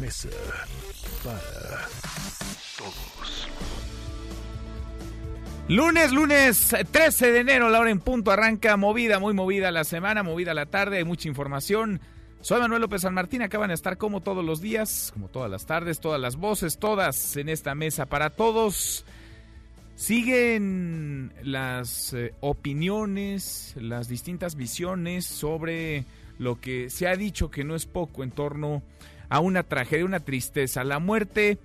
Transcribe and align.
Mesa 0.00 0.28
para 1.22 1.88
Todos. 2.76 3.48
Lunes, 5.68 6.12
lunes 6.12 6.74
13 6.90 7.32
de 7.32 7.40
enero, 7.40 7.68
la 7.68 7.80
hora 7.80 7.90
en 7.90 8.00
punto, 8.00 8.30
arranca 8.30 8.76
movida, 8.76 9.18
muy 9.18 9.34
movida 9.34 9.70
la 9.70 9.84
semana, 9.84 10.22
movida 10.22 10.52
la 10.54 10.66
tarde, 10.66 10.98
hay 10.98 11.04
mucha 11.04 11.28
información. 11.28 12.00
Soy 12.40 12.60
Manuel 12.60 12.82
López 12.82 13.02
San 13.02 13.14
Martín, 13.14 13.42
acaban 13.42 13.68
de 13.68 13.74
estar 13.74 13.96
como 13.96 14.20
todos 14.20 14.44
los 14.44 14.60
días, 14.60 15.10
como 15.12 15.28
todas 15.28 15.50
las 15.50 15.66
tardes, 15.66 16.00
todas 16.00 16.20
las 16.20 16.36
voces, 16.36 16.78
todas 16.78 17.36
en 17.36 17.48
esta 17.48 17.74
mesa 17.74 18.06
para 18.06 18.30
todos. 18.30 19.04
Siguen 19.96 21.32
las 21.42 22.12
eh, 22.14 22.34
opiniones, 22.40 23.74
las 23.76 24.08
distintas 24.08 24.56
visiones 24.56 25.24
sobre 25.24 26.04
lo 26.38 26.60
que 26.60 26.90
se 26.90 27.06
ha 27.06 27.16
dicho 27.16 27.50
que 27.50 27.64
no 27.64 27.76
es 27.76 27.86
poco 27.86 28.24
en 28.24 28.32
torno 28.32 28.76
a 28.76 29.04
una 29.40 29.62
tragedia, 29.62 30.04
una 30.04 30.20
tristeza, 30.20 30.84
la 30.84 30.98
muerte 30.98 31.58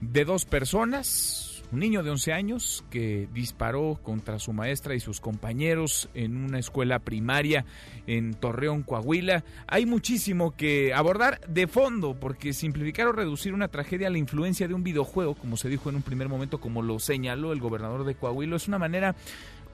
de 0.00 0.24
dos 0.24 0.44
personas, 0.44 1.62
un 1.72 1.80
niño 1.80 2.02
de 2.02 2.10
11 2.10 2.32
años 2.32 2.84
que 2.90 3.28
disparó 3.32 3.98
contra 4.02 4.38
su 4.38 4.52
maestra 4.52 4.94
y 4.94 5.00
sus 5.00 5.20
compañeros 5.20 6.08
en 6.12 6.36
una 6.36 6.58
escuela 6.58 6.98
primaria 6.98 7.64
en 8.06 8.34
Torreón, 8.34 8.82
Coahuila. 8.82 9.42
Hay 9.66 9.86
muchísimo 9.86 10.54
que 10.54 10.92
abordar 10.92 11.40
de 11.48 11.66
fondo 11.66 12.14
porque 12.14 12.52
simplificar 12.52 13.06
o 13.06 13.12
reducir 13.12 13.54
una 13.54 13.68
tragedia 13.68 14.08
a 14.08 14.10
la 14.10 14.18
influencia 14.18 14.68
de 14.68 14.74
un 14.74 14.82
videojuego, 14.82 15.34
como 15.34 15.56
se 15.56 15.70
dijo 15.70 15.88
en 15.88 15.96
un 15.96 16.02
primer 16.02 16.28
momento, 16.28 16.60
como 16.60 16.82
lo 16.82 16.98
señaló 16.98 17.52
el 17.52 17.60
gobernador 17.60 18.04
de 18.04 18.16
Coahuila, 18.16 18.56
es 18.56 18.68
una 18.68 18.78
manera 18.78 19.14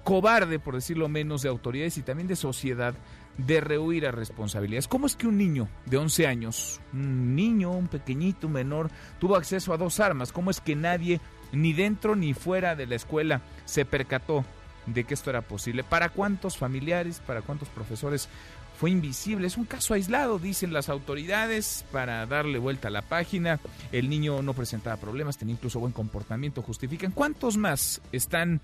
cobarde, 0.05 0.59
por 0.59 0.75
decirlo 0.75 1.09
menos, 1.09 1.43
de 1.43 1.49
autoridades 1.49 1.99
y 1.99 2.03
también 2.03 2.29
de 2.29 2.37
sociedad 2.37 2.95
de 3.39 3.61
rehuir 3.61 4.07
a 4.07 4.11
responsabilidades. 4.11 4.89
¿Cómo 4.89 5.07
es 5.07 5.17
que 5.17 5.27
un 5.27 5.39
niño 5.39 5.69
de 5.87 5.97
11 5.97 6.27
años, 6.27 6.81
un 6.93 7.35
niño, 7.35 7.71
un 7.71 7.89
pequeñito, 7.89 8.49
un 8.49 8.55
menor, 8.55 8.91
tuvo 9.19 9.37
acceso 9.37 9.73
a 9.73 9.79
dos 9.79 10.01
armas? 10.01 10.33
¿Cómo 10.33 10.51
es 10.51 10.61
que 10.61 10.77
nadie, 10.77 11.21
ni 11.53 11.73
dentro 11.73 12.17
ni 12.17 12.35
fuera 12.35 12.75
de 12.75 12.87
la 12.87 12.97
escuela, 12.97 13.41
se 13.65 13.85
percató 13.85 14.45
de 14.87 15.05
que 15.05 15.15
esto 15.15 15.31
era 15.31 15.43
posible? 15.43 15.85
¿Para 15.85 16.09
cuántos 16.09 16.59
familiares, 16.59 17.23
para 17.25 17.41
cuántos 17.41 17.69
profesores 17.69 18.29
fue 18.77 18.91
invisible? 18.91 19.47
Es 19.47 19.57
un 19.57 19.67
caso 19.67 19.95
aislado, 19.95 20.41
dicen 20.41 20.73
las 20.73 20.89
autoridades, 20.89 21.85
para 21.93 22.27
darle 22.27 22.59
vuelta 22.59 22.89
a 22.89 22.91
la 22.91 23.03
página. 23.03 23.61
El 23.93 24.11
niño 24.11 24.43
no 24.43 24.53
presentaba 24.53 24.97
problemas, 24.97 25.39
tenía 25.39 25.55
incluso 25.55 25.79
buen 25.79 25.93
comportamiento, 25.93 26.61
justifican. 26.61 27.13
¿Cuántos 27.13 27.57
más 27.57 28.03
están 28.11 28.61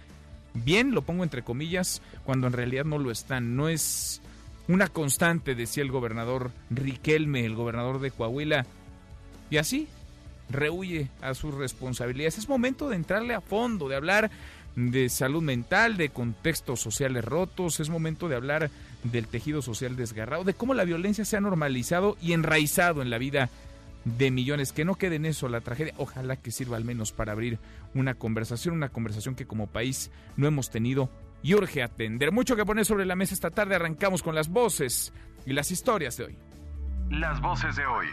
bien, 0.52 0.92
lo 0.92 1.02
pongo 1.02 1.22
entre 1.22 1.44
comillas, 1.44 2.02
cuando 2.24 2.48
en 2.48 2.54
realidad 2.54 2.84
no 2.84 2.98
lo 2.98 3.12
están? 3.12 3.54
No 3.54 3.68
es 3.68 4.20
una 4.68 4.88
constante, 4.88 5.54
decía 5.54 5.82
el 5.82 5.90
gobernador 5.90 6.50
Riquelme, 6.70 7.44
el 7.44 7.54
gobernador 7.54 8.00
de 8.00 8.10
Coahuila, 8.10 8.66
y 9.50 9.58
así 9.58 9.88
rehuye 10.50 11.08
a 11.20 11.34
sus 11.34 11.54
responsabilidades. 11.54 12.38
Es 12.38 12.48
momento 12.48 12.88
de 12.88 12.96
entrarle 12.96 13.34
a 13.34 13.40
fondo, 13.40 13.88
de 13.88 13.96
hablar 13.96 14.30
de 14.76 15.08
salud 15.08 15.42
mental, 15.42 15.96
de 15.96 16.08
contextos 16.08 16.80
sociales 16.80 17.24
rotos, 17.24 17.80
es 17.80 17.90
momento 17.90 18.28
de 18.28 18.36
hablar 18.36 18.70
del 19.04 19.28
tejido 19.28 19.62
social 19.62 19.96
desgarrado, 19.96 20.44
de 20.44 20.54
cómo 20.54 20.74
la 20.74 20.84
violencia 20.84 21.24
se 21.24 21.36
ha 21.36 21.40
normalizado 21.40 22.16
y 22.20 22.32
enraizado 22.32 23.02
en 23.02 23.10
la 23.10 23.18
vida 23.18 23.50
de 24.04 24.30
millones. 24.30 24.72
Que 24.72 24.84
no 24.84 24.96
quede 24.96 25.16
en 25.16 25.26
eso 25.26 25.48
la 25.48 25.60
tragedia. 25.60 25.94
Ojalá 25.96 26.36
que 26.36 26.50
sirva 26.50 26.76
al 26.76 26.84
menos 26.84 27.12
para 27.12 27.32
abrir 27.32 27.58
una 27.94 28.14
conversación, 28.14 28.74
una 28.74 28.88
conversación 28.88 29.34
que 29.34 29.46
como 29.46 29.66
país 29.66 30.10
no 30.36 30.46
hemos 30.46 30.70
tenido 30.70 31.08
y 31.44 31.54
urge 31.54 31.82
atender. 31.82 32.32
Mucho 32.32 32.56
que 32.56 32.64
poner 32.64 32.84
sobre 32.86 33.04
la 33.04 33.14
mesa 33.14 33.34
esta 33.34 33.50
tarde. 33.50 33.76
Arrancamos 33.76 34.22
con 34.22 34.34
las 34.34 34.48
voces 34.48 35.12
y 35.46 35.52
las 35.52 35.70
historias 35.70 36.16
de 36.16 36.24
hoy. 36.24 36.38
Las 37.10 37.40
voces 37.40 37.76
de 37.76 37.86
hoy. 37.86 38.06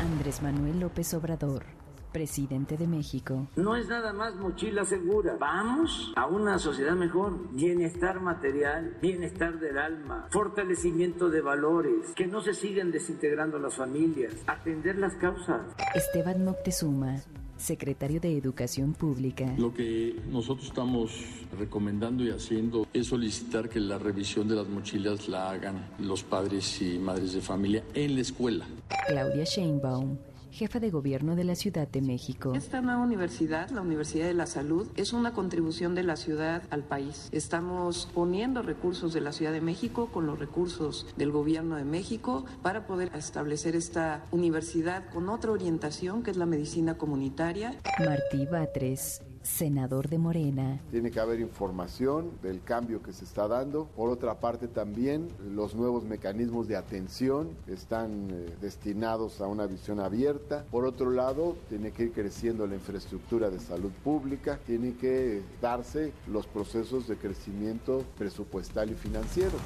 Andrés 0.00 0.42
Manuel 0.42 0.80
López 0.80 1.14
Obrador, 1.14 1.64
presidente 2.12 2.76
de 2.76 2.88
México. 2.88 3.46
No 3.54 3.76
es 3.76 3.86
nada 3.86 4.12
más 4.12 4.34
mochila 4.34 4.84
segura. 4.84 5.36
Vamos 5.38 6.12
a 6.16 6.26
una 6.26 6.58
sociedad 6.58 6.94
mejor. 6.94 7.48
Bienestar 7.52 8.20
material, 8.20 8.98
bienestar 9.00 9.60
del 9.60 9.78
alma, 9.78 10.26
fortalecimiento 10.32 11.30
de 11.30 11.42
valores, 11.42 12.12
que 12.16 12.26
no 12.26 12.40
se 12.40 12.54
sigan 12.54 12.90
desintegrando 12.90 13.60
las 13.60 13.76
familias, 13.76 14.34
atender 14.48 14.98
las 14.98 15.14
causas. 15.14 15.60
Esteban 15.94 16.44
Moctezuma, 16.44 17.22
secretario 17.56 18.20
de 18.20 18.36
Educación 18.36 18.92
Pública. 18.92 19.54
Lo 19.58 19.72
que 19.72 20.16
nosotros 20.30 20.66
estamos 20.66 21.12
recomendando 21.58 22.24
y 22.24 22.30
haciendo 22.30 22.86
es 22.92 23.06
solicitar 23.06 23.68
que 23.68 23.80
la 23.80 23.98
revisión 23.98 24.48
de 24.48 24.56
las 24.56 24.68
mochilas 24.68 25.28
la 25.28 25.50
hagan 25.50 25.88
los 25.98 26.22
padres 26.22 26.80
y 26.82 26.98
madres 26.98 27.32
de 27.32 27.40
familia 27.40 27.84
en 27.94 28.14
la 28.14 28.20
escuela. 28.20 28.66
Claudia 29.06 29.44
Sheinbaum, 29.44 30.16
jefa 30.54 30.78
de 30.78 30.90
gobierno 30.90 31.34
de 31.34 31.42
la 31.42 31.56
Ciudad 31.56 31.88
de 31.88 32.00
México. 32.00 32.54
Esta 32.54 32.80
nueva 32.80 33.02
universidad, 33.02 33.70
la 33.70 33.80
Universidad 33.80 34.26
de 34.26 34.34
la 34.34 34.46
Salud, 34.46 34.88
es 34.96 35.12
una 35.12 35.32
contribución 35.32 35.96
de 35.96 36.04
la 36.04 36.16
ciudad 36.16 36.62
al 36.70 36.84
país. 36.84 37.28
Estamos 37.32 38.08
poniendo 38.14 38.62
recursos 38.62 39.12
de 39.12 39.20
la 39.20 39.32
Ciudad 39.32 39.52
de 39.52 39.60
México 39.60 40.10
con 40.12 40.26
los 40.26 40.38
recursos 40.38 41.06
del 41.16 41.32
gobierno 41.32 41.74
de 41.74 41.84
México 41.84 42.44
para 42.62 42.86
poder 42.86 43.10
establecer 43.16 43.74
esta 43.74 44.24
universidad 44.30 45.10
con 45.10 45.28
otra 45.28 45.50
orientación 45.50 46.22
que 46.22 46.30
es 46.30 46.36
la 46.36 46.46
medicina 46.46 46.96
comunitaria. 46.96 47.74
Martí 47.98 48.46
Batres, 48.46 49.22
senador 49.44 50.08
de 50.08 50.18
Morena. 50.18 50.80
Tiene 50.90 51.10
que 51.10 51.20
haber 51.20 51.38
información 51.38 52.32
del 52.42 52.62
cambio 52.62 53.02
que 53.02 53.12
se 53.12 53.24
está 53.24 53.46
dando. 53.46 53.86
Por 53.96 54.10
otra 54.10 54.40
parte 54.40 54.66
también 54.66 55.28
los 55.54 55.74
nuevos 55.74 56.04
mecanismos 56.04 56.66
de 56.66 56.76
atención 56.76 57.50
están 57.68 58.28
eh, 58.30 58.56
destinados 58.60 59.40
a 59.40 59.46
una 59.46 59.66
visión 59.66 60.00
abierta. 60.00 60.64
Por 60.70 60.84
otro 60.86 61.10
lado, 61.10 61.56
tiene 61.68 61.92
que 61.92 62.04
ir 62.04 62.12
creciendo 62.12 62.66
la 62.66 62.74
infraestructura 62.74 63.50
de 63.50 63.60
salud 63.60 63.92
pública, 64.02 64.58
tiene 64.66 64.94
que 64.94 65.42
darse 65.60 66.12
los 66.26 66.46
procesos 66.46 67.06
de 67.06 67.16
crecimiento 67.16 68.04
presupuestal 68.16 68.90
y 68.90 68.94
financiero. 68.94 69.58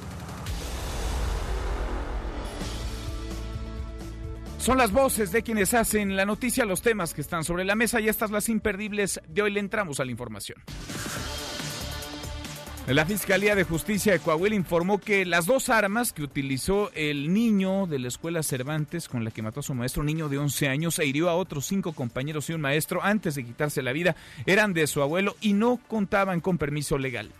Son 4.69 4.77
las 4.77 4.91
voces 4.91 5.31
de 5.31 5.41
quienes 5.41 5.73
hacen 5.73 6.15
la 6.15 6.27
noticia, 6.27 6.63
los 6.63 6.83
temas 6.83 7.15
que 7.15 7.21
están 7.21 7.43
sobre 7.43 7.65
la 7.65 7.73
mesa 7.73 7.99
y 8.01 8.07
estas 8.07 8.29
las 8.29 8.49
imperdibles 8.49 9.19
de 9.27 9.41
hoy 9.41 9.49
le 9.51 9.59
entramos 9.59 9.99
a 9.99 10.05
la 10.05 10.11
información. 10.11 10.59
La 12.85 13.03
Fiscalía 13.03 13.55
de 13.55 13.63
Justicia 13.63 14.13
de 14.13 14.19
Coahuila 14.19 14.55
informó 14.55 14.99
que 14.99 15.25
las 15.25 15.47
dos 15.47 15.69
armas 15.69 16.13
que 16.13 16.21
utilizó 16.21 16.91
el 16.93 17.33
niño 17.33 17.87
de 17.87 17.97
la 17.97 18.09
escuela 18.09 18.43
Cervantes 18.43 19.09
con 19.09 19.23
la 19.23 19.31
que 19.31 19.41
mató 19.41 19.61
a 19.61 19.63
su 19.63 19.73
maestro, 19.73 20.01
un 20.01 20.05
niño 20.05 20.29
de 20.29 20.37
11 20.37 20.67
años, 20.67 20.99
e 20.99 21.07
hirió 21.07 21.31
a 21.31 21.35
otros 21.35 21.65
cinco 21.65 21.93
compañeros 21.93 22.47
y 22.51 22.53
un 22.53 22.61
maestro 22.61 23.03
antes 23.03 23.33
de 23.33 23.45
quitarse 23.45 23.81
la 23.81 23.91
vida, 23.91 24.15
eran 24.45 24.73
de 24.73 24.85
su 24.85 25.01
abuelo 25.01 25.35
y 25.41 25.53
no 25.53 25.79
contaban 25.87 26.41
con 26.41 26.59
permiso 26.59 26.99
legal. 26.99 27.31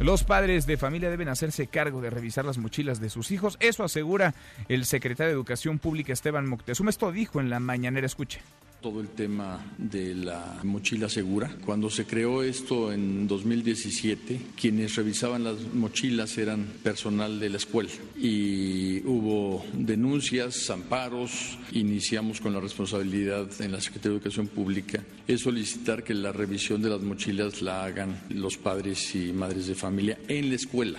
Los 0.00 0.24
padres 0.24 0.66
de 0.66 0.76
familia 0.76 1.08
deben 1.08 1.28
hacerse 1.28 1.68
cargo 1.68 2.00
de 2.00 2.10
revisar 2.10 2.44
las 2.44 2.58
mochilas 2.58 3.00
de 3.00 3.10
sus 3.10 3.30
hijos. 3.30 3.56
Eso 3.60 3.84
asegura 3.84 4.34
el 4.68 4.84
secretario 4.86 5.28
de 5.28 5.34
Educación 5.34 5.78
Pública 5.78 6.12
Esteban 6.12 6.48
Moctezuma. 6.48 6.90
Esto 6.90 7.12
dijo 7.12 7.40
en 7.40 7.48
la 7.48 7.60
mañanera. 7.60 8.06
Escuche 8.06 8.40
todo 8.84 9.00
el 9.00 9.08
tema 9.08 9.64
de 9.78 10.14
la 10.14 10.60
mochila 10.62 11.08
segura. 11.08 11.50
Cuando 11.64 11.88
se 11.88 12.04
creó 12.04 12.42
esto 12.42 12.92
en 12.92 13.26
2017, 13.26 14.38
quienes 14.60 14.96
revisaban 14.96 15.42
las 15.42 15.72
mochilas 15.72 16.36
eran 16.36 16.66
personal 16.82 17.40
de 17.40 17.48
la 17.48 17.56
escuela 17.56 17.88
y 18.14 19.00
hubo 19.06 19.64
denuncias, 19.72 20.68
amparos, 20.68 21.56
iniciamos 21.72 22.42
con 22.42 22.52
la 22.52 22.60
responsabilidad 22.60 23.48
en 23.60 23.72
la 23.72 23.80
Secretaría 23.80 24.10
de 24.10 24.16
Educación 24.18 24.48
Pública 24.48 25.02
es 25.26 25.40
solicitar 25.40 26.04
que 26.04 26.12
la 26.12 26.32
revisión 26.32 26.82
de 26.82 26.90
las 26.90 27.00
mochilas 27.00 27.62
la 27.62 27.84
hagan 27.84 28.20
los 28.28 28.58
padres 28.58 29.14
y 29.14 29.32
madres 29.32 29.66
de 29.66 29.74
familia 29.74 30.18
en 30.28 30.50
la 30.50 30.56
escuela. 30.56 30.98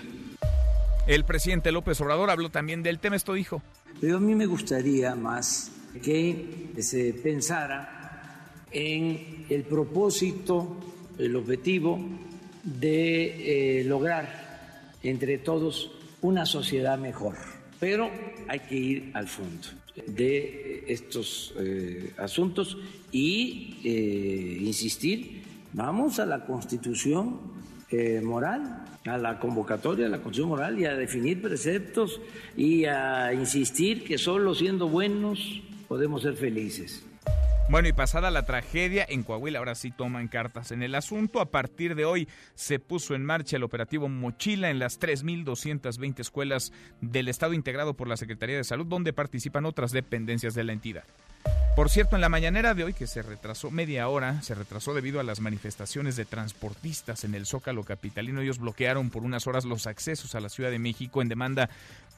El 1.07 1.24
presidente 1.24 1.72
López 1.72 2.02
Obrador 2.02 2.31
habló 2.31 2.50
también 2.50 2.81
del 2.81 2.98
tema, 2.98 3.16
esto 3.16 3.34
dijo. 3.34 3.62
Pero 4.02 4.18
a 4.18 4.19
mí 4.19 4.34
me 4.34 4.48
gustaría 4.48 5.13
más 5.13 5.72
que 6.04 6.72
se 6.80 7.13
pensara 7.13 8.50
en 8.72 9.46
el 9.50 9.63
propósito, 9.63 10.78
el 11.19 11.36
objetivo 11.36 12.00
de 12.63 13.81
eh, 13.81 13.84
lograr 13.84 14.94
entre 15.04 15.38
todos 15.38 15.92
una 16.22 16.46
sociedad 16.46 16.98
mejor. 16.98 17.36
pero 17.80 18.10
hay 18.48 18.60
que 18.62 18.75
ir 18.75 19.12
al 19.13 19.28
fondo 19.28 19.68
de 20.07 20.86
estos 20.88 21.54
eh, 21.60 22.13
asuntos 22.18 22.78
y 23.12 23.80
eh, 23.84 24.57
insistir, 24.62 25.44
vamos 25.74 26.19
a 26.19 26.25
la 26.25 26.46
constitución 26.46 27.54
moral, 28.24 28.84
a 29.06 29.18
la 29.18 29.40
convocatoria, 29.40 30.07
a 30.07 30.10
la 30.10 30.18
constitución 30.18 30.50
moral 30.50 30.80
y 30.80 30.86
a 30.86 30.96
definir 30.96 31.42
preceptos 31.42 32.19
y 32.57 32.86
a 32.86 33.34
insistir 33.34 34.04
que 34.04 34.18
solo 34.18 34.56
siendo 34.56 34.88
buenos 34.88 35.62
podemos 35.88 36.24
ser 36.24 36.36
felices. 36.36 37.04
Bueno, 37.67 37.88
y 37.88 37.94
pasada 37.94 38.29
la 38.29 38.45
tragedia, 38.45 39.07
en 39.09 39.23
Coahuila 39.23 39.57
ahora 39.57 39.73
sí 39.73 39.89
toman 39.89 40.27
cartas 40.27 40.71
en 40.71 40.83
el 40.83 40.94
asunto. 40.94 41.41
A 41.41 41.50
partir 41.50 41.95
de 41.95 42.06
hoy 42.06 42.27
se 42.53 42.77
puso 42.77 43.15
en 43.15 43.25
marcha 43.25 43.57
el 43.57 43.63
operativo 43.63 44.07
Mochila 44.07 44.69
en 44.69 44.77
las 44.77 45.00
3.220 45.00 46.19
escuelas 46.19 46.71
del 47.01 47.27
Estado 47.27 47.53
integrado 47.53 47.95
por 47.95 48.07
la 48.07 48.17
Secretaría 48.17 48.56
de 48.56 48.63
Salud, 48.63 48.85
donde 48.85 49.13
participan 49.13 49.65
otras 49.65 49.91
dependencias 49.91 50.53
de 50.53 50.63
la 50.63 50.73
entidad. 50.73 51.06
Por 51.75 51.89
cierto, 51.89 52.15
en 52.15 52.21
la 52.21 52.29
mañanera 52.29 52.73
de 52.73 52.85
hoy, 52.85 52.94
que 52.94 53.06
se 53.06 53.21
retrasó 53.21 53.69
media 53.69 54.07
hora, 54.07 54.41
se 54.41 54.56
retrasó 54.56 54.94
debido 54.94 55.19
a 55.19 55.23
las 55.23 55.41
manifestaciones 55.41 56.15
de 56.15 56.23
transportistas 56.23 57.25
en 57.25 57.35
el 57.35 57.45
Zócalo 57.45 57.83
Capitalino. 57.83 58.39
Ellos 58.39 58.59
bloquearon 58.59 59.09
por 59.09 59.23
unas 59.23 59.45
horas 59.45 59.65
los 59.65 59.85
accesos 59.85 60.35
a 60.35 60.39
la 60.39 60.47
Ciudad 60.47 60.71
de 60.71 60.79
México 60.79 61.21
en 61.21 61.27
demanda 61.27 61.69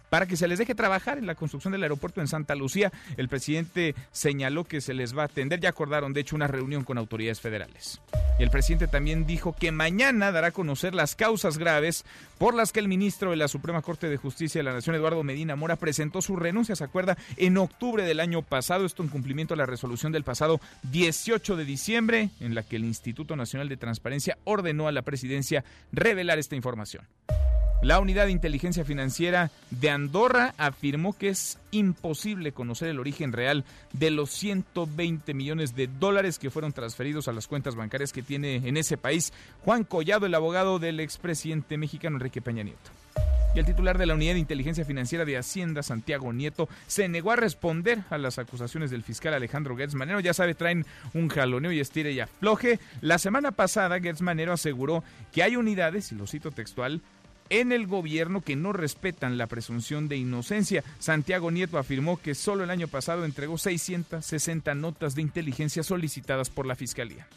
para 0.10 0.26
que 0.26 0.38
se 0.38 0.48
les 0.48 0.60
deje 0.60 0.76
trabajar 0.76 1.18
en 1.18 1.28
la 1.28 1.36
construcción 1.36 1.72
del 1.72 1.84
aeropuerto 1.84 2.22
en 2.22 2.28
Santa 2.28 2.56
Lucía. 2.56 2.92
El 3.18 3.30
presidente 3.30 3.96
señaló 4.12 4.64
que 4.64 4.82
se 4.82 4.94
les 4.94 5.18
va 5.18 5.24
a 5.24 5.26
atender. 5.26 5.60
Ya 5.60 5.70
acordaron, 5.70 6.14
de 6.14 6.22
hecho, 6.22 6.36
una 6.36 6.48
reunión 6.48 6.84
con 6.84 6.98
autoridades 6.98 7.42
federales. 7.42 8.02
Y 8.40 8.44
el 8.44 8.50
presidente 8.50 8.88
también 8.88 9.26
dijo 9.26 9.56
que 9.58 9.72
mañana 9.72 10.32
dará 10.32 10.48
a 10.48 10.52
conocer 10.52 10.94
las 10.94 11.16
causas 11.16 11.58
graves 11.58 12.06
por 12.38 12.54
las 12.54 12.72
que 12.72 12.80
el 12.80 12.88
ministro 12.88 13.32
de 13.32 13.38
la 13.38 13.48
Suprema 13.48 13.82
Corte 13.82 14.10
de 14.10 14.18
Justicia 14.18 14.60
de 14.60 14.64
la 14.64 14.74
Nación, 14.74 14.96
Eduardo 14.96 15.24
Medina 15.24 15.56
Mora, 15.56 15.76
presentó 15.76 16.22
su 16.22 16.36
renuncia, 16.36 16.76
se 16.76 16.84
acuerda, 16.84 17.18
en 17.38 17.58
octubre 17.58 18.04
del 18.04 18.20
año 18.20 18.44
pasado. 18.44 18.86
Esto 18.86 19.04
en 19.04 19.10
cumplimiento 19.10 19.54
a 19.54 19.58
la 19.58 19.66
resolución 19.66 20.12
del 20.12 20.24
pasado 20.24 20.60
18 20.92 21.56
de 21.56 21.66
diciembre, 21.66 22.30
en 22.40 22.54
la 22.54 22.64
que 22.64 22.76
el 22.76 22.86
Instituto 22.86 23.36
Nacional 23.36 23.70
de 23.70 23.78
Transparencia 23.78 24.38
ordenó 24.44 24.88
a 24.88 24.92
la 24.92 25.02
presidencia 25.02 25.64
revelar 25.92 26.38
esta 26.38 26.56
información. 26.56 27.08
La 27.84 28.00
Unidad 28.00 28.26
de 28.26 28.32
Inteligencia 28.32 28.84
Financiera 28.84 29.52
de 29.70 29.92
Andorra 29.92 30.56
afirmó 30.58 31.16
que 31.16 31.30
es 31.30 31.60
imposible 31.70 32.52
conocer 32.52 32.90
el 32.90 33.00
origen 33.00 33.34
real 33.34 33.66
de 33.94 34.10
los 34.10 34.32
120 34.32 35.34
millones 35.36 35.76
de 35.76 35.88
dólares 35.88 36.40
que 36.40 36.50
fueron 36.50 36.74
transferidos 36.74 37.28
a 37.28 37.34
las 37.34 37.48
cuentas 37.48 37.76
bancarias 37.76 38.14
que 38.14 38.24
tiene 38.24 38.56
en 38.56 38.78
ese 38.78 38.98
país 38.98 39.32
Juan 39.64 39.84
Collado, 39.84 40.26
el 40.26 40.34
abogado 40.34 40.80
del 40.80 41.00
expresidente 41.00 41.78
mexicano 41.78 42.18
Enrique 42.18 42.42
Peña 42.42 42.64
Nieto. 42.64 42.90
Y 43.56 43.60
el 43.60 43.66
titular 43.66 43.98
de 43.98 44.06
la 44.06 44.14
Unidad 44.14 44.34
de 44.34 44.40
Inteligencia 44.40 44.86
Financiera 44.86 45.26
de 45.26 45.38
Hacienda, 45.38 45.82
Santiago 45.82 46.32
Nieto, 46.32 46.70
se 46.86 47.08
negó 47.08 47.32
a 47.32 47.38
responder 47.38 48.04
a 48.10 48.18
las 48.18 48.38
acusaciones 48.38 48.92
del 48.92 49.04
fiscal 49.04 49.34
Alejandro 49.34 49.76
Gertz 49.76 49.96
Manero. 49.96 50.20
Ya 50.20 50.34
sabe, 50.34 50.54
traen 50.54 50.86
un 51.14 51.28
jaloneo 51.28 51.72
y 51.72 51.80
estire 51.80 52.12
y 52.12 52.20
afloje. 52.20 52.80
La 53.02 53.18
semana 53.18 53.52
pasada, 53.52 54.00
Gertz 54.00 54.22
Manero 54.22 54.54
aseguró 54.54 55.04
que 55.32 55.42
hay 55.42 55.56
unidades, 55.56 56.12
y 56.12 56.16
lo 56.16 56.28
cito 56.28 56.52
textual, 56.52 57.02
en 57.50 57.72
el 57.72 57.88
gobierno 57.88 58.42
que 58.42 58.56
no 58.56 58.74
respetan 58.74 59.38
la 59.38 59.48
presunción 59.48 60.08
de 60.08 60.18
inocencia. 60.18 60.84
Santiago 61.00 61.52
Nieto 61.52 61.78
afirmó 61.78 62.18
que 62.18 62.36
solo 62.36 62.64
el 62.64 62.70
año 62.70 62.88
pasado 62.88 63.26
entregó 63.26 63.58
660 63.58 64.76
notas 64.76 65.16
de 65.16 65.22
inteligencia 65.22 65.84
solicitadas 65.84 66.50
por 66.50 66.66
la 66.66 66.76
Fiscalía. 66.76 67.28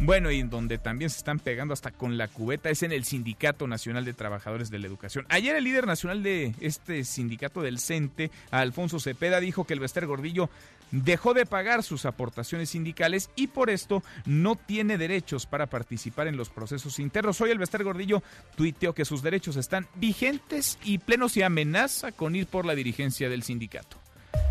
Bueno, 0.00 0.30
y 0.30 0.42
donde 0.42 0.78
también 0.78 1.10
se 1.10 1.18
están 1.18 1.40
pegando 1.40 1.74
hasta 1.74 1.90
con 1.90 2.16
la 2.18 2.28
cubeta 2.28 2.70
es 2.70 2.84
en 2.84 2.92
el 2.92 3.04
Sindicato 3.04 3.66
Nacional 3.66 4.04
de 4.04 4.12
Trabajadores 4.12 4.70
de 4.70 4.78
la 4.78 4.86
Educación. 4.86 5.26
Ayer 5.28 5.56
el 5.56 5.64
líder 5.64 5.88
nacional 5.88 6.22
de 6.22 6.54
este 6.60 7.02
sindicato 7.04 7.62
del 7.62 7.80
CENTE, 7.80 8.30
Alfonso 8.52 9.00
Cepeda, 9.00 9.40
dijo 9.40 9.64
que 9.64 9.74
el 9.74 9.80
Bester 9.80 10.06
Gordillo 10.06 10.50
dejó 10.90 11.34
de 11.34 11.46
pagar 11.46 11.82
sus 11.82 12.04
aportaciones 12.04 12.70
sindicales 12.70 13.30
y 13.36 13.48
por 13.48 13.70
esto 13.70 14.02
no 14.24 14.56
tiene 14.56 14.98
derechos 14.98 15.46
para 15.46 15.66
participar 15.66 16.28
en 16.28 16.36
los 16.36 16.48
procesos 16.48 16.98
internos. 16.98 17.40
Hoy 17.40 17.50
el 17.50 17.58
Bester 17.58 17.84
Gordillo 17.84 18.22
tuiteó 18.56 18.94
que 18.94 19.04
sus 19.04 19.22
derechos 19.22 19.56
están 19.56 19.86
vigentes 19.94 20.78
y 20.84 20.98
plenos 20.98 21.36
y 21.36 21.42
amenaza 21.42 22.12
con 22.12 22.36
ir 22.36 22.46
por 22.46 22.64
la 22.64 22.74
dirigencia 22.74 23.28
del 23.28 23.42
sindicato. 23.42 23.96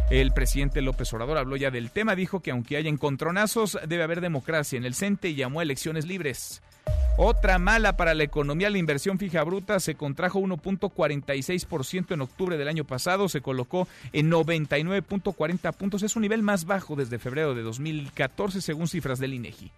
El 0.10 0.32
presidente 0.32 0.82
López 0.82 1.12
Obrador 1.14 1.38
habló 1.38 1.58
ya 1.58 1.70
del 1.70 1.92
tema, 1.92 2.16
dijo 2.16 2.40
que 2.40 2.52
aunque 2.52 2.78
haya 2.78 2.90
encontronazos, 2.90 3.78
debe 3.88 4.04
haber 4.04 4.22
democracia 4.22 4.78
en 4.78 4.86
el 4.86 4.96
CENTE 4.96 5.30
y 5.30 5.36
llamó 5.36 5.60
a 5.60 5.64
elecciones 5.64 6.06
libres. 6.06 6.62
Otra 7.20 7.58
mala 7.58 7.98
para 7.98 8.14
la 8.14 8.24
economía, 8.24 8.70
la 8.70 8.78
inversión 8.78 9.18
fija 9.18 9.44
bruta 9.44 9.80
se 9.80 9.96
contrajo 9.96 10.40
1.46% 10.40 12.14
en 12.14 12.22
octubre 12.22 12.58
del 12.58 12.68
año 12.68 12.84
pasado, 12.84 13.28
se 13.28 13.42
colocó 13.42 13.88
en 14.14 14.30
99.40 14.30 15.74
puntos, 15.74 16.04
es 16.04 16.16
un 16.16 16.22
nivel 16.22 16.44
más 16.44 16.66
bajo 16.66 16.96
desde 16.96 17.18
febrero 17.18 17.56
de 17.56 17.64
2014 17.64 18.62
según 18.62 18.88
cifras 18.88 19.18
del 19.18 19.34
INEGI. 19.34 19.72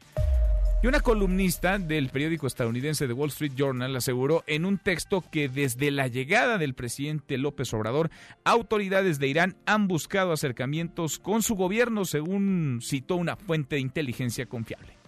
Y 0.81 0.87
una 0.87 1.01
columnista 1.01 1.77
del 1.77 2.09
periódico 2.09 2.47
estadounidense 2.47 3.05
The 3.07 3.13
Wall 3.13 3.29
Street 3.29 3.53
Journal 3.53 3.95
aseguró 3.95 4.43
en 4.47 4.65
un 4.65 4.77
texto 4.77 5.23
que 5.29 5.49
desde 5.49 5.91
la 5.91 6.07
llegada 6.07 6.57
del 6.57 6.73
presidente 6.73 7.37
López 7.37 7.73
Obrador, 7.73 8.09
autoridades 8.45 9.19
de 9.19 9.27
Irán 9.27 9.55
han 9.65 9.87
buscado 9.87 10.31
acercamientos 10.31 11.19
con 11.19 11.41
su 11.41 11.55
gobierno, 11.55 12.05
según 12.05 12.79
citó 12.81 13.15
una 13.15 13.35
fuente 13.35 13.75
de 13.75 13.81
inteligencia 13.81 14.45
confiable. 14.45 14.98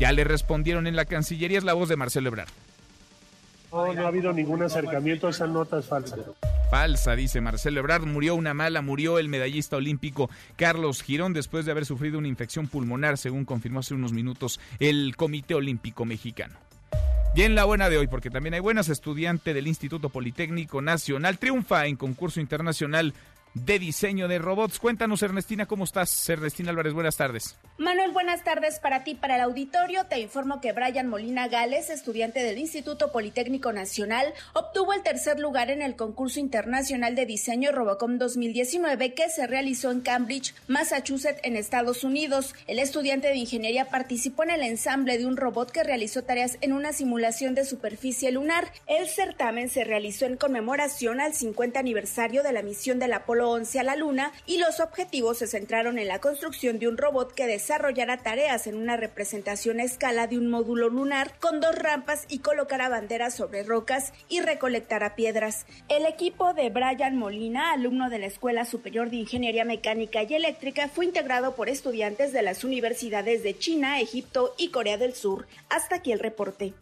Ya 0.00 0.12
le 0.12 0.24
respondieron 0.24 0.86
en 0.86 0.96
la 0.96 1.04
Cancillería, 1.04 1.58
es 1.58 1.64
la 1.64 1.74
voz 1.74 1.90
de 1.90 1.96
Marcelo 1.96 2.28
Ebrard. 2.28 2.48
No, 3.70 3.92
no 3.92 4.04
ha 4.04 4.08
habido 4.08 4.32
ningún 4.32 4.62
acercamiento, 4.62 5.28
esa 5.28 5.46
nota 5.46 5.78
es 5.78 5.84
falsa. 5.84 6.16
Falsa, 6.70 7.14
dice 7.14 7.42
Marcelo 7.42 7.80
Ebrard. 7.80 8.06
Murió 8.06 8.34
una 8.34 8.54
mala, 8.54 8.80
murió 8.80 9.18
el 9.18 9.28
medallista 9.28 9.76
olímpico 9.76 10.30
Carlos 10.56 11.02
Girón 11.02 11.34
después 11.34 11.66
de 11.66 11.72
haber 11.72 11.84
sufrido 11.84 12.18
una 12.18 12.28
infección 12.28 12.66
pulmonar, 12.66 13.18
según 13.18 13.44
confirmó 13.44 13.80
hace 13.80 13.92
unos 13.92 14.12
minutos 14.12 14.58
el 14.78 15.14
Comité 15.16 15.54
Olímpico 15.54 16.06
Mexicano. 16.06 16.54
Y 17.36 17.42
en 17.42 17.54
la 17.54 17.64
buena 17.64 17.90
de 17.90 17.98
hoy, 17.98 18.06
porque 18.08 18.30
también 18.30 18.54
hay 18.54 18.60
buenas, 18.60 18.88
estudiante 18.88 19.54
del 19.54 19.68
Instituto 19.68 20.08
Politécnico 20.08 20.80
Nacional 20.80 21.38
triunfa 21.38 21.86
en 21.86 21.96
concurso 21.96 22.40
internacional 22.40 23.12
de 23.54 23.78
diseño 23.78 24.28
de 24.28 24.38
robots. 24.38 24.78
Cuéntanos, 24.78 25.22
Ernestina, 25.22 25.66
¿cómo 25.66 25.84
estás? 25.84 26.28
Ernestina 26.28 26.70
Álvarez, 26.70 26.92
buenas 26.92 27.16
tardes. 27.16 27.56
Manuel, 27.78 28.12
buenas 28.12 28.44
tardes 28.44 28.78
para 28.78 29.04
ti, 29.04 29.14
para 29.14 29.36
el 29.36 29.40
auditorio. 29.40 30.04
Te 30.04 30.20
informo 30.20 30.60
que 30.60 30.72
Brian 30.72 31.08
Molina 31.08 31.48
Gales, 31.48 31.90
estudiante 31.90 32.40
del 32.40 32.58
Instituto 32.58 33.10
Politécnico 33.10 33.72
Nacional, 33.72 34.32
obtuvo 34.52 34.92
el 34.92 35.02
tercer 35.02 35.40
lugar 35.40 35.70
en 35.70 35.82
el 35.82 35.96
concurso 35.96 36.40
internacional 36.40 37.14
de 37.14 37.26
diseño 37.26 37.72
Robocom 37.72 38.18
2019 38.18 39.14
que 39.14 39.28
se 39.30 39.46
realizó 39.46 39.90
en 39.90 40.02
Cambridge, 40.02 40.54
Massachusetts, 40.68 41.40
en 41.42 41.56
Estados 41.56 42.04
Unidos. 42.04 42.54
El 42.66 42.78
estudiante 42.78 43.28
de 43.28 43.36
ingeniería 43.36 43.86
participó 43.86 44.42
en 44.44 44.50
el 44.50 44.62
ensamble 44.62 45.18
de 45.18 45.26
un 45.26 45.36
robot 45.36 45.70
que 45.70 45.82
realizó 45.82 46.22
tareas 46.22 46.58
en 46.60 46.72
una 46.72 46.92
simulación 46.92 47.54
de 47.54 47.64
superficie 47.64 48.30
lunar. 48.30 48.72
El 48.86 49.08
certamen 49.08 49.70
se 49.70 49.84
realizó 49.84 50.26
en 50.26 50.36
conmemoración 50.36 51.20
al 51.20 51.34
50 51.34 51.80
aniversario 51.80 52.42
de 52.42 52.52
la 52.52 52.62
misión 52.62 52.98
del 52.98 53.14
Apolo 53.14 53.39
11 53.48 53.80
a 53.80 53.82
la 53.84 53.96
Luna 53.96 54.32
y 54.46 54.58
los 54.58 54.80
objetivos 54.80 55.38
se 55.38 55.46
centraron 55.46 55.98
en 55.98 56.08
la 56.08 56.20
construcción 56.20 56.78
de 56.78 56.88
un 56.88 56.98
robot 56.98 57.32
que 57.32 57.46
desarrollará 57.46 58.18
tareas 58.18 58.66
en 58.66 58.76
una 58.76 58.96
representación 58.96 59.80
a 59.80 59.84
escala 59.84 60.26
de 60.26 60.36
un 60.36 60.50
módulo 60.50 60.88
lunar 60.88 61.32
con 61.40 61.60
dos 61.60 61.74
rampas 61.74 62.26
y 62.28 62.40
colocará 62.40 62.88
banderas 62.88 63.34
sobre 63.34 63.62
rocas 63.62 64.12
y 64.28 64.40
recolectará 64.40 65.14
piedras. 65.14 65.66
El 65.88 66.06
equipo 66.06 66.52
de 66.54 66.70
Brian 66.70 67.16
Molina, 67.16 67.72
alumno 67.72 68.10
de 68.10 68.18
la 68.18 68.26
Escuela 68.26 68.64
Superior 68.64 69.10
de 69.10 69.16
Ingeniería 69.16 69.64
Mecánica 69.64 70.22
y 70.22 70.34
Eléctrica, 70.34 70.88
fue 70.88 71.04
integrado 71.04 71.54
por 71.54 71.68
estudiantes 71.68 72.32
de 72.32 72.42
las 72.42 72.64
universidades 72.64 73.42
de 73.42 73.56
China, 73.56 74.00
Egipto 74.00 74.54
y 74.58 74.68
Corea 74.70 74.98
del 74.98 75.14
Sur. 75.14 75.46
Hasta 75.68 75.96
aquí 75.96 76.12
el 76.12 76.18
reporte. 76.18 76.74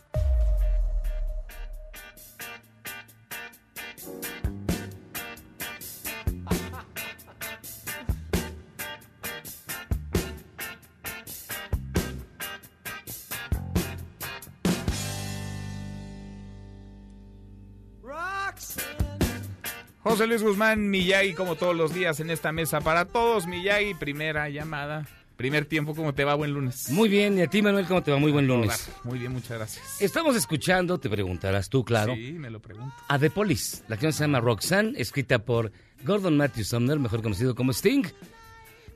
José 20.18 20.26
Luis 20.26 20.42
Guzmán, 20.42 20.90
Miyagi, 20.90 21.32
como 21.32 21.54
todos 21.54 21.76
los 21.76 21.94
días 21.94 22.18
en 22.18 22.30
esta 22.30 22.50
mesa 22.50 22.80
para 22.80 23.04
todos. 23.04 23.46
Miyagi, 23.46 23.94
primera 23.94 24.48
llamada. 24.48 25.06
Primer 25.36 25.64
tiempo, 25.64 25.94
¿cómo 25.94 26.12
te 26.12 26.24
va? 26.24 26.34
Buen 26.34 26.52
lunes. 26.52 26.90
Muy 26.90 27.08
bien, 27.08 27.38
y 27.38 27.42
a 27.42 27.46
ti, 27.46 27.62
Manuel, 27.62 27.86
¿cómo 27.86 28.02
te 28.02 28.10
va? 28.10 28.18
Muy 28.18 28.32
buen 28.32 28.48
lunes. 28.48 28.90
Muy 29.04 29.20
bien, 29.20 29.30
muchas 29.30 29.58
gracias. 29.58 30.02
Estamos 30.02 30.34
escuchando, 30.34 30.98
te 30.98 31.08
preguntarás 31.08 31.68
tú, 31.68 31.84
claro. 31.84 32.16
Sí, 32.16 32.32
me 32.32 32.50
lo 32.50 32.58
pregunto. 32.58 32.96
A 33.06 33.16
The 33.16 33.30
Police. 33.30 33.84
La 33.86 33.94
canción 33.94 34.12
se 34.12 34.24
llama 34.24 34.40
Roxanne, 34.40 34.94
escrita 34.96 35.38
por 35.38 35.70
Gordon 36.02 36.36
Matthew 36.36 36.64
Sumner, 36.64 36.98
mejor 36.98 37.22
conocido 37.22 37.54
como 37.54 37.70
Sting, 37.70 38.02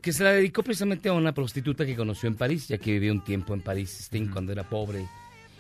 que 0.01 0.13
se 0.13 0.25
la 0.25 0.33
dedicó 0.33 0.65
precisamente 0.65 1.09
a 1.09 1.13
una 1.13 1.33
prostituta 1.33 1.87
que 1.87 1.95
conoció 1.95 2.29
en 2.29 2.35
París, 2.35 2.67
ya 2.67 2.79
que 2.79 2.91
vivió 2.91 3.13
un 3.13 3.23
tiempo 3.23 3.55
en 3.55 3.61
París, 3.61 3.97
Sting, 4.07 4.27
cuando 4.27 4.51
era 4.51 4.69
pobre 4.69 5.07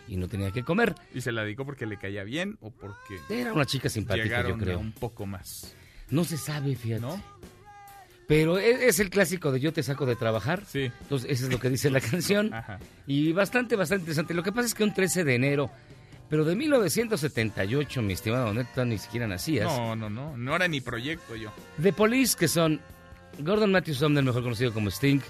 y 0.08 0.16
no 0.16 0.28
tenía 0.28 0.50
que 0.50 0.62
comer. 0.64 0.94
¿Y 1.14 1.20
se 1.20 1.32
la 1.32 1.42
dedicó 1.44 1.64
porque 1.64 1.86
le 1.86 1.96
caía 1.96 2.24
bien 2.24 2.58
o 2.60 2.70
porque 2.70 3.18
Era 3.30 3.52
una 3.52 3.64
chica 3.66 3.88
simpática, 3.88 4.24
llegaron 4.24 4.58
yo 4.58 4.64
creo. 4.64 4.78
un 4.78 4.92
poco 4.92 5.26
más? 5.26 5.74
No 6.10 6.24
se 6.24 6.36
sabe, 6.36 6.74
fíjate. 6.76 7.00
¿No? 7.02 7.22
Pero 8.28 8.58
e- 8.58 8.86
es, 8.88 9.00
el 9.00 9.10
clásico 9.10 9.50
de 9.52 9.60
yo 9.60 9.72
te 9.72 9.82
saco 9.82 10.06
de 10.06 10.16
trabajar. 10.16 10.64
Sí. 10.66 10.90
Entonces, 11.02 11.30
eso 11.30 11.46
es 11.46 11.52
lo 11.52 11.58
que 11.58 11.68
dice 11.70 11.90
la 11.90 12.00
canción. 12.10 12.52
Ajá. 12.54 12.78
Y 13.06 13.32
bastante, 13.32 13.76
bastante 13.76 14.02
interesante. 14.02 14.34
Lo 14.34 14.42
que 14.42 14.52
pasa 14.52 14.66
es 14.66 14.74
que 14.74 14.84
un 14.84 14.94
13 14.94 15.24
de 15.24 15.34
enero, 15.34 15.70
pero 16.30 16.44
de 16.44 16.54
1978, 16.56 18.00
mi 18.02 18.12
estimado 18.12 18.52
Neto, 18.54 18.84
ni 18.84 18.98
siquiera 18.98 19.26
nacías. 19.26 19.66
No, 19.66 19.96
no, 19.96 20.08
no. 20.08 20.36
No 20.36 20.56
era 20.56 20.68
ni 20.68 20.80
proyecto 20.80 21.36
yo. 21.36 21.52
The 21.82 21.92
Police, 21.92 22.36
que 22.38 22.48
son 22.48 22.80
Gordon 23.38 23.72
Matthew 23.72 23.94
Sumner, 23.94 24.22
mejor 24.24 24.42
conocido 24.42 24.72
como 24.72 24.88
Sting, 24.90 25.20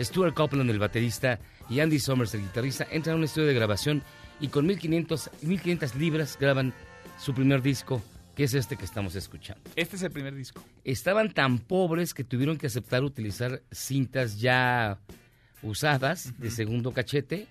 Stuart 0.00 0.34
Copeland, 0.34 0.70
el 0.70 0.78
baterista, 0.78 1.38
y 1.70 1.80
Andy 1.80 2.00
Summers, 2.00 2.34
el 2.34 2.42
guitarrista, 2.42 2.86
entran 2.90 3.14
a 3.14 3.16
un 3.18 3.24
estudio 3.24 3.46
de 3.46 3.54
grabación 3.54 4.02
y 4.40 4.48
con 4.48 4.66
1500, 4.66 5.30
1500 5.42 5.94
libras 5.94 6.36
graban 6.38 6.74
su 7.18 7.32
primer 7.32 7.62
disco, 7.62 8.02
que 8.34 8.44
es 8.44 8.54
este 8.54 8.76
que 8.76 8.84
estamos 8.84 9.14
escuchando. 9.14 9.62
Este 9.76 9.96
es 9.96 10.02
el 10.02 10.10
primer 10.10 10.34
disco. 10.34 10.64
Estaban 10.84 11.32
tan 11.32 11.58
pobres 11.58 12.12
que 12.12 12.24
tuvieron 12.24 12.58
que 12.58 12.66
aceptar 12.66 13.04
utilizar 13.04 13.62
cintas 13.70 14.40
ya 14.40 14.98
usadas 15.62 16.38
de 16.38 16.50
segundo 16.50 16.92
cachete 16.92 17.46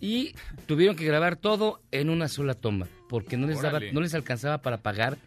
y 0.00 0.34
tuvieron 0.66 0.94
que 0.94 1.04
grabar 1.04 1.36
todo 1.36 1.80
en 1.90 2.10
una 2.10 2.28
sola 2.28 2.54
toma 2.54 2.86
porque 3.08 3.36
no 3.36 3.48
les 3.48 3.60
daba, 3.60 3.80
no 3.92 4.00
les 4.00 4.14
alcanzaba 4.14 4.58
para 4.62 4.78
pagar 4.82 5.18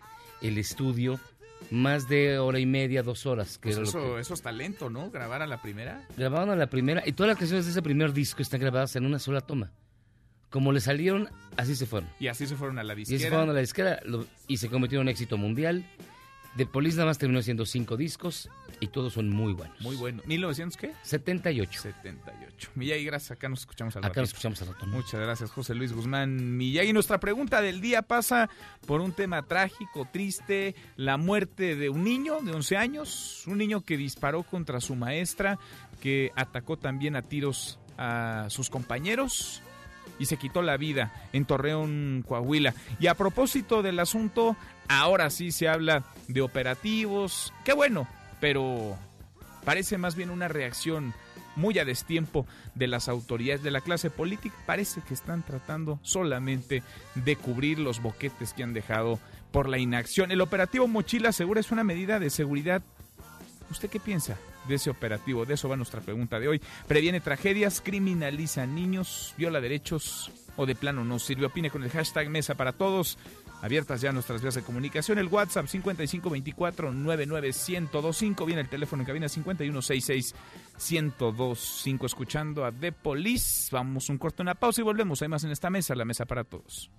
el 0.42 0.58
estudio 0.58 1.20
más 1.70 2.08
de 2.10 2.40
hora 2.40 2.60
y 2.60 2.66
media, 2.66 3.04
dos 3.04 3.26
horas. 3.26 3.58
Que 3.58 3.70
Pues 3.70 3.76
era 3.76 3.84
lo 3.84 3.90
eso, 3.90 4.16
que- 4.16 4.22
eso 4.22 4.34
es 4.34 4.42
talento, 4.42 4.90
¿no? 4.90 5.12
Grabar 5.12 5.42
a 5.42 5.48
la 5.48 5.62
primera. 5.62 6.08
Grabaron 6.18 6.50
a 6.50 6.56
la 6.56 6.68
primera 6.68 7.04
y 7.06 7.12
todas 7.14 7.30
las 7.30 7.38
canciones 7.38 7.66
de 7.66 7.72
ese 7.72 7.82
primer 7.82 8.14
disco 8.14 8.42
están 8.42 8.60
grabadas 8.60 8.96
en 8.96 9.06
una 9.06 9.20
sola 9.20 9.42
toma. 9.42 9.72
Como 10.50 10.74
le 10.74 10.82
salieron, 10.82 11.30
así 11.56 11.76
se 11.78 11.86
fueron. 11.86 12.10
Y 12.20 12.28
así 12.28 12.46
se 12.46 12.56
fueron 12.58 12.78
a 12.78 12.84
la 12.84 12.94
Y 12.94 13.06
se 13.06 13.14
disquera. 13.14 13.30
fueron 13.36 13.50
a 13.52 13.54
la 13.54 13.60
disquera 13.62 14.00
lo- 14.04 14.26
y 14.48 14.58
se 14.58 14.68
convirtió 14.70 14.98
en 15.00 15.04
un 15.04 15.10
éxito 15.10 15.38
mundial. 15.38 15.86
The 16.58 16.66
Police 16.66 16.98
nada 16.98 17.08
más 17.08 17.18
terminó 17.18 17.42
siendo 17.42 17.66
cinco 17.66 17.96
discos 17.96 18.50
y 18.82 18.88
todos 18.88 19.14
son 19.14 19.30
muy 19.30 19.54
buenos. 19.54 19.80
Muy 19.80 19.96
bueno. 19.96 20.22
¿1900 20.24 20.76
qué? 20.76 20.92
78. 21.04 21.82
78. 21.82 22.72
Miyagi, 22.76 23.06
gracias. 23.06 23.32
Acá 23.32 23.48
nos 23.48 23.62
escuchamos 23.62 23.96
al 23.96 24.02
Acá 24.02 24.08
ratito. 24.10 24.22
nos 24.22 24.30
escuchamos 24.32 24.62
al 24.62 24.68
rato. 24.70 24.86
¿no? 24.86 24.92
Muchas 24.94 25.22
gracias, 25.22 25.50
José 25.52 25.76
Luis 25.76 25.94
Guzmán 25.94 26.58
Miyagi. 26.58 26.92
Nuestra 26.92 27.20
pregunta 27.22 27.62
del 27.62 27.80
día 27.80 28.02
pasa 28.02 28.50
por 28.86 29.00
un 29.00 29.14
tema 29.14 29.44
trágico, 29.44 30.08
triste, 30.12 30.76
la 30.98 31.16
muerte 31.16 31.78
de 31.78 31.90
un 31.90 32.04
niño 32.04 32.42
de 32.42 32.52
11 32.52 32.76
años, 32.78 33.44
un 33.48 33.58
niño 33.58 33.82
que 33.82 33.96
disparó 33.96 34.44
contra 34.44 34.82
su 34.82 34.96
maestra, 34.96 35.58
que 36.02 36.32
atacó 36.36 36.78
también 36.78 37.16
a 37.16 37.22
tiros 37.22 37.80
a 37.98 38.48
sus 38.50 38.70
compañeros 38.70 39.62
y 40.20 40.26
se 40.26 40.38
quitó 40.38 40.62
la 40.62 40.78
vida 40.78 41.14
en 41.34 41.46
Torreón, 41.46 42.24
Coahuila. 42.28 42.74
Y 43.00 43.08
a 43.08 43.16
propósito 43.16 43.82
del 43.82 44.00
asunto, 44.00 44.56
ahora 45.00 45.30
sí 45.30 45.52
se 45.52 45.68
habla 45.68 46.04
de 46.28 46.42
operativos. 46.42 47.54
Qué 47.64 47.74
bueno, 47.74 48.08
pero 48.40 48.98
parece 49.64 49.98
más 49.98 50.16
bien 50.16 50.30
una 50.30 50.48
reacción 50.48 51.14
muy 51.56 51.80
a 51.80 51.86
destiempo 51.86 52.46
de 52.76 52.88
las 52.88 53.10
autoridades 53.10 53.64
de 53.64 53.72
la 53.72 53.82
clase 53.82 54.10
política. 54.10 54.56
Parece 54.66 55.02
que 55.02 55.14
están 55.14 55.44
tratando 55.44 56.00
solamente 56.02 56.84
de 57.16 57.36
cubrir 57.36 57.80
los 57.80 58.02
boquetes 58.02 58.54
que 58.54 58.64
han 58.64 58.74
dejado 58.74 59.20
por 59.52 59.68
la 59.68 59.78
inacción. 59.78 60.32
El 60.32 60.42
operativo 60.42 60.88
Mochila 60.88 61.32
Segura 61.32 61.60
es 61.60 61.72
una 61.72 61.84
medida 61.84 62.20
de 62.20 62.30
seguridad. 62.30 62.82
¿Usted 63.70 63.90
qué 63.90 64.00
piensa 64.00 64.38
de 64.68 64.76
ese 64.76 64.90
operativo? 64.90 65.46
De 65.46 65.54
eso 65.56 65.70
va 65.70 65.76
nuestra 65.76 66.02
pregunta 66.02 66.40
de 66.40 66.48
hoy. 66.48 66.62
Previene 66.88 67.20
tragedias, 67.20 67.82
criminaliza 67.82 68.66
niños, 68.66 69.34
viola 69.38 69.62
derechos 69.62 70.32
o 70.56 70.66
de 70.66 70.76
plano 70.76 71.04
no 71.04 71.20
sirve. 71.20 71.46
Opine 71.46 71.70
con 71.70 71.84
el 71.84 71.90
hashtag 71.90 72.30
Mesa 72.30 72.56
para 72.56 72.74
Todos. 72.74 73.18
Abiertas 73.62 74.02
ya 74.02 74.12
nuestras 74.12 74.42
vías 74.42 74.56
de 74.56 74.64
comunicación. 74.64 75.20
El 75.20 75.28
WhatsApp 75.28 75.68
5524-99125. 75.68 78.46
Viene 78.46 78.62
el 78.62 78.70
teléfono 78.70 79.04
en 79.04 79.08
cabina 79.08 79.28
5166-1025. 79.28 82.06
Escuchando 82.06 82.66
a 82.66 82.72
The 82.72 82.92
Police. 82.92 83.70
Vamos 83.72 84.10
un 84.10 84.18
corto, 84.18 84.42
una 84.42 84.56
pausa 84.56 84.82
y 84.82 84.84
volvemos. 84.84 85.22
Hay 85.22 85.28
más 85.28 85.44
en 85.44 85.52
esta 85.52 85.70
mesa, 85.70 85.94
la 85.94 86.06
mesa 86.06 86.26
para 86.26 86.44
todos. 86.44 86.90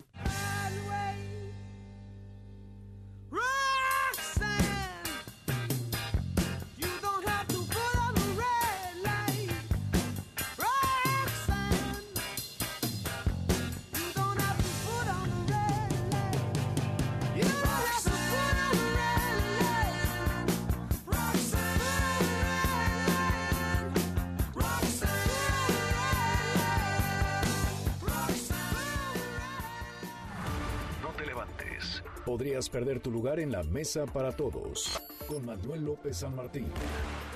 Podrías 32.32 32.70
perder 32.70 32.98
tu 32.98 33.10
lugar 33.10 33.40
en 33.40 33.52
la 33.52 33.62
mesa 33.62 34.06
para 34.06 34.32
todos. 34.32 34.98
Con 35.26 35.44
Manuel 35.44 35.84
López 35.84 36.16
San 36.16 36.34
Martín. 36.34 36.64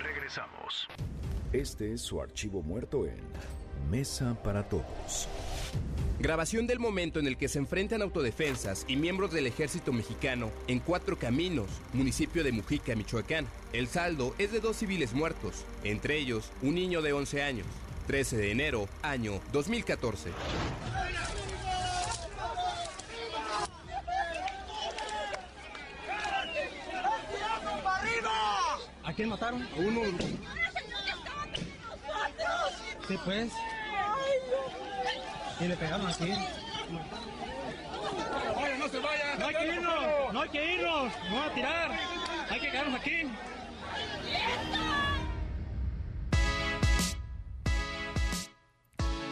Regresamos. 0.03 0.89
Este 1.53 1.93
es 1.93 2.01
su 2.01 2.19
archivo 2.19 2.63
muerto 2.63 3.05
en 3.05 3.19
Mesa 3.91 4.35
para 4.43 4.67
Todos. 4.71 5.29
Grabación 6.19 6.67
del 6.67 6.79
momento 6.79 7.21
en 7.21 7.27
el 7.27 7.37
que 7.37 7.49
se 7.49 7.59
enfrentan 7.59 8.01
autodefensas 8.01 8.87
y 8.89 8.97
miembros 8.97 9.33
del 9.33 9.47
ejército 9.47 9.93
mexicano 9.93 10.51
en 10.67 10.81
Cuatro 10.81 11.19
Caminos, 11.19 11.69
municipio 11.93 12.43
de 12.43 12.53
Mujica, 12.53 12.97
Michoacán. 12.97 13.47
El 13.75 13.89
saldo 13.89 14.35
es 14.39 14.51
de 14.51 14.61
dos 14.61 14.77
civiles 14.77 15.13
muertos, 15.13 15.67
entre 15.85 16.17
ellos 16.17 16.51
un 16.63 16.75
niño 16.75 17.03
de 17.03 17.13
11 17.13 17.43
años. 17.43 17.67
13 18.07 18.39
de 18.39 18.51
enero, 18.51 18.89
año 19.03 19.43
2014. 19.53 20.31
¿A 20.31 21.07
quién 29.17 29.31
mataron? 29.31 29.63
A 29.63 29.77
uno. 29.77 30.03
Sí, 33.09 33.19
pues. 33.25 33.53
Y 35.59 35.65
le 35.65 35.77
pegaron 35.77 36.07
aquí. 36.07 36.33
no 38.79 38.89
se 38.89 38.99
vayan. 38.99 39.39
No 39.39 39.47
hay 39.47 39.55
que 39.55 39.67
irnos, 39.75 40.33
no 40.33 40.41
hay 40.43 40.49
que 40.51 40.75
irnos, 40.75 41.13
no 41.31 41.43
a 41.43 41.55
tirar. 41.55 41.99
Hay 42.51 42.61
que 42.61 42.71
quedarnos 42.71 43.01
aquí. 43.01 43.23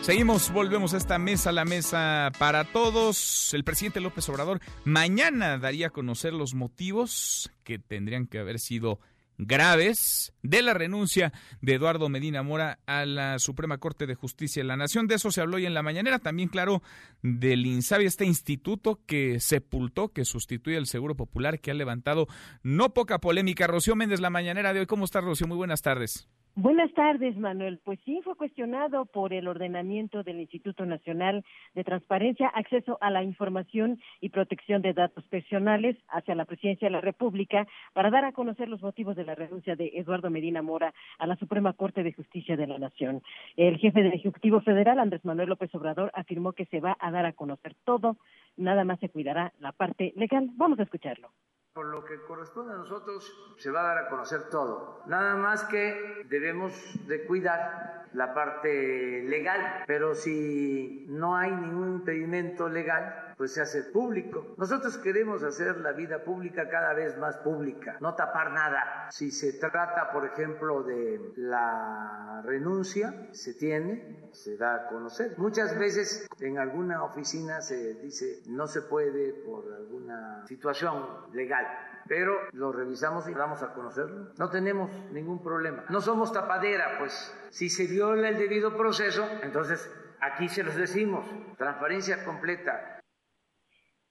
Seguimos, 0.01 0.53
volvemos 0.53 0.93
a 0.93 0.99
esta 0.99 1.19
mesa, 1.19 1.51
la 1.51 1.65
mesa 1.65 2.31
para 2.39 2.65
todos. 2.65 3.55
El 3.55 3.65
presidente 3.65 4.01
López 4.01 4.29
Obrador 4.29 4.61
mañana 4.85 5.57
daría 5.59 5.87
a 5.87 5.91
conocer 5.91 6.35
los 6.35 6.55
motivos 6.55 7.51
que 7.65 7.79
tendrían 7.79 8.27
que 8.27 8.39
haber 8.39 8.59
sido 8.59 9.01
graves 9.39 10.33
de 10.43 10.63
la 10.63 10.75
renuncia 10.75 11.33
de 11.61 11.75
Eduardo 11.75 12.09
Medina 12.09 12.43
Mora 12.43 12.79
a 12.87 13.05
la 13.07 13.39
Suprema 13.39 13.79
Corte 13.79 14.07
de 14.07 14.15
Justicia 14.15 14.63
de 14.63 14.69
la 14.69 14.77
Nación. 14.77 15.07
De 15.07 15.17
eso 15.17 15.31
se 15.31 15.41
habló 15.41 15.57
hoy 15.57 15.67
en 15.67 15.75
la 15.75 15.83
mañanera. 15.83 16.19
También, 16.19 16.49
claro, 16.49 16.83
del 17.23 17.67
INSABI, 17.67 18.07
este 18.07 18.25
instituto 18.25 19.01
que 19.07 19.41
sepultó, 19.41 20.13
que 20.13 20.25
sustituye 20.25 20.77
al 20.77 20.87
Seguro 20.87 21.17
Popular, 21.17 21.61
que 21.61 21.71
ha 21.71 21.75
levantado 21.75 22.27
no 22.63 22.95
poca 22.95 23.21
polémica. 23.21 23.67
Rocío 23.67 23.97
Méndez, 23.97 24.21
la 24.21 24.31
mañanera 24.31 24.73
de 24.73 24.81
hoy. 24.81 24.87
¿Cómo 24.87 25.05
estás, 25.05 25.25
Rocío? 25.25 25.47
Muy 25.47 25.57
buenas 25.57 25.83
tardes. 25.83 26.29
Buenas 26.57 26.93
tardes, 26.93 27.37
Manuel. 27.37 27.81
Pues 27.83 27.99
sí, 28.05 28.21
fue 28.23 28.37
cuestionado 28.37 29.07
por 29.07 29.33
el 29.33 29.49
ordenamiento 29.49 30.23
del 30.23 30.39
Instituto 30.39 30.87
Nacional 30.87 31.45
de 31.75 31.83
Transparencia, 31.83 32.47
Acceso 32.47 32.97
a 33.01 33.11
la 33.11 33.25
Información 33.25 34.01
y 34.21 34.29
Protección 34.29 34.81
de 34.81 34.93
Datos 34.93 35.25
Personales 35.25 35.97
hacia 36.07 36.37
la 36.37 36.45
Presidencia 36.45 36.87
de 36.87 36.93
la 36.93 37.01
República 37.01 37.67
para 37.93 38.11
dar 38.11 38.25
a 38.25 38.31
conocer 38.31 38.69
los 38.69 38.83
motivos 38.83 39.17
de 39.17 39.25
la 39.25 39.35
renuncia 39.35 39.75
de 39.75 39.91
Eduardo 39.95 40.31
Medina 40.31 40.63
Mora 40.63 40.95
a 41.19 41.27
la 41.27 41.35
Suprema 41.35 41.73
Corte 41.73 42.05
de 42.05 42.13
Justicia 42.13 42.57
de 42.57 42.69
la 42.69 42.79
Nación. 42.79 43.21
El 43.57 43.79
jefe 43.79 44.05
del 44.05 44.13
Ejecutivo 44.13 44.61
Federal, 44.61 45.01
Andrés 45.01 45.25
Manuel 45.25 45.49
López 45.49 45.75
Obrador, 45.75 46.13
afirmó 46.15 46.53
que 46.53 46.67
se 46.67 46.79
va 46.79 46.97
a 47.01 47.11
dar 47.11 47.27
a 47.27 47.33
conocer 47.33 47.75
todo, 47.83 48.17
nada 48.57 48.85
más 48.85 49.01
se 49.01 49.09
cuidará 49.09 49.53
la 49.59 49.73
parte 49.73 50.13
legal. 50.15 50.51
Vamos 50.55 50.79
a 50.79 50.85
escucharlo. 50.85 51.31
Por 51.75 51.87
lo 51.87 52.05
que 52.05 52.21
corresponde 52.21 52.73
a 52.73 52.77
nosotros, 52.77 53.33
se 53.57 53.69
va 53.69 53.81
a 53.81 53.95
dar 53.95 53.99
a 54.05 54.09
conocer 54.09 54.49
todo. 54.49 55.03
Nada 55.07 55.35
más 55.35 55.65
que 55.65 56.23
debemos 56.29 56.73
de 57.09 57.27
cuidar 57.27 58.07
la 58.13 58.33
parte 58.33 59.25
legal, 59.25 59.83
pero 59.85 60.15
si 60.15 61.05
no 61.09 61.37
hay 61.37 61.51
ningún 61.51 61.95
impedimento 61.95 62.69
legal, 62.69 63.34
pues 63.37 63.53
se 63.53 63.63
hace 63.63 63.83
público. 63.85 64.55
Nosotros 64.57 64.99
queremos 64.99 65.43
hacer 65.43 65.79
la 65.79 65.93
vida 65.93 66.25
pública 66.25 66.69
cada 66.69 66.95
vez 66.95 67.17
más 67.19 67.37
pública, 67.39 67.97
no 68.01 68.15
tapar 68.15 68.53
nada. 68.53 69.09
Si 69.11 69.31
se 69.31 69.55
trata, 69.55 70.11
por 70.13 70.27
ejemplo, 70.27 70.83
de 70.83 71.33
la 71.37 72.43
renuncia 72.45 73.29
se 73.33 73.55
tiene, 73.55 74.29
se 74.33 74.57
da 74.57 74.75
a 74.75 74.87
conocer. 74.89 75.39
Muchas 75.39 75.79
veces 75.79 76.27
en 76.41 76.59
alguna 76.59 77.05
oficina 77.05 77.61
se 77.61 77.95
dice 77.95 78.43
no 78.47 78.67
se 78.67 78.83
puede 78.83 79.33
por 79.45 79.73
alguna 79.73 80.47
situación 80.47 81.07
legal, 81.33 81.67
pero 82.09 82.35
lo 82.53 82.73
revisamos 82.73 83.29
y 83.29 83.35
damos 83.35 83.63
a 83.63 83.73
conocerlo. 83.73 84.33
No 84.39 84.51
tenemos 84.51 84.91
ningún 85.13 85.43
problema. 85.43 85.85
No 85.89 86.01
somos 86.01 86.33
tapadera, 86.33 86.99
pues 86.99 87.35
si 87.51 87.69
se 87.69 87.87
viola 87.87 88.29
el 88.29 88.39
debido 88.39 88.77
proceso, 88.77 89.27
entonces 89.43 89.91
aquí 90.21 90.49
se 90.49 90.63
los 90.63 90.75
decimos, 90.75 91.27
transparencia 91.57 92.25
completa. 92.25 93.01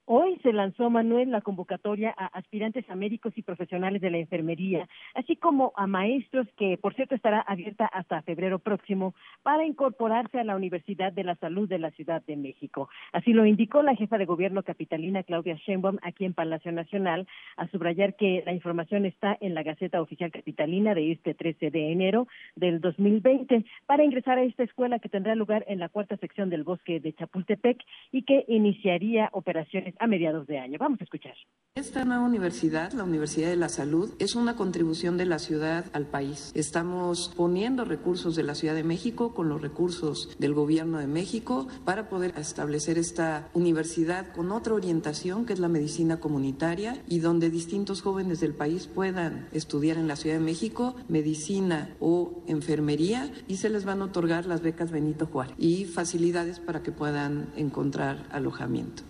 Hoy 0.06 0.38
se 0.44 0.52
lanzó, 0.52 0.90
Manuel, 0.90 1.32
la 1.32 1.40
convocatoria 1.40 2.14
a 2.18 2.26
aspirantes 2.26 2.90
a 2.90 2.96
médicos 2.96 3.32
y 3.38 3.42
profesionales 3.42 4.02
de 4.02 4.12
la 4.12 4.18
enfermería, 4.18 4.90
así 5.16 5.38
como 5.38 5.72
a 5.78 5.88
maestros, 5.88 6.46
que 6.58 6.78
por 6.78 6.94
cierto 6.94 7.16
estará 7.16 7.40
abierta 7.40 7.86
hasta 7.86 8.22
febrero 8.24 8.60
próximo, 8.60 9.16
para 9.44 9.66
incorporarse 9.66 10.42
a 10.42 10.44
la 10.44 10.58
Universidad 10.58 11.14
de 11.14 11.24
la 11.24 11.36
Salud 11.36 11.70
de 11.70 11.80
la 11.80 11.92
Ciudad 11.92 12.22
de 12.22 12.36
México. 12.36 12.90
Así 13.14 13.32
lo 13.32 13.46
indicó 13.46 13.82
la 13.82 13.96
jefa 13.96 14.18
de 14.18 14.26
gobierno 14.26 14.64
capitalina, 14.64 15.24
Claudia 15.24 15.56
Sheinbaum, 15.56 16.00
aquí 16.02 16.26
en 16.26 16.34
Palacio 16.34 16.74
Nacional, 16.74 17.26
a 17.56 17.70
subrayar 17.70 18.18
que 18.18 18.44
la 18.46 18.52
información 18.52 19.06
está 19.06 19.38
en 19.40 19.54
la 19.54 19.64
Gaceta 19.64 20.02
Oficial 20.02 20.32
Capitalina 20.32 20.96
de 20.96 21.14
este 21.14 21.34
13 21.34 21.72
de 21.72 21.94
enero 21.94 22.28
del 22.58 22.82
2020 22.82 23.64
para 23.86 24.04
ingresar 24.04 24.38
a 24.38 24.44
esta 24.44 24.64
escuela 24.64 25.00
que 25.00 25.08
tendrá 25.08 25.34
lugar 25.36 25.64
en 25.70 25.80
la 25.80 25.88
cuarta 25.88 26.18
sección 26.18 26.50
del 26.50 26.66
bosque 26.66 27.00
de 27.00 27.14
Chapultepec 27.14 27.82
y 28.12 28.24
que 28.24 28.44
iniciaría 28.50 29.30
operaciones 29.32 29.93
a 30.00 30.08
mediados 30.08 30.48
de 30.48 30.60
año. 30.60 30.78
Vamos 30.80 31.00
a 31.02 31.04
escuchar. 31.04 31.34
Esta 31.76 32.06
nueva 32.06 32.24
universidad, 32.24 32.92
la 32.94 33.04
Universidad 33.04 33.50
de 33.50 33.56
la 33.56 33.68
Salud, 33.68 34.14
es 34.20 34.36
una 34.36 34.56
contribución 34.56 35.18
de 35.18 35.26
la 35.26 35.40
ciudad 35.40 35.86
al 35.94 36.06
país. 36.06 36.52
Estamos 36.54 37.34
poniendo 37.36 37.84
recursos 37.84 38.36
de 38.36 38.44
la 38.44 38.54
Ciudad 38.54 38.76
de 38.76 38.84
México 38.84 39.34
con 39.34 39.50
los 39.50 39.60
recursos 39.60 40.36
del 40.38 40.54
Gobierno 40.54 41.00
de 41.00 41.08
México 41.08 41.68
para 41.84 42.10
poder 42.10 42.36
establecer 42.38 43.00
esta 43.00 43.50
universidad 43.56 44.32
con 44.34 44.52
otra 44.52 44.76
orientación 44.76 45.48
que 45.48 45.54
es 45.54 45.60
la 45.60 45.68
medicina 45.68 46.20
comunitaria 46.20 47.02
y 47.08 47.22
donde 47.22 47.50
distintos 47.50 48.04
jóvenes 48.04 48.40
del 48.40 48.54
país 48.54 48.86
puedan 48.86 49.50
estudiar 49.52 49.98
en 49.98 50.08
la 50.08 50.16
Ciudad 50.16 50.38
de 50.38 50.46
México 50.46 50.96
medicina 51.08 51.96
o 52.00 52.44
enfermería 52.46 53.32
y 53.48 53.58
se 53.58 53.70
les 53.70 53.84
van 53.84 54.04
a 54.04 54.06
otorgar 54.06 54.46
las 54.46 54.62
becas 54.62 54.92
Benito 54.92 55.26
Juárez 55.26 55.56
y 55.58 55.86
facilidades 55.86 56.60
para 56.60 56.84
que 56.84 56.92
puedan 56.92 57.52
encontrar 57.56 58.28
alojamiento 58.30 59.02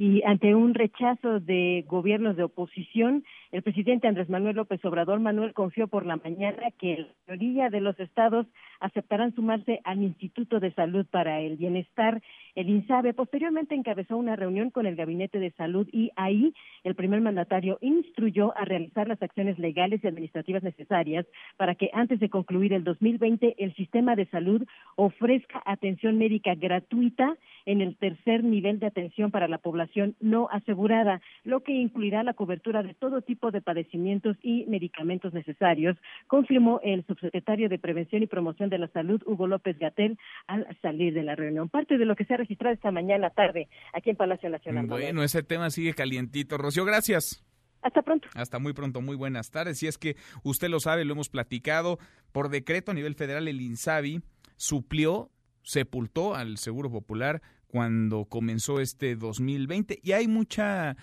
y 0.00 0.22
ante 0.24 0.54
un 0.54 0.72
rechazo 0.72 1.40
de 1.40 1.84
gobiernos 1.86 2.34
de 2.34 2.44
oposición, 2.44 3.22
el 3.52 3.62
presidente 3.62 4.06
Andrés 4.06 4.28
Manuel 4.28 4.56
López 4.56 4.84
Obrador 4.84 5.18
Manuel 5.18 5.54
confió 5.54 5.88
por 5.88 6.06
la 6.06 6.16
mañana 6.16 6.70
que 6.78 6.98
la 6.98 7.06
mayoría 7.26 7.68
de 7.68 7.80
los 7.80 7.98
estados 7.98 8.46
aceptarán 8.78 9.34
sumarse 9.34 9.80
al 9.82 10.02
Instituto 10.02 10.60
de 10.60 10.72
Salud 10.72 11.04
para 11.10 11.40
el 11.40 11.56
Bienestar, 11.56 12.22
el 12.54 12.68
INSABE. 12.68 13.12
Posteriormente 13.12 13.74
encabezó 13.74 14.16
una 14.16 14.36
reunión 14.36 14.70
con 14.70 14.86
el 14.86 14.94
Gabinete 14.94 15.40
de 15.40 15.50
Salud 15.52 15.88
y 15.90 16.12
ahí 16.14 16.54
el 16.84 16.94
primer 16.94 17.20
mandatario 17.20 17.78
instruyó 17.80 18.56
a 18.56 18.64
realizar 18.64 19.08
las 19.08 19.20
acciones 19.20 19.58
legales 19.58 20.02
y 20.02 20.06
administrativas 20.06 20.62
necesarias 20.62 21.26
para 21.56 21.74
que 21.74 21.90
antes 21.92 22.20
de 22.20 22.30
concluir 22.30 22.72
el 22.72 22.84
2020 22.84 23.56
el 23.58 23.74
sistema 23.74 24.14
de 24.14 24.26
salud 24.26 24.62
ofrezca 24.94 25.60
atención 25.66 26.18
médica 26.18 26.54
gratuita 26.54 27.36
en 27.66 27.80
el 27.80 27.96
tercer 27.96 28.44
nivel 28.44 28.78
de 28.78 28.86
atención 28.86 29.30
para 29.30 29.48
la 29.48 29.58
población 29.58 30.14
no 30.20 30.48
asegurada, 30.50 31.20
lo 31.44 31.60
que 31.60 31.72
incluirá 31.72 32.22
la 32.22 32.34
cobertura 32.34 32.82
de 32.82 32.94
todo 32.94 33.22
tipo 33.22 33.39
de 33.50 33.62
padecimientos 33.62 34.36
y 34.42 34.66
medicamentos 34.66 35.32
necesarios, 35.32 35.96
confirmó 36.26 36.80
el 36.82 37.06
subsecretario 37.06 37.70
de 37.70 37.78
Prevención 37.78 38.22
y 38.22 38.26
Promoción 38.26 38.68
de 38.68 38.78
la 38.78 38.88
Salud, 38.88 39.22
Hugo 39.24 39.46
López 39.46 39.78
Gatel, 39.78 40.18
al 40.46 40.66
salir 40.82 41.14
de 41.14 41.22
la 41.22 41.34
reunión. 41.34 41.70
Parte 41.70 41.96
de 41.96 42.04
lo 42.04 42.16
que 42.16 42.24
se 42.26 42.34
ha 42.34 42.36
registrado 42.36 42.74
esta 42.74 42.90
mañana 42.90 43.30
tarde 43.30 43.68
aquí 43.94 44.10
en 44.10 44.16
Palacio 44.16 44.50
Nacional. 44.50 44.86
Bueno, 44.86 45.22
ese 45.22 45.42
tema 45.42 45.70
sigue 45.70 45.94
calientito. 45.94 46.58
Rocío, 46.58 46.84
gracias. 46.84 47.42
Hasta 47.80 48.02
pronto. 48.02 48.28
Hasta 48.34 48.58
muy 48.58 48.74
pronto, 48.74 49.00
muy 49.00 49.16
buenas 49.16 49.50
tardes. 49.50 49.78
Si 49.78 49.86
es 49.86 49.96
que 49.96 50.16
usted 50.44 50.68
lo 50.68 50.80
sabe, 50.80 51.06
lo 51.06 51.14
hemos 51.14 51.30
platicado, 51.30 51.98
por 52.32 52.50
decreto 52.50 52.90
a 52.90 52.94
nivel 52.94 53.14
federal 53.14 53.48
el 53.48 53.62
INSABI 53.62 54.20
suplió 54.56 55.30
sepultó 55.62 56.34
al 56.34 56.58
Seguro 56.58 56.90
Popular 56.90 57.42
cuando 57.66 58.24
comenzó 58.24 58.80
este 58.80 59.14
2020 59.16 60.00
y 60.02 60.12
hay 60.12 60.26
mucha 60.26 60.96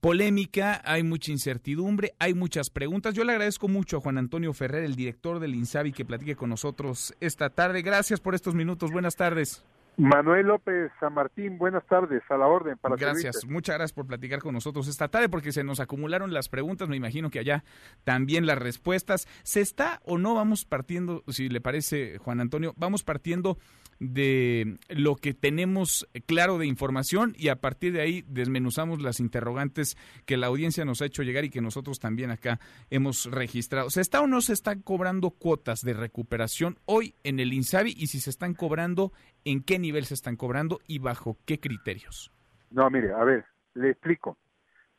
polémica, 0.00 0.80
hay 0.84 1.02
mucha 1.02 1.30
incertidumbre, 1.30 2.14
hay 2.18 2.34
muchas 2.34 2.70
preguntas. 2.70 3.14
Yo 3.14 3.24
le 3.24 3.32
agradezco 3.32 3.68
mucho 3.68 3.98
a 3.98 4.00
Juan 4.00 4.18
Antonio 4.18 4.52
Ferrer, 4.52 4.84
el 4.84 4.96
director 4.96 5.38
del 5.38 5.54
INSABI, 5.54 5.92
que 5.92 6.04
platique 6.04 6.36
con 6.36 6.50
nosotros 6.50 7.14
esta 7.20 7.50
tarde. 7.50 7.82
Gracias 7.82 8.20
por 8.20 8.34
estos 8.34 8.54
minutos. 8.54 8.90
Buenas 8.90 9.16
tardes. 9.16 9.64
Manuel 9.96 10.46
López 10.46 10.90
San 10.98 11.12
Martín, 11.12 11.58
buenas 11.58 11.84
tardes, 11.86 12.22
a 12.30 12.36
la 12.38 12.46
orden 12.46 12.78
para 12.78 12.96
Gracias, 12.96 13.44
muchas 13.46 13.76
gracias 13.76 13.92
por 13.92 14.06
platicar 14.06 14.40
con 14.40 14.54
nosotros 14.54 14.88
esta 14.88 15.08
tarde 15.08 15.28
porque 15.28 15.52
se 15.52 15.62
nos 15.62 15.78
acumularon 15.78 16.32
las 16.32 16.48
preguntas, 16.48 16.88
me 16.88 16.96
imagino 16.96 17.28
que 17.28 17.38
allá 17.38 17.64
también 18.04 18.46
las 18.46 18.58
respuestas. 18.58 19.28
¿Se 19.42 19.60
está 19.60 20.00
o 20.04 20.16
no 20.16 20.34
vamos 20.34 20.64
partiendo, 20.64 21.22
si 21.28 21.50
le 21.50 21.60
parece 21.60 22.16
Juan 22.18 22.40
Antonio, 22.40 22.72
vamos 22.78 23.02
partiendo 23.02 23.58
de 24.00 24.78
lo 24.88 25.14
que 25.16 25.34
tenemos 25.34 26.08
claro 26.26 26.58
de 26.58 26.66
información 26.66 27.34
y 27.36 27.48
a 27.48 27.56
partir 27.56 27.92
de 27.92 28.00
ahí 28.00 28.24
desmenuzamos 28.26 29.02
las 29.02 29.20
interrogantes 29.20 29.96
que 30.24 30.38
la 30.38 30.46
audiencia 30.46 30.86
nos 30.86 31.02
ha 31.02 31.06
hecho 31.06 31.22
llegar 31.22 31.44
y 31.44 31.50
que 31.50 31.60
nosotros 31.60 32.00
también 32.00 32.30
acá 32.30 32.58
hemos 32.88 33.30
registrado. 33.30 33.90
¿Se 33.90 34.00
está 34.00 34.22
o 34.22 34.26
no 34.26 34.40
se 34.40 34.54
están 34.54 34.80
cobrando 34.80 35.30
cuotas 35.30 35.82
de 35.82 35.92
recuperación 35.92 36.78
hoy 36.86 37.14
en 37.24 37.40
el 37.40 37.52
INSABI 37.52 37.94
y 37.96 38.06
si 38.06 38.20
se 38.20 38.30
están 38.30 38.54
cobrando, 38.54 39.12
en 39.44 39.62
qué 39.62 39.78
nivel 39.78 40.06
se 40.06 40.14
están 40.14 40.36
cobrando 40.36 40.80
y 40.86 40.98
bajo 40.98 41.36
qué 41.44 41.60
criterios? 41.60 42.32
No, 42.70 42.88
mire, 42.88 43.12
a 43.12 43.22
ver, 43.22 43.44
le 43.74 43.90
explico. 43.90 44.38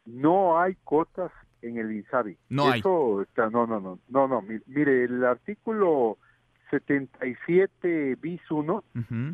No 0.05 0.59
hay 0.59 0.75
cuotas 0.83 1.31
en 1.63 1.77
el 1.77 1.91
INSABI. 1.91 2.37
No 2.49 2.73
Eso 2.73 3.21
Está, 3.21 3.49
no, 3.49 3.65
no, 3.65 3.79
no, 3.79 3.99
no, 4.09 4.27
no. 4.27 4.43
Mire, 4.67 5.05
el 5.05 5.23
artículo 5.23 6.17
77 6.71 8.15
bis 8.19 8.41
1 8.49 8.83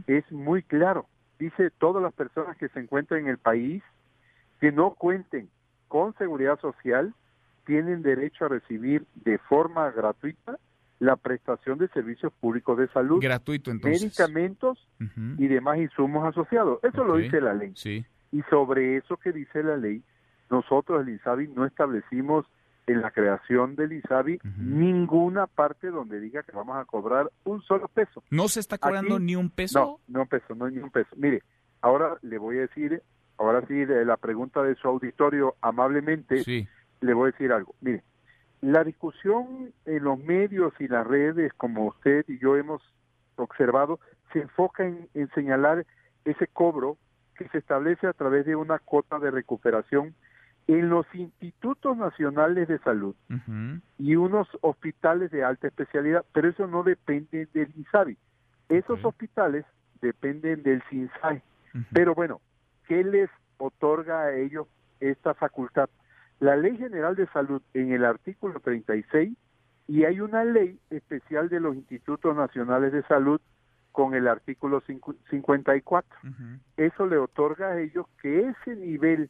es 0.08 0.32
muy 0.32 0.64
claro. 0.64 1.08
Dice 1.40 1.70
todas 1.78 2.04
las 2.04 2.14
personas 2.14 2.58
que 2.58 2.68
se 2.70 2.80
encuentran 2.80 3.22
en 3.22 3.28
el 3.28 3.38
país 3.38 3.84
que 4.60 4.72
no 4.72 4.96
cuenten 4.96 5.50
con 5.88 6.14
seguridad 6.18 6.60
social 6.60 7.14
tienen 7.66 8.02
derecho 8.02 8.46
a 8.46 8.50
recibir 8.50 9.06
de 9.16 9.38
forma 9.38 9.92
gratuita 9.92 10.58
la 11.00 11.16
prestación 11.16 11.78
de 11.78 11.88
servicios 11.90 12.34
públicos 12.34 12.78
de 12.78 12.88
salud, 12.88 13.22
gratuito 13.22 13.70
entonces, 13.70 14.02
medicamentos 14.02 14.88
y 15.38 15.48
demás 15.48 15.78
insumos 15.78 16.26
asociados. 16.28 16.80
Eso 16.84 17.04
lo 17.04 17.18
dice 17.18 17.40
la 17.40 17.54
ley. 17.54 17.72
Sí. 17.76 18.04
Y 18.32 18.42
sobre 18.50 18.98
eso 18.98 19.18
que 19.18 19.32
dice 19.32 19.62
la 19.62 19.78
ley, 19.78 20.02
nosotros 20.50 21.02
el 21.02 21.10
INSABI 21.10 21.50
no 21.50 21.66
establecimos 21.66 22.46
en 22.88 23.02
la 23.02 23.12
creación 23.12 23.76
del 23.76 23.92
ISABI 23.92 24.40
ninguna 24.58 25.46
parte 25.46 25.88
donde 25.88 26.22
diga 26.22 26.42
que 26.44 26.54
vamos 26.54 26.78
a 26.78 26.86
cobrar 26.86 27.30
un 27.44 27.62
solo 27.62 27.90
peso. 27.90 28.24
¿No 28.30 28.48
se 28.48 28.62
está 28.62 28.78
cobrando 28.78 29.20
ni 29.20 29.36
un 29.36 29.50
peso? 29.50 29.80
No, 29.80 30.00
no 30.08 30.22
un 30.22 30.28
peso, 30.28 30.56
no 30.56 30.70
ni 30.70 30.80
un 30.80 30.90
peso. 30.90 31.10
Mire, 31.18 31.44
ahora 31.82 32.18
le 32.22 32.38
voy 32.38 32.58
a 32.58 32.62
decir, 32.62 33.04
ahora 33.38 33.62
sí, 33.68 33.86
la 33.86 34.16
pregunta 34.16 34.64
de 34.64 34.76
su 34.76 34.88
auditorio 34.88 35.56
amablemente, 35.62 36.44
le 37.02 37.14
voy 37.14 37.30
a 37.30 37.32
decir 37.34 37.52
algo. 37.52 37.76
Mire, 37.82 38.04
la 38.62 38.86
discusión 38.86 39.74
en 39.86 40.04
los 40.04 40.18
medios 40.18 40.74
y 40.80 40.88
las 40.88 41.06
redes, 41.06 41.54
como 41.54 41.88
usted 41.88 42.26
y 42.30 42.40
yo 42.40 42.56
hemos 42.56 42.82
observado, 43.36 44.00
se 44.32 44.40
enfoca 44.40 44.86
en, 44.86 45.10
en 45.14 45.30
señalar 45.32 45.86
ese 46.24 46.48
cobro 46.48 46.98
que 47.36 47.48
se 47.50 47.58
establece 47.58 48.08
a 48.08 48.14
través 48.14 48.46
de 48.46 48.56
una 48.56 48.80
cuota 48.80 49.20
de 49.20 49.30
recuperación 49.30 50.16
en 50.68 50.90
los 50.90 51.06
institutos 51.14 51.96
nacionales 51.96 52.68
de 52.68 52.78
salud 52.80 53.16
y 53.98 54.16
unos 54.16 54.48
hospitales 54.62 55.32
de 55.32 55.44
alta 55.44 55.68
especialidad, 55.68 56.26
pero 56.34 56.50
eso 56.50 56.68
no 56.68 56.84
depende 56.84 57.48
del 57.54 57.72
INSABI. 57.76 58.18
Esos 58.70 59.04
hospitales 59.06 59.66
dependen 60.02 60.64
del 60.64 60.84
CINSAI. 60.90 61.42
Pero 61.94 62.16
bueno, 62.16 62.42
¿qué 62.88 63.04
les 63.04 63.30
otorga 63.58 64.24
a 64.24 64.36
ellos 64.36 64.68
esta 65.00 65.34
facultad? 65.34 65.90
La 66.40 66.56
Ley 66.56 66.78
General 66.78 67.16
de 67.16 67.28
Salud 67.28 67.62
en 67.74 67.92
el 67.94 68.04
artículo 68.04 68.60
36 68.60 69.36
y 69.88 70.04
hay 70.04 70.20
una 70.20 70.44
ley 70.44 70.80
especial 70.90 71.50
de 71.50 71.60
los 71.60 71.76
institutos 71.76 72.36
nacionales 72.36 72.92
de 72.92 73.04
salud 73.04 73.40
con 73.92 74.14
el 74.14 74.28
artículo 74.28 74.82
54. 74.82 76.20
Eso 76.76 77.08
le 77.08 77.18
otorga 77.18 77.70
a 77.70 77.80
ellos 77.80 78.06
que 78.22 78.50
ese 78.50 78.76
nivel 78.76 79.30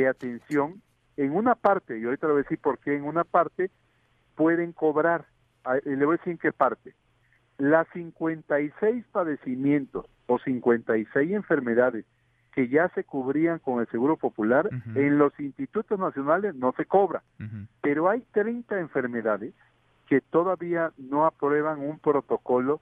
de 0.00 0.08
atención, 0.08 0.82
en 1.16 1.34
una 1.34 1.54
parte, 1.54 1.98
y 1.98 2.04
ahorita 2.04 2.26
le 2.26 2.32
voy 2.34 2.40
a 2.40 2.42
decir 2.42 2.58
por 2.58 2.78
qué, 2.78 2.94
en 2.96 3.04
una 3.04 3.24
parte 3.24 3.70
pueden 4.34 4.72
cobrar, 4.72 5.24
le 5.84 6.04
voy 6.04 6.16
a 6.16 6.18
decir 6.18 6.32
en 6.32 6.38
qué 6.38 6.52
parte, 6.52 6.94
las 7.56 7.86
56 7.94 9.06
padecimientos 9.10 10.04
o 10.26 10.38
56 10.38 11.32
enfermedades 11.32 12.04
que 12.52 12.68
ya 12.68 12.88
se 12.90 13.04
cubrían 13.04 13.58
con 13.58 13.80
el 13.80 13.88
Seguro 13.88 14.16
Popular, 14.16 14.68
en 14.94 15.18
los 15.18 15.38
institutos 15.40 15.98
nacionales 15.98 16.54
no 16.54 16.72
se 16.72 16.84
cobra, 16.84 17.22
pero 17.80 18.08
hay 18.08 18.22
30 18.32 18.78
enfermedades 18.78 19.54
que 20.06 20.20
todavía 20.20 20.92
no 20.98 21.26
aprueban 21.26 21.80
un 21.80 21.98
protocolo 21.98 22.80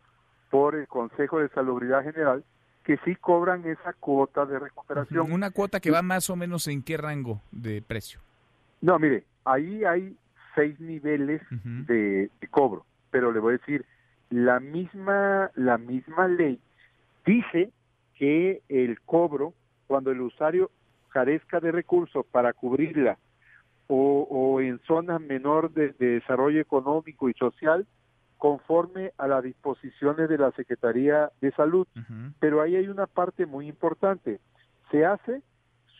por 0.50 0.74
el 0.74 0.86
Consejo 0.88 1.38
de 1.38 1.48
Salubridad 1.50 2.02
General 2.02 2.44
que 2.84 2.98
sí 3.04 3.16
cobran 3.16 3.66
esa 3.66 3.94
cuota 3.94 4.44
de 4.44 4.58
recuperación. 4.58 5.32
Una 5.32 5.50
cuota 5.50 5.80
que 5.80 5.90
va 5.90 6.02
más 6.02 6.28
o 6.28 6.36
menos 6.36 6.68
en 6.68 6.82
qué 6.82 6.96
rango 6.96 7.40
de 7.50 7.82
precio. 7.82 8.20
No, 8.82 8.98
mire, 8.98 9.24
ahí 9.44 9.84
hay 9.84 10.16
seis 10.54 10.78
niveles 10.78 11.40
de, 11.50 12.30
cobro, 12.50 12.84
pero 13.10 13.32
le 13.32 13.40
voy 13.40 13.54
a 13.54 13.58
decir, 13.58 13.84
la 14.30 14.60
misma, 14.60 15.50
la 15.54 15.78
misma 15.78 16.28
ley 16.28 16.60
dice 17.24 17.70
que 18.16 18.62
el 18.68 19.00
cobro, 19.00 19.54
cuando 19.86 20.10
el 20.10 20.20
usuario 20.20 20.70
carezca 21.08 21.60
de 21.60 21.72
recursos 21.72 22.26
para 22.26 22.52
cubrirla 22.52 23.18
o, 23.86 24.60
en 24.60 24.78
zonas 24.86 25.20
menor 25.20 25.72
de, 25.72 25.92
desarrollo 25.92 26.60
económico 26.60 27.28
y 27.28 27.34
social, 27.34 27.86
conforme 28.44 29.14
a 29.16 29.26
las 29.26 29.42
disposiciones 29.42 30.28
de 30.28 30.36
la 30.36 30.50
Secretaría 30.50 31.32
de 31.40 31.50
Salud. 31.52 31.88
Pero 32.40 32.60
ahí 32.60 32.76
hay 32.76 32.88
una 32.88 33.06
parte 33.06 33.46
muy 33.46 33.66
importante. 33.66 34.38
Se 34.90 35.06
hace 35.06 35.40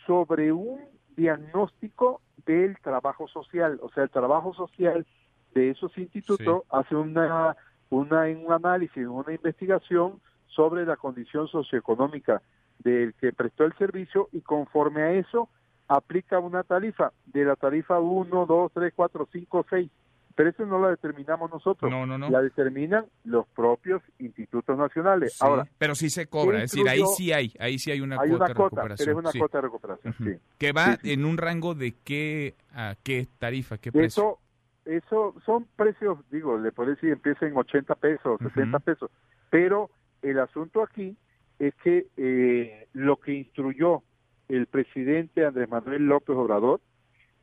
sobre 0.07 0.53
un 0.53 0.79
diagnóstico 1.17 2.21
del 2.45 2.77
trabajo 2.81 3.29
social, 3.29 3.81
o 3.81 3.89
sea, 3.93 4.03
el 4.03 4.11
trabajo 4.11 4.53
social 4.53 5.07
de 5.55 5.71
esos 5.71 5.97
institutos 5.97 6.65
hace 6.69 6.95
una, 6.95 7.57
una, 7.89 8.25
un 8.25 8.53
análisis, 8.53 9.07
una 9.07 9.33
investigación 9.33 10.21
sobre 10.49 10.85
la 10.85 10.97
condición 10.97 11.49
socioeconómica 11.49 12.43
del 12.81 13.15
que 13.15 13.33
prestó 13.33 13.65
el 13.65 13.73
servicio 13.79 14.29
y 14.33 14.43
conforme 14.43 15.01
a 15.01 15.13
eso 15.13 15.49
aplica 15.89 16.41
una 16.41 16.63
tarifa, 16.63 17.11
de 17.25 17.47
la 17.47 17.57
tarifa 17.57 18.01
1, 18.01 18.45
2, 18.45 18.73
3, 18.75 18.93
4, 18.95 19.29
5, 19.33 19.67
6. 19.71 19.91
Pero 20.35 20.51
eso 20.51 20.67
no 20.67 20.81
la 20.81 20.91
determinamos 20.91 21.51
nosotros, 21.51 21.89
no, 21.91 22.05
no, 22.07 22.19
no. 22.19 22.29
la 22.29 22.43
determinan 22.43 23.07
los 23.25 23.47
propios 23.49 24.03
institutos 24.19 24.77
nacionales. 24.77 25.41
Ahora, 25.41 25.65
pero 25.79 25.95
sí 25.95 26.11
se 26.11 26.27
cobra, 26.27 26.63
es 26.63 26.73
decir, 26.73 26.89
ahí 26.89 27.03
sí 27.17 27.33
hay, 27.33 27.53
ahí 27.61 27.79
sí 27.79 27.93
hay 27.93 28.01
una 28.01 28.21
hay 28.21 28.31
cuota 28.31 28.45
una 28.45 28.49
de 28.49 28.55
recuperación. 28.55 29.07
Pero 29.07 29.11
es 29.11 29.25
una 29.25 29.41
cuota 29.41 29.59
de 29.59 29.63
recuperación, 29.63 30.15
sí. 30.19 30.39
Que 30.59 30.73
va 30.73 30.99
en 31.05 31.25
un 31.25 31.37
rango 31.39 31.75
de 31.75 31.95
qué 32.03 32.55
a 32.73 32.97
qué 33.03 33.29
tarifa, 33.39 33.79
qué 33.79 33.93
precio. 33.93 34.41
Eso, 34.85 35.33
eso 35.33 35.35
son 35.47 35.67
precios, 35.77 36.19
digo, 36.31 36.59
le 36.59 36.73
puedo 36.73 36.91
decir, 36.91 37.11
empieza 37.11 37.47
en 37.47 37.57
80 37.57 37.95
pesos, 37.95 38.41
60 38.43 38.79
pesos, 38.81 39.11
pero 39.51 39.89
el 40.23 40.41
asunto 40.41 40.83
aquí 40.83 41.17
es 41.61 41.75
que 41.77 42.09
eh, 42.17 42.89
lo 42.93 43.19
que 43.19 43.35
instruyó 43.35 44.03
el 44.49 44.67
presidente 44.67 45.47
Andrés 45.47 45.69
Manuel 45.69 46.07
López 46.07 46.37
Obrador 46.37 46.81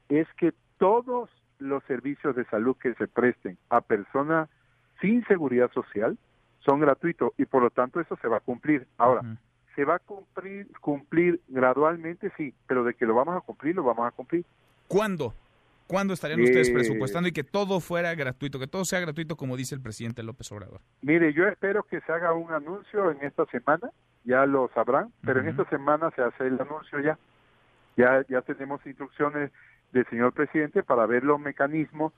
es 0.10 0.28
que 0.38 0.54
todos 0.78 1.30
los 1.62 1.84
servicios 1.86 2.36
de 2.36 2.45
salud 2.45 2.76
que 2.76 2.93
se 2.95 3.08
presten 3.08 3.58
a 3.69 3.82
personas 3.82 4.50
sin 5.00 5.24
seguridad 5.26 5.71
social 5.71 6.17
son 6.60 6.80
gratuitos 6.80 7.32
y 7.38 7.45
por 7.45 7.63
lo 7.63 7.69
tanto 7.69 8.00
eso 8.00 8.17
se 8.21 8.28
va 8.28 8.38
a 8.38 8.41
cumplir. 8.41 8.88
Ahora, 8.97 9.21
¿se 9.76 9.86
va 9.86 9.95
a 9.95 10.00
cumplir, 10.00 10.67
cumplir 10.80 11.39
gradualmente? 11.47 12.32
Sí, 12.38 12.54
pero 12.67 12.84
de 12.84 12.93
que 12.93 13.06
lo 13.06 13.15
vamos 13.15 13.38
a 13.38 13.41
cumplir, 13.41 13.76
lo 13.76 13.84
vamos 13.84 14.08
a 14.08 14.12
cumplir. 14.12 14.45
¿Cuándo? 14.88 15.34
¿Cuándo 15.88 16.13
estarían 16.13 16.41
ustedes 16.41 16.69
eh, 16.69 16.74
presupuestando 16.74 17.28
y 17.28 17.32
que 17.32 17.43
todo 17.43 17.80
fuera 17.80 18.15
gratuito, 18.15 18.60
que 18.60 18.67
todo 18.67 18.86
sea 18.86 19.00
gratuito 19.00 19.36
como 19.36 19.58
dice 19.58 19.76
el 19.76 19.82
presidente 19.82 20.24
López 20.24 20.52
Obrador? 20.52 20.82
Mire, 21.02 21.34
yo 21.34 21.47
espero 21.47 21.84
que 21.84 22.00
se 22.02 22.12
haga 22.12 22.34
un 22.34 22.52
anuncio 22.52 23.12
en 23.12 23.21
esta 23.24 23.45
semana, 23.47 23.89
ya 24.24 24.45
lo 24.45 24.69
sabrán, 24.74 25.12
pero 25.21 25.41
en 25.41 25.50
esta 25.50 25.65
semana 25.65 26.12
se 26.15 26.21
hace 26.21 26.47
el 26.47 26.60
anuncio 26.62 27.00
ya. 27.00 27.17
Ya, 27.97 28.26
ya 28.30 28.41
tenemos 28.41 28.86
instrucciones 28.86 29.52
del 29.92 30.06
señor 30.10 30.34
presidente 30.34 30.84
para 30.84 31.06
ver 31.06 31.24
los 31.24 31.40
mecanismos 31.40 32.14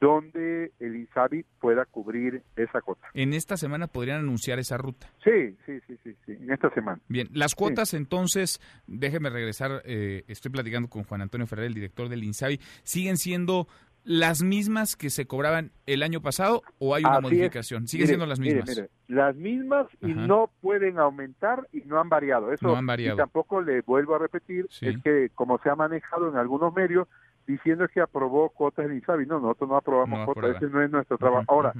donde 0.00 0.72
el 0.80 0.96
INSABI 0.96 1.44
pueda 1.60 1.86
cubrir 1.86 2.42
esa 2.56 2.80
cuota. 2.82 3.08
En 3.14 3.32
esta 3.32 3.56
semana 3.56 3.86
podrían 3.86 4.18
anunciar 4.18 4.58
esa 4.58 4.76
ruta. 4.76 5.08
Sí, 5.22 5.56
sí, 5.64 5.80
sí, 5.86 5.96
sí, 6.02 6.14
sí 6.26 6.32
en 6.32 6.52
esta 6.52 6.68
semana. 6.70 7.00
Bien, 7.08 7.28
las 7.32 7.54
cuotas 7.54 7.94
entonces, 7.94 8.60
déjeme 8.86 9.30
regresar, 9.30 9.82
eh, 9.84 10.24
estoy 10.28 10.50
platicando 10.50 10.90
con 10.90 11.04
Juan 11.04 11.22
Antonio 11.22 11.46
Ferrer, 11.46 11.66
el 11.66 11.74
director 11.74 12.08
del 12.08 12.24
INSABI, 12.24 12.60
¿siguen 12.82 13.16
siendo 13.16 13.66
las 14.04 14.42
mismas 14.42 14.96
que 14.96 15.10
se 15.10 15.26
cobraban 15.26 15.72
el 15.86 16.02
año 16.02 16.20
pasado 16.20 16.62
o 16.78 16.94
hay 16.94 17.04
una 17.04 17.20
modificación? 17.20 17.88
Siguen 17.88 18.06
siendo 18.06 18.26
las 18.26 18.38
mismas. 18.38 18.68
Mire, 18.68 18.88
las 19.08 19.34
mismas 19.34 19.86
y 20.00 20.14
no 20.14 20.50
pueden 20.60 20.98
aumentar 20.98 21.66
y 21.72 21.80
no 21.82 21.98
han 21.98 22.08
variado. 22.08 22.52
Eso 22.52 22.66
no 22.66 22.76
han 22.76 22.86
variado. 22.86 23.16
Y 23.16 23.18
tampoco 23.18 23.60
le 23.62 23.80
vuelvo 23.80 24.14
a 24.14 24.18
repetir, 24.18 24.68
es 24.80 25.02
que 25.02 25.30
como 25.34 25.58
se 25.58 25.70
ha 25.70 25.74
manejado 25.74 26.28
en 26.28 26.36
algunos 26.36 26.74
medios, 26.74 27.08
diciendo 27.46 27.86
que 27.88 28.00
aprobó 28.00 28.50
cuotas 28.50 28.86
del 28.86 28.96
INSABI. 28.96 29.26
No, 29.26 29.40
nosotros 29.40 29.70
no 29.70 29.76
aprobamos 29.76 30.24
cuotas, 30.24 30.56
ese 30.56 30.68
no 30.68 30.82
es 30.82 30.90
nuestro 30.90 31.18
trabajo. 31.18 31.44
Ahora, 31.48 31.74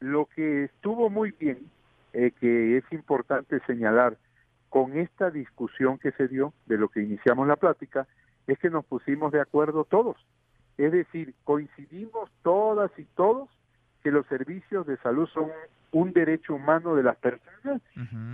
lo 0.00 0.26
que 0.26 0.64
estuvo 0.64 1.10
muy 1.10 1.32
bien, 1.32 1.70
eh, 2.12 2.32
que 2.38 2.78
es 2.78 2.84
importante 2.92 3.60
señalar 3.66 4.16
con 4.68 4.96
esta 4.98 5.30
discusión 5.30 5.98
que 5.98 6.12
se 6.12 6.28
dio 6.28 6.52
de 6.66 6.76
lo 6.76 6.88
que 6.88 7.02
iniciamos 7.02 7.46
la 7.46 7.56
plática, 7.56 8.06
es 8.46 8.58
que 8.58 8.70
nos 8.70 8.84
pusimos 8.84 9.32
de 9.32 9.40
acuerdo 9.40 9.84
todos. 9.84 10.16
Es 10.78 10.92
decir, 10.92 11.34
coincidimos 11.44 12.30
todas 12.42 12.90
y 12.98 13.04
todos 13.14 13.48
que 14.02 14.10
los 14.10 14.26
servicios 14.26 14.86
de 14.86 14.96
salud 14.98 15.28
son 15.28 15.50
un 15.92 16.12
derecho 16.12 16.54
humano 16.54 16.94
de 16.94 17.02
las 17.02 17.16
personas 17.16 17.80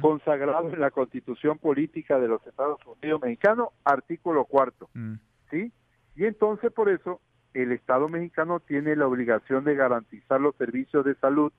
consagrado 0.00 0.68
en 0.68 0.81
la 0.81 0.90
Constitución 0.90 1.59
Política 1.59 2.18
de 2.18 2.28
los 2.28 2.44
Estados 2.46 2.81
Unidos 2.87 3.20
Mexicanos, 3.22 3.68
artículo 3.85 4.44
cuarto. 4.44 4.88
Mm. 4.94 5.14
¿Sí? 5.50 5.72
Y 6.16 6.24
entonces 6.24 6.72
por 6.72 6.88
eso 6.88 7.20
el 7.55 7.72
Estado 7.72 8.09
mexicano 8.09 8.61
tiene 8.61 8.96
la 8.96 9.07
obligación 9.07 9.64
de 9.64 9.74
garantizar 9.74 10.40
los 10.40 10.57
servicios 10.57 11.05
de 11.05 11.14
salud 11.16 11.52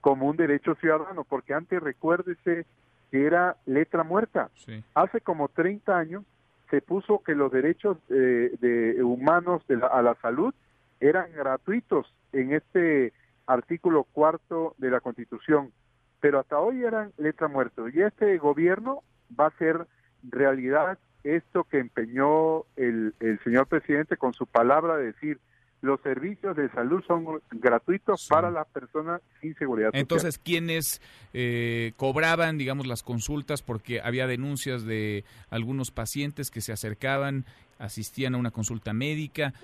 como 0.00 0.26
un 0.26 0.36
derecho 0.36 0.74
ciudadano, 0.76 1.24
porque 1.24 1.54
antes 1.54 1.82
recuérdese 1.82 2.66
que 3.10 3.26
era 3.26 3.56
letra 3.66 4.04
muerta. 4.04 4.50
Hace 4.94 5.20
como 5.20 5.48
30 5.48 5.96
años 5.96 6.24
se 6.70 6.80
puso 6.80 7.22
que 7.22 7.34
los 7.34 7.50
derechos 7.50 7.98
eh, 8.10 8.52
de 8.60 9.02
humanos 9.02 9.66
de 9.68 9.80
a 9.90 10.02
la 10.02 10.14
salud 10.16 10.54
eran 11.00 11.32
gratuitos 11.32 12.12
en 12.32 12.52
este 12.52 13.12
artículo 13.46 14.04
cuarto 14.04 14.74
de 14.78 14.90
la 14.90 15.00
Constitución, 15.00 15.72
pero 16.20 16.40
hasta 16.40 16.58
hoy 16.58 16.82
eran 16.82 17.12
letra 17.16 17.48
muerta. 17.48 17.82
Y 17.92 18.02
este 18.02 18.36
gobierno 18.38 19.02
va 19.38 19.46
a 19.46 19.58
ser 19.58 19.86
realidad 20.28 20.98
esto 21.24 21.64
que 21.64 21.78
empeñó 21.78 22.64
el, 22.76 23.14
el 23.20 23.38
señor 23.44 23.66
presidente 23.66 24.16
con 24.16 24.34
su 24.34 24.46
palabra 24.46 24.96
de 24.96 25.06
decir 25.06 25.38
los 25.80 26.00
servicios 26.00 26.56
de 26.56 26.68
salud 26.70 27.02
son 27.06 27.40
gratuitos 27.50 28.26
para 28.28 28.50
las 28.50 28.66
personas 28.68 29.20
sin 29.40 29.54
seguridad 29.56 29.88
social. 29.88 30.00
Entonces, 30.00 30.38
¿quiénes 30.38 31.00
eh, 31.32 31.92
cobraban, 31.96 32.58
digamos, 32.58 32.86
las 32.86 33.02
consultas 33.02 33.62
porque 33.62 34.00
había 34.00 34.26
denuncias 34.26 34.84
de 34.84 35.24
algunos 35.50 35.90
pacientes 35.90 36.50
que 36.50 36.60
se 36.60 36.72
acercaban, 36.72 37.44
asistían 37.78 38.34
a 38.34 38.38
una 38.38 38.50
consulta 38.50 38.92
médica 38.92 39.54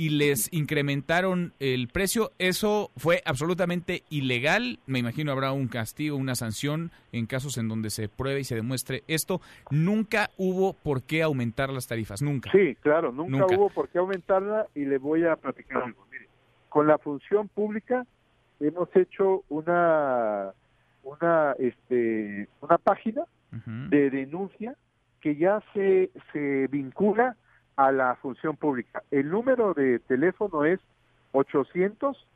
y 0.00 0.08
les 0.08 0.50
incrementaron 0.50 1.52
el 1.60 1.88
precio. 1.88 2.30
Eso 2.38 2.90
fue 2.96 3.20
absolutamente 3.26 4.02
ilegal. 4.08 4.78
Me 4.86 4.98
imagino 4.98 5.30
habrá 5.30 5.52
un 5.52 5.68
castigo, 5.68 6.16
una 6.16 6.34
sanción 6.36 6.90
en 7.12 7.26
casos 7.26 7.58
en 7.58 7.68
donde 7.68 7.90
se 7.90 8.08
pruebe 8.08 8.40
y 8.40 8.44
se 8.44 8.54
demuestre 8.54 9.04
esto. 9.08 9.42
Nunca 9.70 10.30
hubo 10.38 10.72
por 10.72 11.02
qué 11.02 11.22
aumentar 11.22 11.68
las 11.68 11.86
tarifas, 11.86 12.22
nunca. 12.22 12.50
Sí, 12.50 12.76
claro, 12.76 13.12
nunca, 13.12 13.44
hubo 13.54 13.68
por 13.68 13.90
qué 13.90 13.98
aumentarla 13.98 14.68
y 14.74 14.86
le 14.86 14.96
voy 14.96 15.26
a 15.26 15.36
platicar 15.36 15.82
algo. 15.82 16.06
Mire, 16.10 16.28
con 16.70 16.86
la 16.86 16.96
función 16.96 17.48
pública 17.48 18.06
hemos 18.58 18.88
hecho 18.96 19.44
una 19.50 20.54
una 21.02 21.54
este 21.58 22.48
una 22.62 22.78
página 22.78 23.24
de 23.90 24.08
denuncia 24.08 24.76
que 25.20 25.36
ya 25.36 25.62
se 25.74 26.10
se 26.32 26.68
vincula 26.68 27.36
a 27.76 27.92
la 27.92 28.16
función 28.16 28.56
pública. 28.56 29.02
El 29.10 29.30
número 29.30 29.74
de 29.74 29.98
teléfono 30.00 30.64
es 30.64 30.80
800 31.32 32.26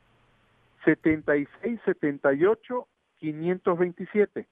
76 0.85 1.81
78 1.85 2.89
527. 3.19 4.47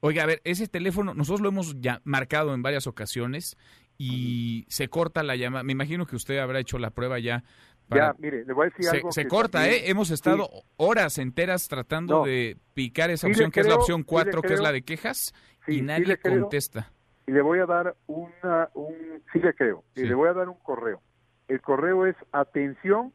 Oiga, 0.00 0.22
a 0.22 0.26
ver, 0.26 0.40
ese 0.44 0.68
teléfono 0.68 1.14
nosotros 1.14 1.40
lo 1.40 1.48
hemos 1.48 1.80
ya 1.80 2.00
marcado 2.04 2.54
en 2.54 2.62
varias 2.62 2.86
ocasiones 2.86 3.56
y 3.96 4.64
se 4.68 4.88
corta 4.88 5.22
la 5.22 5.34
llamada. 5.34 5.64
Me 5.64 5.72
imagino 5.72 6.06
que 6.06 6.16
usted 6.16 6.38
habrá 6.38 6.60
hecho 6.60 6.78
la 6.78 6.90
prueba 6.90 7.18
ya. 7.18 7.42
ya, 7.88 8.14
mire, 8.18 8.44
le 8.44 8.52
voy 8.52 8.66
a 8.66 8.70
decir 8.70 8.84
se, 8.84 8.96
algo. 8.96 9.12
Se 9.12 9.26
corta, 9.26 9.68
¿eh? 9.68 9.90
Hemos 9.90 10.10
estado 10.10 10.48
horas 10.76 11.18
enteras 11.18 11.66
tratando 11.68 12.24
de 12.24 12.56
picar 12.74 13.10
esa 13.10 13.26
opción, 13.26 13.50
que 13.50 13.60
es 13.60 13.66
la 13.66 13.74
opción 13.74 14.04
4, 14.04 14.42
que 14.42 14.54
es 14.54 14.60
la 14.60 14.70
de 14.70 14.82
quejas, 14.82 15.34
y 15.66 15.82
nadie 15.82 16.16
contesta 16.18 16.92
y 17.28 17.30
le 17.30 17.42
voy 17.42 17.58
a 17.58 17.66
dar 17.66 17.94
una, 18.06 18.70
un, 18.72 19.22
sí 19.32 19.38
le 19.38 19.52
creo, 19.52 19.84
y 19.94 20.04
le 20.04 20.14
voy 20.14 20.30
a 20.30 20.32
dar 20.32 20.48
un 20.48 20.56
correo. 20.62 21.02
El 21.46 21.60
correo 21.60 22.06
es 22.06 22.16
atención 22.32 23.12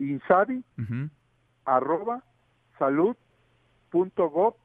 insabi 0.00 0.64
arroba 1.64 2.24
salud 2.80 3.16
punto 3.88 4.28
gov 4.30 4.56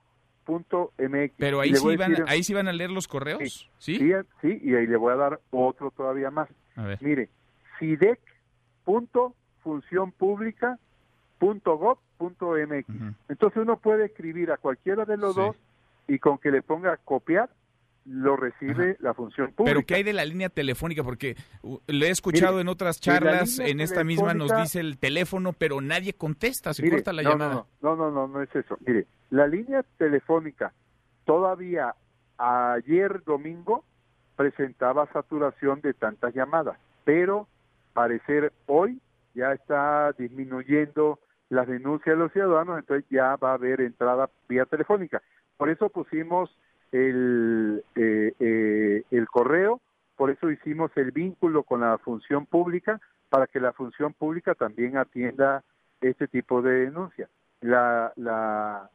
punto 0.46 0.94
mx. 0.98 1.36
Pero 1.38 1.62
ahí 1.62 1.76
sí, 1.76 1.96
van, 1.96 2.16
ahí 2.28 2.42
sí 2.42 2.56
van 2.56 2.68
a 2.68 2.74
leer 2.74 2.90
los 2.90 3.08
correos, 3.08 3.70
¿sí? 3.78 4.00
¿sí? 4.42 4.62
y 4.64 4.74
ahí 4.74 4.88
le 4.88 4.98
voy 4.98 5.14
a 5.14 5.18
dar 5.18 5.40
otro 5.52 5.92
todavía 5.92 6.32
más. 6.32 6.50
Mire, 7.02 7.30
SIDEC 7.78 8.20
punto 8.84 9.36
función 9.62 10.12
pública 10.12 10.80
.gov.mx. 11.40 12.88
Entonces 13.30 13.62
uno 13.62 13.78
puede 13.78 14.06
escribir 14.06 14.52
a 14.52 14.58
cualquiera 14.58 15.06
de 15.06 15.18
los 15.18 15.36
dos 15.36 15.56
y 16.08 16.18
con 16.18 16.40
que 16.40 16.50
le 16.50 16.64
ponga 16.64 16.98
copiar 16.98 17.50
lo 18.08 18.38
recibe 18.38 18.96
la 19.00 19.14
función 19.14 19.52
pública. 19.52 19.74
Pero 19.76 19.86
¿qué 19.86 19.96
hay 19.96 20.04
de 20.04 20.14
la 20.14 20.24
línea 20.24 20.50
telefónica? 20.50 21.04
Porque 21.04 21.36
le 21.88 22.08
he 22.08 22.10
escuchado 22.10 22.62
en 22.62 22.70
otras 22.70 23.02
charlas, 23.02 23.60
en 23.60 23.82
esta 23.82 24.04
misma 24.04 24.34
nos 24.34 24.56
dice 24.56 24.80
el 24.80 24.98
teléfono, 24.98 25.54
pero 25.54 25.82
nadie 25.82 26.14
contesta, 26.14 26.74
se 26.74 26.90
corta 26.90 27.12
la 27.12 27.24
llamada. 27.24 27.66
No, 27.82 27.96
no, 27.96 28.10
no, 28.10 28.28
no, 28.28 28.42
es 28.42 28.56
eso. 28.56 28.78
Mire, 28.86 29.08
la 29.30 29.48
línea 29.48 29.84
telefónica 29.98 30.74
todavía 31.26 31.96
ayer 32.38 33.24
domingo 33.26 33.84
presentaba 34.36 35.12
saturación 35.12 35.82
de 35.82 35.94
tantas 35.94 36.34
llamadas, 36.34 36.78
pero 37.04 37.48
parecer 37.94 38.54
hoy 38.68 39.02
ya 39.34 39.52
está 39.52 40.14
disminuyendo 40.18 41.20
las 41.50 41.68
denuncias 41.68 42.16
de 42.16 42.24
los 42.24 42.32
ciudadanos, 42.32 42.80
entonces 42.80 43.06
ya 43.10 43.36
va 43.36 43.52
a 43.52 43.56
haber 43.56 43.82
entrada 43.82 44.30
vía 44.48 44.66
telefónica. 44.66 45.22
Por 45.58 45.70
eso 45.70 45.90
pusimos 45.90 46.56
el, 46.92 47.84
eh, 47.96 48.34
eh, 48.40 49.04
el 49.12 49.28
correo, 49.28 49.82
por 50.16 50.30
eso 50.30 50.50
hicimos 50.50 50.92
el 50.96 51.12
vínculo 51.12 51.64
con 51.64 51.82
la 51.82 51.98
función 51.98 52.46
pública, 52.46 53.00
para 53.30 53.48
que 53.48 53.60
la 53.60 53.74
función 53.74 54.14
pública 54.14 54.56
también 54.56 54.98
atienda 54.98 55.64
este 56.02 56.28
tipo 56.28 56.62
de 56.62 56.86
denuncias. 56.86 57.30
La, 57.62 58.14
la, 58.16 58.90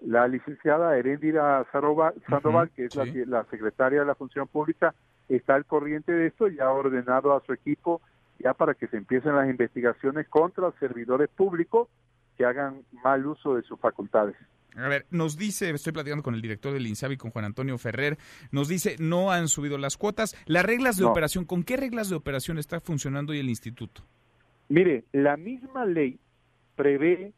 la 0.00 0.28
licenciada 0.28 0.96
Herendira 0.96 1.64
Sandoval, 1.72 2.70
que 2.74 2.86
es 2.86 2.96
la, 2.96 3.04
la, 3.26 3.44
secretaria 3.44 4.00
de 4.00 4.06
la 4.06 4.14
función 4.14 4.48
pública, 4.48 4.94
está 5.28 5.54
al 5.54 5.64
corriente 5.64 6.12
de 6.12 6.26
esto 6.26 6.48
y 6.48 6.58
ha 6.60 6.70
ordenado 6.70 7.34
a 7.34 7.40
su 7.44 7.52
equipo 7.52 8.00
ya 8.38 8.54
para 8.54 8.74
que 8.74 8.86
se 8.88 8.96
empiecen 8.96 9.34
las 9.34 9.48
investigaciones 9.48 10.28
contra 10.28 10.70
servidores 10.72 11.28
públicos 11.28 11.88
que 12.36 12.44
hagan 12.44 12.82
mal 13.02 13.26
uso 13.26 13.54
de 13.54 13.62
sus 13.62 13.80
facultades. 13.80 14.36
A 14.76 14.88
ver, 14.88 15.06
nos 15.10 15.36
dice, 15.36 15.70
estoy 15.70 15.92
platicando 15.92 16.22
con 16.22 16.34
el 16.34 16.42
director 16.42 16.72
del 16.72 16.86
INSABI, 16.86 17.16
con 17.16 17.30
Juan 17.30 17.44
Antonio 17.46 17.78
Ferrer, 17.78 18.18
nos 18.50 18.68
dice, 18.68 18.96
no 18.98 19.32
han 19.32 19.48
subido 19.48 19.78
las 19.78 19.96
cuotas. 19.96 20.36
Las 20.46 20.64
reglas 20.64 20.96
de 20.96 21.04
operación, 21.04 21.44
¿con 21.44 21.62
qué 21.62 21.76
reglas 21.76 22.10
de 22.10 22.16
operación 22.16 22.58
está 22.58 22.80
funcionando 22.80 23.32
hoy 23.32 23.40
el 23.40 23.48
instituto? 23.48 24.02
Mire, 24.68 25.04
la 25.12 25.36
misma 25.36 25.86
ley 25.86 26.18
prevé 26.74 27.32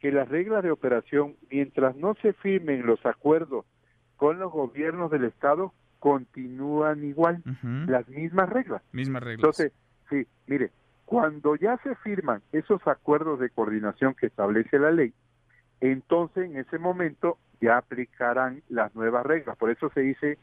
que 0.00 0.12
las 0.12 0.28
reglas 0.28 0.62
de 0.62 0.70
operación, 0.70 1.36
mientras 1.50 1.96
no 1.96 2.14
se 2.22 2.32
firmen 2.34 2.86
los 2.86 3.04
acuerdos 3.04 3.66
con 4.16 4.38
los 4.38 4.52
gobiernos 4.52 5.10
del 5.10 5.24
Estado, 5.24 5.72
continúan 5.98 7.04
igual, 7.04 7.42
las 7.86 8.08
mismas 8.08 8.48
reglas. 8.48 8.82
Mismas 8.92 9.22
reglas. 9.22 9.40
Entonces, 9.40 9.72
sí, 10.08 10.26
mire, 10.46 10.70
cuando 11.04 11.56
ya 11.56 11.76
se 11.82 11.94
firman 11.96 12.42
esos 12.52 12.80
acuerdos 12.86 13.40
de 13.40 13.50
coordinación 13.50 14.14
que 14.14 14.26
establece 14.26 14.78
la 14.78 14.90
ley, 14.90 15.12
entonces 15.80 16.50
en 16.50 16.56
ese 16.56 16.78
momento 16.78 17.38
ya 17.60 17.76
aplicarán 17.78 18.62
las 18.68 18.94
nuevas 18.94 19.24
reglas. 19.24 19.56
Por 19.56 19.70
eso 19.70 19.90
se 19.90 20.00
dice 20.00 20.38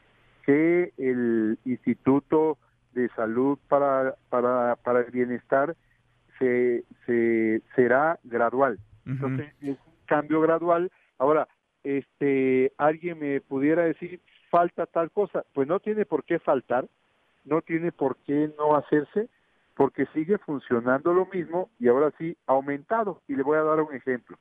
que 0.45 0.93
el 0.97 1.57
Instituto 1.65 2.57
de 2.93 3.09
Salud 3.09 3.57
para, 3.67 4.15
para, 4.29 4.75
para 4.77 5.01
el 5.01 5.11
Bienestar 5.11 5.75
se, 6.39 6.83
se 7.05 7.61
será 7.75 8.19
gradual. 8.23 8.79
Entonces 9.05 9.53
es 9.61 9.77
un 9.85 10.05
cambio 10.05 10.41
gradual. 10.41 10.91
Ahora, 11.17 11.47
este, 11.83 12.73
alguien 12.77 13.19
me 13.19 13.41
pudiera 13.41 13.83
decir, 13.83 14.19
falta 14.49 14.85
tal 14.85 15.11
cosa. 15.11 15.45
Pues 15.53 15.67
no 15.67 15.79
tiene 15.79 16.05
por 16.05 16.23
qué 16.23 16.39
faltar, 16.39 16.87
no 17.43 17.61
tiene 17.61 17.91
por 17.91 18.17
qué 18.25 18.51
no 18.57 18.75
hacerse, 18.75 19.29
porque 19.75 20.07
sigue 20.13 20.37
funcionando 20.39 21.13
lo 21.13 21.27
mismo 21.27 21.69
y 21.79 21.87
ahora 21.87 22.11
sí 22.17 22.35
aumentado. 22.47 23.21
Y 23.27 23.35
le 23.35 23.43
voy 23.43 23.57
a 23.57 23.63
dar 23.63 23.81
un 23.81 23.93
ejemplo. 23.93 24.37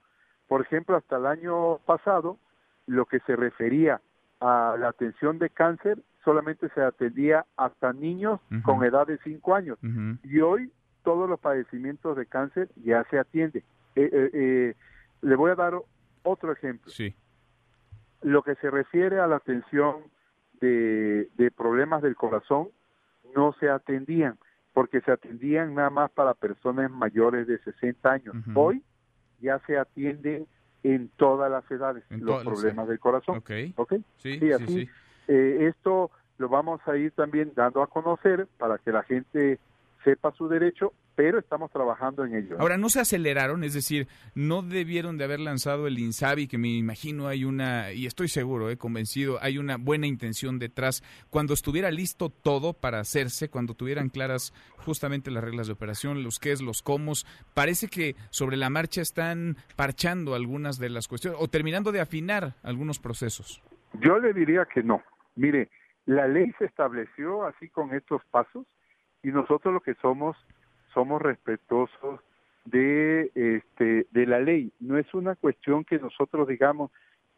Por 0.48 0.62
ejemplo, 0.62 0.96
hasta 0.96 1.16
el 1.16 1.26
año 1.26 1.78
pasado, 1.86 2.38
lo 2.86 3.06
que 3.06 3.20
se 3.20 3.36
refería 3.36 4.00
a 4.40 4.76
la 4.78 4.88
atención 4.88 5.38
de 5.38 5.50
cáncer 5.50 5.98
solamente 6.24 6.68
se 6.70 6.82
atendía 6.82 7.44
hasta 7.56 7.92
niños 7.92 8.40
con 8.64 8.82
edad 8.84 9.06
de 9.06 9.18
5 9.18 9.54
años. 9.54 9.78
Y 10.22 10.40
hoy 10.40 10.70
todos 11.02 11.28
los 11.28 11.38
padecimientos 11.38 12.16
de 12.16 12.26
cáncer 12.26 12.70
ya 12.76 13.04
se 13.10 13.18
atienden. 13.18 13.62
Eh, 13.94 14.10
eh, 14.12 14.30
eh, 14.32 14.74
le 15.20 15.36
voy 15.36 15.50
a 15.50 15.54
dar 15.54 15.74
otro 16.22 16.52
ejemplo. 16.52 16.90
Sí. 16.90 17.14
Lo 18.22 18.42
que 18.42 18.54
se 18.56 18.70
refiere 18.70 19.20
a 19.20 19.26
la 19.26 19.36
atención 19.36 19.96
de, 20.60 21.52
problemas 21.56 22.02
del 22.02 22.16
corazón, 22.16 22.68
no 23.36 23.52
se 23.60 23.68
atendían, 23.68 24.38
porque 24.72 25.02
se 25.02 25.12
atendían 25.12 25.74
nada 25.74 25.90
más 25.90 26.10
para 26.10 26.32
personas 26.32 26.90
mayores 26.90 27.46
de 27.46 27.58
60 27.58 28.10
años. 28.10 28.34
Hoy 28.54 28.82
ya 29.44 29.60
se 29.66 29.78
atienden 29.78 30.46
en 30.82 31.08
todas 31.16 31.50
las 31.50 31.68
edades 31.70 32.04
los 32.10 32.42
problemas 32.42 32.88
del 32.88 32.98
corazón. 32.98 33.38
Okay. 33.38 33.74
Sí, 34.18 34.52
así. 34.52 34.88
Eh, 35.28 35.68
esto 35.68 36.10
lo 36.38 36.48
vamos 36.48 36.80
a 36.86 36.96
ir 36.96 37.12
también 37.12 37.52
dando 37.54 37.82
a 37.82 37.86
conocer 37.86 38.46
para 38.58 38.78
que 38.78 38.90
la 38.92 39.02
gente 39.02 39.58
sepa 40.02 40.32
su 40.32 40.48
derecho, 40.48 40.92
pero 41.14 41.38
estamos 41.38 41.70
trabajando 41.70 42.24
en 42.24 42.34
ello. 42.34 42.56
Ahora, 42.58 42.76
¿no 42.76 42.88
se 42.88 43.00
aceleraron? 43.00 43.62
Es 43.64 43.74
decir, 43.74 44.08
¿no 44.34 44.62
debieron 44.62 45.16
de 45.16 45.24
haber 45.24 45.40
lanzado 45.40 45.86
el 45.86 45.98
INSABI, 45.98 46.48
que 46.48 46.58
me 46.58 46.68
imagino 46.68 47.28
hay 47.28 47.44
una, 47.44 47.92
y 47.92 48.06
estoy 48.06 48.28
seguro, 48.28 48.70
he 48.70 48.76
convencido, 48.76 49.38
hay 49.40 49.58
una 49.58 49.76
buena 49.76 50.06
intención 50.06 50.58
detrás, 50.58 51.02
cuando 51.30 51.54
estuviera 51.54 51.90
listo 51.90 52.30
todo 52.30 52.72
para 52.72 53.00
hacerse, 53.00 53.48
cuando 53.48 53.74
tuvieran 53.74 54.08
claras 54.08 54.52
justamente 54.78 55.30
las 55.30 55.44
reglas 55.44 55.66
de 55.66 55.74
operación, 55.74 56.22
los 56.22 56.38
qué 56.38 56.52
es, 56.52 56.60
los 56.60 56.82
cómo, 56.82 57.04
parece 57.54 57.88
que 57.88 58.16
sobre 58.30 58.56
la 58.56 58.70
marcha 58.70 59.00
están 59.00 59.56
parchando 59.76 60.34
algunas 60.34 60.78
de 60.78 60.90
las 60.90 61.08
cuestiones 61.08 61.38
o 61.40 61.48
terminando 61.48 61.92
de 61.92 62.00
afinar 62.00 62.54
algunos 62.62 62.98
procesos. 62.98 63.62
Yo 64.00 64.18
le 64.18 64.32
diría 64.32 64.66
que 64.72 64.82
no. 64.82 65.02
Mire, 65.36 65.70
la 66.06 66.26
ley 66.26 66.52
se 66.58 66.64
estableció 66.64 67.44
así 67.44 67.68
con 67.68 67.94
estos 67.94 68.22
pasos 68.30 68.66
y 69.22 69.28
nosotros 69.28 69.72
lo 69.72 69.80
que 69.80 69.94
somos 69.94 70.36
somos 70.94 71.20
respetuosos 71.20 72.20
de 72.64 73.30
este 73.34 74.06
de 74.10 74.26
la 74.26 74.40
ley. 74.40 74.72
No 74.80 74.96
es 74.96 75.12
una 75.12 75.34
cuestión 75.34 75.84
que 75.84 75.98
nosotros 75.98 76.48
digamos 76.48 76.90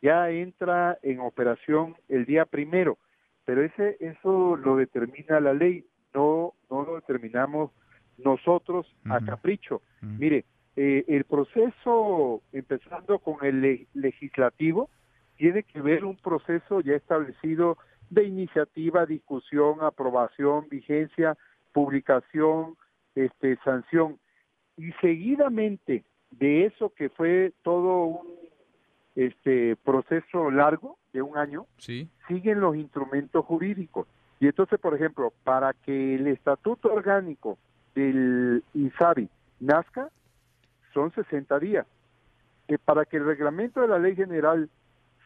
ya 0.02 0.30
entra 0.30 0.98
en 1.02 1.18
operación 1.20 1.96
el 2.08 2.26
día 2.26 2.44
primero 2.44 2.98
pero 3.46 3.62
ese 3.62 3.96
eso 4.00 4.56
lo 4.56 4.76
determina 4.76 5.40
la 5.40 5.54
ley 5.54 5.86
no 6.12 6.52
no 6.68 6.84
lo 6.84 6.96
determinamos 6.96 7.70
nosotros 8.18 8.86
a 9.08 9.20
capricho. 9.20 9.82
Mire 10.00 10.44
eh, 10.74 11.04
el 11.06 11.24
proceso 11.24 12.42
empezando 12.52 13.18
con 13.20 13.36
el 13.44 13.86
legislativo 13.94 14.90
tiene 15.36 15.62
que 15.62 15.80
ver 15.80 16.04
un 16.04 16.16
proceso 16.16 16.80
ya 16.80 16.94
establecido 16.94 17.78
de 18.10 18.24
iniciativa 18.24 19.06
discusión 19.06 19.76
aprobación 19.82 20.66
vigencia 20.68 21.36
publicación, 21.72 22.74
este, 23.16 23.56
sanción. 23.64 24.18
Y 24.76 24.92
seguidamente 25.00 26.04
de 26.30 26.66
eso 26.66 26.92
que 26.94 27.08
fue 27.08 27.52
todo 27.62 28.04
un 28.04 28.36
este 29.16 29.76
proceso 29.76 30.50
largo 30.50 30.98
de 31.12 31.22
un 31.22 31.38
año, 31.38 31.66
sí. 31.78 32.08
siguen 32.28 32.60
los 32.60 32.76
instrumentos 32.76 33.44
jurídicos. 33.46 34.06
Y 34.38 34.46
entonces, 34.46 34.78
por 34.78 34.94
ejemplo, 34.94 35.32
para 35.42 35.72
que 35.72 36.14
el 36.16 36.26
estatuto 36.26 36.92
orgánico 36.92 37.58
del 37.94 38.62
INSABI 38.74 39.30
nazca, 39.60 40.10
son 40.92 41.10
60 41.12 41.58
días. 41.58 41.86
Eh, 42.68 42.76
para 42.78 43.06
que 43.06 43.16
el 43.16 43.24
reglamento 43.24 43.80
de 43.80 43.88
la 43.88 43.98
ley 43.98 44.14
general 44.14 44.68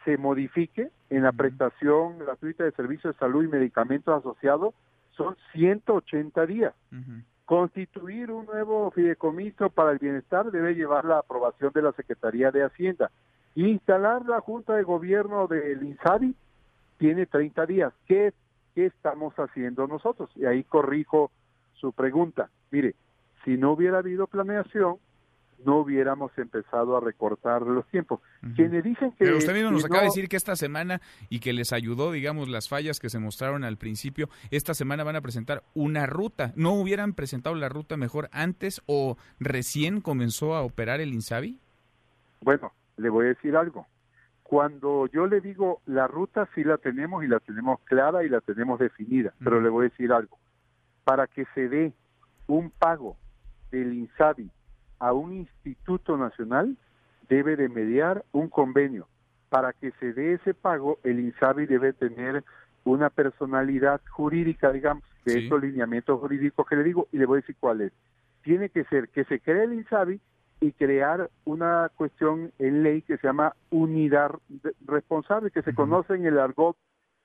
se 0.05 0.17
modifique 0.17 0.91
en 1.11 1.25
la 1.25 1.33
prestación 1.33 2.21
gratuita 2.21 2.65
de 2.65 2.73
servicios 2.73 3.15
de 3.15 3.19
salud 3.19 3.45
y 3.45 3.49
medicamentos 3.49 4.17
asociados, 4.17 4.73
son 5.17 5.37
180 5.53 6.47
días. 6.47 6.75
Constituir 7.51 8.31
un 8.31 8.47
nuevo 8.47 8.93
fideicomiso 8.93 9.71
para 9.71 9.91
el 9.91 9.99
bienestar 9.99 10.53
debe 10.53 10.77
llevar 10.77 11.05
la 11.05 11.19
aprobación 11.19 11.73
de 11.75 11.83
la 11.83 11.91
Secretaría 11.91 12.53
de 12.53 12.63
Hacienda. 12.63 13.11
Instalar 13.57 14.25
la 14.25 14.41
Junta 14.41 14.77
de 14.77 14.85
Gobierno 14.85 15.49
del 15.49 15.83
INSABI 15.83 16.33
tiene 16.99 17.27
30 17.27 17.67
días. 17.67 17.93
¿Qué, 18.07 18.33
¿Qué 18.77 18.87
estamos 18.87 19.35
haciendo 19.35 19.89
nosotros? 19.89 20.31
Y 20.37 20.45
ahí 20.45 20.63
corrijo 20.63 21.33
su 21.75 21.91
pregunta. 21.91 22.51
Mire, 22.71 22.95
si 23.45 23.57
no 23.57 23.73
hubiera 23.73 23.99
habido 23.99 24.29
planeación, 24.29 24.99
no 25.65 25.79
hubiéramos 25.79 26.37
empezado 26.39 26.97
a 26.97 27.01
recortar 27.01 27.63
los 27.63 27.87
tiempos. 27.89 28.21
Quienes 28.55 28.83
dicen 28.85 29.11
que... 29.13 29.25
Pero 29.25 29.39
usted 29.39 29.55
mismo 29.55 29.71
nos 29.71 29.85
acaba 29.85 30.01
de 30.01 30.07
decir 30.07 30.29
que 30.29 30.37
esta 30.37 30.57
semana 30.57 31.01
y 31.29 31.41
que 31.41 31.53
les 31.53 31.73
ayudó, 31.73 32.13
digamos, 32.13 32.49
las 32.49 32.69
fallas 32.69 33.01
que 33.01 33.11
se 33.11 33.19
mostraron 33.19 33.65
al 33.65 33.77
principio, 33.77 34.29
esta 34.51 34.75
semana 34.75 35.05
van 35.05 35.17
a 35.17 35.21
presentar 35.21 35.63
una 35.75 36.07
ruta. 36.07 36.53
¿No 36.57 36.73
hubieran 36.73 37.15
presentado 37.15 37.55
la 37.55 37.69
ruta 37.69 37.97
mejor 37.97 38.29
antes 38.33 38.83
o 38.87 39.17
recién 39.39 40.01
comenzó 40.01 40.55
a 40.55 40.63
operar 40.63 41.01
el 41.01 41.13
INSABI? 41.13 41.59
Bueno, 42.41 42.73
le 42.97 43.09
voy 43.11 43.27
a 43.27 43.29
decir 43.31 43.57
algo. 43.57 43.87
Cuando 44.43 45.07
yo 45.07 45.27
le 45.27 45.41
digo 45.41 45.81
la 45.87 46.09
ruta 46.09 46.49
sí 46.55 46.65
la 46.65 46.77
tenemos 46.79 47.23
y 47.23 47.29
la 47.29 47.39
tenemos 47.39 47.81
clara 47.85 48.25
y 48.25 48.29
la 48.29 48.41
tenemos 48.41 48.81
definida, 48.81 49.33
pero 49.43 49.61
le 49.61 49.69
voy 49.69 49.87
a 49.87 49.89
decir 49.91 50.13
algo. 50.13 50.39
Para 51.05 51.27
que 51.29 51.45
se 51.55 51.69
dé 51.69 51.93
un 52.49 52.71
pago 52.71 53.17
del 53.71 53.93
INSABI 53.93 54.51
a 55.01 55.13
un 55.13 55.33
instituto 55.33 56.17
nacional, 56.17 56.77
debe 57.29 57.57
de 57.57 57.69
mediar 57.69 58.25
un 58.33 58.49
convenio. 58.49 59.09
Para 59.49 59.73
que 59.73 59.91
se 59.99 60.13
dé 60.13 60.35
ese 60.35 60.55
pago, 60.55 60.99
el 61.03 61.19
INSABI 61.19 61.67
debe 61.67 61.93
tener 61.93 62.45
una 62.85 63.11
personalidad 63.11 64.01
jurídica, 64.09 64.71
digamos, 64.71 65.03
de 65.25 65.41
estos 65.41 65.61
lineamientos 65.61 66.21
jurídicos 66.21 66.67
que 66.67 66.77
le 66.77 66.85
digo, 66.85 67.09
y 67.13 67.19
le 67.19 67.27
voy 67.27 67.39
a 67.39 67.41
decir 67.41 67.57
cuál 67.59 67.81
es. 67.81 67.93
Tiene 68.43 68.69
que 68.69 68.85
ser 68.85 69.09
que 69.09 69.25
se 69.25 69.41
cree 69.41 69.65
el 69.65 69.75
INSABI 69.75 70.21
y 70.61 70.73
crear 70.73 71.31
una 71.45 71.91
cuestión 71.97 72.53
en 72.59 72.83
ley 72.83 73.03
que 73.03 73.17
se 73.17 73.27
llama 73.27 73.55
unidad 73.71 74.33
responsable, 74.87 75.51
que 75.51 75.63
se 75.63 75.75
conoce 75.75 76.15
en 76.15 76.27
el 76.27 76.39
argot 76.39 76.77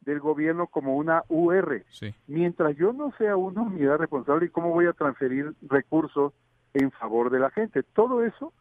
del 0.01 0.19
gobierno 0.19 0.67
como 0.67 0.95
una 0.95 1.23
UR. 1.27 1.83
Mientras 2.27 2.75
yo 2.77 2.93
no 2.93 3.11
sea 3.17 3.35
una 3.35 3.61
unidad 3.61 3.97
responsable, 3.97 4.45
¿y 4.45 4.49
cómo 4.49 4.69
voy 4.69 4.85
a 4.85 4.93
transferir 4.93 5.53
recursos 5.67 6.33
en 6.75 6.91
favor 6.91 7.31
de 7.31 7.39
la 7.39 7.49
gente? 7.49 7.81
Todo 7.83 8.23
eso 8.23 8.53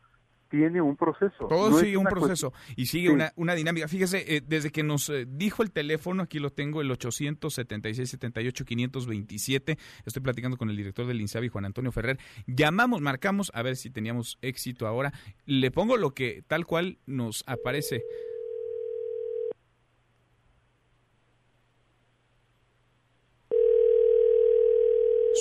tiene 0.48 0.80
un 0.80 0.96
proceso. 0.96 1.46
Todo 1.48 1.78
sigue 1.80 1.96
un 1.96 2.04
proceso 2.04 2.52
y 2.76 2.86
sigue 2.86 3.10
una, 3.10 3.32
una, 3.34 3.54
dinámica. 3.54 3.88
Fíjese, 3.88 4.36
eh, 4.36 4.42
desde 4.46 4.70
que 4.70 4.84
nos 4.84 5.08
eh, 5.08 5.26
dijo 5.28 5.64
el 5.64 5.72
teléfono, 5.72 6.22
aquí 6.22 6.38
lo 6.38 6.50
tengo, 6.50 6.80
el 6.80 6.92
876-78-527, 6.92 9.76
estoy 10.06 10.22
platicando 10.22 10.56
con 10.56 10.70
el 10.70 10.76
director 10.76 11.04
del 11.06 11.20
INSABI, 11.20 11.48
Juan 11.48 11.64
Antonio 11.64 11.90
Ferrer, 11.90 12.20
llamamos, 12.46 13.00
marcamos, 13.00 13.50
a 13.52 13.62
ver 13.62 13.74
si 13.74 13.90
teníamos 13.90 14.38
éxito 14.42 14.86
ahora. 14.86 15.12
Le 15.44 15.72
pongo 15.72 15.96
lo 15.96 16.12
que 16.12 16.44
tal 16.46 16.66
cual 16.66 16.98
nos 17.06 17.42
aparece 17.48 18.04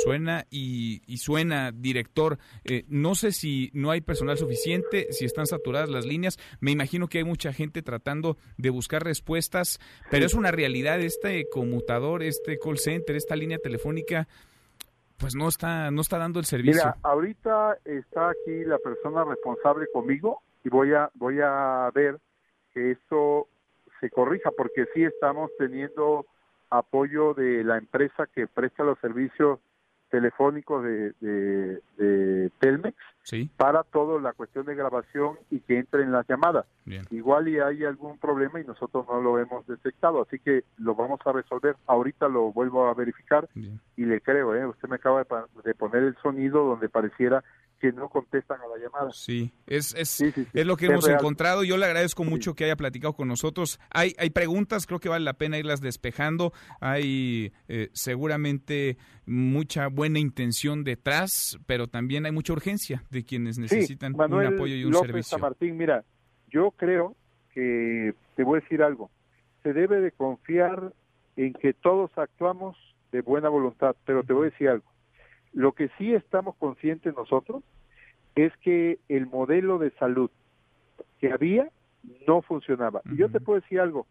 Suena 0.04 0.46
y, 0.50 1.02
suena, 1.18 1.72
director. 1.72 2.38
Eh, 2.66 2.84
no 2.88 3.16
sé 3.16 3.32
si 3.32 3.72
no 3.74 3.92
hay 3.92 4.02
personal 4.02 4.38
suficiente, 4.38 5.08
si 5.12 5.26
están 5.26 5.46
saturadas 5.46 5.90
las 5.90 6.06
líneas. 6.06 6.38
Me 6.60 6.72
imagino 6.72 7.08
que 7.08 7.20
hay 7.20 7.24
mucha 7.24 7.54
gente 7.54 7.82
tratando 7.82 8.38
de 8.58 8.70
buscar 8.70 9.04
respuestas, 9.04 9.80
pero 10.12 10.26
es 10.26 10.34
una 10.34 10.52
realidad. 10.52 11.00
Este 11.00 11.48
conmutador, 11.50 12.24
este 12.24 12.58
call 12.60 12.78
center, 12.78 13.16
esta 13.16 13.36
línea 13.36 13.60
telefónica, 13.60 14.28
pues 15.18 15.36
no 15.36 15.48
está, 15.48 15.90
no 15.92 16.02
está 16.02 16.18
dando 16.18 16.40
el 16.40 16.46
servicio. 16.46 16.82
Mira, 16.84 16.98
ahorita 17.02 17.78
está 17.86 18.30
aquí 18.30 18.66
la 18.66 18.78
persona 18.80 19.24
responsable 19.24 19.86
conmigo 19.94 20.42
y 20.64 20.70
voy 20.70 20.94
a, 20.94 21.10
voy 21.14 21.40
a 21.42 21.90
ver 21.94 22.20
que 22.74 22.92
esto 22.92 23.48
se 24.00 24.10
corrija, 24.10 24.52
porque 24.52 24.86
sí 24.94 25.04
estamos 25.04 25.50
teniendo 25.58 26.26
apoyo 26.70 27.34
de 27.34 27.64
la 27.64 27.78
empresa 27.78 28.28
que 28.34 28.48
presta 28.48 28.84
los 28.84 29.00
servicios 29.00 29.60
telefónicos 30.14 30.84
de, 30.84 31.12
de, 31.98 32.52
Telmex 32.60 32.96
para 33.58 33.82
toda 33.82 34.22
la 34.22 34.34
cuestión 34.34 34.64
de 34.68 34.76
grabación 34.76 35.40
y 35.50 35.60
que 35.62 35.80
entren 35.80 36.12
las 36.12 36.28
llamadas. 36.28 36.68
Igual 37.10 37.48
y 37.48 37.58
hay 37.58 37.84
algún 37.84 38.20
problema 38.20 38.62
y 38.62 38.64
nosotros 38.64 39.08
no 39.10 39.20
lo 39.22 39.40
hemos 39.40 39.66
detectado, 39.66 40.22
así 40.22 40.38
que 40.38 40.66
lo 40.78 40.94
vamos 40.94 41.20
a 41.26 41.32
resolver. 41.32 41.78
Ahorita 41.88 42.28
lo 42.28 42.52
vuelvo 42.52 42.86
a 42.86 42.94
verificar 42.94 43.50
y 43.56 44.06
le 44.06 44.22
creo, 44.22 44.54
¿eh? 44.54 44.68
usted 44.68 44.88
me 44.88 44.98
acaba 44.98 45.26
de 45.64 45.74
poner 45.74 46.04
el 46.04 46.16
sonido 46.22 46.64
donde 46.64 46.90
pareciera 46.90 47.44
que 47.84 47.92
no 47.92 48.08
contestan 48.08 48.62
a 48.62 48.68
la 48.68 48.82
llamada. 48.82 49.12
Sí, 49.12 49.52
es, 49.68 49.94
es, 49.96 50.22
es 50.22 50.66
lo 50.66 50.78
que 50.78 50.86
hemos 50.86 51.06
encontrado. 51.10 51.66
Yo 51.66 51.76
le 51.76 51.86
agradezco 51.86 52.24
mucho 52.24 52.56
que 52.56 52.64
haya 52.64 52.78
platicado 52.78 53.12
con 53.12 53.28
nosotros. 53.28 53.78
Hay, 53.90 54.16
hay 54.18 54.30
preguntas, 54.30 54.88
creo 54.88 55.02
que 55.02 55.10
vale 55.10 55.26
la 55.26 55.34
pena 55.34 55.58
irlas 55.58 55.82
despejando. 55.82 56.54
Hay 56.80 57.52
eh, 57.68 57.90
seguramente 57.92 58.98
mucha 59.26 59.88
buena 59.88 60.20
intención 60.20 60.86
detrás, 60.86 61.60
pero 61.66 61.88
también 61.88 62.26
hay 62.26 62.32
mucha 62.32 62.54
urgencia 62.54 63.04
de 63.10 63.26
quienes 63.26 63.60
necesitan 63.60 64.16
un 64.16 64.46
apoyo 64.46 64.76
y 64.76 64.86
un 64.86 64.94
López 64.94 65.08
servicio. 65.08 65.40
Martín, 65.40 65.76
mira, 65.76 66.06
yo 66.52 66.72
creo 66.72 67.18
que 67.54 68.14
te 68.38 68.44
voy 68.46 68.60
a 68.60 68.62
decir 68.62 68.82
algo. 68.82 69.12
Se 69.62 69.74
debe 69.74 70.00
de 70.00 70.14
confiar 70.14 70.94
en 71.36 71.52
que 71.52 71.74
todos 71.74 72.12
actuamos 72.16 72.78
de 73.12 73.20
buena 73.20 73.50
voluntad, 73.50 73.94
pero 74.06 74.24
te 74.24 74.32
voy 74.32 74.48
a 74.48 74.52
decir 74.52 74.70
algo 74.70 74.93
lo 75.54 75.74
que 75.74 75.90
sí 75.98 76.14
estamos 76.14 76.56
conscientes 76.56 77.16
nosotros 77.16 77.64
es 78.36 78.56
que 78.58 79.00
el 79.10 79.28
modelo 79.28 79.78
de 79.78 79.92
salud 79.92 80.30
que 81.20 81.32
había 81.32 81.70
no 82.28 82.42
funcionaba. 82.42 83.02
Y 83.06 83.18
yo 83.18 83.30
te 83.30 83.40
puedo 83.40 83.62
decir 83.62 83.80
algo, 83.80 84.08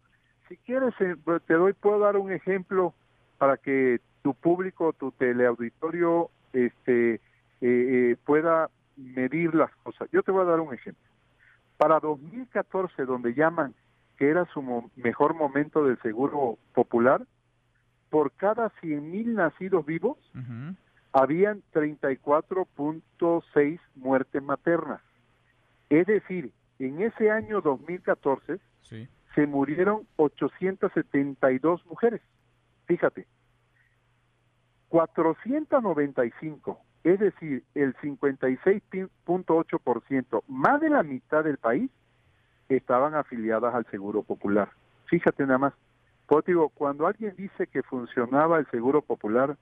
si 0.47 0.57
quieres, 0.57 0.93
eh, 0.99 1.15
te 1.45 1.53
doy, 1.53 1.73
puedo 1.73 1.99
dar 1.99 2.17
un 2.17 2.31
ejemplo 2.31 2.93
para 3.37 3.57
que 3.57 3.99
tu 4.21 4.33
público, 4.33 4.93
tu 4.93 5.11
teleauditorio, 5.11 6.29
este, 6.53 7.15
eh, 7.15 7.19
eh, 7.61 8.15
pueda 8.25 8.69
medir 8.95 9.53
las 9.53 9.73
cosas. 9.77 10.09
Yo 10.11 10.23
te 10.23 10.31
voy 10.31 10.41
a 10.41 10.49
dar 10.49 10.59
un 10.59 10.73
ejemplo. 10.73 11.03
Para 11.77 11.99
2014, 11.99 13.05
donde 13.05 13.33
llaman 13.33 13.73
que 14.17 14.29
era 14.29 14.45
su 14.53 14.89
mejor 14.95 15.33
momento 15.33 15.83
del 15.83 15.99
seguro 16.01 16.57
popular, 16.73 17.25
por 18.09 18.31
cada 18.33 18.69
100.000 18.81 19.33
nacidos 19.33 19.85
vivos, 19.85 20.17
habían 21.13 21.63
34.6 21.73 23.79
muertes 23.95 24.43
maternas. 24.43 25.01
Es 25.89 26.05
decir, 26.07 26.51
en 26.79 27.01
ese 27.01 27.31
año 27.31 27.61
2014 27.61 28.59
se 29.35 29.47
murieron 29.47 30.05
872 30.17 31.85
mujeres. 31.85 32.19
Fíjate, 32.85 33.25
495, 34.89 36.81
es 37.03 37.19
decir, 37.19 37.63
el 37.73 37.95
56.8%, 37.95 40.43
más 40.47 40.81
de 40.81 40.89
la 40.89 41.03
mitad 41.03 41.43
del 41.43 41.57
país, 41.57 41.91
estaban 42.69 43.13
afiliadas 43.15 43.75
al 43.75 43.85
Seguro 43.87 44.23
Popular. 44.23 44.69
Fíjate 45.05 45.45
nada 45.45 45.59
más. 45.59 45.73
Pues 46.27 46.45
digo, 46.45 46.69
cuando 46.69 47.05
alguien 47.05 47.35
dice 47.35 47.67
que 47.67 47.83
funcionaba 47.83 48.57
el 48.57 48.65
Seguro 48.71 49.01
Popular, 49.01 49.57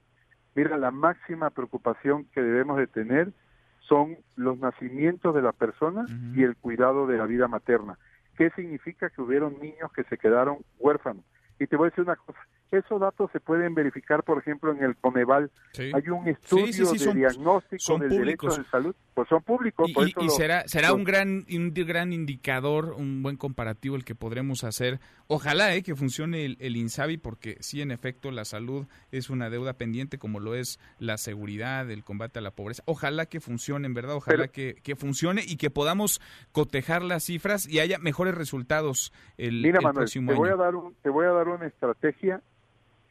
Mira, 0.55 0.77
la 0.77 0.91
máxima 0.91 1.49
preocupación 1.49 2.25
que 2.33 2.41
debemos 2.41 2.77
de 2.77 2.87
tener 2.87 3.31
son 3.79 4.17
los 4.35 4.57
nacimientos 4.59 5.33
de 5.35 5.41
la 5.41 5.51
persona 5.51 6.05
y 6.35 6.43
el 6.43 6.55
cuidado 6.55 7.07
de 7.07 7.17
la 7.17 7.25
vida 7.25 7.47
materna. 7.47 7.97
¿Qué 8.37 8.49
significa 8.51 9.09
que 9.09 9.21
hubieron 9.21 9.59
niños 9.59 9.91
que 9.93 10.03
se 10.05 10.17
quedaron 10.17 10.59
huérfanos? 10.79 11.23
Y 11.59 11.67
te 11.67 11.75
voy 11.75 11.87
a 11.87 11.89
decir 11.89 12.03
una 12.03 12.15
cosa, 12.15 12.39
esos 12.71 12.99
datos 12.99 13.29
se 13.31 13.39
pueden 13.39 13.75
verificar, 13.75 14.23
por 14.23 14.37
ejemplo, 14.39 14.71
en 14.71 14.83
el 14.83 14.95
Coneval. 14.95 15.51
Hay 15.77 16.09
un 16.09 16.27
estudio 16.27 16.91
de 16.91 17.13
diagnóstico 17.13 17.97
del 17.99 18.09
derecho 18.09 18.47
de 18.47 18.63
salud, 18.65 18.95
pues 19.13 19.27
son 19.27 19.43
públicos. 19.43 19.89
Y, 19.89 20.29
será, 20.29 20.67
será 20.67 20.93
un, 20.93 21.03
gran, 21.03 21.45
un 21.51 21.73
gran 21.73 22.13
indicador, 22.13 22.93
un 22.97 23.21
buen 23.21 23.35
comparativo 23.35 23.95
el 23.95 24.05
que 24.05 24.15
podremos 24.15 24.63
hacer. 24.63 24.99
Ojalá 25.27 25.75
eh, 25.75 25.83
que 25.83 25.95
funcione 25.95 26.45
el, 26.45 26.57
el, 26.59 26.77
INSABI, 26.77 27.17
porque 27.17 27.57
sí, 27.59 27.81
en 27.81 27.91
efecto, 27.91 28.31
la 28.31 28.45
salud 28.45 28.87
es 29.11 29.29
una 29.29 29.49
deuda 29.49 29.73
pendiente, 29.73 30.17
como 30.17 30.39
lo 30.39 30.55
es 30.55 30.79
la 30.97 31.17
seguridad, 31.17 31.89
el 31.91 32.03
combate 32.03 32.39
a 32.39 32.41
la 32.41 32.51
pobreza. 32.51 32.83
Ojalá 32.85 33.25
que 33.25 33.41
funcione, 33.41 33.85
en 33.85 33.93
verdad, 33.93 34.15
ojalá 34.15 34.47
que, 34.47 34.75
que, 34.81 34.95
funcione 34.95 35.41
y 35.45 35.57
que 35.57 35.69
podamos 35.69 36.21
cotejar 36.51 37.01
las 37.01 37.25
cifras 37.25 37.67
y 37.67 37.79
haya 37.79 37.97
mejores 37.97 38.35
resultados 38.35 39.11
el, 39.37 39.61
mira, 39.61 39.81
Manuel, 39.81 40.09
te 40.09 40.19
Voy 40.19 40.49
a 40.49 40.55
dar 40.55 40.73
te 41.01 41.09
voy 41.09 41.25
a 41.25 41.31
dar 41.31 41.47
una 41.47 41.67
estrategia 41.67 42.41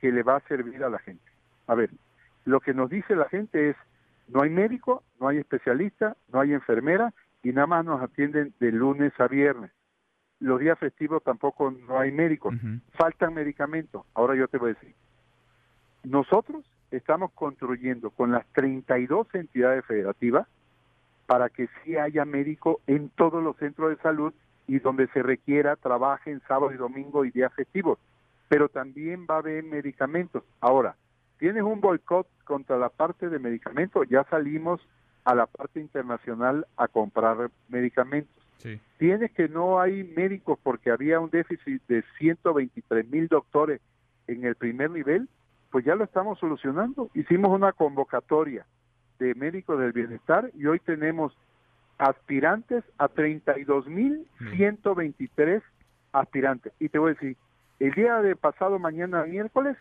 que 0.01 0.11
le 0.11 0.23
va 0.23 0.37
a 0.37 0.49
servir 0.49 0.83
a 0.83 0.91
la 0.91 0.99
gente. 0.99 1.25
A 1.67 1.75
ver, 1.75 1.91
lo 2.45 2.61
que 2.61 2.75
nos 2.75 2.91
dice 2.91 3.15
la 3.15 3.29
gente 3.29 3.71
es, 3.71 3.77
no 4.29 4.43
hay 4.43 4.51
médico, 4.51 5.03
no 5.21 5.29
hay 5.29 5.39
especialista, 5.39 6.17
no 6.33 6.41
hay 6.41 6.53
enfermera 6.53 7.13
y 7.43 7.53
nada 7.53 7.67
más 7.67 7.85
nos 7.85 8.03
atienden 8.03 8.55
de 8.61 8.73
lunes 8.73 9.13
a 9.19 9.29
viernes. 9.29 9.71
Los 10.39 10.61
días 10.61 10.79
festivos 10.79 11.23
tampoco 11.23 11.71
no 11.71 11.99
hay 11.99 12.13
médicos, 12.13 12.55
faltan 12.93 13.35
medicamentos. 13.35 14.07
Ahora 14.15 14.35
yo 14.35 14.49
te 14.49 14.57
voy 14.57 14.71
a 14.71 14.75
decir, 14.75 14.95
nosotros 16.05 16.65
estamos 16.91 17.31
construyendo 17.33 18.11
con 18.11 18.33
las 18.33 18.47
32 18.53 19.27
entidades 19.35 19.85
federativas 19.85 20.49
para 21.27 21.51
que 21.51 21.69
sí 21.85 21.97
haya 21.97 22.25
médico 22.25 22.81
en 22.87 23.11
todos 23.11 23.43
los 23.43 23.57
centros 23.59 23.91
de 23.91 24.03
salud 24.03 24.33
y 24.67 24.79
donde 24.79 25.09
se 25.09 25.23
requiera 25.23 25.77
trabajen 25.77 26.41
sábado 26.49 26.73
y 26.73 26.77
domingo 26.77 27.25
y 27.25 27.31
días 27.31 27.53
festivos 27.55 27.99
pero 28.51 28.69
también 28.69 29.29
va 29.31 29.37
a 29.37 29.39
haber 29.39 29.63
medicamentos. 29.63 30.43
Ahora, 30.61 30.97
tienes 31.39 31.63
un 31.63 31.81
boicot 31.81 32.27
contra 32.43 32.77
la 32.79 32.89
parte 32.89 33.29
de 33.29 33.39
medicamentos, 33.39 34.09
ya 34.11 34.25
salimos 34.25 34.81
a 35.25 35.37
la 35.37 35.47
parte 35.47 35.79
internacional 35.79 36.67
a 36.77 36.89
comprar 36.89 37.49
medicamentos. 37.69 38.35
Tienes 38.99 39.31
que 39.31 39.49
no 39.49 39.81
hay 39.81 40.03
médicos 40.03 40.59
porque 40.65 40.91
había 40.91 41.21
un 41.21 41.31
déficit 41.31 41.81
de 41.87 42.03
123 42.19 43.09
mil 43.09 43.29
doctores 43.29 43.81
en 44.27 44.45
el 44.45 44.57
primer 44.57 44.91
nivel, 44.91 45.29
pues 45.71 45.85
ya 45.85 45.95
lo 45.95 46.03
estamos 46.03 46.41
solucionando. 46.41 47.09
Hicimos 47.15 47.53
una 47.53 47.71
convocatoria 47.73 48.67
de 49.21 49.37
médicos 49.37 49.79
del 49.79 49.93
bienestar 49.93 50.51
y 50.55 50.67
hoy 50.67 50.81
tenemos 50.81 51.33
aspirantes 51.99 52.83
a 52.99 53.07
32 53.07 53.87
mil 53.87 54.27
123 54.57 55.63
aspirantes. 56.13 56.73
Y 56.81 56.89
te 56.89 56.99
voy 56.99 57.13
a 57.13 57.15
decir, 57.15 57.37
el 57.81 57.93
día 57.93 58.21
de 58.21 58.37
pasado 58.37 58.79
mañana 58.79 59.25
miércoles 59.25 59.77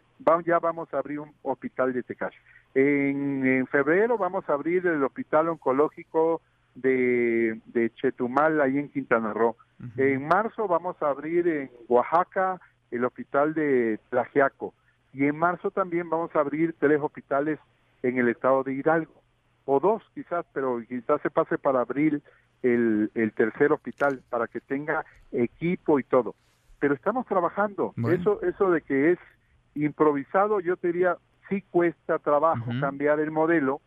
ya 0.45 0.58
vamos 0.60 0.91
a 0.93 1.00
abrir 1.00 1.20
un 1.20 1.34
hospital 1.43 1.93
de 1.93 2.02
Tecash. 2.02 2.36
En, 2.74 3.68
febrero 3.68 4.18
vamos 4.18 4.47
a 4.50 4.54
abrir 4.54 4.88
el 4.88 5.04
hospital 5.04 5.50
oncológico 5.50 6.41
de, 6.76 7.60
de 7.66 7.91
Chetumal, 7.95 8.62
ahí 8.62 8.78
en 8.78 8.89
Quintana 8.89 9.34
Roo. 9.34 9.56
En 9.97 10.28
marzo 10.28 10.68
vamos 10.68 10.95
a 11.02 11.10
abrir 11.10 11.47
en 11.47 11.72
Oaxaca 11.88 12.60
el 12.91 13.04
hospital 13.04 13.54
de 13.54 14.00
Tlajiaco. 14.10 14.74
Y 15.14 15.26
en 15.26 15.38
marzo 15.38 15.72
también 15.72 16.10
vamos 16.10 16.34
a 16.36 16.39
abrir 16.39 16.76
tres 16.80 17.00
hospitales 17.02 17.60
en 18.02 18.18
el 18.18 18.30
estado 18.30 18.64
de 18.64 18.74
Hidalgo. 18.74 19.14
O 19.66 19.80
dos 19.80 20.04
quizás, 20.14 20.45
pero 20.54 20.82
quizás 20.88 21.22
se 21.22 21.30
pase 21.30 21.58
para 21.58 21.82
abrir 21.82 22.22
el, 22.64 23.12
el 23.14 23.34
tercer 23.34 23.72
hospital 23.72 24.22
para 24.30 24.47
que 24.47 24.62
tenga 24.62 25.06
equipo 25.32 26.00
y 26.00 26.04
todo. 26.04 26.36
Pero 26.80 26.93
estamos 26.93 27.25
trabajando. 27.25 27.93
Eso, 28.09 28.41
eso 28.41 28.71
de 28.71 28.82
que 28.82 29.11
es 29.11 29.19
improvisado, 29.75 30.59
yo 30.59 30.77
te 30.77 30.88
diría, 30.88 31.17
sí 31.49 31.63
cuesta 31.69 32.19
trabajo 32.19 32.71
cambiar 32.80 33.19
el 33.19 33.32
modelo 33.32 33.82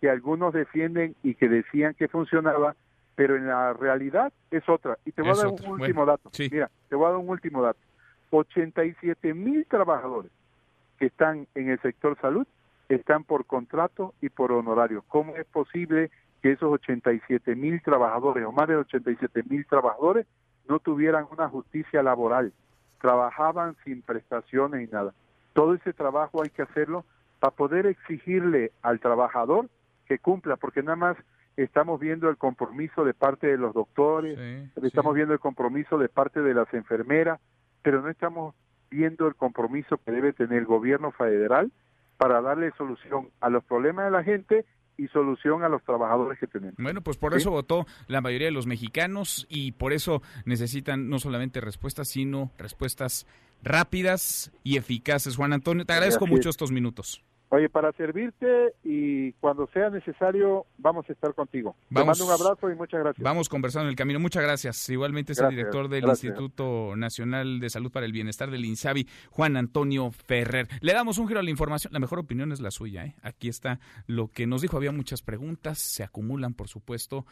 que 0.00 0.08
algunos 0.08 0.52
defienden 0.52 1.16
y 1.22 1.34
que 1.34 1.48
decían 1.48 1.94
que 1.94 2.08
funcionaba, 2.08 2.76
pero 3.16 3.36
en 3.36 3.46
la 3.46 3.72
realidad 3.72 4.32
es 4.50 4.68
otra. 4.68 4.98
Y 5.04 5.12
te 5.12 5.22
voy 5.22 5.32
a 5.32 5.34
dar 5.34 5.48
un 5.48 5.68
último 5.68 6.06
dato. 6.06 6.30
Mira, 6.38 6.70
te 6.88 6.94
voy 6.94 7.06
a 7.06 7.10
dar 7.10 7.18
un 7.18 7.28
último 7.28 7.62
dato. 7.62 7.80
87 8.30 9.34
mil 9.34 9.66
trabajadores 9.66 10.30
que 10.98 11.06
están 11.06 11.46
en 11.54 11.70
el 11.70 11.80
sector 11.80 12.16
salud 12.20 12.46
están 12.88 13.24
por 13.24 13.46
contrato 13.46 14.14
y 14.20 14.28
por 14.28 14.52
honorario. 14.52 15.04
¿Cómo 15.08 15.36
es 15.36 15.46
posible 15.46 16.10
que 16.42 16.52
esos 16.52 16.72
87 16.72 17.54
mil 17.56 17.82
trabajadores 17.82 18.44
o 18.46 18.52
más 18.52 18.68
de 18.68 18.76
87 18.76 19.42
mil 19.48 19.66
trabajadores 19.66 20.26
no 20.68 20.78
tuvieran 20.78 21.26
una 21.30 21.48
justicia 21.48 22.02
laboral? 22.02 22.52
Trabajaban 23.00 23.76
sin 23.84 24.02
prestaciones 24.02 24.88
y 24.88 24.92
nada. 24.92 25.14
Todo 25.52 25.74
ese 25.74 25.92
trabajo 25.92 26.42
hay 26.42 26.50
que 26.50 26.62
hacerlo 26.62 27.04
para 27.40 27.54
poder 27.54 27.86
exigirle 27.86 28.72
al 28.82 29.00
trabajador 29.00 29.68
que 30.06 30.18
cumpla, 30.18 30.56
porque 30.56 30.82
nada 30.82 30.96
más 30.96 31.16
estamos 31.56 32.00
viendo 32.00 32.28
el 32.28 32.36
compromiso 32.36 33.04
de 33.04 33.14
parte 33.14 33.46
de 33.48 33.58
los 33.58 33.74
doctores, 33.74 34.38
estamos 34.82 35.14
viendo 35.14 35.34
el 35.34 35.40
compromiso 35.40 35.98
de 35.98 36.08
parte 36.08 36.40
de 36.40 36.54
las 36.54 36.72
enfermeras, 36.72 37.40
pero 37.82 38.00
no 38.00 38.08
estamos 38.08 38.54
viendo 38.90 39.26
el 39.26 39.34
compromiso 39.34 39.98
que 39.98 40.12
debe 40.12 40.32
tener 40.32 40.58
el 40.58 40.64
gobierno 40.64 41.10
federal 41.12 41.70
para 42.16 42.40
darle 42.40 42.72
solución 42.76 43.28
a 43.40 43.48
los 43.48 43.64
problemas 43.64 44.06
de 44.06 44.10
la 44.10 44.24
gente 44.24 44.64
y 44.98 45.06
solución 45.08 45.62
a 45.62 45.68
los 45.68 45.82
trabajadores 45.84 46.38
que 46.38 46.46
tenemos. 46.46 46.74
Bueno, 46.76 47.00
pues 47.00 47.16
por 47.16 47.34
eso 47.34 47.50
votó 47.50 47.86
la 48.08 48.20
mayoría 48.20 48.48
de 48.48 48.52
los 48.52 48.66
mexicanos 48.66 49.46
y 49.48 49.72
por 49.72 49.92
eso 49.92 50.22
necesitan 50.44 51.08
no 51.08 51.18
solamente 51.20 51.60
respuestas, 51.60 52.08
sino 52.08 52.50
respuestas 52.58 53.26
rápidas 53.62 54.52
y 54.64 54.76
eficaces. 54.76 55.36
Juan 55.36 55.52
Antonio, 55.52 55.86
te 55.86 55.92
agradezco 55.92 56.26
mucho 56.26 56.50
estos 56.50 56.72
minutos. 56.72 57.24
Oye, 57.50 57.70
para 57.70 57.92
servirte 57.92 58.74
y 58.84 59.32
cuando 59.34 59.66
sea 59.68 59.88
necesario, 59.88 60.66
vamos 60.76 61.08
a 61.08 61.12
estar 61.12 61.32
contigo. 61.34 61.74
Te 61.88 62.04
mando 62.04 62.26
un 62.26 62.30
abrazo 62.30 62.70
y 62.70 62.74
muchas 62.74 63.00
gracias. 63.00 63.24
Vamos 63.24 63.48
conversando 63.48 63.84
en 63.84 63.90
el 63.90 63.96
camino. 63.96 64.20
Muchas 64.20 64.42
gracias. 64.42 64.88
Igualmente 64.90 65.32
es 65.32 65.38
el 65.38 65.48
director 65.50 65.88
del 65.88 66.04
Instituto 66.04 66.94
Nacional 66.94 67.58
de 67.58 67.70
Salud 67.70 67.90
para 67.90 68.04
el 68.04 68.12
Bienestar 68.12 68.50
del 68.50 68.66
INSABI, 68.66 69.08
Juan 69.30 69.56
Antonio 69.56 70.10
Ferrer. 70.10 70.68
Le 70.80 70.92
damos 70.92 71.16
un 71.16 71.26
giro 71.26 71.40
a 71.40 71.42
la 71.42 71.50
información. 71.50 71.92
La 71.92 72.00
mejor 72.00 72.18
opinión 72.18 72.52
es 72.52 72.60
la 72.60 72.70
suya. 72.70 73.06
¿eh? 73.06 73.14
Aquí 73.22 73.48
está 73.48 73.80
lo 74.06 74.28
que 74.28 74.46
nos 74.46 74.60
dijo. 74.60 74.76
Había 74.76 74.92
muchas 74.92 75.22
preguntas, 75.22 75.78
se 75.78 76.02
acumulan, 76.02 76.52
por 76.52 76.68
supuesto. 76.68 77.24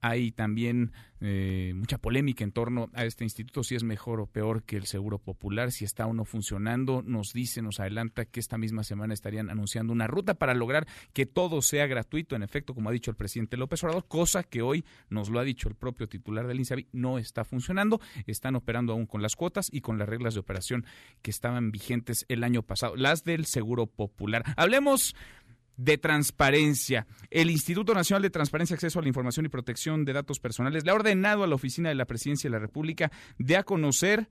Hay 0.00 0.32
también 0.32 0.92
eh, 1.20 1.72
mucha 1.74 1.98
polémica 1.98 2.44
en 2.44 2.52
torno 2.52 2.90
a 2.94 3.04
este 3.04 3.24
instituto, 3.24 3.64
si 3.64 3.74
es 3.74 3.82
mejor 3.82 4.20
o 4.20 4.26
peor 4.26 4.62
que 4.62 4.76
el 4.76 4.86
Seguro 4.86 5.18
Popular, 5.18 5.72
si 5.72 5.84
está 5.84 6.06
o 6.06 6.12
no 6.12 6.24
funcionando. 6.24 7.02
Nos 7.02 7.32
dice, 7.32 7.62
nos 7.62 7.80
adelanta 7.80 8.24
que 8.24 8.40
esta 8.40 8.58
misma 8.58 8.84
semana 8.84 9.14
estarían 9.14 9.50
anunciando 9.50 9.92
una 9.92 10.06
ruta 10.06 10.34
para 10.34 10.54
lograr 10.54 10.86
que 11.12 11.26
todo 11.26 11.62
sea 11.62 11.86
gratuito, 11.86 12.36
en 12.36 12.42
efecto, 12.42 12.74
como 12.74 12.88
ha 12.88 12.92
dicho 12.92 13.10
el 13.10 13.16
presidente 13.16 13.56
López 13.56 13.82
Obrador, 13.82 14.06
cosa 14.06 14.42
que 14.42 14.62
hoy 14.62 14.84
nos 15.10 15.28
lo 15.30 15.40
ha 15.40 15.44
dicho 15.44 15.68
el 15.68 15.74
propio 15.74 16.08
titular 16.08 16.46
del 16.46 16.58
INSABI, 16.58 16.88
no 16.92 17.18
está 17.18 17.44
funcionando. 17.44 18.00
Están 18.26 18.54
operando 18.56 18.92
aún 18.92 19.06
con 19.06 19.22
las 19.22 19.36
cuotas 19.36 19.68
y 19.72 19.80
con 19.80 19.98
las 19.98 20.08
reglas 20.08 20.34
de 20.34 20.40
operación 20.40 20.86
que 21.22 21.30
estaban 21.30 21.70
vigentes 21.70 22.24
el 22.28 22.44
año 22.44 22.62
pasado, 22.62 22.96
las 22.96 23.24
del 23.24 23.46
Seguro 23.46 23.86
Popular. 23.86 24.44
Hablemos 24.56 25.14
de 25.78 25.96
transparencia. 25.96 27.06
El 27.30 27.50
Instituto 27.50 27.94
Nacional 27.94 28.22
de 28.22 28.30
Transparencia, 28.30 28.74
Acceso 28.74 28.98
a 28.98 29.02
la 29.02 29.08
Información 29.08 29.46
y 29.46 29.48
Protección 29.48 30.04
de 30.04 30.12
Datos 30.12 30.40
Personales 30.40 30.84
le 30.84 30.90
ha 30.90 30.94
ordenado 30.94 31.44
a 31.44 31.46
la 31.46 31.54
Oficina 31.54 31.88
de 31.88 31.94
la 31.94 32.04
Presidencia 32.04 32.50
de 32.50 32.52
la 32.52 32.58
República 32.58 33.10
de 33.38 33.56
a 33.56 33.62
conocer 33.62 34.28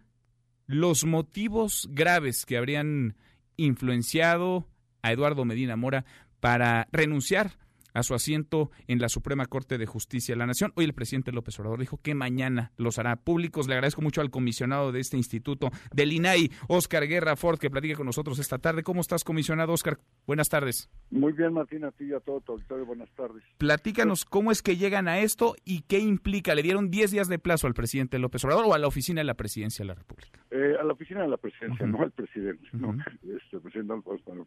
los 0.67 1.05
motivos 1.05 1.87
graves 1.91 2.45
que 2.45 2.57
habrían 2.57 3.15
influenciado 3.55 4.67
a 5.01 5.13
Eduardo 5.13 5.45
Medina 5.45 5.77
Mora 5.77 6.05
para 6.41 6.87
renunciar 6.91 7.57
a 7.93 8.03
su 8.03 8.13
asiento 8.13 8.71
en 8.87 8.99
la 8.99 9.09
Suprema 9.09 9.45
Corte 9.45 9.77
de 9.77 9.85
Justicia 9.85 10.33
de 10.33 10.39
la 10.39 10.45
Nación. 10.45 10.71
Hoy 10.75 10.85
el 10.85 10.93
presidente 10.93 11.31
López 11.31 11.59
Obrador 11.59 11.79
dijo 11.79 11.99
que 12.01 12.15
mañana 12.15 12.71
los 12.77 12.99
hará 12.99 13.15
públicos. 13.15 13.67
Le 13.67 13.73
agradezco 13.75 14.01
mucho 14.01 14.21
al 14.21 14.29
comisionado 14.29 14.91
de 14.91 14.99
este 14.99 15.17
instituto, 15.17 15.69
del 15.93 16.11
INAI, 16.11 16.51
Oscar 16.67 17.07
Guerra 17.07 17.35
Ford, 17.35 17.59
que 17.59 17.69
platique 17.69 17.95
con 17.95 18.05
nosotros 18.05 18.39
esta 18.39 18.57
tarde. 18.57 18.83
¿Cómo 18.83 19.01
estás, 19.01 19.23
comisionado 19.23 19.73
Oscar? 19.73 19.99
Buenas 20.25 20.49
tardes. 20.49 20.89
Muy 21.09 21.33
bien, 21.33 21.53
Martín, 21.53 21.85
a 21.85 21.91
ti 21.91 22.05
y 22.05 22.13
a 22.13 22.19
todo 22.19 22.41
tu 22.41 22.53
auditorio. 22.53 22.85
Buenas 22.85 23.09
tardes. 23.11 23.43
Platícanos 23.57 24.25
cómo 24.25 24.51
es 24.51 24.61
que 24.61 24.75
llegan 24.75 25.07
a 25.07 25.19
esto 25.19 25.55
y 25.65 25.81
qué 25.81 25.99
implica. 25.99 26.55
¿Le 26.55 26.63
dieron 26.63 26.89
10 26.89 27.11
días 27.11 27.27
de 27.27 27.39
plazo 27.39 27.67
al 27.67 27.73
presidente 27.73 28.19
López 28.19 28.43
Obrador 28.43 28.65
o 28.67 28.73
a 28.73 28.77
la 28.77 28.87
oficina 28.87 29.21
de 29.21 29.25
la 29.25 29.35
presidencia 29.35 29.83
de 29.83 29.87
la 29.87 29.95
República? 29.95 30.39
Eh, 30.51 30.75
a 30.79 30.83
la 30.83 30.93
oficina 30.93 31.21
de 31.21 31.27
la 31.27 31.37
presidencia, 31.37 31.85
no 31.85 32.01
al 32.01 32.11
presidente. 32.11 32.67
No, 32.73 32.95
este, 33.23 33.59
presidente 33.59 33.93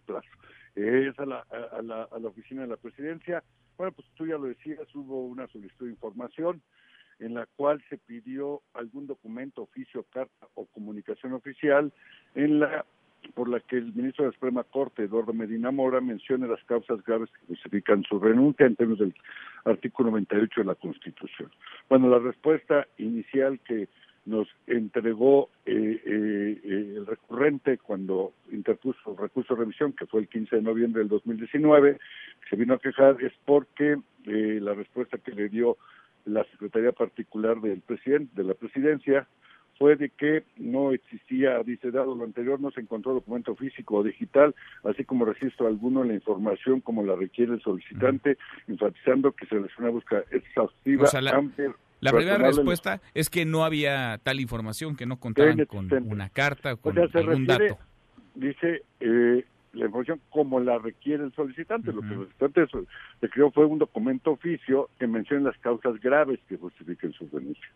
plazo. 0.07 0.29
Es 0.75 1.19
a 1.19 1.27
la, 1.27 1.41
a, 1.73 1.83
la, 1.83 2.05
a 2.05 2.19
la 2.19 2.29
oficina 2.29 2.63
de 2.63 2.69
la 2.69 2.77
presidencia. 2.77 3.43
Bueno, 3.77 3.93
pues 3.93 4.07
tú 4.15 4.27
ya 4.27 4.37
lo 4.37 4.45
decías, 4.45 4.95
hubo 4.95 5.27
una 5.27 5.47
solicitud 5.49 5.87
de 5.87 5.93
información 5.93 6.63
en 7.19 7.35
la 7.35 7.47
cual 7.57 7.83
se 7.89 7.99
pidió 7.99 8.63
algún 8.75 9.07
documento, 9.07 9.63
oficio, 9.63 10.05
carta 10.11 10.49
o 10.55 10.67
comunicación 10.67 11.35
oficial 11.35 11.93
en 12.35 12.61
la 12.61 12.85
por 13.35 13.51
la 13.51 13.61
que 13.61 13.77
el 13.77 13.93
ministro 13.93 14.25
de 14.25 14.31
la 14.31 14.35
Suprema 14.35 14.65
Corte, 14.65 15.05
Eduardo 15.05 15.35
Medina 15.35 15.71
Mora, 15.71 16.01
mencione 16.01 16.49
las 16.49 16.63
causas 16.65 17.05
graves 17.05 17.29
que 17.31 17.47
justifican 17.49 18.03
su 18.05 18.19
renuncia 18.19 18.65
en 18.65 18.77
términos 18.77 19.01
del 19.01 19.15
artículo 19.65 20.11
98 20.11 20.61
de 20.63 20.67
la 20.67 20.75
Constitución. 20.75 21.51
Bueno, 21.89 22.09
la 22.09 22.19
respuesta 22.19 22.87
inicial 22.97 23.61
que 23.61 23.89
nos 24.27 24.49
entregó 24.67 25.51
eh, 25.67 26.01
eh, 26.05 26.61
eh, 26.63 26.95
el 26.97 27.07
recurrente 27.07 27.79
cuando 27.79 28.33
interpuso 28.53 29.13
el 29.13 29.17
recurso 29.17 29.55
de 29.55 29.61
revisión, 29.61 29.93
que 29.93 30.07
fue 30.07 30.21
el 30.21 30.29
15 30.29 30.57
de 30.57 30.63
noviembre 30.63 31.01
del 31.01 31.09
2019, 31.09 31.99
se 32.49 32.57
vino 32.57 32.75
a 32.75 32.79
quejar 32.79 33.17
es 33.23 33.33
porque 33.45 33.97
la 34.25 34.75
respuesta 34.75 35.17
que 35.19 35.33
le 35.33 35.49
dio 35.49 35.79
la 36.27 36.45
Secretaría 36.45 36.93
Particular 36.93 37.59
del 37.61 37.81
presidente, 37.81 38.31
de 38.35 38.45
la 38.45 38.55
Presidencia, 38.55 39.27
fue 39.79 39.97
de 39.97 40.11
que 40.11 40.45
no 40.59 40.93
existía, 40.93 41.63
dice, 41.63 41.91
dado 41.91 42.15
lo 42.15 42.25
anterior, 42.25 42.61
no 42.61 42.71
se 42.71 42.83
encontró 42.83 43.15
documento 43.15 43.57
físico 43.57 43.97
o 43.97 44.03
digital, 44.03 44.55
así 44.85 45.05
como 45.05 45.25
registro 45.25 45.67
alguno 45.67 46.03
en 46.03 46.09
la 46.09 46.15
información 46.15 46.83
como 46.83 47.03
la 47.03 47.17
requiere 47.17 47.55
el 47.55 47.63
solicitante, 47.63 48.37
enfatizando 48.69 49.33
que 49.33 49.47
se 49.47 49.55
realizó 49.55 49.77
una 49.79 49.89
búsqueda 49.89 50.25
exhaustiva, 50.31 51.09
la 51.23 51.31
primera 52.01 52.39
respuesta 52.39 53.01
es 53.15 53.29
que 53.29 53.45
no 53.45 53.65
había 53.65 54.19
tal 54.23 54.41
información, 54.41 54.97
que 54.97 55.07
no 55.07 55.19
contaban 55.19 55.65
con 55.67 55.91
una 56.05 56.31
carta 56.31 56.75
o 56.75 56.77
con 56.79 56.99
algún 56.99 57.47
dato. 57.47 57.79
Dice 58.35 58.83
eh, 59.01 59.45
la 59.73 59.85
información 59.85 60.21
como 60.31 60.61
la 60.61 60.79
requiere 60.79 61.25
el 61.25 61.33
solicitante. 61.33 61.93
Lo 61.93 62.01
que 62.01 62.09
el 62.09 62.15
solicitante 62.17 62.67
creó 63.31 63.51
fue 63.51 63.67
un 63.67 63.79
documento 63.79 64.33
oficio 64.33 64.89
que 64.99 65.07
menciona 65.07 65.51
las 65.51 65.59
causas 65.59 66.01
graves 66.01 66.41
que 66.49 66.57
justifiquen 66.57 67.13
su 67.13 67.29
denuncia. 67.29 67.69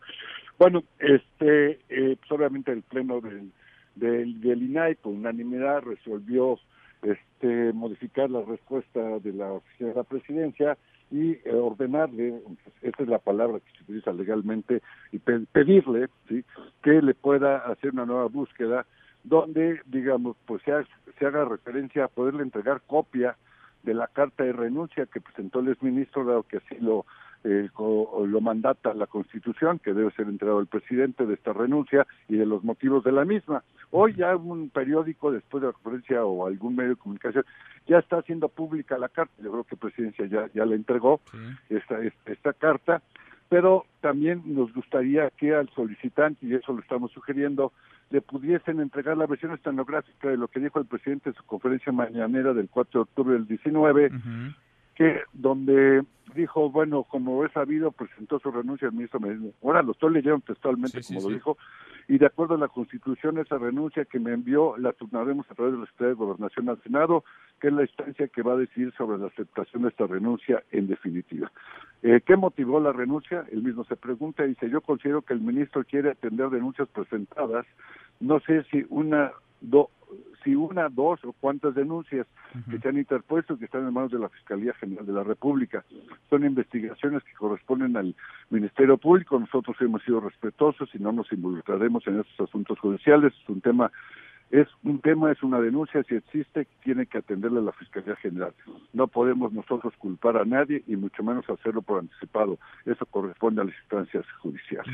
Bueno, 0.59 0.85
este, 0.99 1.79
eh, 1.89 2.17
pues 2.19 2.33
obviamente 2.33 2.73
el 2.73 2.83
pleno 2.83 3.21
del, 3.21 3.51
del, 3.95 4.41
del 4.41 4.63
INAI 4.63 4.97
por 4.97 5.13
unanimidad 5.13 5.83
resolvió 5.83 6.59
este, 7.03 7.73
modificar 7.73 8.31
la 8.31 8.43
respuesta 8.43 9.19
de 9.19 9.33
la 9.33 9.53
oficina 9.53 9.91
de 9.91 9.95
la 9.97 10.05
presidencia 10.05 10.79
y 11.15 11.39
eh, 11.45 11.55
ordenarle, 11.55 12.43
esa 12.83 13.03
es 13.05 13.09
la 13.09 13.21
palabra 13.21 13.61
que 13.61 13.71
se 13.71 13.85
utiliza 13.85 14.13
legalmente, 14.13 14.83
y 15.13 15.21
pedirle 15.21 16.09
¿sí? 16.29 16.45
que 16.83 17.01
le 17.01 17.15
pueda 17.15 17.59
hacer 17.59 17.93
una 17.93 18.05
nueva 18.05 18.27
búsqueda 18.27 18.85
donde, 19.23 19.81
digamos, 19.87 20.37
pues 20.45 20.61
se, 20.65 20.73
se 21.17 21.25
haga 21.25 21.45
referencia 21.45 22.07
a 22.07 22.09
poderle 22.09 22.43
entregar 22.43 22.83
copia 22.89 23.37
de 23.85 23.95
la 23.95 24.09
carta 24.09 24.43
de 24.43 24.53
renuncia 24.53 25.07
que 25.07 25.21
presentó 25.21 25.61
el 25.61 25.69
exministro, 25.69 26.25
dado 26.25 26.43
que 26.43 26.57
así 26.57 26.79
lo 26.81 27.07
eh, 27.45 27.69
lo 27.77 28.41
mandata 28.41 28.95
la 28.95 29.07
Constitución, 29.07 29.79
que 29.79 29.93
debe 29.93 30.11
ser 30.13 30.29
entregado 30.29 30.61
el 30.61 30.67
presidente 30.67 31.27
de 31.27 31.35
esta 31.35 31.53
renuncia 31.53 32.07
y 32.27 32.37
de 32.37 32.47
los 32.47 32.65
motivos 32.65 33.05
de 33.05 33.13
la 33.13 33.25
misma. 33.27 33.63
Hoy 33.91 34.15
ya 34.15 34.35
un 34.35 34.71
periódico, 34.71 35.31
después 35.31 35.61
de 35.61 35.69
la 35.69 35.75
conferencia 35.75 36.25
o 36.25 36.47
algún 36.47 36.75
medio 36.75 36.91
de 36.91 36.97
comunicación, 36.97 37.45
ya 37.87 37.99
está 37.99 38.19
haciendo 38.19 38.49
pública 38.49 38.97
la 38.97 39.11
carta. 39.11 39.35
Yo 39.43 39.53
creo 39.53 39.65
que 39.65 39.77
Presidencia 39.77 40.27
ya, 40.27 40.49
ya 40.55 40.65
la 40.65 40.75
entregó, 40.75 41.21
esta, 41.69 41.99
esta, 42.25 42.53
carta, 42.55 43.03
pero 43.51 43.85
también 44.01 44.43
nos 44.47 44.73
gustaría 44.73 45.29
que 45.31 45.55
al 45.55 45.69
solicitante, 45.71 46.47
y 46.47 46.55
eso 46.55 46.73
lo 46.73 46.81
estamos 46.81 47.13
sugiriendo, 47.13 47.73
le 48.11 48.23
pudiesen 48.23 48.81
entregar 48.81 49.19
la 49.19 49.27
versión 49.27 49.53
estenográfica 49.53 50.29
de 50.29 50.39
lo 50.39 50.49
que 50.49 50.61
dijo 50.61 50.79
el 50.79 50.87
presidente 50.87 51.31
en 51.31 51.35
su 51.35 51.45
conferencia 51.45 51.93
mañanera 51.93 52.55
del 52.55 52.69
4 52.71 53.01
de 53.01 53.03
octubre 53.03 53.35
del 53.35 53.47
19, 53.47 54.11
que 54.95 55.21
donde 55.33 56.03
dijo, 56.35 56.71
bueno, 56.71 57.05
como 57.05 57.45
he 57.45 57.51
sabido, 57.51 57.93
presentó 57.93 58.39
su 58.39 58.51
renuncia 58.51 58.89
al 58.89 58.95
ministro 58.95 59.21
Medina. 59.21 59.51
Ahora 59.63 59.83
lo 59.83 59.93
estoy 59.93 60.13
leyendo 60.13 60.41
textualmente 60.41 61.01
como 61.03 61.21
lo 61.21 61.29
dijo, 61.29 61.57
y 62.09 62.19
de 62.19 62.27
acuerdo 62.27 62.55
a 62.55 62.59
la 62.59 62.69
Constitución, 62.69 63.39
esa 63.39 63.57
renuncia 63.57 64.05
que 64.05 64.19
me 64.19 64.33
envió 64.33 64.77
la 64.77 64.93
turnaremos 64.93 65.51
a 65.51 65.55
través 65.55 65.73
de 65.73 65.81
la 65.81 65.87
Secretaría 65.87 66.11
de 66.11 66.15
Gobernación 66.15 66.69
al 66.69 66.83
Senado, 66.83 67.25
que 67.61 67.69
es 67.69 67.73
la 67.73 67.83
instancia 67.83 68.29
que 68.29 68.43
va 68.43 68.53
a 68.53 68.57
decidir 68.57 68.93
sobre 68.97 69.19
la 69.19 69.29
aceptación 69.29 69.83
de 69.83 69.89
esta 69.89 70.07
renuncia 70.07 70.63
en 70.71 70.87
definitiva. 70.87 71.51
Eh, 72.03 72.21
¿Qué 72.27 72.37
motivó 72.37 72.81
la 72.81 72.93
renuncia? 72.93 73.47
Él 73.51 73.63
mismo 73.63 73.85
se 73.85 73.97
pregunta 73.97 74.45
y 74.45 74.49
dice, 74.49 74.69
yo 74.69 74.83
considero 74.83 75.23
que 75.23 75.33
el 75.33 75.41
ministro 75.41 75.85
quiere 75.85 76.11
atender 76.11 76.51
denuncias 76.51 76.89
presentadas, 76.89 77.65
no 78.21 78.41
sé 78.41 78.65
si 78.65 78.85
una, 78.91 79.33
do, 79.65 79.91
si 80.43 80.55
una, 80.55 80.89
dos 80.89 81.25
o 81.25 81.33
cuántas 81.33 81.75
denuncias 81.75 82.27
que 82.71 82.79
se 82.79 82.89
han 82.89 82.99
interpuesto 82.99 83.59
que 83.59 83.65
están 83.65 83.87
en 83.87 83.95
manos 83.95 84.13
de 84.13 84.19
la 84.19 84.29
Fiscalía 84.29 84.75
General 84.75 85.07
de 85.07 85.13
la 85.13 85.25
República. 85.25 85.85
Son 86.31 86.45
investigaciones 86.45 87.25
que 87.25 87.33
corresponden 87.33 87.97
al 87.97 88.15
Ministerio 88.51 88.99
Público. 88.99 89.39
Nosotros 89.39 89.77
hemos 89.81 90.03
sido 90.05 90.21
respetuosos 90.21 90.89
y 90.95 90.99
no 90.99 91.13
nos 91.13 91.33
involucraremos 91.33 92.07
en 92.07 92.21
estos 92.21 92.49
asuntos 92.49 92.79
judiciales. 92.79 93.33
Es 93.33 93.49
un 93.49 93.61
tema 93.61 93.91
es 94.55 94.69
un 94.85 95.01
tema, 95.01 95.33
es 95.33 95.43
una 95.43 95.61
denuncia, 95.61 96.05
si 96.05 96.15
existe, 96.15 96.69
tiene 96.85 97.07
que 97.07 97.19
atenderle 97.19 97.59
a 97.59 97.63
la 97.63 97.73
Fiscalía 97.73 98.15
General. 98.15 98.55
No 98.93 99.09
podemos 99.09 99.53
nosotros 99.53 99.93
culpar 99.99 100.37
a 100.37 100.45
nadie 100.45 100.85
y 100.87 100.95
mucho 100.95 101.25
menos 101.25 101.45
hacerlo 101.51 101.83
por 101.83 101.99
anticipado. 101.99 102.57
Eso 102.87 103.05
corresponde 103.07 103.63
a 103.63 103.65
las 103.65 103.75
instancias 103.75 104.25
judiciales. 104.39 104.87